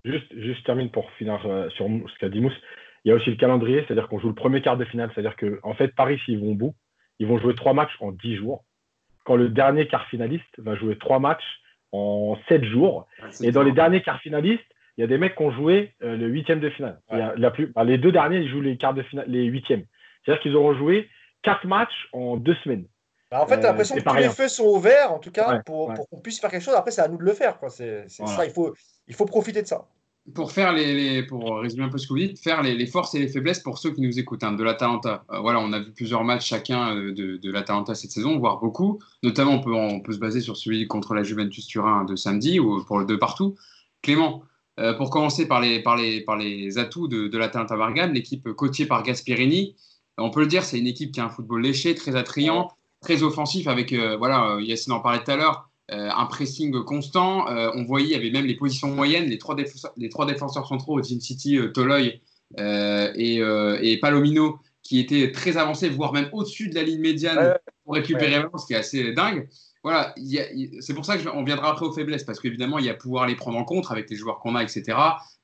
Juste, 0.05 0.33
juste 0.39 0.65
termine 0.65 0.89
pour 0.89 1.11
finir 1.13 1.39
euh, 1.45 1.69
sur 1.71 1.87
ce 1.87 2.19
qu'a 2.19 2.29
dit 2.29 2.39
Mousse. 2.39 2.57
Il 3.03 3.09
y 3.09 3.11
a 3.11 3.15
aussi 3.15 3.29
le 3.29 3.35
calendrier, 3.35 3.83
c'est-à-dire 3.85 4.07
qu'on 4.07 4.19
joue 4.19 4.29
le 4.29 4.35
premier 4.35 4.61
quart 4.61 4.77
de 4.77 4.85
finale. 4.85 5.11
C'est-à-dire 5.13 5.35
qu'en 5.35 5.69
en 5.69 5.73
fait, 5.73 5.89
Paris, 5.95 6.19
s'ils 6.25 6.39
vont 6.39 6.51
au 6.51 6.55
bout, 6.55 6.75
ils 7.19 7.27
vont 7.27 7.37
jouer 7.39 7.55
trois 7.55 7.73
matchs 7.73 7.95
en 7.99 8.11
dix 8.11 8.35
jours. 8.35 8.63
Quand 9.23 9.35
le 9.35 9.49
dernier 9.49 9.87
quart 9.87 10.07
finaliste 10.07 10.45
va 10.57 10.75
jouer 10.75 10.97
trois 10.97 11.19
matchs 11.19 11.61
en 11.91 12.37
sept 12.47 12.63
jours. 12.65 13.07
Ah, 13.21 13.27
et 13.41 13.51
dans 13.51 13.63
les 13.63 13.71
derniers 13.71 14.01
quarts 14.01 14.21
finalistes, 14.21 14.63
il 14.97 15.01
y 15.01 15.03
a 15.03 15.07
des 15.07 15.17
mecs 15.17 15.35
qui 15.35 15.43
ont 15.43 15.51
joué 15.51 15.93
euh, 16.01 16.17
le 16.17 16.27
huitième 16.27 16.59
de 16.59 16.69
finale. 16.69 16.99
la 17.09 17.51
plus, 17.51 17.67
bah, 17.67 17.83
les 17.83 17.97
deux 17.97 18.11
derniers, 18.11 18.39
ils 18.39 18.49
jouent 18.49 18.61
les 18.61 18.77
quarts 18.77 18.93
de 18.93 19.03
finale, 19.03 19.25
les 19.27 19.43
huitièmes. 19.45 19.83
C'est-à-dire 20.23 20.41
qu'ils 20.41 20.55
auront 20.55 20.73
joué 20.75 21.09
quatre 21.43 21.65
matchs 21.65 22.07
en 22.13 22.37
deux 22.37 22.55
semaines. 22.63 22.85
Bah, 23.29 23.41
en 23.43 23.47
fait, 23.47 23.59
tu 23.59 23.65
as 23.65 23.69
l'impression 23.69 23.95
que 23.95 24.01
tous 24.01 24.15
les 24.15 24.29
feux 24.29 24.47
sont 24.47 24.65
ouverts, 24.65 25.11
en 25.11 25.19
tout 25.19 25.31
cas, 25.31 25.59
pour, 25.65 25.93
qu'on 26.09 26.19
puisse 26.19 26.39
faire 26.39 26.49
quelque 26.49 26.63
chose. 26.63 26.75
Après, 26.75 26.91
c'est 26.91 27.01
à 27.01 27.07
nous 27.07 27.17
de 27.17 27.23
le 27.23 27.33
faire. 27.33 27.57
C'est 27.69 28.05
ça, 28.07 28.45
il 28.45 28.51
faut, 28.51 28.73
il 29.07 29.15
faut 29.15 29.25
profiter 29.25 29.61
de 29.61 29.67
ça. 29.67 29.87
Pour 30.33 30.51
faire 30.51 30.73
les, 30.73 31.23
pour 31.23 31.59
résumer 31.59 31.85
un 31.85 31.89
peu 31.89 31.97
ce 31.97 32.05
que 32.05 32.11
vous 32.11 32.19
dites, 32.19 32.37
faire 32.37 32.61
les, 32.61 32.85
forces 32.85 33.15
et 33.15 33.19
les 33.19 33.29
faiblesses 33.29 33.59
pour 33.59 33.77
ceux 33.77 33.91
qui 33.91 34.01
nous 34.01 34.19
écoutent 34.19 34.43
hein, 34.43 34.51
de 34.51 34.63
l'Atalanta. 34.63 35.23
Euh, 35.31 35.39
voilà, 35.39 35.61
on 35.61 35.71
a 35.71 35.79
vu 35.79 35.93
plusieurs 35.93 36.25
matchs 36.25 36.47
chacun 36.47 36.93
euh, 36.93 37.13
de, 37.13 37.37
de 37.37 37.51
l'Atalanta 37.51 37.95
cette 37.95 38.11
saison, 38.11 38.37
voire 38.37 38.59
beaucoup. 38.59 38.99
Notamment, 39.23 39.53
on 39.53 39.61
peut, 39.61 39.73
on 39.73 40.01
peut 40.01 40.11
se 40.11 40.19
baser 40.19 40.41
sur 40.41 40.57
celui 40.57 40.85
contre 40.85 41.13
la 41.13 41.23
Juventus 41.23 41.65
Turin 41.65 42.03
de 42.03 42.17
samedi 42.17 42.59
ou 42.59 42.83
pour 42.83 42.99
le 42.99 43.05
deux 43.05 43.17
partout. 43.17 43.55
Clément, 44.01 44.43
euh, 44.81 44.93
pour 44.93 45.11
commencer 45.11 45.47
par 45.47 45.61
les, 45.61 45.81
par 45.81 45.95
les, 45.95 46.19
par 46.19 46.35
les 46.35 46.77
atouts 46.77 47.07
de, 47.07 47.29
de 47.29 47.37
l'Atalanta 47.37 47.77
Bergame, 47.77 48.11
l'équipe 48.11 48.51
coachée 48.51 48.85
par 48.85 49.03
Gasperini, 49.03 49.77
on 50.17 50.29
peut 50.29 50.41
le 50.41 50.47
dire, 50.47 50.65
c'est 50.65 50.77
une 50.77 50.87
équipe 50.87 51.13
qui 51.13 51.21
a 51.21 51.25
un 51.25 51.29
football 51.29 51.61
léché, 51.61 51.95
très 51.95 52.17
attrayant, 52.17 52.69
très 53.07 53.23
offensif, 53.23 53.67
avec, 53.67 53.93
euh, 53.93 54.17
voilà, 54.17 54.55
euh, 54.55 54.61
Yacine 54.61 54.91
en 54.91 54.99
parlait 54.99 55.23
tout 55.23 55.31
à 55.31 55.37
l'heure, 55.37 55.69
euh, 55.91 56.09
un 56.13 56.25
pressing 56.25 56.83
constant. 56.83 57.45
on 57.47 57.85
voyait, 57.85 58.07
il 58.07 58.11
y 58.11 58.15
avait 58.15 58.31
même 58.31 58.45
les 58.45 58.55
positions 58.55 58.89
moyennes, 58.89 59.29
les 59.29 59.37
trois, 59.37 59.55
défenseurs, 59.55 59.93
les 59.95 60.09
trois 60.09 60.25
défenseurs 60.25 60.67
centraux, 60.67 60.99
Team 60.99 61.21
City, 61.21 61.57
Toloy 61.73 62.19
et, 62.57 63.37
et, 63.37 63.99
Palomino, 64.01 64.59
qui 64.83 64.99
étaient 64.99 65.31
très 65.31 65.55
avancés, 65.55 65.87
voire 65.87 66.11
même 66.11 66.27
au-dessus 66.33 66.67
de 66.67 66.75
la 66.75 66.83
ligne 66.83 66.99
médiane 66.99 67.55
pour 67.85 67.93
récupérer 67.93 68.39
ouais. 68.39 68.49
ce 68.57 68.65
qui 68.65 68.73
est 68.73 68.77
assez 68.77 69.13
dingue. 69.13 69.47
Voilà, 69.81 70.13
c'est 70.81 70.93
pour 70.93 71.05
ça 71.05 71.17
qu'on 71.17 71.45
viendra 71.45 71.71
après 71.71 71.85
aux 71.85 71.93
faiblesses, 71.93 72.25
parce 72.25 72.41
qu'évidemment, 72.41 72.79
il 72.79 72.85
y 72.85 72.89
a 72.89 72.93
pouvoir 72.93 73.25
les 73.25 73.35
prendre 73.35 73.57
en 73.57 73.63
compte 73.63 73.89
avec 73.89 74.09
les 74.09 74.17
joueurs 74.17 74.39
qu'on 74.39 74.55
a, 74.55 74.63
etc. 74.63 74.97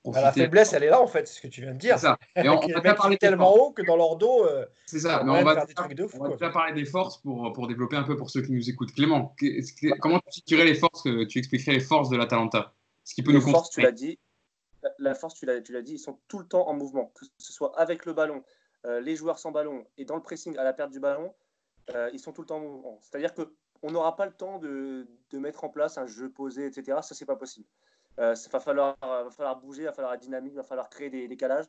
Bah, 0.06 0.22
la 0.22 0.32
faiblesse, 0.34 0.74
elle 0.74 0.84
est 0.84 0.90
là, 0.90 1.02
en 1.02 1.08
fait, 1.08 1.28
c'est 1.28 1.36
ce 1.36 1.42
que 1.42 1.48
tu 1.48 1.62
viens 1.62 1.74
de 1.74 1.78
dire. 1.78 1.98
Ça. 1.98 2.18
Et 2.36 2.50
on, 2.50 2.60
on 2.62 2.82
va 2.82 2.94
parler 2.94 3.18
tellement 3.18 3.56
haut 3.56 3.72
que 3.72 3.82
dans 3.84 3.96
leur 3.96 4.18
dos. 4.18 4.46
Euh, 4.46 4.66
c'est 4.86 5.00
ça, 5.00 5.24
mais 5.24 5.32
on 5.32 5.44
va, 5.44 5.66
déjà 5.66 6.50
parler 6.50 6.74
des 6.74 6.86
forces 6.86 7.18
pour, 7.18 7.54
pour 7.54 7.68
développer 7.68 7.96
un 7.96 8.04
peu 8.04 8.18
pour 8.18 8.30
ceux 8.30 8.42
qui 8.42 8.52
nous 8.52 8.70
écoutent. 8.70 8.94
Clément, 8.94 9.34
comment 10.00 10.20
tu 10.20 10.32
situerais 10.32 10.66
les 10.66 10.76
forces, 10.76 11.04
tu 11.04 11.38
expliquerais 11.38 11.74
les 11.74 11.80
forces 11.80 12.10
de 12.10 12.18
l'Atalanta? 12.18 12.74
Ce 13.06 13.14
qui 13.14 13.24
peut 13.24 13.32
les 13.32 13.40
nous 13.40 13.50
forces, 13.50 13.70
tu 13.70 13.82
l'as 13.82 13.92
dit. 13.92 14.20
La 15.00 15.16
force, 15.16 15.36
tu 15.36 15.46
l'as 15.46 15.82
dit, 15.82 15.94
ils 15.94 16.00
sont 16.00 16.20
tout 16.28 16.40
le 16.40 16.46
temps 16.46 16.68
en 16.68 16.74
mouvement, 16.74 17.12
que 17.16 17.26
ce 17.38 17.54
soit 17.54 17.80
avec 17.80 18.06
le 18.06 18.12
ballon, 18.12 18.44
euh, 18.86 19.00
les 19.00 19.16
joueurs 19.16 19.40
sans 19.40 19.52
ballon 19.52 19.86
et 19.98 20.04
dans 20.04 20.16
le 20.16 20.22
pressing 20.22 20.58
à 20.58 20.64
la 20.66 20.74
perte 20.74 20.92
du 20.92 21.00
ballon, 21.00 21.34
euh, 21.96 22.10
ils 22.12 22.20
sont 22.20 22.34
tout 22.34 22.42
le 22.42 22.48
temps 22.48 22.58
en 22.58 22.62
mouvement. 22.62 23.00
C'est-à-dire 23.02 23.34
que 23.34 23.54
on 23.82 23.92
n'aura 23.92 24.16
pas 24.16 24.26
le 24.26 24.34
temps 24.34 24.60
de, 24.60 25.08
de, 25.30 25.40
mettre 25.40 25.64
en 25.66 25.70
place 25.70 25.98
un 25.98 26.08
jeu 26.08 26.30
posé, 26.30 26.66
etc. 26.66 27.00
Ça, 27.02 27.16
c'est 27.16 27.26
pas 27.26 27.36
possible. 27.36 27.68
Euh, 28.20 28.36
il 28.36 28.52
va, 28.52 28.60
falloir, 28.60 28.98
va 29.02 29.30
falloir 29.30 29.60
bouger, 29.60 29.84
il 29.84 29.86
va 29.86 29.94
falloir 29.94 30.14
être 30.14 30.22
dynamique, 30.22 30.54
il 30.54 30.58
va 30.58 30.64
falloir 30.64 30.90
créer 30.90 31.10
des 31.10 31.28
décalages. 31.28 31.66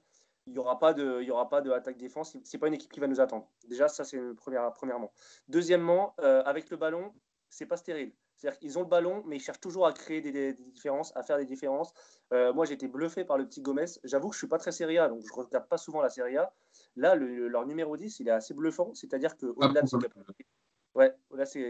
Il 0.46 0.52
n'y 0.52 0.58
aura 0.58 0.78
pas 0.78 0.92
de, 0.92 1.20
il 1.22 1.26
y 1.26 1.30
aura 1.30 1.48
pas 1.48 1.62
de 1.62 1.70
attaque-défense. 1.70 2.36
C'est 2.44 2.58
pas 2.58 2.68
une 2.68 2.74
équipe 2.74 2.92
qui 2.92 3.00
va 3.00 3.06
nous 3.06 3.20
attendre. 3.20 3.48
Déjà, 3.66 3.88
ça, 3.88 4.04
c'est 4.04 4.20
première, 4.34 4.70
premièrement. 4.74 5.10
Deuxièmement, 5.48 6.14
euh, 6.20 6.42
avec 6.44 6.70
le 6.70 6.76
ballon, 6.76 7.14
c'est 7.48 7.66
pas 7.66 7.78
stérile. 7.78 8.12
C'est-à-dire 8.36 8.58
qu'ils 8.58 8.78
ont 8.78 8.82
le 8.82 8.88
ballon, 8.88 9.22
mais 9.26 9.36
ils 9.36 9.40
cherchent 9.40 9.60
toujours 9.60 9.86
à 9.86 9.92
créer 9.92 10.20
des, 10.20 10.52
différences, 10.52 11.16
à 11.16 11.22
faire 11.22 11.38
des 11.38 11.46
différences. 11.46 11.94
Euh, 12.32 12.52
moi, 12.52 12.66
j'ai 12.66 12.74
été 12.74 12.88
bluffé 12.88 13.24
par 13.24 13.38
le 13.38 13.46
petit 13.46 13.62
Gomez. 13.62 13.86
J'avoue 14.02 14.28
que 14.28 14.34
je 14.34 14.38
suis 14.38 14.48
pas 14.48 14.58
très 14.58 14.72
Serie 14.72 14.98
A, 14.98 15.08
donc 15.08 15.22
je 15.24 15.32
regarde 15.32 15.66
pas 15.66 15.78
souvent 15.78 16.02
la 16.02 16.10
Serie 16.10 16.36
A. 16.36 16.52
Là, 16.96 17.14
leur 17.14 17.64
numéro 17.64 17.96
10, 17.96 18.20
il 18.20 18.28
est 18.28 18.32
assez 18.32 18.52
bluffant. 18.52 18.92
C'est-à-dire 18.92 19.36
qu'au-delà 19.38 19.82
de 19.82 19.88
ses 19.88 19.98
capacités, 19.98 20.46
Ouais, 20.94 21.12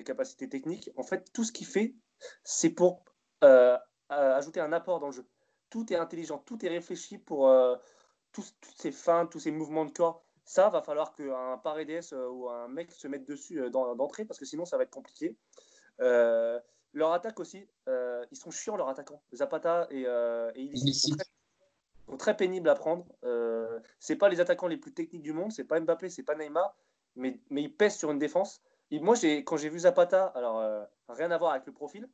capacités 0.04 0.48
techniques. 0.48 0.90
En 0.96 1.02
fait, 1.02 1.30
tout 1.32 1.44
ce 1.44 1.52
qu'il 1.52 1.66
fait, 1.66 1.94
c'est 2.42 2.70
pour 2.70 3.04
euh, 3.42 3.78
ajouter 4.36 4.60
un 4.60 4.72
apport 4.72 5.00
dans 5.00 5.06
le 5.06 5.12
jeu. 5.12 5.26
Tout 5.70 5.92
est 5.92 5.96
intelligent, 5.96 6.38
tout 6.38 6.64
est 6.64 6.68
réfléchi 6.68 7.18
pour 7.18 7.48
euh, 7.48 7.76
toutes 8.32 8.54
ces 8.76 8.92
fins, 8.92 9.26
tous 9.26 9.40
ces 9.40 9.50
mouvements 9.50 9.84
de 9.84 9.90
corps. 9.90 10.24
Ça, 10.44 10.68
va 10.68 10.82
falloir 10.82 11.14
qu'un 11.14 11.58
Paredes 11.58 12.04
euh, 12.12 12.28
ou 12.28 12.48
un 12.48 12.68
mec 12.68 12.92
se 12.92 13.08
mette 13.08 13.26
dessus 13.26 13.70
d'entrée 13.70 14.24
parce 14.24 14.38
que 14.38 14.44
sinon, 14.44 14.64
ça 14.64 14.76
va 14.76 14.84
être 14.84 14.90
compliqué. 14.90 15.36
leur 15.98 17.12
attaque 17.12 17.40
aussi, 17.40 17.66
ils 17.86 18.36
sont 18.36 18.50
chiants, 18.50 18.76
leurs 18.76 18.88
attaquants. 18.88 19.22
Zapata 19.32 19.88
et, 19.90 20.02
et 20.02 20.62
ils 20.62 20.94
sont 20.94 21.16
très, 21.16 22.16
très, 22.18 22.36
pénibles 22.36 22.68
à 22.68 22.74
prendre. 22.74 23.06
Euh, 23.24 23.80
c'est 23.98 24.16
pas 24.16 24.28
les 24.28 24.40
attaquants 24.40 24.68
les 24.68 24.76
plus 24.76 24.92
techniques 24.92 25.22
du 25.22 25.32
monde, 25.32 25.50
c'est 25.50 25.64
pas 25.64 25.80
Mbappé, 25.80 26.08
c'est 26.08 26.22
pas 26.22 26.34
Neymar, 26.34 26.76
mais, 27.16 27.40
mais 27.50 27.62
ils 27.62 27.74
pèsent 27.74 27.96
sur 27.96 28.10
une 28.10 28.18
défense 28.18 28.60
moi, 29.00 29.16
quand 29.44 29.56
j'ai 29.56 29.68
vu 29.68 29.80
Zapata, 29.80 30.26
alors 30.26 30.60
euh, 30.60 30.84
rien 31.08 31.30
à 31.30 31.38
voir 31.38 31.52
avec 31.52 31.66
le 31.66 31.72
profil, 31.72 32.08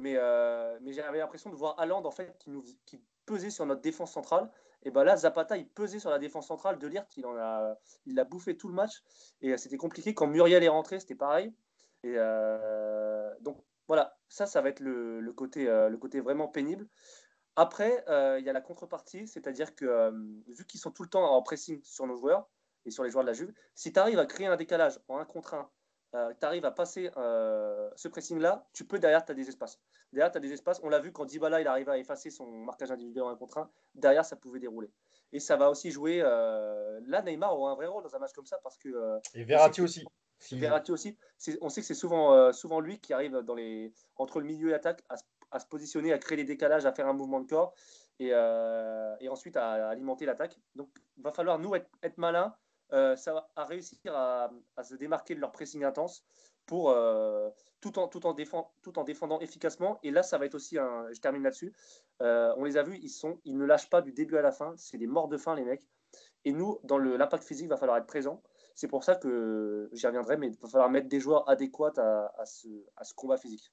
mais, 0.00 0.14
euh, 0.16 0.78
mais 0.82 0.92
j'avais 0.92 1.18
l'impression 1.18 1.50
de 1.50 1.56
voir 1.56 1.78
Haaland 1.78 2.04
en 2.04 2.10
fait 2.10 2.36
qui, 2.38 2.50
nous, 2.50 2.64
qui 2.86 3.00
pesait 3.26 3.50
sur 3.50 3.66
notre 3.66 3.80
défense 3.80 4.12
centrale. 4.12 4.50
Et 4.82 4.90
ben 4.90 5.04
là, 5.04 5.16
Zapata, 5.16 5.56
il 5.56 5.68
pesait 5.68 5.98
sur 5.98 6.10
la 6.10 6.18
défense 6.18 6.46
centrale 6.48 6.78
de 6.78 6.86
Lirt, 6.86 7.06
il 7.16 7.26
en 7.26 7.36
a, 7.36 7.78
il 8.06 8.22
bouffé 8.28 8.56
tout 8.56 8.68
le 8.68 8.74
match. 8.74 9.02
Et 9.42 9.52
euh, 9.52 9.56
c'était 9.58 9.76
compliqué. 9.76 10.14
Quand 10.14 10.26
Muriel 10.26 10.64
est 10.64 10.68
rentré, 10.68 10.98
c'était 11.00 11.14
pareil. 11.14 11.52
Et 12.02 12.14
donc 13.42 13.62
voilà, 13.88 14.16
ça, 14.28 14.46
ça 14.46 14.62
va 14.62 14.70
être 14.70 14.80
le, 14.80 15.20
le 15.20 15.32
côté, 15.34 15.66
le 15.66 15.96
côté 15.98 16.20
vraiment 16.20 16.48
pénible. 16.48 16.88
Après, 17.56 18.02
il 18.38 18.44
y 18.44 18.48
a 18.48 18.54
la 18.54 18.62
contrepartie, 18.62 19.28
c'est-à-dire 19.28 19.74
que 19.74 20.10
vu 20.48 20.64
qu'ils 20.64 20.80
sont 20.80 20.90
tout 20.90 21.02
le 21.02 21.10
temps 21.10 21.30
en 21.30 21.42
pressing 21.42 21.78
sur 21.84 22.06
nos 22.06 22.16
joueurs 22.16 22.48
et 22.86 22.90
sur 22.90 23.04
les 23.04 23.10
joueurs 23.10 23.24
de 23.24 23.28
la 23.28 23.34
Juve, 23.34 23.52
si 23.74 23.92
tu 23.92 24.00
arrives 24.00 24.18
à 24.18 24.24
créer 24.24 24.46
un 24.46 24.56
décalage 24.56 24.98
en 25.08 25.18
un 25.18 25.26
contre 25.26 25.52
un 25.52 25.68
euh, 26.14 26.32
tu 26.38 26.44
arrives 26.44 26.64
à 26.64 26.72
passer 26.72 27.10
euh, 27.16 27.88
ce 27.94 28.08
pressing-là, 28.08 28.66
tu 28.72 28.84
peux, 28.84 28.98
derrière, 28.98 29.24
tu 29.24 29.30
as 29.30 29.34
des 29.34 29.48
espaces. 29.48 29.80
Derrière, 30.12 30.32
tu 30.32 30.38
as 30.38 30.40
des 30.40 30.52
espaces. 30.52 30.80
On 30.82 30.88
l'a 30.88 30.98
vu 30.98 31.12
quand 31.12 31.24
Dybala 31.24 31.60
il 31.60 31.68
arrive 31.68 31.88
à 31.88 31.98
effacer 31.98 32.30
son 32.30 32.46
marquage 32.46 32.90
individuel 32.90 33.24
en 33.24 33.28
un 33.28 33.36
contre 33.36 33.58
un, 33.58 33.70
derrière, 33.94 34.24
ça 34.24 34.34
pouvait 34.34 34.58
dérouler. 34.58 34.90
Et 35.32 35.38
ça 35.38 35.56
va 35.56 35.70
aussi 35.70 35.92
jouer. 35.92 36.20
Euh, 36.22 37.00
là, 37.06 37.22
Neymar 37.22 37.56
aura 37.56 37.72
un 37.72 37.74
vrai 37.76 37.86
rôle 37.86 38.02
dans 38.02 38.14
un 38.16 38.18
match 38.18 38.32
comme 38.32 38.46
ça 38.46 38.58
parce 38.62 38.76
que. 38.76 39.20
Et 39.34 39.44
Verratti 39.44 39.82
aussi. 39.82 40.04
Verratti 40.50 40.90
aussi. 40.90 41.16
On 41.60 41.68
sait 41.68 41.80
que 41.80 41.86
c'est 41.86 41.94
souvent, 41.94 42.52
souvent 42.52 42.80
lui 42.80 42.98
qui 42.98 43.12
arrive 43.12 43.36
dans 43.42 43.54
les, 43.54 43.92
entre 44.16 44.40
le 44.40 44.46
milieu 44.46 44.68
et 44.68 44.72
l'attaque 44.72 45.04
à, 45.08 45.58
se 45.60 45.66
positionner, 45.66 46.12
à 46.12 46.18
créer 46.18 46.38
des 46.38 46.44
décalages, 46.44 46.86
à 46.86 46.92
faire 46.92 47.06
un 47.06 47.12
mouvement 47.12 47.40
de 47.40 47.46
corps 47.46 47.74
et, 48.18 48.28
et 48.28 49.28
ensuite 49.28 49.56
à, 49.56 49.90
alimenter 49.90 50.26
l'attaque. 50.26 50.58
Donc, 50.74 50.88
il 51.18 51.22
va 51.22 51.30
falloir, 51.30 51.60
nous, 51.60 51.74
être, 51.76 51.88
être 52.02 52.18
malins 52.18 52.52
euh, 52.52 52.69
ça 52.90 53.32
va 53.32 53.50
à 53.56 53.64
réussir 53.64 53.98
à, 54.14 54.50
se 54.82 54.94
démarquer 54.94 55.34
de 55.34 55.40
leur 55.40 55.52
pressing 55.52 55.84
intense 55.84 56.24
pour 56.70 56.90
euh, 56.90 57.50
tout, 57.80 57.98
en, 57.98 58.06
tout, 58.06 58.24
en 58.26 58.34
tout 58.82 58.98
en 58.98 59.02
défendant 59.02 59.40
efficacement. 59.40 59.98
Et 60.04 60.12
là, 60.12 60.22
ça 60.22 60.38
va 60.38 60.46
être 60.46 60.54
aussi 60.54 60.78
un. 60.78 61.06
Je 61.12 61.20
termine 61.20 61.42
là-dessus. 61.42 61.72
Euh, 62.22 62.54
on 62.56 62.64
les 62.64 62.76
a 62.76 62.84
vus, 62.84 62.96
ils, 63.02 63.08
sont, 63.08 63.40
ils 63.44 63.56
ne 63.56 63.64
lâchent 63.64 63.90
pas 63.90 64.02
du 64.02 64.12
début 64.12 64.36
à 64.36 64.42
la 64.42 64.52
fin. 64.52 64.72
C'est 64.76 64.96
des 64.96 65.08
morts 65.08 65.26
de 65.26 65.36
faim, 65.36 65.56
les 65.56 65.64
mecs. 65.64 65.82
Et 66.44 66.52
nous, 66.52 66.78
dans 66.84 66.96
l'impact 66.96 67.42
physique, 67.42 67.64
il 67.64 67.70
va 67.70 67.76
falloir 67.76 67.98
être 67.98 68.06
présent. 68.06 68.40
C'est 68.76 68.86
pour 68.86 69.02
ça 69.02 69.16
que 69.16 69.90
j'y 69.92 70.06
reviendrai, 70.06 70.36
mais 70.36 70.46
il 70.46 70.56
va 70.62 70.68
falloir 70.68 70.90
mettre 70.90 71.08
des 71.08 71.18
joueurs 71.18 71.48
adéquats 71.50 71.92
à, 71.98 72.46
ce, 72.46 72.68
combat 73.16 73.36
physique. 73.36 73.72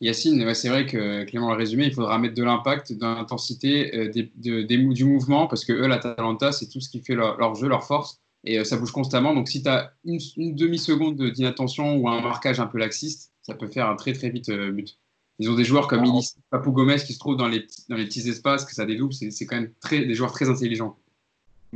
Yacine, 0.00 0.54
c'est 0.54 0.70
vrai 0.70 0.86
que 0.86 1.24
Clément 1.24 1.50
l'a 1.50 1.56
résumé, 1.56 1.84
il 1.84 1.94
faudra 1.94 2.18
mettre 2.18 2.34
de 2.34 2.42
l'impact, 2.42 2.92
de 2.92 3.02
l'intensité, 3.02 4.08
des, 4.08 4.32
du 4.32 5.04
mouvement, 5.04 5.46
parce 5.46 5.66
que 5.66 5.72
eux, 5.74 5.86
l'Atalanta, 5.86 6.50
c'est 6.50 6.66
tout 6.66 6.80
ce 6.80 6.88
qui 6.88 7.02
fait 7.02 7.14
leur 7.14 7.54
jeu, 7.54 7.68
leur 7.68 7.84
force 7.84 8.22
et 8.44 8.58
euh, 8.58 8.64
ça 8.64 8.76
bouge 8.76 8.92
constamment. 8.92 9.34
Donc, 9.34 9.48
si 9.48 9.62
tu 9.62 9.68
as 9.68 9.92
une, 10.04 10.18
demi-seconde 10.54 11.16
d'inattention 11.30 11.96
ou 11.96 12.08
un 12.08 12.20
marquage 12.20 12.60
un 12.60 12.66
peu 12.66 12.78
laxiste, 12.78 13.32
ça 13.42 13.54
peut 13.54 13.68
faire 13.68 13.88
un 13.88 13.96
très 13.96 14.12
très 14.12 14.30
vite 14.30 14.48
euh, 14.48 14.72
but. 14.72 14.98
Ils 15.38 15.50
ont 15.50 15.54
des 15.54 15.64
joueurs 15.64 15.88
comme 15.88 16.04
Ilis, 16.04 16.34
Papou 16.50 16.72
Gomez 16.72 16.96
qui 16.96 17.14
se 17.14 17.18
trouvent 17.18 17.36
dans 17.36 17.48
les, 17.48 17.66
dans 17.88 17.96
les 17.96 18.04
petits 18.04 18.28
espaces, 18.28 18.64
que 18.64 18.72
ça 18.72 18.84
dédouble. 18.84 19.12
C'est 19.12 19.46
quand 19.46 19.56
même 19.56 19.72
très, 19.80 20.04
des 20.04 20.14
joueurs 20.14 20.32
très 20.32 20.48
intelligents. 20.48 20.96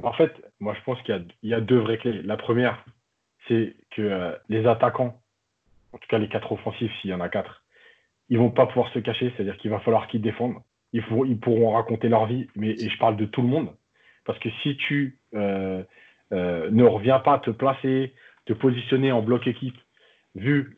En 0.02 0.12
fait, 0.12 0.32
moi 0.60 0.74
je 0.78 0.84
pense 0.84 1.00
qu'il 1.02 1.26
y, 1.42 1.48
y, 1.48 1.54
a 1.54 1.60
deux 1.60 1.78
vraies 1.78 1.98
clés. 1.98 2.22
La 2.22 2.36
première, 2.36 2.84
c'est 3.48 3.74
que 3.90 4.02
euh, 4.02 4.32
les 4.48 4.66
attaquants, 4.66 5.20
en 5.92 5.98
tout 5.98 6.06
cas 6.08 6.18
les 6.18 6.28
quatre 6.28 6.52
offensifs, 6.52 6.92
s'il 7.00 7.10
y 7.10 7.14
en 7.14 7.20
a 7.20 7.28
quatre, 7.28 7.64
ils 8.28 8.38
vont 8.38 8.50
pas 8.50 8.66
pouvoir 8.66 8.92
se 8.92 8.98
cacher, 8.98 9.32
c'est-à-dire 9.34 9.56
qu'il 9.56 9.70
va 9.70 9.80
falloir 9.80 10.06
qu'ils 10.08 10.22
défendent. 10.22 10.56
Ils, 10.92 11.02
ils, 11.26 11.38
pourront 11.38 11.72
raconter 11.72 12.08
leur 12.08 12.26
vie, 12.26 12.48
mais 12.54 12.70
et 12.70 12.88
je 12.88 12.98
parle 12.98 13.16
de 13.16 13.24
tout 13.24 13.42
le 13.42 13.48
monde. 13.48 13.74
Parce 14.24 14.38
que 14.38 14.48
si 14.62 14.76
tu 14.76 15.18
euh, 15.34 15.82
ne 16.30 16.84
reviens 16.84 17.18
pas 17.18 17.38
te 17.38 17.50
placer, 17.50 18.14
te 18.46 18.52
positionner 18.52 19.12
en 19.12 19.22
bloc 19.22 19.46
équipe, 19.46 19.76
vu 20.34 20.76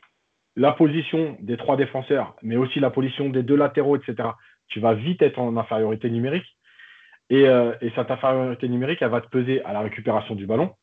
la 0.56 0.72
position 0.72 1.36
des 1.40 1.56
trois 1.56 1.76
défenseurs, 1.76 2.34
mais 2.42 2.56
aussi 2.56 2.80
la 2.80 2.90
position 2.90 3.28
des 3.28 3.42
deux 3.42 3.56
latéraux, 3.56 3.96
etc., 3.96 4.30
tu 4.66 4.80
vas 4.80 4.94
vite 4.94 5.22
être 5.22 5.38
en 5.38 5.56
infériorité 5.56 6.10
numérique. 6.10 6.46
Et, 7.30 7.46
euh, 7.46 7.74
et, 7.80 7.90
cette 7.94 8.10
infériorité 8.10 8.68
numérique, 8.68 9.00
elle 9.00 9.10
va 9.10 9.20
te 9.20 9.28
peser 9.28 9.62
à 9.64 9.72
la 9.72 9.80
récupération 9.80 10.34
du 10.34 10.46
ballon. 10.46 10.74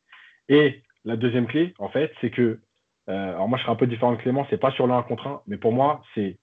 Et 0.48 0.82
la 1.04 1.16
deuxième 1.16 1.46
clé, 1.46 1.74
en 1.78 1.88
fait, 1.88 2.12
c'est 2.20 2.30
que, 2.30 2.60
euh, 3.08 3.28
alors 3.34 3.48
moi 3.48 3.58
je 3.58 3.64
serais 3.64 3.72
un 3.72 3.76
peu 3.76 3.86
différent 3.86 4.12
de 4.12 4.16
Clément, 4.16 4.46
c'est 4.48 4.58
pas 4.58 4.70
sur 4.72 4.86
le 4.86 4.92
1 4.92 5.02
contre 5.02 5.26
1, 5.26 5.42
mais 5.46 5.56
pour 5.56 5.72
moi, 5.72 6.02
c'est 6.14 6.38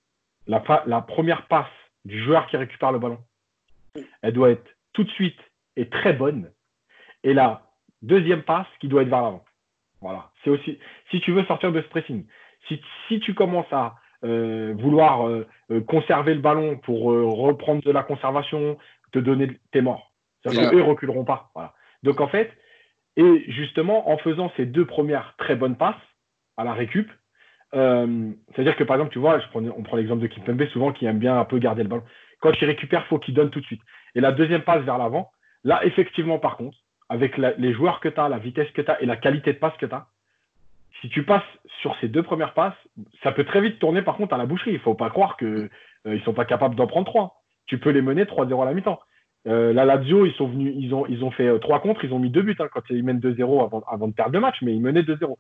la, 0.48 0.62
la 0.86 1.02
première 1.02 1.48
passe 1.48 1.66
du 2.06 2.22
joueur 2.22 2.48
qui 2.48 2.58
récupère 2.58 2.92
le 2.92 3.00
ballon. 3.00 3.20
Elle 4.22 4.34
doit 4.34 4.52
être 4.52 4.70
tout 4.94 5.04
de 5.04 5.10
suite 5.12 5.40
et 5.76 5.90
très 5.90 6.14
bonne. 6.14 6.52
Et 7.24 7.34
la 7.34 7.64
deuxième 8.04 8.44
passe 8.44 8.68
qui 8.80 8.88
doit 8.88 9.02
être 9.02 9.10
vers 9.10 9.22
l'avant. 9.22 9.44
Voilà. 10.02 10.30
C'est 10.44 10.50
aussi, 10.50 10.78
si 11.10 11.22
tu 11.22 11.32
veux 11.32 11.44
sortir 11.46 11.72
de 11.72 11.82
ce 11.82 11.88
pressing, 11.88 12.26
si, 12.68 12.80
si 13.08 13.20
tu 13.20 13.34
commences 13.34 13.72
à 13.72 13.96
euh, 14.24 14.74
vouloir 14.78 15.28
euh, 15.28 15.48
euh, 15.72 15.82
conserver 15.82 16.34
le 16.34 16.40
ballon 16.40 16.78
pour 16.78 17.04
reprendre 17.04 17.82
de 17.82 17.92
la 17.92 18.04
conservation, 18.04 18.78
te 19.12 19.20
donner, 19.20 19.60
t'es 19.72 19.82
mort. 19.82 20.14
C'est-à-dire 20.42 20.70
qu'eux, 20.70 20.80
ils 20.80 20.84
reculeront 20.84 21.26
pas. 21.26 21.52
Voilà. 21.56 21.74
Donc 22.04 22.22
en 22.22 22.28
fait, 22.28 22.52
et 23.16 23.44
justement, 23.48 24.10
en 24.10 24.18
faisant 24.18 24.52
ces 24.58 24.66
deux 24.66 24.86
premières 24.86 25.36
très 25.38 25.56
bonnes 25.56 25.78
passes 25.78 25.96
à 26.58 26.64
la 26.64 26.74
récup, 26.74 27.10
c'est-à-dire 27.72 28.76
que 28.76 28.84
par 28.84 28.98
exemple, 28.98 29.14
tu 29.14 29.20
vois, 29.20 29.40
je 29.40 29.48
prends, 29.48 29.64
on 29.64 29.84
prend 29.84 29.98
l'exemple 29.98 30.22
de 30.22 30.28
Kimpembe 30.28 30.68
souvent 30.68 30.92
qui 30.92 31.06
aime 31.06 31.18
bien 31.18 31.40
un 31.40 31.46
peu 31.46 31.58
garder 31.58 31.82
le 31.82 31.90
ballon. 31.90 32.04
Quand 32.40 32.52
il 32.62 32.66
récupère, 32.66 33.04
il 33.06 33.10
faut 33.10 33.20
qu'il 33.20 33.34
donne 33.34 33.50
tout 33.50 33.62
de 33.62 33.66
suite. 33.66 33.82
Et 34.16 34.22
la 34.22 34.32
deuxième 34.32 34.62
passe 34.62 34.84
vers 34.84 34.98
l'avant, 34.98 35.32
là, 35.64 35.84
effectivement, 35.86 36.40
par 36.40 36.58
contre, 36.58 36.78
avec 37.14 37.38
les 37.38 37.74
joueurs 37.74 38.00
que 38.00 38.10
tu 38.10 38.20
as, 38.20 38.28
la 38.28 38.40
vitesse 38.40 38.72
que 38.72 38.82
tu 38.82 38.90
as 38.90 39.00
et 39.00 39.06
la 39.06 39.18
qualité 39.18 39.54
de 39.54 39.60
passe 39.60 39.78
que 39.78 39.86
tu 39.86 39.94
as, 39.94 40.08
si 41.00 41.10
tu 41.10 41.24
passes 41.24 41.44
sur 41.82 41.96
ces 42.02 42.08
deux 42.08 42.24
premières 42.24 42.56
passes, 42.56 42.74
ça 43.22 43.32
peut 43.32 43.44
très 43.44 43.62
vite 43.62 43.78
tourner 43.78 44.02
par 44.02 44.18
contre 44.18 44.34
à 44.34 44.38
la 44.40 44.48
boucherie. 44.48 44.72
Il 44.72 44.78
ne 44.78 44.80
faut 44.80 44.96
pas 44.96 45.12
croire 45.12 45.38
qu'ils 45.38 45.48
euh, 45.48 45.70
ne 46.06 46.20
sont 46.22 46.34
pas 46.34 46.46
capables 46.46 46.76
d'en 46.76 46.88
prendre 46.88 47.06
trois. 47.06 47.44
Tu 47.68 47.78
peux 47.78 47.92
les 47.92 48.02
mener 48.02 48.24
3-0 48.24 48.62
à 48.64 48.66
la 48.66 48.74
mi-temps. 48.74 49.00
Euh, 49.46 49.74
la 49.74 49.86
Lazio, 49.86 50.26
ils 50.26 50.34
sont 50.34 50.48
venus, 50.48 50.74
ils 50.76 50.94
ont, 50.96 51.06
ils 51.06 51.24
ont 51.24 51.30
fait 51.30 51.48
euh, 51.48 51.60
trois 51.60 51.82
contre, 51.82 52.04
ils 52.04 52.14
ont 52.14 52.20
mis 52.20 52.32
deux 52.32 52.42
buts 52.42 52.56
hein, 52.58 52.68
quand 52.74 52.82
ils 52.90 53.04
mènent 53.04 53.20
2-0 53.20 53.64
avant, 53.92 54.08
de 54.08 54.14
perdre 54.14 54.34
le 54.34 54.40
match, 54.40 54.56
mais 54.64 54.74
ils 54.74 54.82
menaient 54.82 55.02
2-0. 55.04 55.36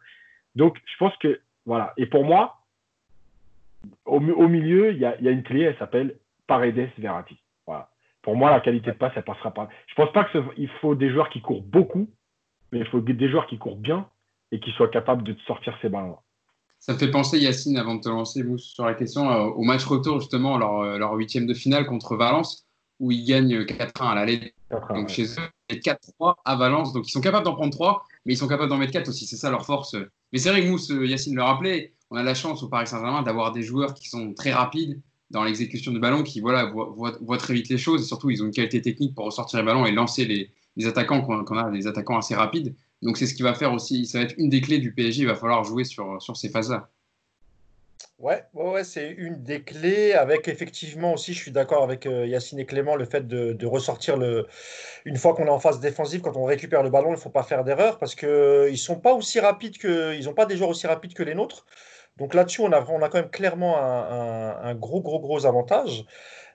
Donc 0.55 0.79
je 0.85 0.97
pense 0.99 1.15
que 1.17 1.39
voilà. 1.65 1.93
Et 1.97 2.05
pour 2.05 2.23
moi, 2.23 2.57
au, 4.05 4.19
milieu, 4.19 4.91
il 4.91 4.99
y 4.99 5.05
a, 5.05 5.19
y 5.21 5.27
a, 5.27 5.31
une 5.31 5.43
clé, 5.43 5.61
elle 5.61 5.77
s'appelle 5.77 6.17
Paredes 6.45 6.89
Verratti. 6.99 7.39
Voilà. 7.65 7.89
Pour 8.23 8.37
moi, 8.37 8.49
la 8.49 8.61
qualité 8.61 8.91
de 8.91 8.97
passe, 8.97 9.11
elle 9.15 9.23
passera 9.23 9.51
pas. 9.51 9.69
Je 9.87 9.93
pense 9.95 10.11
pas 10.13 10.23
qu'il 10.23 10.69
faut 10.81 10.95
des 10.95 11.11
joueurs 11.11 11.29
qui 11.29 11.41
courent 11.41 11.61
beaucoup, 11.61 12.09
mais 12.71 12.79
il 12.79 12.85
faut 12.87 13.01
des 13.01 13.29
joueurs 13.29 13.45
qui 13.45 13.57
courent 13.57 13.77
bien 13.77 14.07
et 14.51 14.59
qui 14.59 14.71
soient 14.71 14.87
capables 14.87 15.23
de 15.23 15.35
sortir 15.45 15.77
ces 15.81 15.89
ballons. 15.89 16.17
Ça 16.79 16.93
me 16.93 16.97
fait 16.97 17.11
penser, 17.11 17.37
Yacine, 17.39 17.77
avant 17.77 17.95
de 17.95 18.01
te 18.01 18.09
lancer 18.09 18.43
sur 18.57 18.85
la 18.85 18.93
question, 18.93 19.29
euh, 19.29 19.45
au 19.45 19.63
match 19.63 19.83
retour, 19.85 20.19
justement, 20.19 20.57
leur, 20.57 20.79
euh, 20.79 20.97
leur 20.97 21.13
huitième 21.13 21.45
de 21.45 21.53
finale 21.53 21.85
contre 21.85 22.15
Valence, 22.15 22.65
où 22.99 23.11
ils 23.11 23.25
gagnent 23.25 23.65
4-1 23.65 24.11
à 24.11 24.15
l'aller. 24.15 24.53
Donc 24.89 25.09
chez 25.09 25.23
eux, 25.23 25.49
et 25.69 25.79
4-3 25.79 26.35
à 26.45 26.55
Valence. 26.55 26.93
Donc 26.93 27.07
ils 27.07 27.11
sont 27.11 27.21
capables 27.21 27.45
d'en 27.45 27.55
prendre 27.55 27.73
3, 27.73 28.05
mais 28.25 28.33
ils 28.33 28.37
sont 28.37 28.47
capables 28.47 28.69
d'en 28.69 28.77
mettre 28.77 28.93
4 28.93 29.09
aussi. 29.09 29.25
C'est 29.25 29.35
ça 29.35 29.51
leur 29.51 29.65
force. 29.65 29.95
Mais 30.31 30.39
c'est 30.39 30.49
vrai 30.49 30.61
que 30.61 30.67
Mousse, 30.67 30.89
Yacine 30.89 31.35
le 31.35 31.43
rappelait, 31.43 31.93
on 32.09 32.15
a 32.15 32.23
la 32.23 32.33
chance 32.33 32.63
au 32.63 32.69
Paris 32.69 32.87
Saint-Germain 32.87 33.21
d'avoir 33.21 33.51
des 33.51 33.63
joueurs 33.63 33.93
qui 33.93 34.07
sont 34.07 34.33
très 34.33 34.51
rapides 34.51 35.01
dans 35.33 35.43
l'exécution 35.43 35.91
du 35.91 35.99
ballon, 35.99 36.23
qui 36.23 36.39
voilà, 36.39 36.65
voient, 36.65 37.37
très 37.37 37.53
vite 37.53 37.67
les 37.67 37.77
choses. 37.77 38.01
Et 38.01 38.05
surtout, 38.05 38.29
ils 38.29 38.41
ont 38.41 38.45
une 38.45 38.53
qualité 38.53 38.81
technique 38.81 39.15
pour 39.15 39.25
ressortir 39.25 39.59
les 39.59 39.65
ballons 39.65 39.85
et 39.85 39.91
lancer 39.91 40.25
les, 40.25 40.87
attaquants 40.87 41.21
qu'on 41.21 41.57
a, 41.57 41.69
des 41.71 41.87
attaquants 41.87 42.17
assez 42.17 42.35
rapides. 42.35 42.73
Donc 43.01 43.17
c'est 43.17 43.25
ce 43.25 43.33
qui 43.33 43.43
va 43.43 43.53
faire 43.53 43.73
aussi, 43.73 44.05
ça 44.05 44.19
va 44.19 44.23
être 44.23 44.35
une 44.37 44.47
des 44.47 44.61
clés 44.61 44.77
du 44.77 44.93
PSG, 44.93 45.23
il 45.23 45.27
va 45.27 45.35
falloir 45.35 45.65
jouer 45.65 45.83
sur, 45.83 46.21
sur 46.21 46.37
ces 46.37 46.47
phases-là. 46.47 46.89
Ouais, 48.19 48.43
ouais, 48.53 48.83
c'est 48.85 49.09
une 49.09 49.43
des 49.43 49.63
clés, 49.63 50.13
avec 50.13 50.47
effectivement 50.47 51.13
aussi, 51.13 51.33
je 51.33 51.39
suis 51.39 51.51
d'accord 51.51 51.83
avec 51.83 52.05
euh, 52.05 52.25
Yacine 52.25 52.59
et 52.59 52.65
Clément, 52.65 52.95
le 52.95 53.05
fait 53.05 53.27
de, 53.27 53.65
ressortir 53.65 54.15
le. 54.17 54.47
Une 55.03 55.17
fois 55.17 55.33
qu'on 55.33 55.45
est 55.45 55.49
en 55.49 55.59
phase 55.59 55.79
défensive, 55.81 56.21
quand 56.21 56.37
on 56.37 56.45
récupère 56.45 56.83
le 56.83 56.89
ballon, 56.89 57.09
il 57.09 57.13
ne 57.13 57.17
faut 57.17 57.29
pas 57.29 57.43
faire 57.43 57.65
d'erreur 57.65 57.97
parce 57.97 58.15
qu'ils 58.15 58.29
ne 58.29 58.75
sont 58.75 58.99
pas 58.99 59.13
aussi 59.13 59.39
rapides 59.39 59.77
que. 59.77 60.15
Ils 60.15 60.25
n'ont 60.25 60.33
pas 60.33 60.45
des 60.45 60.55
joueurs 60.55 60.69
aussi 60.69 60.87
rapides 60.87 61.13
que 61.13 61.23
les 61.23 61.35
nôtres. 61.35 61.65
Donc 62.17 62.33
là-dessus, 62.35 62.61
on 62.61 62.71
a, 62.71 62.85
on 62.89 63.01
a 63.01 63.09
quand 63.09 63.17
même 63.17 63.31
clairement 63.31 63.77
un, 63.77 64.75
gros, 64.75 65.01
gros, 65.01 65.19
gros 65.19 65.45
avantage. 65.45 66.05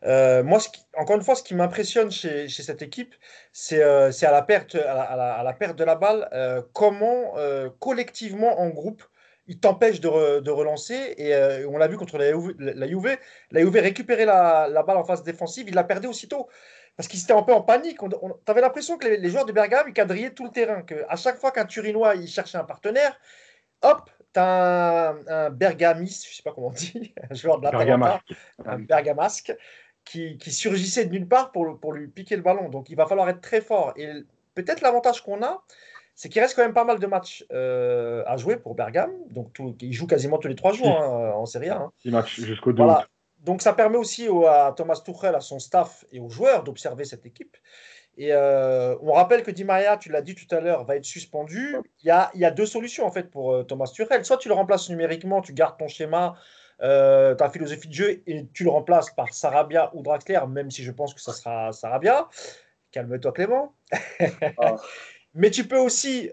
Euh, 0.04 0.44
moi, 0.44 0.60
encore 0.96 1.16
une 1.16 1.22
fois, 1.22 1.34
ce 1.34 1.42
qui 1.42 1.54
m'impressionne 1.54 2.10
chez, 2.10 2.48
cette 2.48 2.82
équipe, 2.82 3.14
c'est 3.52 3.82
euh, 3.82 4.10
à, 4.22 4.30
la 4.30 4.42
perte, 4.42 4.76
à, 4.76 5.42
la, 5.42 5.52
perte 5.52 5.76
de 5.76 5.84
la 5.84 5.96
balle, 5.96 6.28
euh, 6.32 6.62
comment 6.72 7.34
collectivement, 7.80 8.60
en 8.60 8.68
groupe, 8.68 9.02
ils 9.48 9.58
t'empêchent 9.58 10.00
de, 10.00 10.50
relancer? 10.50 11.14
Et 11.16 11.34
on 11.66 11.78
l'a 11.78 11.88
vu 11.88 11.96
contre 11.96 12.18
la 12.18 12.30
Juve, 12.30 12.54
la 12.58 12.86
Juve, 12.86 13.80
récupérait 13.80 14.26
la, 14.26 14.82
balle 14.86 14.98
en 14.98 15.04
phase 15.04 15.22
défensive, 15.22 15.68
il 15.68 15.74
la 15.74 15.84
perdait 15.84 16.08
aussitôt. 16.08 16.48
Parce 16.96 17.06
qu'ils 17.08 17.22
étaient 17.22 17.32
un 17.32 17.44
peu 17.44 17.52
en 17.52 17.62
panique. 17.62 17.98
Avais 18.48 18.60
l'impression 18.60 18.98
que 18.98 19.06
les, 19.06 19.30
joueurs 19.30 19.46
de 19.46 19.52
Bergame, 19.52 19.86
ils 19.86 19.94
quadrillaient 19.94 20.34
tout 20.34 20.44
le 20.44 20.50
terrain. 20.50 20.82
Que 20.82 21.06
à 21.08 21.14
chaque 21.14 21.38
fois 21.38 21.52
qu'un 21.52 21.64
Turinois 21.64 22.16
il 22.16 22.26
cherchait 22.26 22.58
un 22.58 22.64
partenaire, 22.64 23.16
hop, 23.82 24.10
un, 24.38 25.50
Bergamis, 25.50 26.22
je 26.24 26.30
ne 26.30 26.34
sais 26.34 26.42
pas 26.42 26.52
comment 26.52 26.68
on 26.68 26.72
dit, 26.72 27.14
un 27.30 27.34
joueur 27.34 27.58
de 27.58 27.64
la 27.64 28.20
un 28.64 28.78
Bergamasque, 28.78 29.54
qui, 30.04 30.38
surgissait 30.50 31.04
de 31.04 31.10
nulle 31.10 31.28
part 31.28 31.52
pour, 31.52 31.78
pour 31.78 31.92
lui 31.92 32.08
piquer 32.08 32.36
le 32.36 32.42
ballon. 32.42 32.68
Donc 32.68 32.88
il 32.90 32.96
va 32.96 33.06
falloir 33.06 33.28
être 33.28 33.40
très 33.40 33.60
fort. 33.60 33.92
Et 33.96 34.08
peut-être 34.54 34.80
l'avantage 34.80 35.22
qu'on 35.22 35.42
a, 35.42 35.62
c'est 36.14 36.28
qu'il 36.28 36.42
reste 36.42 36.56
quand 36.56 36.62
même 36.62 36.74
pas 36.74 36.84
mal 36.84 36.98
de 36.98 37.06
matchs 37.06 37.44
euh, 37.52 38.24
à 38.26 38.36
jouer 38.36 38.56
pour 38.56 38.74
Bergame. 38.74 39.12
Donc 39.30 39.52
tout, 39.52 39.76
il 39.80 39.92
joue 39.92 40.06
quasiment 40.06 40.38
tous 40.38 40.48
les 40.48 40.56
trois 40.56 40.72
jours 40.72 41.00
hein, 41.00 41.32
en 41.34 41.46
Serie 41.46 41.68
A. 41.68 41.76
Hein. 41.76 41.92
matchs 42.06 42.40
jusqu'au 42.40 42.72
2 42.72 42.82
voilà. 42.82 43.06
Donc 43.40 43.62
ça 43.62 43.72
permet 43.72 43.98
aussi 43.98 44.26
à 44.46 44.72
Thomas 44.76 45.00
Tuchel, 45.04 45.34
à 45.34 45.40
son 45.40 45.58
staff 45.58 46.04
et 46.10 46.18
aux 46.18 46.28
joueurs 46.28 46.64
d'observer 46.64 47.04
cette 47.04 47.24
équipe. 47.24 47.56
Et 48.20 48.32
euh, 48.32 48.96
on 49.00 49.12
rappelle 49.12 49.44
que 49.44 49.52
Di 49.52 49.62
Maria, 49.62 49.96
tu 49.96 50.10
l'as 50.10 50.22
dit 50.22 50.34
tout 50.34 50.52
à 50.52 50.58
l'heure, 50.58 50.84
va 50.84 50.96
être 50.96 51.04
suspendu. 51.04 51.76
Il 52.02 52.08
y 52.08 52.10
a, 52.10 52.32
il 52.34 52.40
y 52.40 52.44
a 52.44 52.50
deux 52.50 52.66
solutions 52.66 53.06
en 53.06 53.12
fait 53.12 53.30
pour 53.30 53.54
euh, 53.54 53.62
Thomas 53.62 53.86
Tuchel. 53.86 54.24
Soit 54.24 54.38
tu 54.38 54.48
le 54.48 54.54
remplaces 54.54 54.90
numériquement, 54.90 55.40
tu 55.40 55.52
gardes 55.52 55.78
ton 55.78 55.86
schéma, 55.86 56.34
euh, 56.82 57.36
ta 57.36 57.48
philosophie 57.48 57.86
de 57.86 57.94
jeu 57.94 58.22
et 58.26 58.46
tu 58.52 58.64
le 58.64 58.70
remplaces 58.70 59.10
par 59.10 59.32
Sarabia 59.32 59.92
ou 59.94 60.02
Draxler, 60.02 60.40
même 60.48 60.68
si 60.72 60.82
je 60.82 60.90
pense 60.90 61.14
que 61.14 61.20
ça 61.20 61.32
sera 61.32 61.70
Sarabia. 61.70 62.28
Calme-toi 62.90 63.32
Clément. 63.32 63.72
Ah. 64.58 64.74
Mais 65.34 65.50
tu 65.50 65.68
peux 65.68 65.78
aussi, 65.78 66.30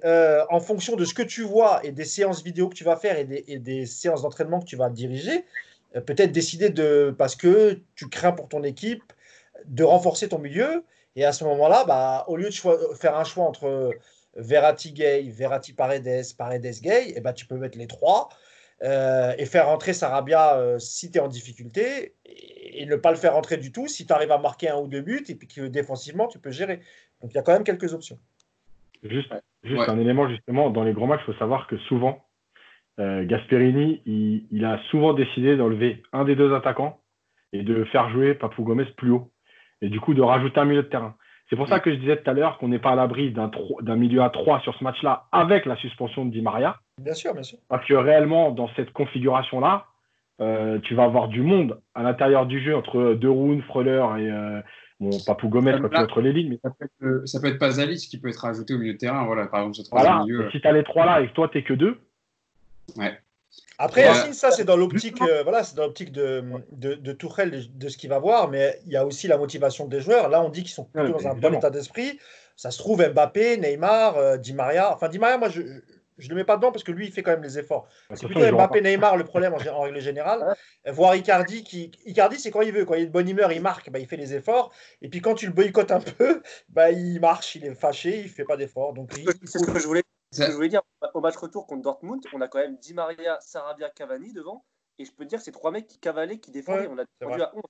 en 0.49 0.59
fonction 0.59 0.95
de 0.95 1.05
ce 1.05 1.13
que 1.13 1.21
tu 1.21 1.43
vois 1.43 1.85
et 1.85 1.91
des 1.91 2.05
séances 2.05 2.41
vidéo 2.41 2.69
que 2.69 2.75
tu 2.75 2.85
vas 2.85 2.95
faire 2.95 3.19
et 3.19 3.25
des, 3.25 3.43
et 3.47 3.59
des 3.59 3.85
séances 3.85 4.23
d'entraînement 4.23 4.59
que 4.59 4.65
tu 4.65 4.77
vas 4.77 4.89
diriger, 4.89 5.45
peut-être 5.93 6.31
décider 6.31 6.69
de, 6.69 7.13
parce 7.15 7.35
que 7.35 7.81
tu 7.93 8.09
crains 8.09 8.31
pour 8.31 8.47
ton 8.47 8.63
équipe, 8.63 9.03
de 9.65 9.83
renforcer 9.83 10.29
ton 10.29 10.39
milieu 10.39 10.83
et 11.15 11.23
à 11.23 11.31
ce 11.31 11.43
moment-là, 11.45 11.85
bah, 11.85 12.25
au 12.27 12.35
lieu 12.35 12.49
de 12.49 12.95
faire 12.95 13.15
un 13.15 13.23
choix 13.23 13.45
entre 13.45 13.93
Verratti 14.35 14.91
Gay, 14.91 15.29
Verratti 15.29 15.73
Paredes, 15.73 16.25
Paredes 16.37 16.81
Gay, 16.81 17.09
et 17.09 17.13
eh 17.17 17.21
bah, 17.21 17.33
tu 17.33 17.45
peux 17.45 17.57
mettre 17.57 17.77
les 17.77 17.87
trois 17.87 18.29
euh, 18.83 19.33
et 19.37 19.45
faire 19.45 19.67
rentrer 19.67 19.93
Sarabia 19.93 20.57
euh, 20.57 20.79
si 20.79 21.09
tu 21.09 21.17
es 21.17 21.21
en 21.21 21.29
difficulté 21.29 22.15
et, 22.25 22.85
ne 22.85 22.97
pas 22.97 23.11
le 23.11 23.17
faire 23.17 23.33
rentrer 23.33 23.57
du 23.57 23.71
tout 23.71 23.87
si 23.87 24.05
tu 24.05 24.13
arrives 24.13 24.31
à 24.31 24.37
marquer 24.37 24.69
un 24.69 24.77
ou 24.77 24.87
deux 24.87 25.01
buts 25.01 25.23
et 25.29 25.35
puis 25.35 25.47
que 25.47 25.61
défensivement 25.61 26.27
tu 26.27 26.37
peux 26.37 26.51
gérer. 26.51 26.81
Donc 27.21 27.31
il 27.31 27.35
y 27.35 27.37
a 27.37 27.41
quand 27.41 27.53
même 27.53 27.63
quelques 27.63 27.93
options. 27.93 28.19
Juste, 29.01 29.33
juste 29.63 29.89
un 29.89 29.97
élément, 29.97 30.29
justement, 30.29 30.69
dans 30.69 30.83
les 30.83 30.93
grands 30.93 31.07
matchs, 31.07 31.21
il 31.23 31.33
faut 31.33 31.39
savoir 31.39 31.67
que 31.67 31.77
souvent, 31.87 32.25
euh, 32.99 33.25
Gasperini, 33.25 34.01
il, 34.05 34.45
il, 34.51 34.65
a 34.65 34.79
souvent 34.91 35.13
décidé 35.13 35.55
d'enlever 35.55 36.03
un 36.11 36.25
des 36.25 36.35
deux 36.35 36.53
attaquants 36.53 36.99
et 37.53 37.63
de 37.63 37.85
faire 37.85 38.09
jouer 38.09 38.35
Papou 38.35 38.63
Gomez 38.63 38.85
plus 38.97 39.11
haut 39.11 39.31
et 39.81 39.89
du 39.89 39.99
coup 39.99 40.13
de 40.13 40.21
rajouter 40.21 40.59
un 40.59 40.65
milieu 40.65 40.83
de 40.83 40.87
terrain. 40.87 41.15
C'est 41.49 41.55
pour 41.55 41.67
ça 41.67 41.79
que 41.79 41.91
je 41.91 41.97
disais 41.97 42.17
tout 42.17 42.29
à 42.29 42.33
l'heure 42.33 42.57
qu'on 42.57 42.69
n'est 42.69 42.79
pas 42.79 42.91
à 42.91 42.95
l'abri 42.95 43.31
d'un 43.31 43.95
milieu 43.95 44.23
à 44.23 44.29
3 44.29 44.61
sur 44.61 44.75
ce 44.75 44.83
match-là 44.83 45.27
avec 45.31 45.65
la 45.65 45.75
suspension 45.75 46.25
de 46.25 46.31
Di 46.31 46.41
Maria. 46.41 46.77
Bien 46.99 47.13
sûr, 47.13 47.33
bien 47.33 47.43
sûr. 47.43 47.59
Parce 47.69 47.85
que 47.85 47.93
réellement, 47.93 48.51
dans 48.51 48.67
cette 48.75 48.91
configuration-là, 48.91 49.85
euh, 50.41 50.79
tu 50.79 50.95
vas 50.95 51.03
avoir 51.03 51.27
du 51.27 51.41
monde 51.41 51.79
à 51.93 52.01
l'intérieur 52.01 52.47
du 52.47 52.63
jeu 52.63 52.75
entre 52.75 53.13
De 53.13 53.27
Roon, 53.27 53.61
Freuler 53.67 54.05
et 54.17 54.31
euh, 54.31 54.59
bon, 54.99 55.11
Papou 55.25 55.49
Gomez 55.49 55.75
entre 55.75 56.21
les 56.21 56.33
lignes. 56.33 56.49
Mais... 56.49 56.59
Ça 56.63 56.71
peut 56.71 56.85
être, 56.85 57.27
ça 57.27 57.39
peut 57.39 57.47
être 57.47 57.59
Pazalis 57.59 58.07
qui 58.09 58.19
peut 58.19 58.29
être 58.29 58.41
rajouté 58.41 58.73
au 58.73 58.79
milieu 58.79 58.93
de 58.93 58.97
terrain. 58.97 59.23
Voilà, 59.25 59.45
par 59.45 59.61
exemple, 59.61 59.75
ce 59.75 59.89
voilà. 59.91 60.23
milieu. 60.23 60.49
Si 60.51 60.59
tu 60.59 60.67
as 60.67 60.71
les 60.71 60.83
trois 60.83 61.05
là 61.05 61.21
et 61.21 61.27
que 61.27 61.33
toi, 61.33 61.47
tu 61.47 61.61
que 61.61 61.73
deux, 61.73 61.99
ouais. 62.97 63.19
Après, 63.77 64.33
ça, 64.33 64.51
c'est 64.51 64.63
dans 64.63 64.77
l'optique 64.77 65.21
euh, 65.21 65.43
voilà, 65.43 65.63
c'est 65.63 65.75
dans 65.75 65.83
l'optique 65.83 66.11
de, 66.11 66.43
de, 66.71 66.95
de 66.95 67.11
Tourelle, 67.11 67.65
de, 67.69 67.89
ce 67.89 67.97
qu'il 67.97 68.09
va 68.09 68.19
voir, 68.19 68.49
mais 68.49 68.79
il 68.85 68.93
y 68.93 68.97
a 68.97 69.05
aussi 69.05 69.27
la 69.27 69.37
motivation 69.37 69.85
des 69.85 69.99
joueurs. 69.99 70.29
Là, 70.29 70.41
on 70.41 70.49
dit 70.49 70.63
qu'ils 70.63 70.73
sont 70.73 70.85
plutôt 70.85 71.11
dans 71.11 71.27
un 71.27 71.35
bon 71.35 71.53
état 71.53 71.69
d'esprit. 71.69 72.19
Ça 72.55 72.71
se 72.71 72.77
trouve, 72.77 73.05
Mbappé, 73.05 73.57
Neymar, 73.57 74.17
euh, 74.17 74.37
Di 74.37 74.53
Maria. 74.53 74.93
Enfin, 74.93 75.09
Di 75.09 75.19
Maria, 75.19 75.37
moi, 75.37 75.49
je, 75.49 75.61
je 76.17 76.29
le 76.29 76.35
mets 76.35 76.45
pas 76.45 76.55
dedans 76.55 76.71
parce 76.71 76.85
que 76.85 76.93
lui, 76.93 77.07
il 77.07 77.11
fait 77.11 77.21
quand 77.21 77.31
même 77.31 77.43
les 77.43 77.59
efforts. 77.59 77.89
C'est 78.13 78.27
plutôt 78.27 78.49
Mbappé, 78.49 78.79
Neymar 78.79 79.17
le 79.17 79.25
problème 79.25 79.53
en, 79.53 79.81
règle 79.81 79.99
générale. 79.99 80.55
Voir 80.87 81.15
Icardi, 81.15 81.65
qui, 81.65 81.91
Icardi, 82.05 82.39
c'est 82.39 82.51
quand 82.51 82.61
il 82.61 82.71
veut. 82.71 82.85
Quand 82.85 82.93
il 82.93 83.03
est 83.03 83.07
de 83.07 83.11
bonne 83.11 83.27
humeur, 83.27 83.51
il 83.51 83.61
marque, 83.61 83.89
bah, 83.89 83.99
il 83.99 84.07
fait 84.07 84.17
les 84.17 84.33
efforts. 84.33 84.71
Et 85.01 85.09
puis 85.09 85.19
quand 85.19 85.35
tu 85.35 85.47
le 85.47 85.51
boycottes 85.51 85.91
un 85.91 85.99
peu, 86.17 86.41
bah, 86.69 86.91
il 86.91 87.19
marche, 87.19 87.55
il 87.55 87.65
est 87.65 87.75
fâché, 87.75 88.21
il 88.21 88.29
fait 88.29 88.45
pas 88.45 88.55
d'efforts. 88.55 88.93
Donc 88.93 89.11
c'est 89.43 89.59
ce 89.59 89.65
que 89.65 89.79
je 89.79 89.87
voulais. 89.87 90.03
Je 90.35 90.51
voulais 90.51 90.69
dire, 90.69 90.81
au 91.13 91.21
match 91.21 91.35
retour 91.35 91.67
contre 91.67 91.81
Dortmund, 91.81 92.25
on 92.33 92.41
a 92.41 92.47
quand 92.47 92.59
même 92.59 92.77
Di 92.77 92.93
Maria, 92.93 93.37
Sarabia, 93.41 93.89
Cavani 93.89 94.33
devant. 94.33 94.65
Et 94.97 95.05
je 95.05 95.11
peux 95.11 95.25
te 95.25 95.29
dire, 95.29 95.41
c'est 95.41 95.51
trois 95.51 95.71
mecs 95.71 95.87
qui 95.87 95.99
cavalaient, 95.99 96.39
qui 96.39 96.51
défendaient. 96.51 96.87
on 96.87 96.97
a 96.97 97.03
défendu 97.19 97.41
à 97.41 97.53
11. 97.55 97.61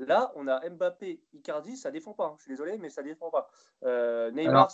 Là, 0.00 0.30
on 0.36 0.46
a 0.46 0.68
Mbappé, 0.68 1.20
Icardi, 1.32 1.76
ça 1.76 1.90
défend 1.90 2.12
pas. 2.12 2.26
Hein. 2.26 2.34
Je 2.38 2.42
suis 2.44 2.52
désolé, 2.52 2.78
mais 2.78 2.88
ça 2.88 3.02
défend 3.02 3.30
pas. 3.30 3.48
Euh, 3.82 4.30
Neymar, 4.30 4.70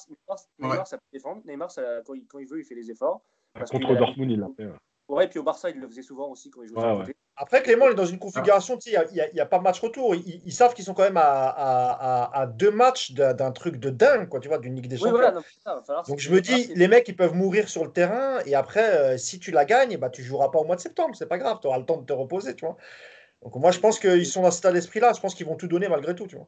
Neymar, 0.58 0.86
ça 0.86 0.98
peut 0.98 1.04
défendre. 1.12 1.40
Neymar, 1.46 1.70
quand, 2.04 2.14
il, 2.14 2.46
veut, 2.46 2.58
il 2.58 2.64
fait 2.64 2.74
les 2.74 2.90
efforts. 2.90 3.22
Contre 3.70 3.96
Dortmund, 3.96 4.30
il 4.30 4.40
l'a 4.40 4.48
fait. 4.54 4.68
Ouais. 5.08 5.24
et 5.24 5.28
puis 5.28 5.38
au 5.38 5.42
Barça, 5.42 5.70
il 5.70 5.78
le 5.78 5.88
faisait 5.88 6.02
souvent 6.02 6.28
aussi 6.28 6.50
quand 6.50 6.62
il 6.62 6.68
jouait 6.68 6.82
côté. 6.82 7.16
Après, 7.36 7.62
Clément, 7.62 7.88
il 7.88 7.92
est 7.92 7.96
dans 7.96 8.06
une 8.06 8.20
configuration, 8.20 8.78
il 8.86 9.30
n'y 9.34 9.40
a, 9.40 9.46
pas 9.46 9.58
de 9.58 9.64
match 9.64 9.80
retour. 9.80 10.14
Ils, 10.14 10.52
savent 10.52 10.72
qu'ils 10.72 10.84
sont 10.84 10.94
quand 10.94 11.02
même 11.02 11.18
à, 11.18 12.48
deux 12.54 12.70
matchs 12.70 13.12
d'un 13.12 13.50
truc 13.50 13.78
de 13.78 13.90
dingue, 13.90 14.28
quoi, 14.28 14.38
tu 14.38 14.48
vois, 14.48 14.58
d'une 14.58 14.76
Ligue 14.76 14.86
des 14.86 14.96
Champions. 14.96 15.42
Donc 16.06 16.20
je 16.20 16.30
me 16.30 16.40
dis, 16.40 16.72
les 16.74 16.86
mecs, 16.86 17.08
ils 17.08 17.16
peuvent 17.16 17.34
mourir 17.34 17.68
sur 17.68 17.84
le 17.84 17.90
terrain, 17.90 18.38
et 18.46 18.54
après, 18.54 18.96
euh, 18.96 19.18
si 19.18 19.40
tu 19.40 19.50
la 19.50 19.64
gagnes, 19.64 19.96
bah, 19.96 20.10
tu 20.10 20.22
joueras 20.22 20.50
pas 20.50 20.60
au 20.60 20.64
mois 20.64 20.76
de 20.76 20.80
septembre, 20.80 21.16
c'est 21.16 21.26
pas 21.26 21.38
grave, 21.38 21.58
tu 21.60 21.66
auras 21.66 21.78
le 21.78 21.84
temps 21.84 21.96
de 21.96 22.06
te 22.06 22.12
reposer, 22.12 22.54
tu 22.54 22.64
vois. 22.64 22.76
Donc 23.42 23.56
moi, 23.56 23.70
je 23.70 23.78
pense 23.78 23.98
qu'ils 23.98 24.26
sont 24.26 24.42
dans 24.42 24.50
cet 24.50 24.60
état 24.60 24.72
d'esprit-là. 24.72 25.12
Je 25.14 25.20
pense 25.20 25.34
qu'ils 25.34 25.46
vont 25.46 25.56
tout 25.56 25.68
donner 25.68 25.88
malgré 25.88 26.14
tout, 26.14 26.26
tu 26.26 26.36
vois. 26.36 26.46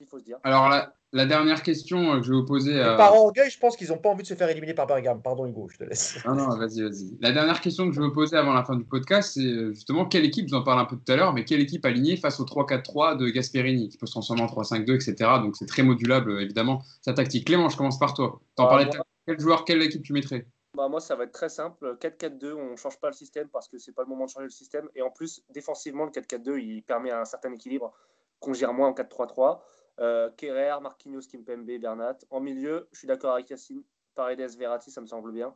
Il 0.00 0.06
faut 0.06 0.18
se 0.18 0.24
dire. 0.24 0.38
Alors 0.44 0.68
la, 1.12 1.26
dernière 1.26 1.62
question 1.62 2.12
euh, 2.12 2.18
que 2.18 2.26
je 2.26 2.30
vais 2.30 2.38
vous 2.38 2.44
poser. 2.44 2.78
Euh... 2.78 2.96
Par 2.96 3.14
orgueil, 3.14 3.50
je 3.50 3.58
pense 3.58 3.76
qu'ils 3.76 3.88
n'ont 3.88 3.98
pas 3.98 4.10
envie 4.10 4.22
de 4.22 4.28
se 4.28 4.34
faire 4.34 4.48
éliminer 4.48 4.74
par 4.74 4.86
Bergame. 4.86 5.22
Pardon 5.22 5.46
Hugo, 5.46 5.68
je 5.70 5.78
te 5.78 5.84
laisse. 5.84 6.18
Non, 6.24 6.34
non, 6.34 6.56
vas-y, 6.56 6.82
vas-y. 6.82 7.16
La 7.20 7.32
dernière 7.32 7.60
question 7.60 7.88
que 7.88 7.94
je 7.94 8.00
vais 8.00 8.06
vous 8.06 8.12
poser 8.12 8.36
avant 8.36 8.52
la 8.52 8.64
fin 8.64 8.76
du 8.76 8.84
podcast, 8.84 9.32
c'est 9.34 9.40
euh, 9.40 9.72
justement 9.72 10.06
quelle 10.06 10.24
équipe, 10.24 10.48
vous 10.48 10.54
en 10.54 10.62
parlez 10.62 10.82
un 10.82 10.86
peu 10.86 10.96
tout 10.96 11.12
à 11.12 11.16
l'heure, 11.16 11.32
mais 11.32 11.44
quelle 11.44 11.60
équipe 11.60 11.84
alignée 11.84 12.16
face 12.16 12.40
au 12.40 12.44
3-4-3 12.44 13.16
de 13.16 13.28
Gasperini, 13.28 13.88
qui 13.88 13.98
peut 13.98 14.06
se 14.06 14.12
transformer 14.12 14.42
en 14.42 14.46
3-5-2, 14.46 14.94
etc. 14.94 15.30
Donc 15.42 15.56
c'est 15.56 15.66
très 15.66 15.82
modulable, 15.82 16.40
évidemment, 16.40 16.82
sa 17.00 17.12
tactique. 17.12 17.46
Clément, 17.46 17.68
je 17.68 17.76
commence 17.76 17.98
par 17.98 18.14
toi. 18.14 18.40
Tu 18.56 18.62
en 18.62 18.66
parlais 18.66 18.88
Quel 19.26 19.40
joueur, 19.40 19.64
quelle 19.64 19.82
équipe 19.82 20.02
tu 20.02 20.12
mettrais? 20.12 20.46
Bah, 20.76 20.88
moi, 20.88 21.00
ça 21.00 21.16
va 21.16 21.24
être 21.24 21.32
très 21.32 21.48
simple. 21.48 21.96
4-4-2, 22.00 22.52
on 22.52 22.72
ne 22.72 22.76
change 22.76 23.00
pas 23.00 23.08
le 23.08 23.14
système 23.14 23.48
parce 23.48 23.66
que 23.66 23.78
c'est 23.78 23.92
pas 23.92 24.02
le 24.02 24.08
moment 24.08 24.26
de 24.26 24.30
changer 24.30 24.44
le 24.44 24.50
système. 24.50 24.88
Et 24.94 25.00
en 25.00 25.10
plus, 25.10 25.42
défensivement, 25.48 26.04
le 26.04 26.10
4-4-2, 26.10 26.58
il 26.58 26.82
permet 26.82 27.10
un 27.10 27.24
certain 27.24 27.50
équilibre 27.50 27.94
qu'on 28.40 28.52
gère 28.52 28.74
moins 28.74 28.88
en 28.88 28.92
4-3-3. 28.92 29.60
Euh, 30.00 30.30
Kerrer, 30.36 30.80
Marquinhos, 30.80 31.22
Kimpembe, 31.30 31.78
Bernat. 31.80 32.18
En 32.30 32.40
milieu, 32.40 32.88
je 32.92 32.98
suis 32.98 33.08
d'accord 33.08 33.34
avec 33.34 33.50
Yacine. 33.50 33.82
Paredes, 34.14 34.56
Verratti, 34.58 34.90
ça 34.90 35.00
me 35.00 35.06
semble 35.06 35.32
bien. 35.32 35.54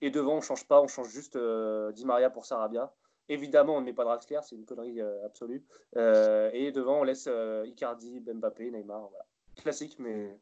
Et 0.00 0.10
devant, 0.10 0.34
on 0.34 0.36
ne 0.36 0.42
change 0.42 0.66
pas, 0.66 0.80
on 0.80 0.88
change 0.88 1.08
juste 1.08 1.36
euh, 1.36 1.92
Di 1.92 2.04
Maria 2.04 2.30
pour 2.30 2.46
Sarabia. 2.46 2.92
Évidemment, 3.28 3.76
on 3.76 3.80
ne 3.80 3.86
met 3.86 3.92
pas 3.92 4.04
Draxler, 4.04 4.40
c'est 4.42 4.56
une 4.56 4.64
connerie 4.64 5.00
euh, 5.02 5.26
absolue. 5.26 5.62
Euh, 5.96 6.50
et 6.54 6.72
devant, 6.72 7.00
on 7.00 7.04
laisse 7.04 7.28
Icardi, 7.66 8.20
Mbappé, 8.20 8.70
Neymar. 8.70 9.08
Voilà. 9.10 9.26
Classique, 9.56 9.96
mais 9.98 10.38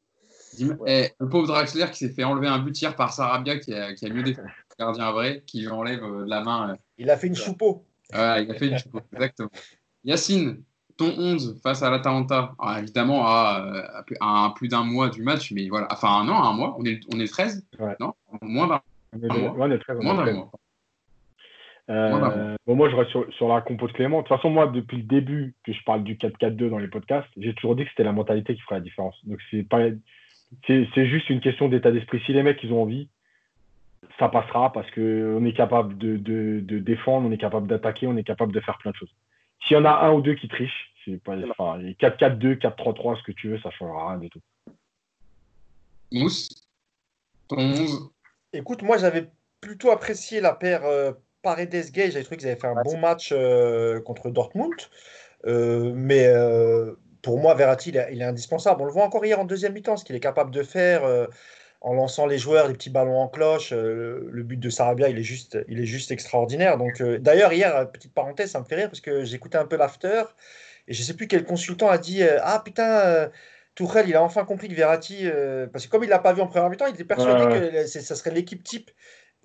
eh, 0.87 1.11
le 1.19 1.29
pauvre 1.29 1.47
Draxler 1.47 1.87
qui 1.91 1.99
s'est 1.99 2.13
fait 2.13 2.25
enlever 2.25 2.49
un 2.49 2.59
but 2.59 2.81
hier 2.81 2.95
par 2.97 3.13
Sarabia 3.13 3.59
qui 3.59 3.75
a, 3.75 3.95
qui 3.95 4.07
a 4.07 4.09
mieux 4.09 4.23
défendu 4.23 4.49
le 4.49 4.85
gardien 4.85 5.13
vrai, 5.13 5.43
qui 5.47 5.61
lui 5.61 5.69
enlève 5.69 6.03
euh, 6.03 6.25
la 6.27 6.43
main. 6.43 6.73
Euh. 6.73 6.77
Il 6.99 7.11
a 7.11 7.17
fait 7.17 7.27
une 7.27 7.35
choupeau. 7.35 7.85
Ouais, 8.13 8.45
il 8.45 8.51
a 8.51 8.55
fait 8.55 8.69
une 8.69 8.79
choupeau, 8.79 9.01
exactement. 9.13 9.51
Yacine, 10.05 10.63
ton 10.97 11.13
11 11.19 11.61
face 11.63 11.83
à 11.83 11.91
l'Atalanta, 11.91 12.53
ah, 12.59 12.81
évidemment 12.81 13.27
à, 13.27 14.03
à, 14.21 14.53
plus 14.57 14.69
d'un 14.69 14.85
mois 14.85 15.11
du 15.11 15.23
match, 15.23 15.53
mais 15.53 15.69
voilà, 15.69 15.89
enfin 15.91 16.09
un 16.09 16.29
an, 16.29 16.43
un 16.43 16.53
mois, 16.53 16.75
on 16.79 16.85
est, 16.85 17.01
on 17.15 17.21
est 17.21 17.31
13, 17.31 17.67
non 18.01 18.15
Moins 18.43 18.67
d'un 18.67 18.81
mois. 19.39 19.55
On 19.59 19.71
est 19.71 19.79
13, 19.79 19.99
Moins 20.01 20.15
d'un 20.15 20.33
mois. 20.33 20.51
Euh, 21.89 22.57
bon, 22.67 22.75
moi, 22.75 22.91
je 22.91 22.97
reste 22.97 23.11
sur, 23.11 23.33
sur, 23.35 23.49
la 23.49 23.61
compo 23.61 23.87
de 23.87 23.93
Clément. 23.93 24.19
De 24.19 24.27
toute 24.27 24.37
façon, 24.37 24.51
moi, 24.51 24.67
depuis 24.67 24.97
le 24.97 25.03
début 25.05 25.55
que 25.65 25.73
je 25.73 25.83
parle 25.85 26.03
du 26.03 26.17
4-4-2 26.17 26.69
dans 26.69 26.79
les 26.79 26.89
podcasts, 26.89 27.29
j'ai 27.37 27.55
toujours 27.55 27.77
dit 27.77 27.85
que 27.85 27.91
c'était 27.91 28.03
la 28.03 28.13
mentalité 28.13 28.55
qui 28.55 28.61
ferait 28.63 28.77
la 28.77 28.81
différence. 28.81 29.17
Donc, 29.25 29.39
c'est 29.51 29.63
pas, 29.63 29.83
c'est 30.67 31.07
juste 31.07 31.31
une 31.31 31.41
question 31.41 31.69
d'état 31.69 31.93
d'esprit. 31.93 32.21
Si 32.27 32.33
les 32.33 32.43
mecs 32.43 32.63
ils 32.63 32.73
ont 32.73 32.83
envie, 32.83 33.09
ça 34.19 34.29
passera 34.29 34.73
parce 34.73 34.91
qu'on 34.93 35.45
est 35.45 35.57
capable 35.57 35.97
de, 35.99 36.17
de, 36.17 36.79
défendre, 36.79 37.29
on 37.29 37.33
est 37.33 37.39
capable 37.39 37.67
d'attaquer, 37.67 38.07
on 38.07 38.17
est 38.17 38.25
capable 38.25 38.53
de 38.53 38.61
faire 38.61 38.79
plein 38.79 38.91
de 38.91 38.97
choses. 38.97 39.15
S'il 39.63 39.77
y 39.77 39.81
en 39.81 39.85
a 39.85 39.91
un 39.91 40.13
ou 40.13 40.23
deux 40.23 40.35
qui 40.35 40.49
trichent, 40.49 40.93
c'est 41.05 41.23
pas 41.23 41.37
4-4-2, 41.37 42.59
4-3-3, 42.59 43.19
ce 43.19 43.23
que 43.23 43.33
tu 43.33 43.49
veux, 43.49 43.59
ça 43.61 43.69
ne 43.69 43.75
changera 43.75 44.11
rien 44.11 44.19
du 44.19 44.31
tout. 44.31 44.41
Mousse, 46.13 46.69
ton 47.49 47.59
11 47.59 48.11
Écoute, 48.53 48.83
moi 48.83 48.97
j'avais 48.97 49.29
plutôt 49.61 49.91
apprécié 49.91 50.41
la 50.41 50.53
paire 50.53 50.85
euh, 50.85 51.13
Paredes-Gay. 51.43 52.11
J'avais 52.11 52.25
trouvé 52.25 52.37
qu'ils 52.37 52.49
avaient 52.49 52.61
fait 52.61 52.69
un 52.69 52.83
bon 52.83 52.99
match 52.99 53.31
euh, 53.33 54.01
contre 54.01 54.31
Dortmund. 54.31 54.75
Euh, 55.47 55.93
mais 55.95 56.27
pour 57.27 57.41
moi, 57.41 57.55
Verratti, 57.55 57.91
il 57.91 57.97
est, 57.97 58.23
indispensable. 58.23 58.83
On 58.83 58.85
le 58.85 58.93
voit 58.93 59.03
encore 59.03 59.25
hier 59.25 59.41
en 59.41 59.45
deuxième 59.45 59.73
mi-temps, 59.73 59.97
ce 59.97 60.05
qu'il 60.05 60.15
est 60.15 60.21
capable 60.21 60.53
de 60.53 60.63
faire 60.63 61.03
euh, 61.03 61.27
en 61.87 61.95
lançant 61.95 62.27
les 62.27 62.37
joueurs, 62.37 62.67
les 62.67 62.75
petits 62.75 62.91
ballons 62.91 63.21
en 63.21 63.29
cloche. 63.29 63.73
Euh, 63.73 64.29
le 64.33 64.43
but 64.43 64.59
de 64.59 64.71
Sarabia, 64.71 65.09
il 65.09 65.19
est 65.19 65.23
juste, 65.23 65.57
il 65.69 65.81
est 65.81 65.87
juste 65.87 66.11
extraordinaire. 66.11 66.79
Donc, 66.79 67.01
euh, 67.01 67.19
d'ailleurs, 67.19 67.53
hier, 67.53 67.89
petite 67.93 68.13
parenthèse, 68.13 68.51
ça 68.51 68.59
me 68.59 68.65
fait 68.65 68.75
rire 68.75 68.89
parce 68.89 69.01
que 69.01 69.25
j'écoutais 69.25 69.57
un 69.57 69.67
peu 69.67 69.77
l'after 69.77 70.25
et 70.89 70.95
je 70.95 71.01
ne 71.01 71.07
sais 71.07 71.15
plus 71.15 71.29
quel 71.29 71.45
consultant 71.45 71.89
a 71.89 71.97
dit 71.97 72.25
Ah 72.43 72.61
putain, 72.65 73.31
Tourelle, 73.77 74.09
il 74.09 74.17
a 74.17 74.23
enfin 74.23 74.45
compris 74.45 74.69
que 74.69 74.75
Verratti, 74.75 75.29
parce 75.73 75.87
que 75.87 75.91
comme 75.91 76.03
il 76.03 76.11
l'a 76.11 76.19
pas 76.19 76.33
vu 76.33 76.41
en 76.41 76.49
première 76.49 76.69
mi-temps, 76.71 76.87
il 76.87 76.95
était 76.95 77.05
persuadé 77.05 77.45
que 77.47 77.87
ça 77.87 78.15
serait 78.17 78.31
l'équipe 78.31 78.63
type 78.65 78.91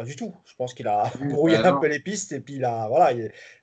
du 0.03 0.15
tout. 0.15 0.33
Je 0.45 0.55
pense 0.55 0.73
qu'il 0.73 0.87
a 0.87 1.11
brouillé 1.29 1.57
bah 1.57 1.69
un 1.69 1.79
peu 1.79 1.87
les 1.87 1.99
pistes 1.99 2.31
et 2.31 2.39
puis 2.39 2.55
il 2.55 2.65
a 2.65 2.87
voilà. 2.87 3.13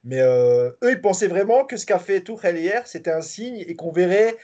Mais 0.04 0.20
euh, 0.20 0.70
eux, 0.82 0.92
ils 0.92 1.00
pensaient 1.00 1.26
vraiment 1.26 1.64
que 1.64 1.76
ce 1.76 1.86
qu'a 1.86 1.98
fait 1.98 2.20
Tourelle 2.20 2.58
hier, 2.58 2.86
c'était 2.86 3.10
un 3.10 3.22
signe 3.22 3.64
et 3.66 3.74
qu'on 3.74 3.90
verrait, 3.90 4.36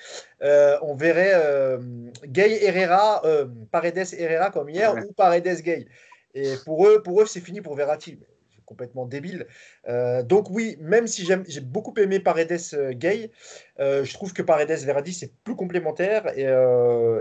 euh, 0.43 0.78
on 0.82 0.95
verrait 0.95 1.32
euh, 1.35 1.78
Gay 2.26 2.64
Herrera, 2.64 3.22
Paredes 3.70 4.14
Herrera 4.18 4.51
comme 4.51 4.68
hier 4.68 4.95
ou 4.95 5.12
Paredes 5.12 5.62
Gay. 5.62 5.87
Et 6.35 6.55
pour 6.64 6.87
eux, 6.87 7.03
pour 7.03 7.22
eux, 7.22 7.26
c'est 7.26 7.41
fini 7.41 7.61
pour 7.61 7.74
Verratti. 7.74 8.18
Complètement 8.66 9.05
débile. 9.05 9.47
donc 10.24 10.49
oui, 10.49 10.78
même 10.80 11.07
si 11.07 11.26
j'ai 11.26 11.61
beaucoup 11.61 11.93
aimé 11.99 12.18
Paredes 12.18 12.59
Gay, 12.93 13.30
je 13.78 14.12
trouve 14.14 14.32
que 14.32 14.41
Paredes 14.41 14.70
Verratti 14.70 15.12
c'est 15.12 15.35
plus 15.45 15.55
complémentaire 15.55 16.26
et, 16.35 16.47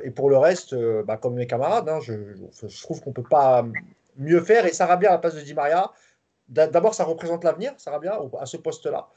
et, 0.07 0.11
pour 0.11 0.29
le 0.29 0.37
reste, 0.37 0.73
bah, 1.03 1.17
comme 1.17 1.35
mes 1.35 1.45
camarades, 1.45 1.89
hein, 1.89 1.99
je, 2.01 2.13
je, 2.65 2.81
trouve 2.81 3.01
qu'on 3.01 3.11
peut 3.11 3.23
pas 3.29 3.65
mieux 4.17 4.41
faire. 4.41 4.65
Et 4.65 4.73
Sarabia 4.73 5.09
à 5.09 5.13
la 5.13 5.17
place 5.19 5.35
de 5.35 5.41
Di 5.41 5.53
Maria, 5.53 5.91
d'abord, 6.47 6.93
ça 6.93 7.03
représente 7.03 7.43
l'avenir, 7.43 7.73
Sarabia, 7.77 8.19
à 8.39 8.45
ce 8.45 8.57
poste-là. 8.57 9.09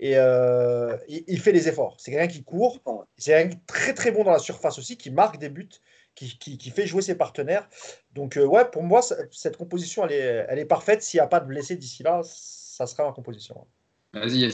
Et 0.00 0.14
euh, 0.16 0.96
il, 1.08 1.38
fait 1.38 1.52
les 1.52 1.68
efforts. 1.68 1.96
C'est 1.98 2.10
quelqu'un 2.10 2.26
qui 2.26 2.42
court. 2.42 2.80
C'est 3.16 3.32
quelqu'un 3.32 3.56
très 3.66 3.94
très 3.94 4.10
bon 4.10 4.24
dans 4.24 4.32
la 4.32 4.38
surface 4.38 4.78
aussi, 4.78 4.96
qui 4.96 5.10
marque 5.10 5.38
des 5.38 5.48
buts, 5.48 5.68
qui, 6.14 6.36
qui, 6.38 6.70
fait 6.70 6.86
jouer 6.86 7.02
ses 7.02 7.16
partenaires. 7.16 7.68
Donc, 8.12 8.36
euh, 8.36 8.44
ouais, 8.44 8.64
pour 8.70 8.82
moi, 8.82 9.02
cette 9.30 9.56
composition, 9.56 10.04
elle 10.06 10.12
est, 10.12 10.46
elle 10.48 10.58
est 10.58 10.64
parfaite. 10.64 11.02
S'il 11.02 11.18
n'y 11.18 11.22
a 11.22 11.28
pas 11.28 11.40
de 11.40 11.46
blessés 11.46 11.76
d'ici 11.76 12.02
là, 12.02 12.20
ça 12.24 12.86
sera 12.86 13.04
ma 13.04 13.12
composition. 13.12 13.66
Vas-y. 14.12 14.52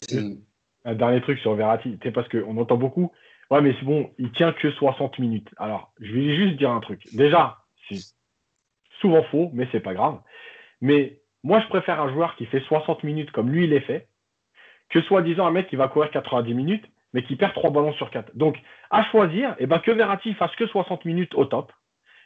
Un 0.83 0.95
dernier 0.95 1.21
truc 1.21 1.37
sur 1.39 1.53
Verratti, 1.53 1.99
c'est 2.01 2.11
parce 2.11 2.27
qu'on 2.29 2.57
entend 2.57 2.77
beaucoup. 2.77 3.11
Ouais, 3.51 3.61
mais 3.61 3.75
c'est 3.79 3.85
bon, 3.85 4.09
il 4.17 4.31
tient 4.31 4.53
que 4.53 4.71
60 4.71 5.19
minutes. 5.19 5.49
Alors, 5.57 5.93
je 5.99 6.11
vais 6.11 6.35
juste 6.35 6.57
dire 6.57 6.71
un 6.71 6.79
truc. 6.79 7.03
Déjà, 7.13 7.57
c'est 7.87 7.97
souvent 9.01 9.23
faux, 9.23 9.49
mais 9.53 9.67
c'est 9.71 9.79
pas 9.79 9.93
grave. 9.93 10.19
Mais 10.79 11.19
moi, 11.43 11.59
je 11.59 11.67
préfère 11.67 11.99
un 11.99 12.11
joueur 12.13 12.35
qui 12.35 12.45
fait 12.45 12.61
60 12.61 13.03
minutes 13.03 13.31
comme 13.31 13.49
lui, 13.49 13.65
il 13.65 13.73
est 13.73 13.81
fait, 13.81 14.07
que 14.89 15.01
soi-disant 15.01 15.47
un 15.47 15.51
mec 15.51 15.67
qui 15.67 15.75
va 15.75 15.87
courir 15.87 16.11
90 16.11 16.53
minutes, 16.53 16.85
mais 17.13 17.23
qui 17.23 17.35
perd 17.35 17.53
3 17.53 17.71
ballons 17.71 17.93
sur 17.93 18.09
4. 18.09 18.31
Donc, 18.35 18.57
à 18.89 19.03
choisir, 19.05 19.55
eh 19.59 19.65
ben, 19.65 19.79
que 19.79 19.91
Verratti 19.91 20.33
fasse 20.35 20.55
que 20.55 20.67
60 20.67 21.03
minutes 21.05 21.35
au 21.35 21.45
top. 21.45 21.71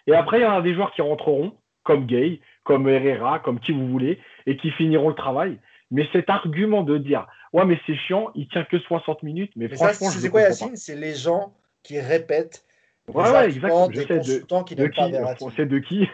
Et 0.08 0.14
après, 0.14 0.40
il 0.40 0.44
y 0.44 0.46
en 0.46 0.58
a 0.58 0.62
des 0.62 0.76
joueurs 0.76 0.92
qui 0.92 1.02
rentreront, 1.02 1.54
comme 1.84 2.06
Gay, 2.06 2.40
comme 2.64 2.88
Herrera, 2.88 3.40
comme 3.40 3.60
qui 3.60 3.72
vous 3.72 3.88
voulez, 3.88 4.20
et 4.46 4.58
qui 4.58 4.72
finiront 4.72 5.10
le 5.10 5.16
travail. 5.16 5.60
Mais 5.92 6.08
cet 6.12 6.30
argument 6.30 6.84
de 6.84 6.98
dire, 6.98 7.28
ouais, 7.54 7.66
mais 7.66 7.80
c'est 7.86 7.96
chiant, 7.96 8.32
il 8.36 8.48
tient 8.48 8.64
que 8.64 8.80
60 8.80 9.24
minutes, 9.24 9.52
mais, 9.56 9.70
franchement, 9.70 10.10
C'est 10.10 10.30
quoi, 10.30 10.42
Yacine? 10.42 10.76
C'est 10.76 10.96
les 10.96 11.16
gens 11.16 11.54
qui 11.84 12.00
répètent 12.00 12.65
Ouais, 13.14 13.30
ouais, 13.30 13.46
exactement. 13.46 13.90
Je 13.92 14.02
sais 14.02 14.20
de, 14.20 14.64
qui 14.64 14.76
de, 14.76 14.88
qui, 14.88 15.02
C'est 15.56 15.66
de 15.66 15.80
qui 15.80 16.08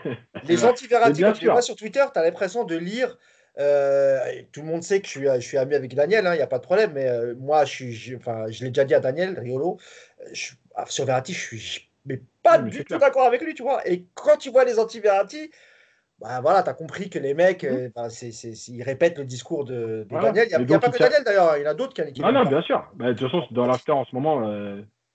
Les 0.48 0.66
anti-Verratti, 0.66 1.22
quand 1.22 1.34
tu 1.34 1.46
vois 1.46 1.62
sur 1.62 1.76
Twitter, 1.76 2.04
tu 2.14 2.20
as 2.20 2.24
l'impression 2.24 2.64
de 2.64 2.76
lire. 2.76 3.18
Euh, 3.60 4.20
tout 4.52 4.62
le 4.62 4.68
monde 4.68 4.84
sait 4.84 5.02
que 5.02 5.08
je 5.08 5.12
suis, 5.12 5.26
je 5.26 5.40
suis 5.40 5.58
ami 5.58 5.76
avec 5.76 5.94
Daniel, 5.94 6.24
il 6.24 6.28
hein, 6.28 6.36
n'y 6.36 6.42
a 6.42 6.48
pas 6.48 6.58
de 6.58 6.64
problème, 6.64 6.92
mais 6.94 7.08
euh, 7.08 7.36
moi, 7.38 7.66
je, 7.66 7.72
suis, 7.72 7.94
je, 7.94 8.16
enfin, 8.16 8.46
je 8.50 8.64
l'ai 8.64 8.70
déjà 8.70 8.86
dit 8.86 8.94
à 8.94 9.02
Daniel, 9.02 9.38
Riolo, 9.38 9.78
euh, 10.22 10.30
je, 10.32 10.54
ah, 10.76 10.86
sur 10.88 11.06
Verratti, 11.06 11.34
je 11.34 11.58
suis 11.58 11.88
mais 12.06 12.20
pas 12.42 12.58
du 12.58 12.84
tout 12.84 12.98
d'accord 12.98 13.28
avec 13.28 13.42
lui, 13.42 13.54
tu 13.54 13.62
vois. 13.62 13.88
Et 13.88 14.06
quand 14.16 14.38
tu 14.38 14.50
vois 14.50 14.66
les 14.66 14.80
anti-Verratti, 14.80 15.52
bah 16.20 16.40
voilà, 16.42 16.64
tu 16.64 16.70
as 16.70 16.74
compris 16.74 17.12
que 17.12 17.20
les 17.20 17.36
mecs, 17.36 17.64
mmh. 17.64 17.90
bah, 17.96 18.08
ils 18.68 18.84
répètent 18.84 19.20
le 19.20 19.26
discours 19.26 19.66
de, 19.66 20.08
Daniel. 20.10 20.48
Il 20.50 20.66
n'y 20.66 20.74
a, 20.74 20.80
pas 20.80 20.90
que 20.90 20.98
Daniel 20.98 21.24
d'ailleurs, 21.24 21.58
il 21.58 21.64
y 21.64 21.68
en 21.68 21.70
a 21.70 21.74
d'autres 21.76 21.94
qui, 21.94 22.14
qui 22.14 22.22
Ah 22.24 22.32
non, 22.32 22.46
bien 22.46 22.62
sûr. 22.64 22.90
Bah, 22.96 23.08
de 23.08 23.14
toute 23.14 23.30
façon, 23.30 23.46
dans 23.52 23.68
l'after 23.68 23.92
en 23.92 24.06
ce 24.06 24.16
moment, 24.16 24.42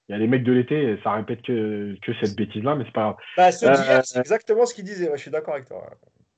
il 0.09 0.12
y 0.12 0.14
a 0.14 0.18
les 0.18 0.28
mecs 0.28 0.44
de 0.44 0.52
l'été, 0.52 0.98
ça 1.02 1.12
répète 1.12 1.42
que, 1.42 1.96
que 2.00 2.12
cette 2.20 2.36
bêtise-là, 2.36 2.76
mais 2.76 2.84
c'est 2.84 2.92
pas 2.92 3.02
grave. 3.02 3.16
Bah, 3.36 3.48
euh, 3.48 4.00
c'est 4.04 4.20
exactement 4.20 4.64
ce 4.64 4.74
qu'il 4.74 4.84
disait, 4.84 5.11
je 5.12 5.20
suis 5.20 5.30
d'accord 5.30 5.54
avec 5.54 5.66
toi. 5.66 5.82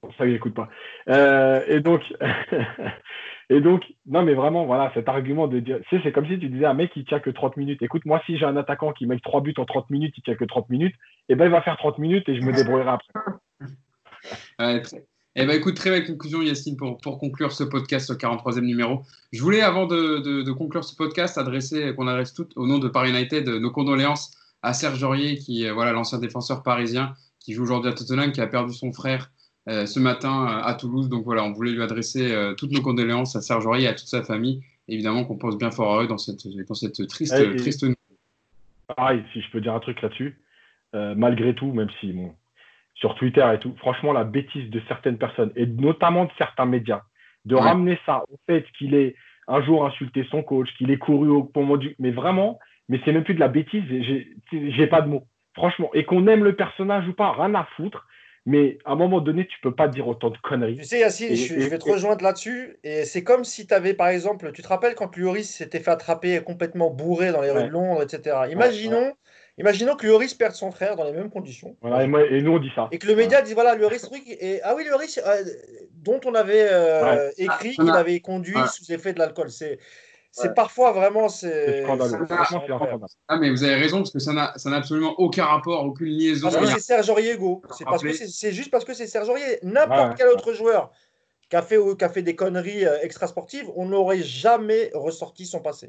pour 0.01 0.11
ça 0.13 0.25
qu'il 0.25 0.33
n'écoute 0.33 0.55
pas. 0.55 0.69
Euh, 1.11 1.63
et 1.69 1.81
donc, 1.81 2.03
et 3.51 3.61
donc, 3.61 3.85
non, 4.07 4.23
mais 4.23 4.33
vraiment, 4.33 4.65
voilà, 4.65 4.91
cet 4.95 5.09
argument 5.09 5.49
de 5.49 5.61
dire, 5.61 5.81
c'est 5.91 6.13
comme 6.13 6.27
si 6.27 6.39
tu 6.39 6.49
disais 6.49 6.65
un 6.65 6.73
mec 6.73 6.93
qui 6.93 7.05
tient 7.05 7.21
que 7.21 7.29
30 7.29 7.59
minutes. 7.59 7.83
Écoute, 7.83 8.07
moi, 8.07 8.23
si 8.25 8.39
j'ai 8.39 8.47
un 8.47 8.57
attaquant 8.57 8.93
qui 8.93 9.07
met 9.07 9.19
3 9.19 9.43
buts 9.43 9.55
en 9.59 9.67
30 9.67 9.91
minutes, 9.91 10.15
il 10.17 10.23
tient 10.23 10.35
que 10.35 10.47
30 10.47 10.71
minutes, 10.71 10.95
et 11.29 11.33
eh 11.33 11.35
ben, 11.35 11.45
il 11.45 11.51
va 11.51 11.61
faire 11.61 11.77
30 11.77 11.99
minutes 11.99 12.29
et 12.29 12.37
je 12.37 12.47
me 12.47 12.53
débrouillerai 12.53 12.91
après. 12.91 13.13
Eh 15.41 15.47
ben, 15.47 15.57
écoute, 15.57 15.77
très 15.77 15.91
belle 15.91 16.05
conclusion, 16.05 16.43
Yacine, 16.43 16.77
pour, 16.77 16.99
pour 16.99 17.21
conclure 17.21 17.53
ce 17.53 17.63
podcast, 17.63 18.09
ce 18.09 18.13
43e 18.13 18.59
numéro. 18.61 19.03
Je 19.33 19.41
voulais, 19.41 19.61
avant 19.61 19.87
de, 19.87 20.19
de, 20.19 20.51
conclure 20.51 20.83
ce 20.83 20.97
podcast, 20.97 21.39
adresser, 21.39 21.95
qu'on 21.95 22.09
adresse 22.09 22.35
tout 22.35 22.49
au 22.57 22.67
nom 22.67 22.79
de 22.79 22.89
Paris 22.89 23.11
United, 23.11 23.49
nos 23.49 23.71
condoléances 23.71 24.37
à 24.63 24.73
Serge 24.73 25.01
Aurier, 25.05 25.39
qui, 25.39 25.69
voilà, 25.71 25.93
l'ancien 25.93 26.19
défenseur 26.19 26.65
parisien, 26.65 27.15
qui 27.39 27.53
joue 27.53 27.63
aujourd'hui 27.63 27.89
à 27.89 27.95
Tottenham, 27.95 28.33
qui 28.33 28.41
a 28.41 28.49
perdu 28.49 28.75
son 28.75 28.93
frère 28.93 29.31
euh, 29.69 29.87
ce 29.87 30.01
matin 30.01 30.45
euh, 30.45 30.61
à 30.65 30.75
Toulouse. 30.75 31.09
Donc 31.09 31.25
voilà, 31.25 31.45
on 31.45 31.53
voulait 31.53 31.71
lui 31.71 31.83
adresser 31.85 32.33
euh, 32.33 32.55
toutes 32.55 32.73
nos 32.73 32.83
condoléances 32.83 33.37
à 33.37 33.41
Serge 33.41 33.65
Aurier 33.65 33.85
et 33.85 33.89
à 33.89 33.95
toute 33.95 34.09
sa 34.09 34.25
famille. 34.25 34.61
Évidemment 34.89 35.25
qu'on 35.25 35.37
pense 35.37 35.57
bien 35.57 35.71
fort 35.71 36.01
à 36.01 36.03
eux 36.03 36.09
dans 36.09 36.19
cette, 36.19 36.49
dans 36.49 36.75
cette 36.75 37.07
triste, 37.07 37.35
et, 37.35 37.55
triste 37.55 37.87
Pareil, 38.97 39.23
si 39.33 39.41
je 39.41 39.51
peux 39.53 39.61
dire 39.61 39.75
un 39.75 39.81
truc 39.81 40.03
là-dessus, 40.03 40.37
malgré 40.95 41.55
tout, 41.55 41.73
même 41.73 41.91
si 42.01 42.13
bon, 42.13 42.33
sur 43.01 43.15
Twitter 43.15 43.47
et 43.55 43.59
tout, 43.59 43.75
franchement, 43.79 44.13
la 44.13 44.25
bêtise 44.25 44.71
de 44.71 44.81
certaines 44.89 45.19
personnes, 45.19 45.53
et 45.57 45.67
notamment 45.67 46.25
de 46.25 46.31
certains 46.37 46.67
médias, 46.67 47.03
de 47.45 47.55
ramener 47.55 47.99
ça 48.05 48.25
au 48.31 48.37
fait 48.47 48.65
qu'il 48.77 48.95
ait 48.95 49.15
un 49.47 49.63
jour 49.63 49.87
insulté 49.87 50.27
son 50.31 50.43
coach, 50.43 50.69
qu'il 50.77 50.91
ait 50.91 50.99
couru 50.99 51.29
au 51.29 51.51
moment 51.55 51.77
du. 51.77 51.95
Mais 51.99 52.11
vraiment, 52.11 52.59
mais 52.89 53.01
c'est 53.05 53.13
même 53.13 53.25
plus 53.25 53.35
de 53.35 53.41
la 53.41 53.49
bêtise, 53.49 53.85
j'ai 54.53 54.87
pas 54.87 55.01
de 55.01 55.09
mots. 55.09 55.25
Franchement, 55.55 55.91
et 55.95 56.05
qu'on 56.05 56.27
aime 56.27 56.45
le 56.45 56.55
personnage 56.55 57.09
ou 57.09 57.15
pas, 57.15 57.33
rien 57.33 57.55
à 57.55 57.67
foutre. 57.77 58.07
Mais 58.47 58.79
à 58.87 58.93
un 58.93 58.95
moment 58.95 59.21
donné, 59.21 59.47
tu 59.47 59.59
peux 59.61 59.75
pas 59.75 59.89
dire 59.89 60.09
autant 60.09 60.31
de 60.31 60.39
conneries. 60.39 60.79
Tu 60.79 60.85
sais, 60.85 61.01
Yacine, 61.01 61.35
je, 61.35 61.69
vais 61.69 61.79
te 61.79 61.91
rejoindre 61.91 62.25
là-dessus. 62.25 62.79
Et 62.83 63.05
c'est 63.05 63.23
comme 63.23 63.45
si 63.45 63.67
tu 63.67 63.75
avais, 63.75 63.93
par 63.93 64.09
exemple, 64.09 64.53
tu 64.53 64.63
te 64.63 64.69
rappelles 64.69 64.95
quand 64.95 65.15
Lloris 65.19 65.51
s'était 65.51 65.81
fait 65.81 65.91
attraper 65.91 66.43
complètement 66.43 66.89
bourré 66.89 67.31
dans 67.31 67.43
les 67.43 67.51
rues 67.51 67.65
de 67.65 67.69
Londres, 67.69 68.03
etc. 68.03 68.37
Imaginons, 68.51 69.13
imaginons 69.59 69.97
que 69.97 70.07
Lloris 70.07 70.35
perde 70.35 70.55
son 70.55 70.71
frère 70.71 70.97
dans 70.97 71.05
les 71.05 71.13
mêmes 71.13 71.31
conditions. 71.31 71.77
Voilà, 71.81 72.05
et, 72.05 72.43
nous, 72.43 72.53
on 72.53 72.59
dit 72.59 72.71
ça. 72.75 72.89
Et 72.93 72.99
que 72.99 73.07
le 73.07 73.15
média 73.15 73.43
dit 73.43 73.55
voilà, 73.55 73.75
Lloris, 73.75 74.09
et, 74.27 74.61
ah 74.63 74.75
oui, 74.75 74.85
Lloris, 74.85 75.19
euh, 75.19 75.45
dont 75.95 76.21
on 76.25 76.35
avait 76.35 76.69
euh, 76.71 77.31
écrit 77.37 77.75
qu'il 77.75 77.91
avait 77.91 78.21
conduit 78.21 78.57
sous 78.73 78.93
effet 78.93 79.13
de 79.13 79.19
l'alcool. 79.19 79.51
C'est 79.51 79.79
c'est 80.31 80.55
parfois 80.55 80.93
vraiment. 80.93 81.29
C'est 81.29 81.83
scandaleux. 81.83 82.27
Ah, 83.29 83.39
mais 83.39 83.51
vous 83.51 83.65
avez 83.65 83.75
raison, 83.75 83.99
parce 83.99 84.13
que 84.13 84.19
ça 84.19 84.33
n'a 84.33 84.77
absolument 84.77 85.15
aucun 85.19 85.45
rapport, 85.45 85.85
aucune 85.85 86.09
liaison. 86.09 86.51
Parce 86.51 86.61
que 86.61 86.67
c'est 86.67 86.81
Serge 86.81 87.11
Aurier, 87.11 87.37
C'est 88.29 88.53
juste 88.53 88.71
parce 88.71 88.85
que 88.85 88.95
c'est 88.95 89.07
Serge 89.07 89.29
Aurier. 89.29 89.59
N'importe 89.63 90.17
quel 90.17 90.29
autre 90.29 90.53
joueur 90.53 90.93
qui 91.51 91.57
a, 91.57 91.63
fait, 91.63 91.79
qui 91.97 92.05
a 92.05 92.09
fait 92.09 92.23
des 92.23 92.37
conneries 92.37 92.85
euh, 92.85 92.99
extrasportives, 93.01 93.71
on 93.75 93.87
n'aurait 93.87 94.23
jamais 94.23 94.91
ressorti 94.95 95.47
son 95.47 95.61
passé. 95.61 95.89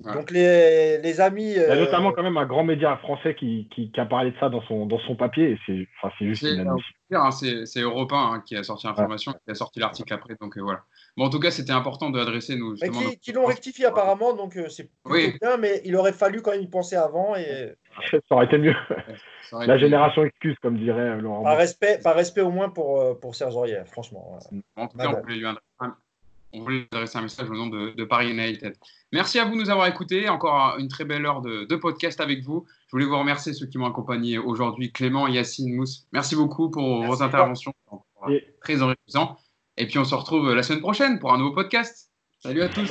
Donc 0.00 0.32
les, 0.32 0.98
les 0.98 1.20
amis. 1.20 1.52
Il 1.52 1.56
y 1.56 1.64
a 1.64 1.76
notamment 1.76 2.10
euh, 2.10 2.12
quand 2.12 2.24
même 2.24 2.36
un 2.36 2.46
grand 2.46 2.64
média 2.64 2.96
français 2.96 3.36
qui, 3.36 3.68
qui, 3.72 3.92
qui, 3.92 4.00
a 4.00 4.04
parlé 4.04 4.32
de 4.32 4.36
ça 4.40 4.48
dans 4.48 4.62
son, 4.62 4.86
dans 4.86 4.98
son 4.98 5.14
papier 5.14 5.52
et 5.52 5.58
c'est 5.66 5.86
enfin, 6.02 6.12
juste 6.20 6.42
inadmissible. 6.42 6.98
Hein, 7.12 7.30
c'est 7.30 7.80
Europe 7.80 8.12
1 8.12 8.16
hein, 8.16 8.42
qui 8.44 8.56
a 8.56 8.64
sorti 8.64 8.88
l'information, 8.88 9.32
qui 9.32 9.50
a 9.52 9.54
sorti 9.54 9.78
l'article 9.78 10.12
après. 10.12 10.34
Donc 10.40 10.58
euh, 10.58 10.62
voilà. 10.62 10.80
Bon, 11.16 11.26
en 11.26 11.30
tout 11.30 11.38
cas, 11.38 11.52
c'était 11.52 11.72
important 11.72 12.10
de 12.10 12.18
adresser 12.18 12.56
nous. 12.56 12.74
Mais 12.82 12.90
qui, 12.90 13.18
qui 13.20 13.32
l'ont 13.32 13.46
rectifié 13.46 13.84
apparemment, 13.84 14.34
donc 14.34 14.56
euh, 14.56 14.68
c'est 14.68 14.90
oui. 15.04 15.36
bien, 15.40 15.58
mais 15.58 15.80
il 15.84 15.94
aurait 15.94 16.12
fallu 16.12 16.42
quand 16.42 16.50
même 16.50 16.62
y 16.62 16.68
penser 16.68 16.96
avant. 16.96 17.36
Et... 17.36 17.74
Ça 18.10 18.18
aurait 18.30 18.46
été 18.46 18.58
mieux. 18.58 18.74
La 19.52 19.78
génération 19.78 20.24
excuse, 20.24 20.56
comme 20.60 20.76
dirait 20.76 21.20
Laurent. 21.20 21.44
Par 21.44 21.56
respect, 21.56 22.00
par 22.02 22.16
respect 22.16 22.40
au 22.40 22.50
moins 22.50 22.68
pour, 22.68 23.20
pour 23.20 23.36
Serge 23.36 23.54
Aurier, 23.54 23.84
franchement. 23.86 24.40
En 24.74 24.88
tout 24.88 24.98
cas, 24.98 25.08
on 25.08 25.20
voulait 25.20 25.36
lui 25.36 25.46
on 26.54 26.62
voulait 26.62 26.86
adresser 26.92 27.18
un 27.18 27.22
message 27.22 27.50
au 27.50 27.54
nom 27.54 27.66
de, 27.66 28.04
Paris 28.04 28.30
United. 28.30 28.76
Merci 29.12 29.38
à 29.38 29.44
vous 29.44 29.54
de 29.56 29.60
nous 29.60 29.70
avoir 29.70 29.86
écoutés. 29.86 30.28
Encore 30.28 30.76
une 30.78 30.88
très 30.88 31.04
belle 31.04 31.26
heure 31.26 31.42
de, 31.42 31.76
podcast 31.76 32.20
avec 32.20 32.42
vous. 32.42 32.64
Je 32.86 32.92
voulais 32.92 33.06
vous 33.06 33.18
remercier 33.18 33.52
ceux 33.52 33.66
qui 33.66 33.76
m'ont 33.76 33.86
accompagné 33.86 34.38
aujourd'hui, 34.38 34.92
Clément, 34.92 35.26
Yacine, 35.26 35.74
Mousse. 35.74 36.06
Merci 36.12 36.36
beaucoup 36.36 36.70
pour 36.70 37.04
vos 37.04 37.22
interventions. 37.22 37.74
Très 38.62 38.82
enrichissant. 38.82 39.36
Et 39.76 39.86
puis 39.86 39.98
on 39.98 40.04
se 40.04 40.14
retrouve 40.14 40.54
la 40.54 40.62
semaine 40.62 40.80
prochaine 40.80 41.18
pour 41.18 41.32
un 41.32 41.38
nouveau 41.38 41.52
podcast. 41.52 42.10
Salut 42.38 42.62
à 42.62 42.68
tous. 42.68 42.90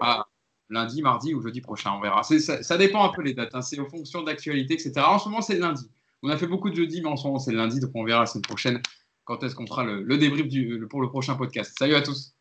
Ah, 0.00 0.26
lundi, 0.68 1.00
mardi 1.00 1.34
ou 1.34 1.40
jeudi 1.40 1.60
prochain, 1.60 1.92
on 1.92 2.00
verra. 2.00 2.22
Ça, 2.22 2.76
dépend 2.76 3.04
un 3.04 3.14
peu 3.14 3.22
les 3.22 3.34
dates. 3.34 3.54
Hein. 3.54 3.62
C'est 3.62 3.78
en 3.78 3.86
fonction 3.86 4.22
de 4.22 4.26
l'actualité, 4.26 4.74
etc. 4.74 4.92
En 5.06 5.18
ce 5.18 5.28
moment, 5.28 5.40
c'est 5.40 5.54
le 5.54 5.60
lundi. 5.60 5.88
On 6.22 6.28
a 6.28 6.36
fait 6.36 6.48
beaucoup 6.48 6.68
de 6.68 6.74
jeudi, 6.74 7.00
mais 7.00 7.08
en 7.08 7.16
ce 7.16 7.26
moment, 7.26 7.38
c'est 7.38 7.52
le 7.52 7.58
lundi, 7.58 7.78
donc 7.78 7.92
on 7.94 8.04
verra 8.04 8.20
la 8.20 8.26
semaine 8.26 8.42
prochaine 8.42 8.82
quand 9.28 9.42
est-ce 9.42 9.54
qu'on 9.54 9.66
fera 9.66 9.84
le, 9.84 10.16
débrief 10.16 10.46
pour 10.88 11.02
le 11.02 11.08
prochain 11.10 11.36
podcast. 11.36 11.76
Salut 11.78 11.94
à 11.94 12.00
tous. 12.00 12.34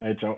Allez, 0.00 0.14
ciao. 0.14 0.36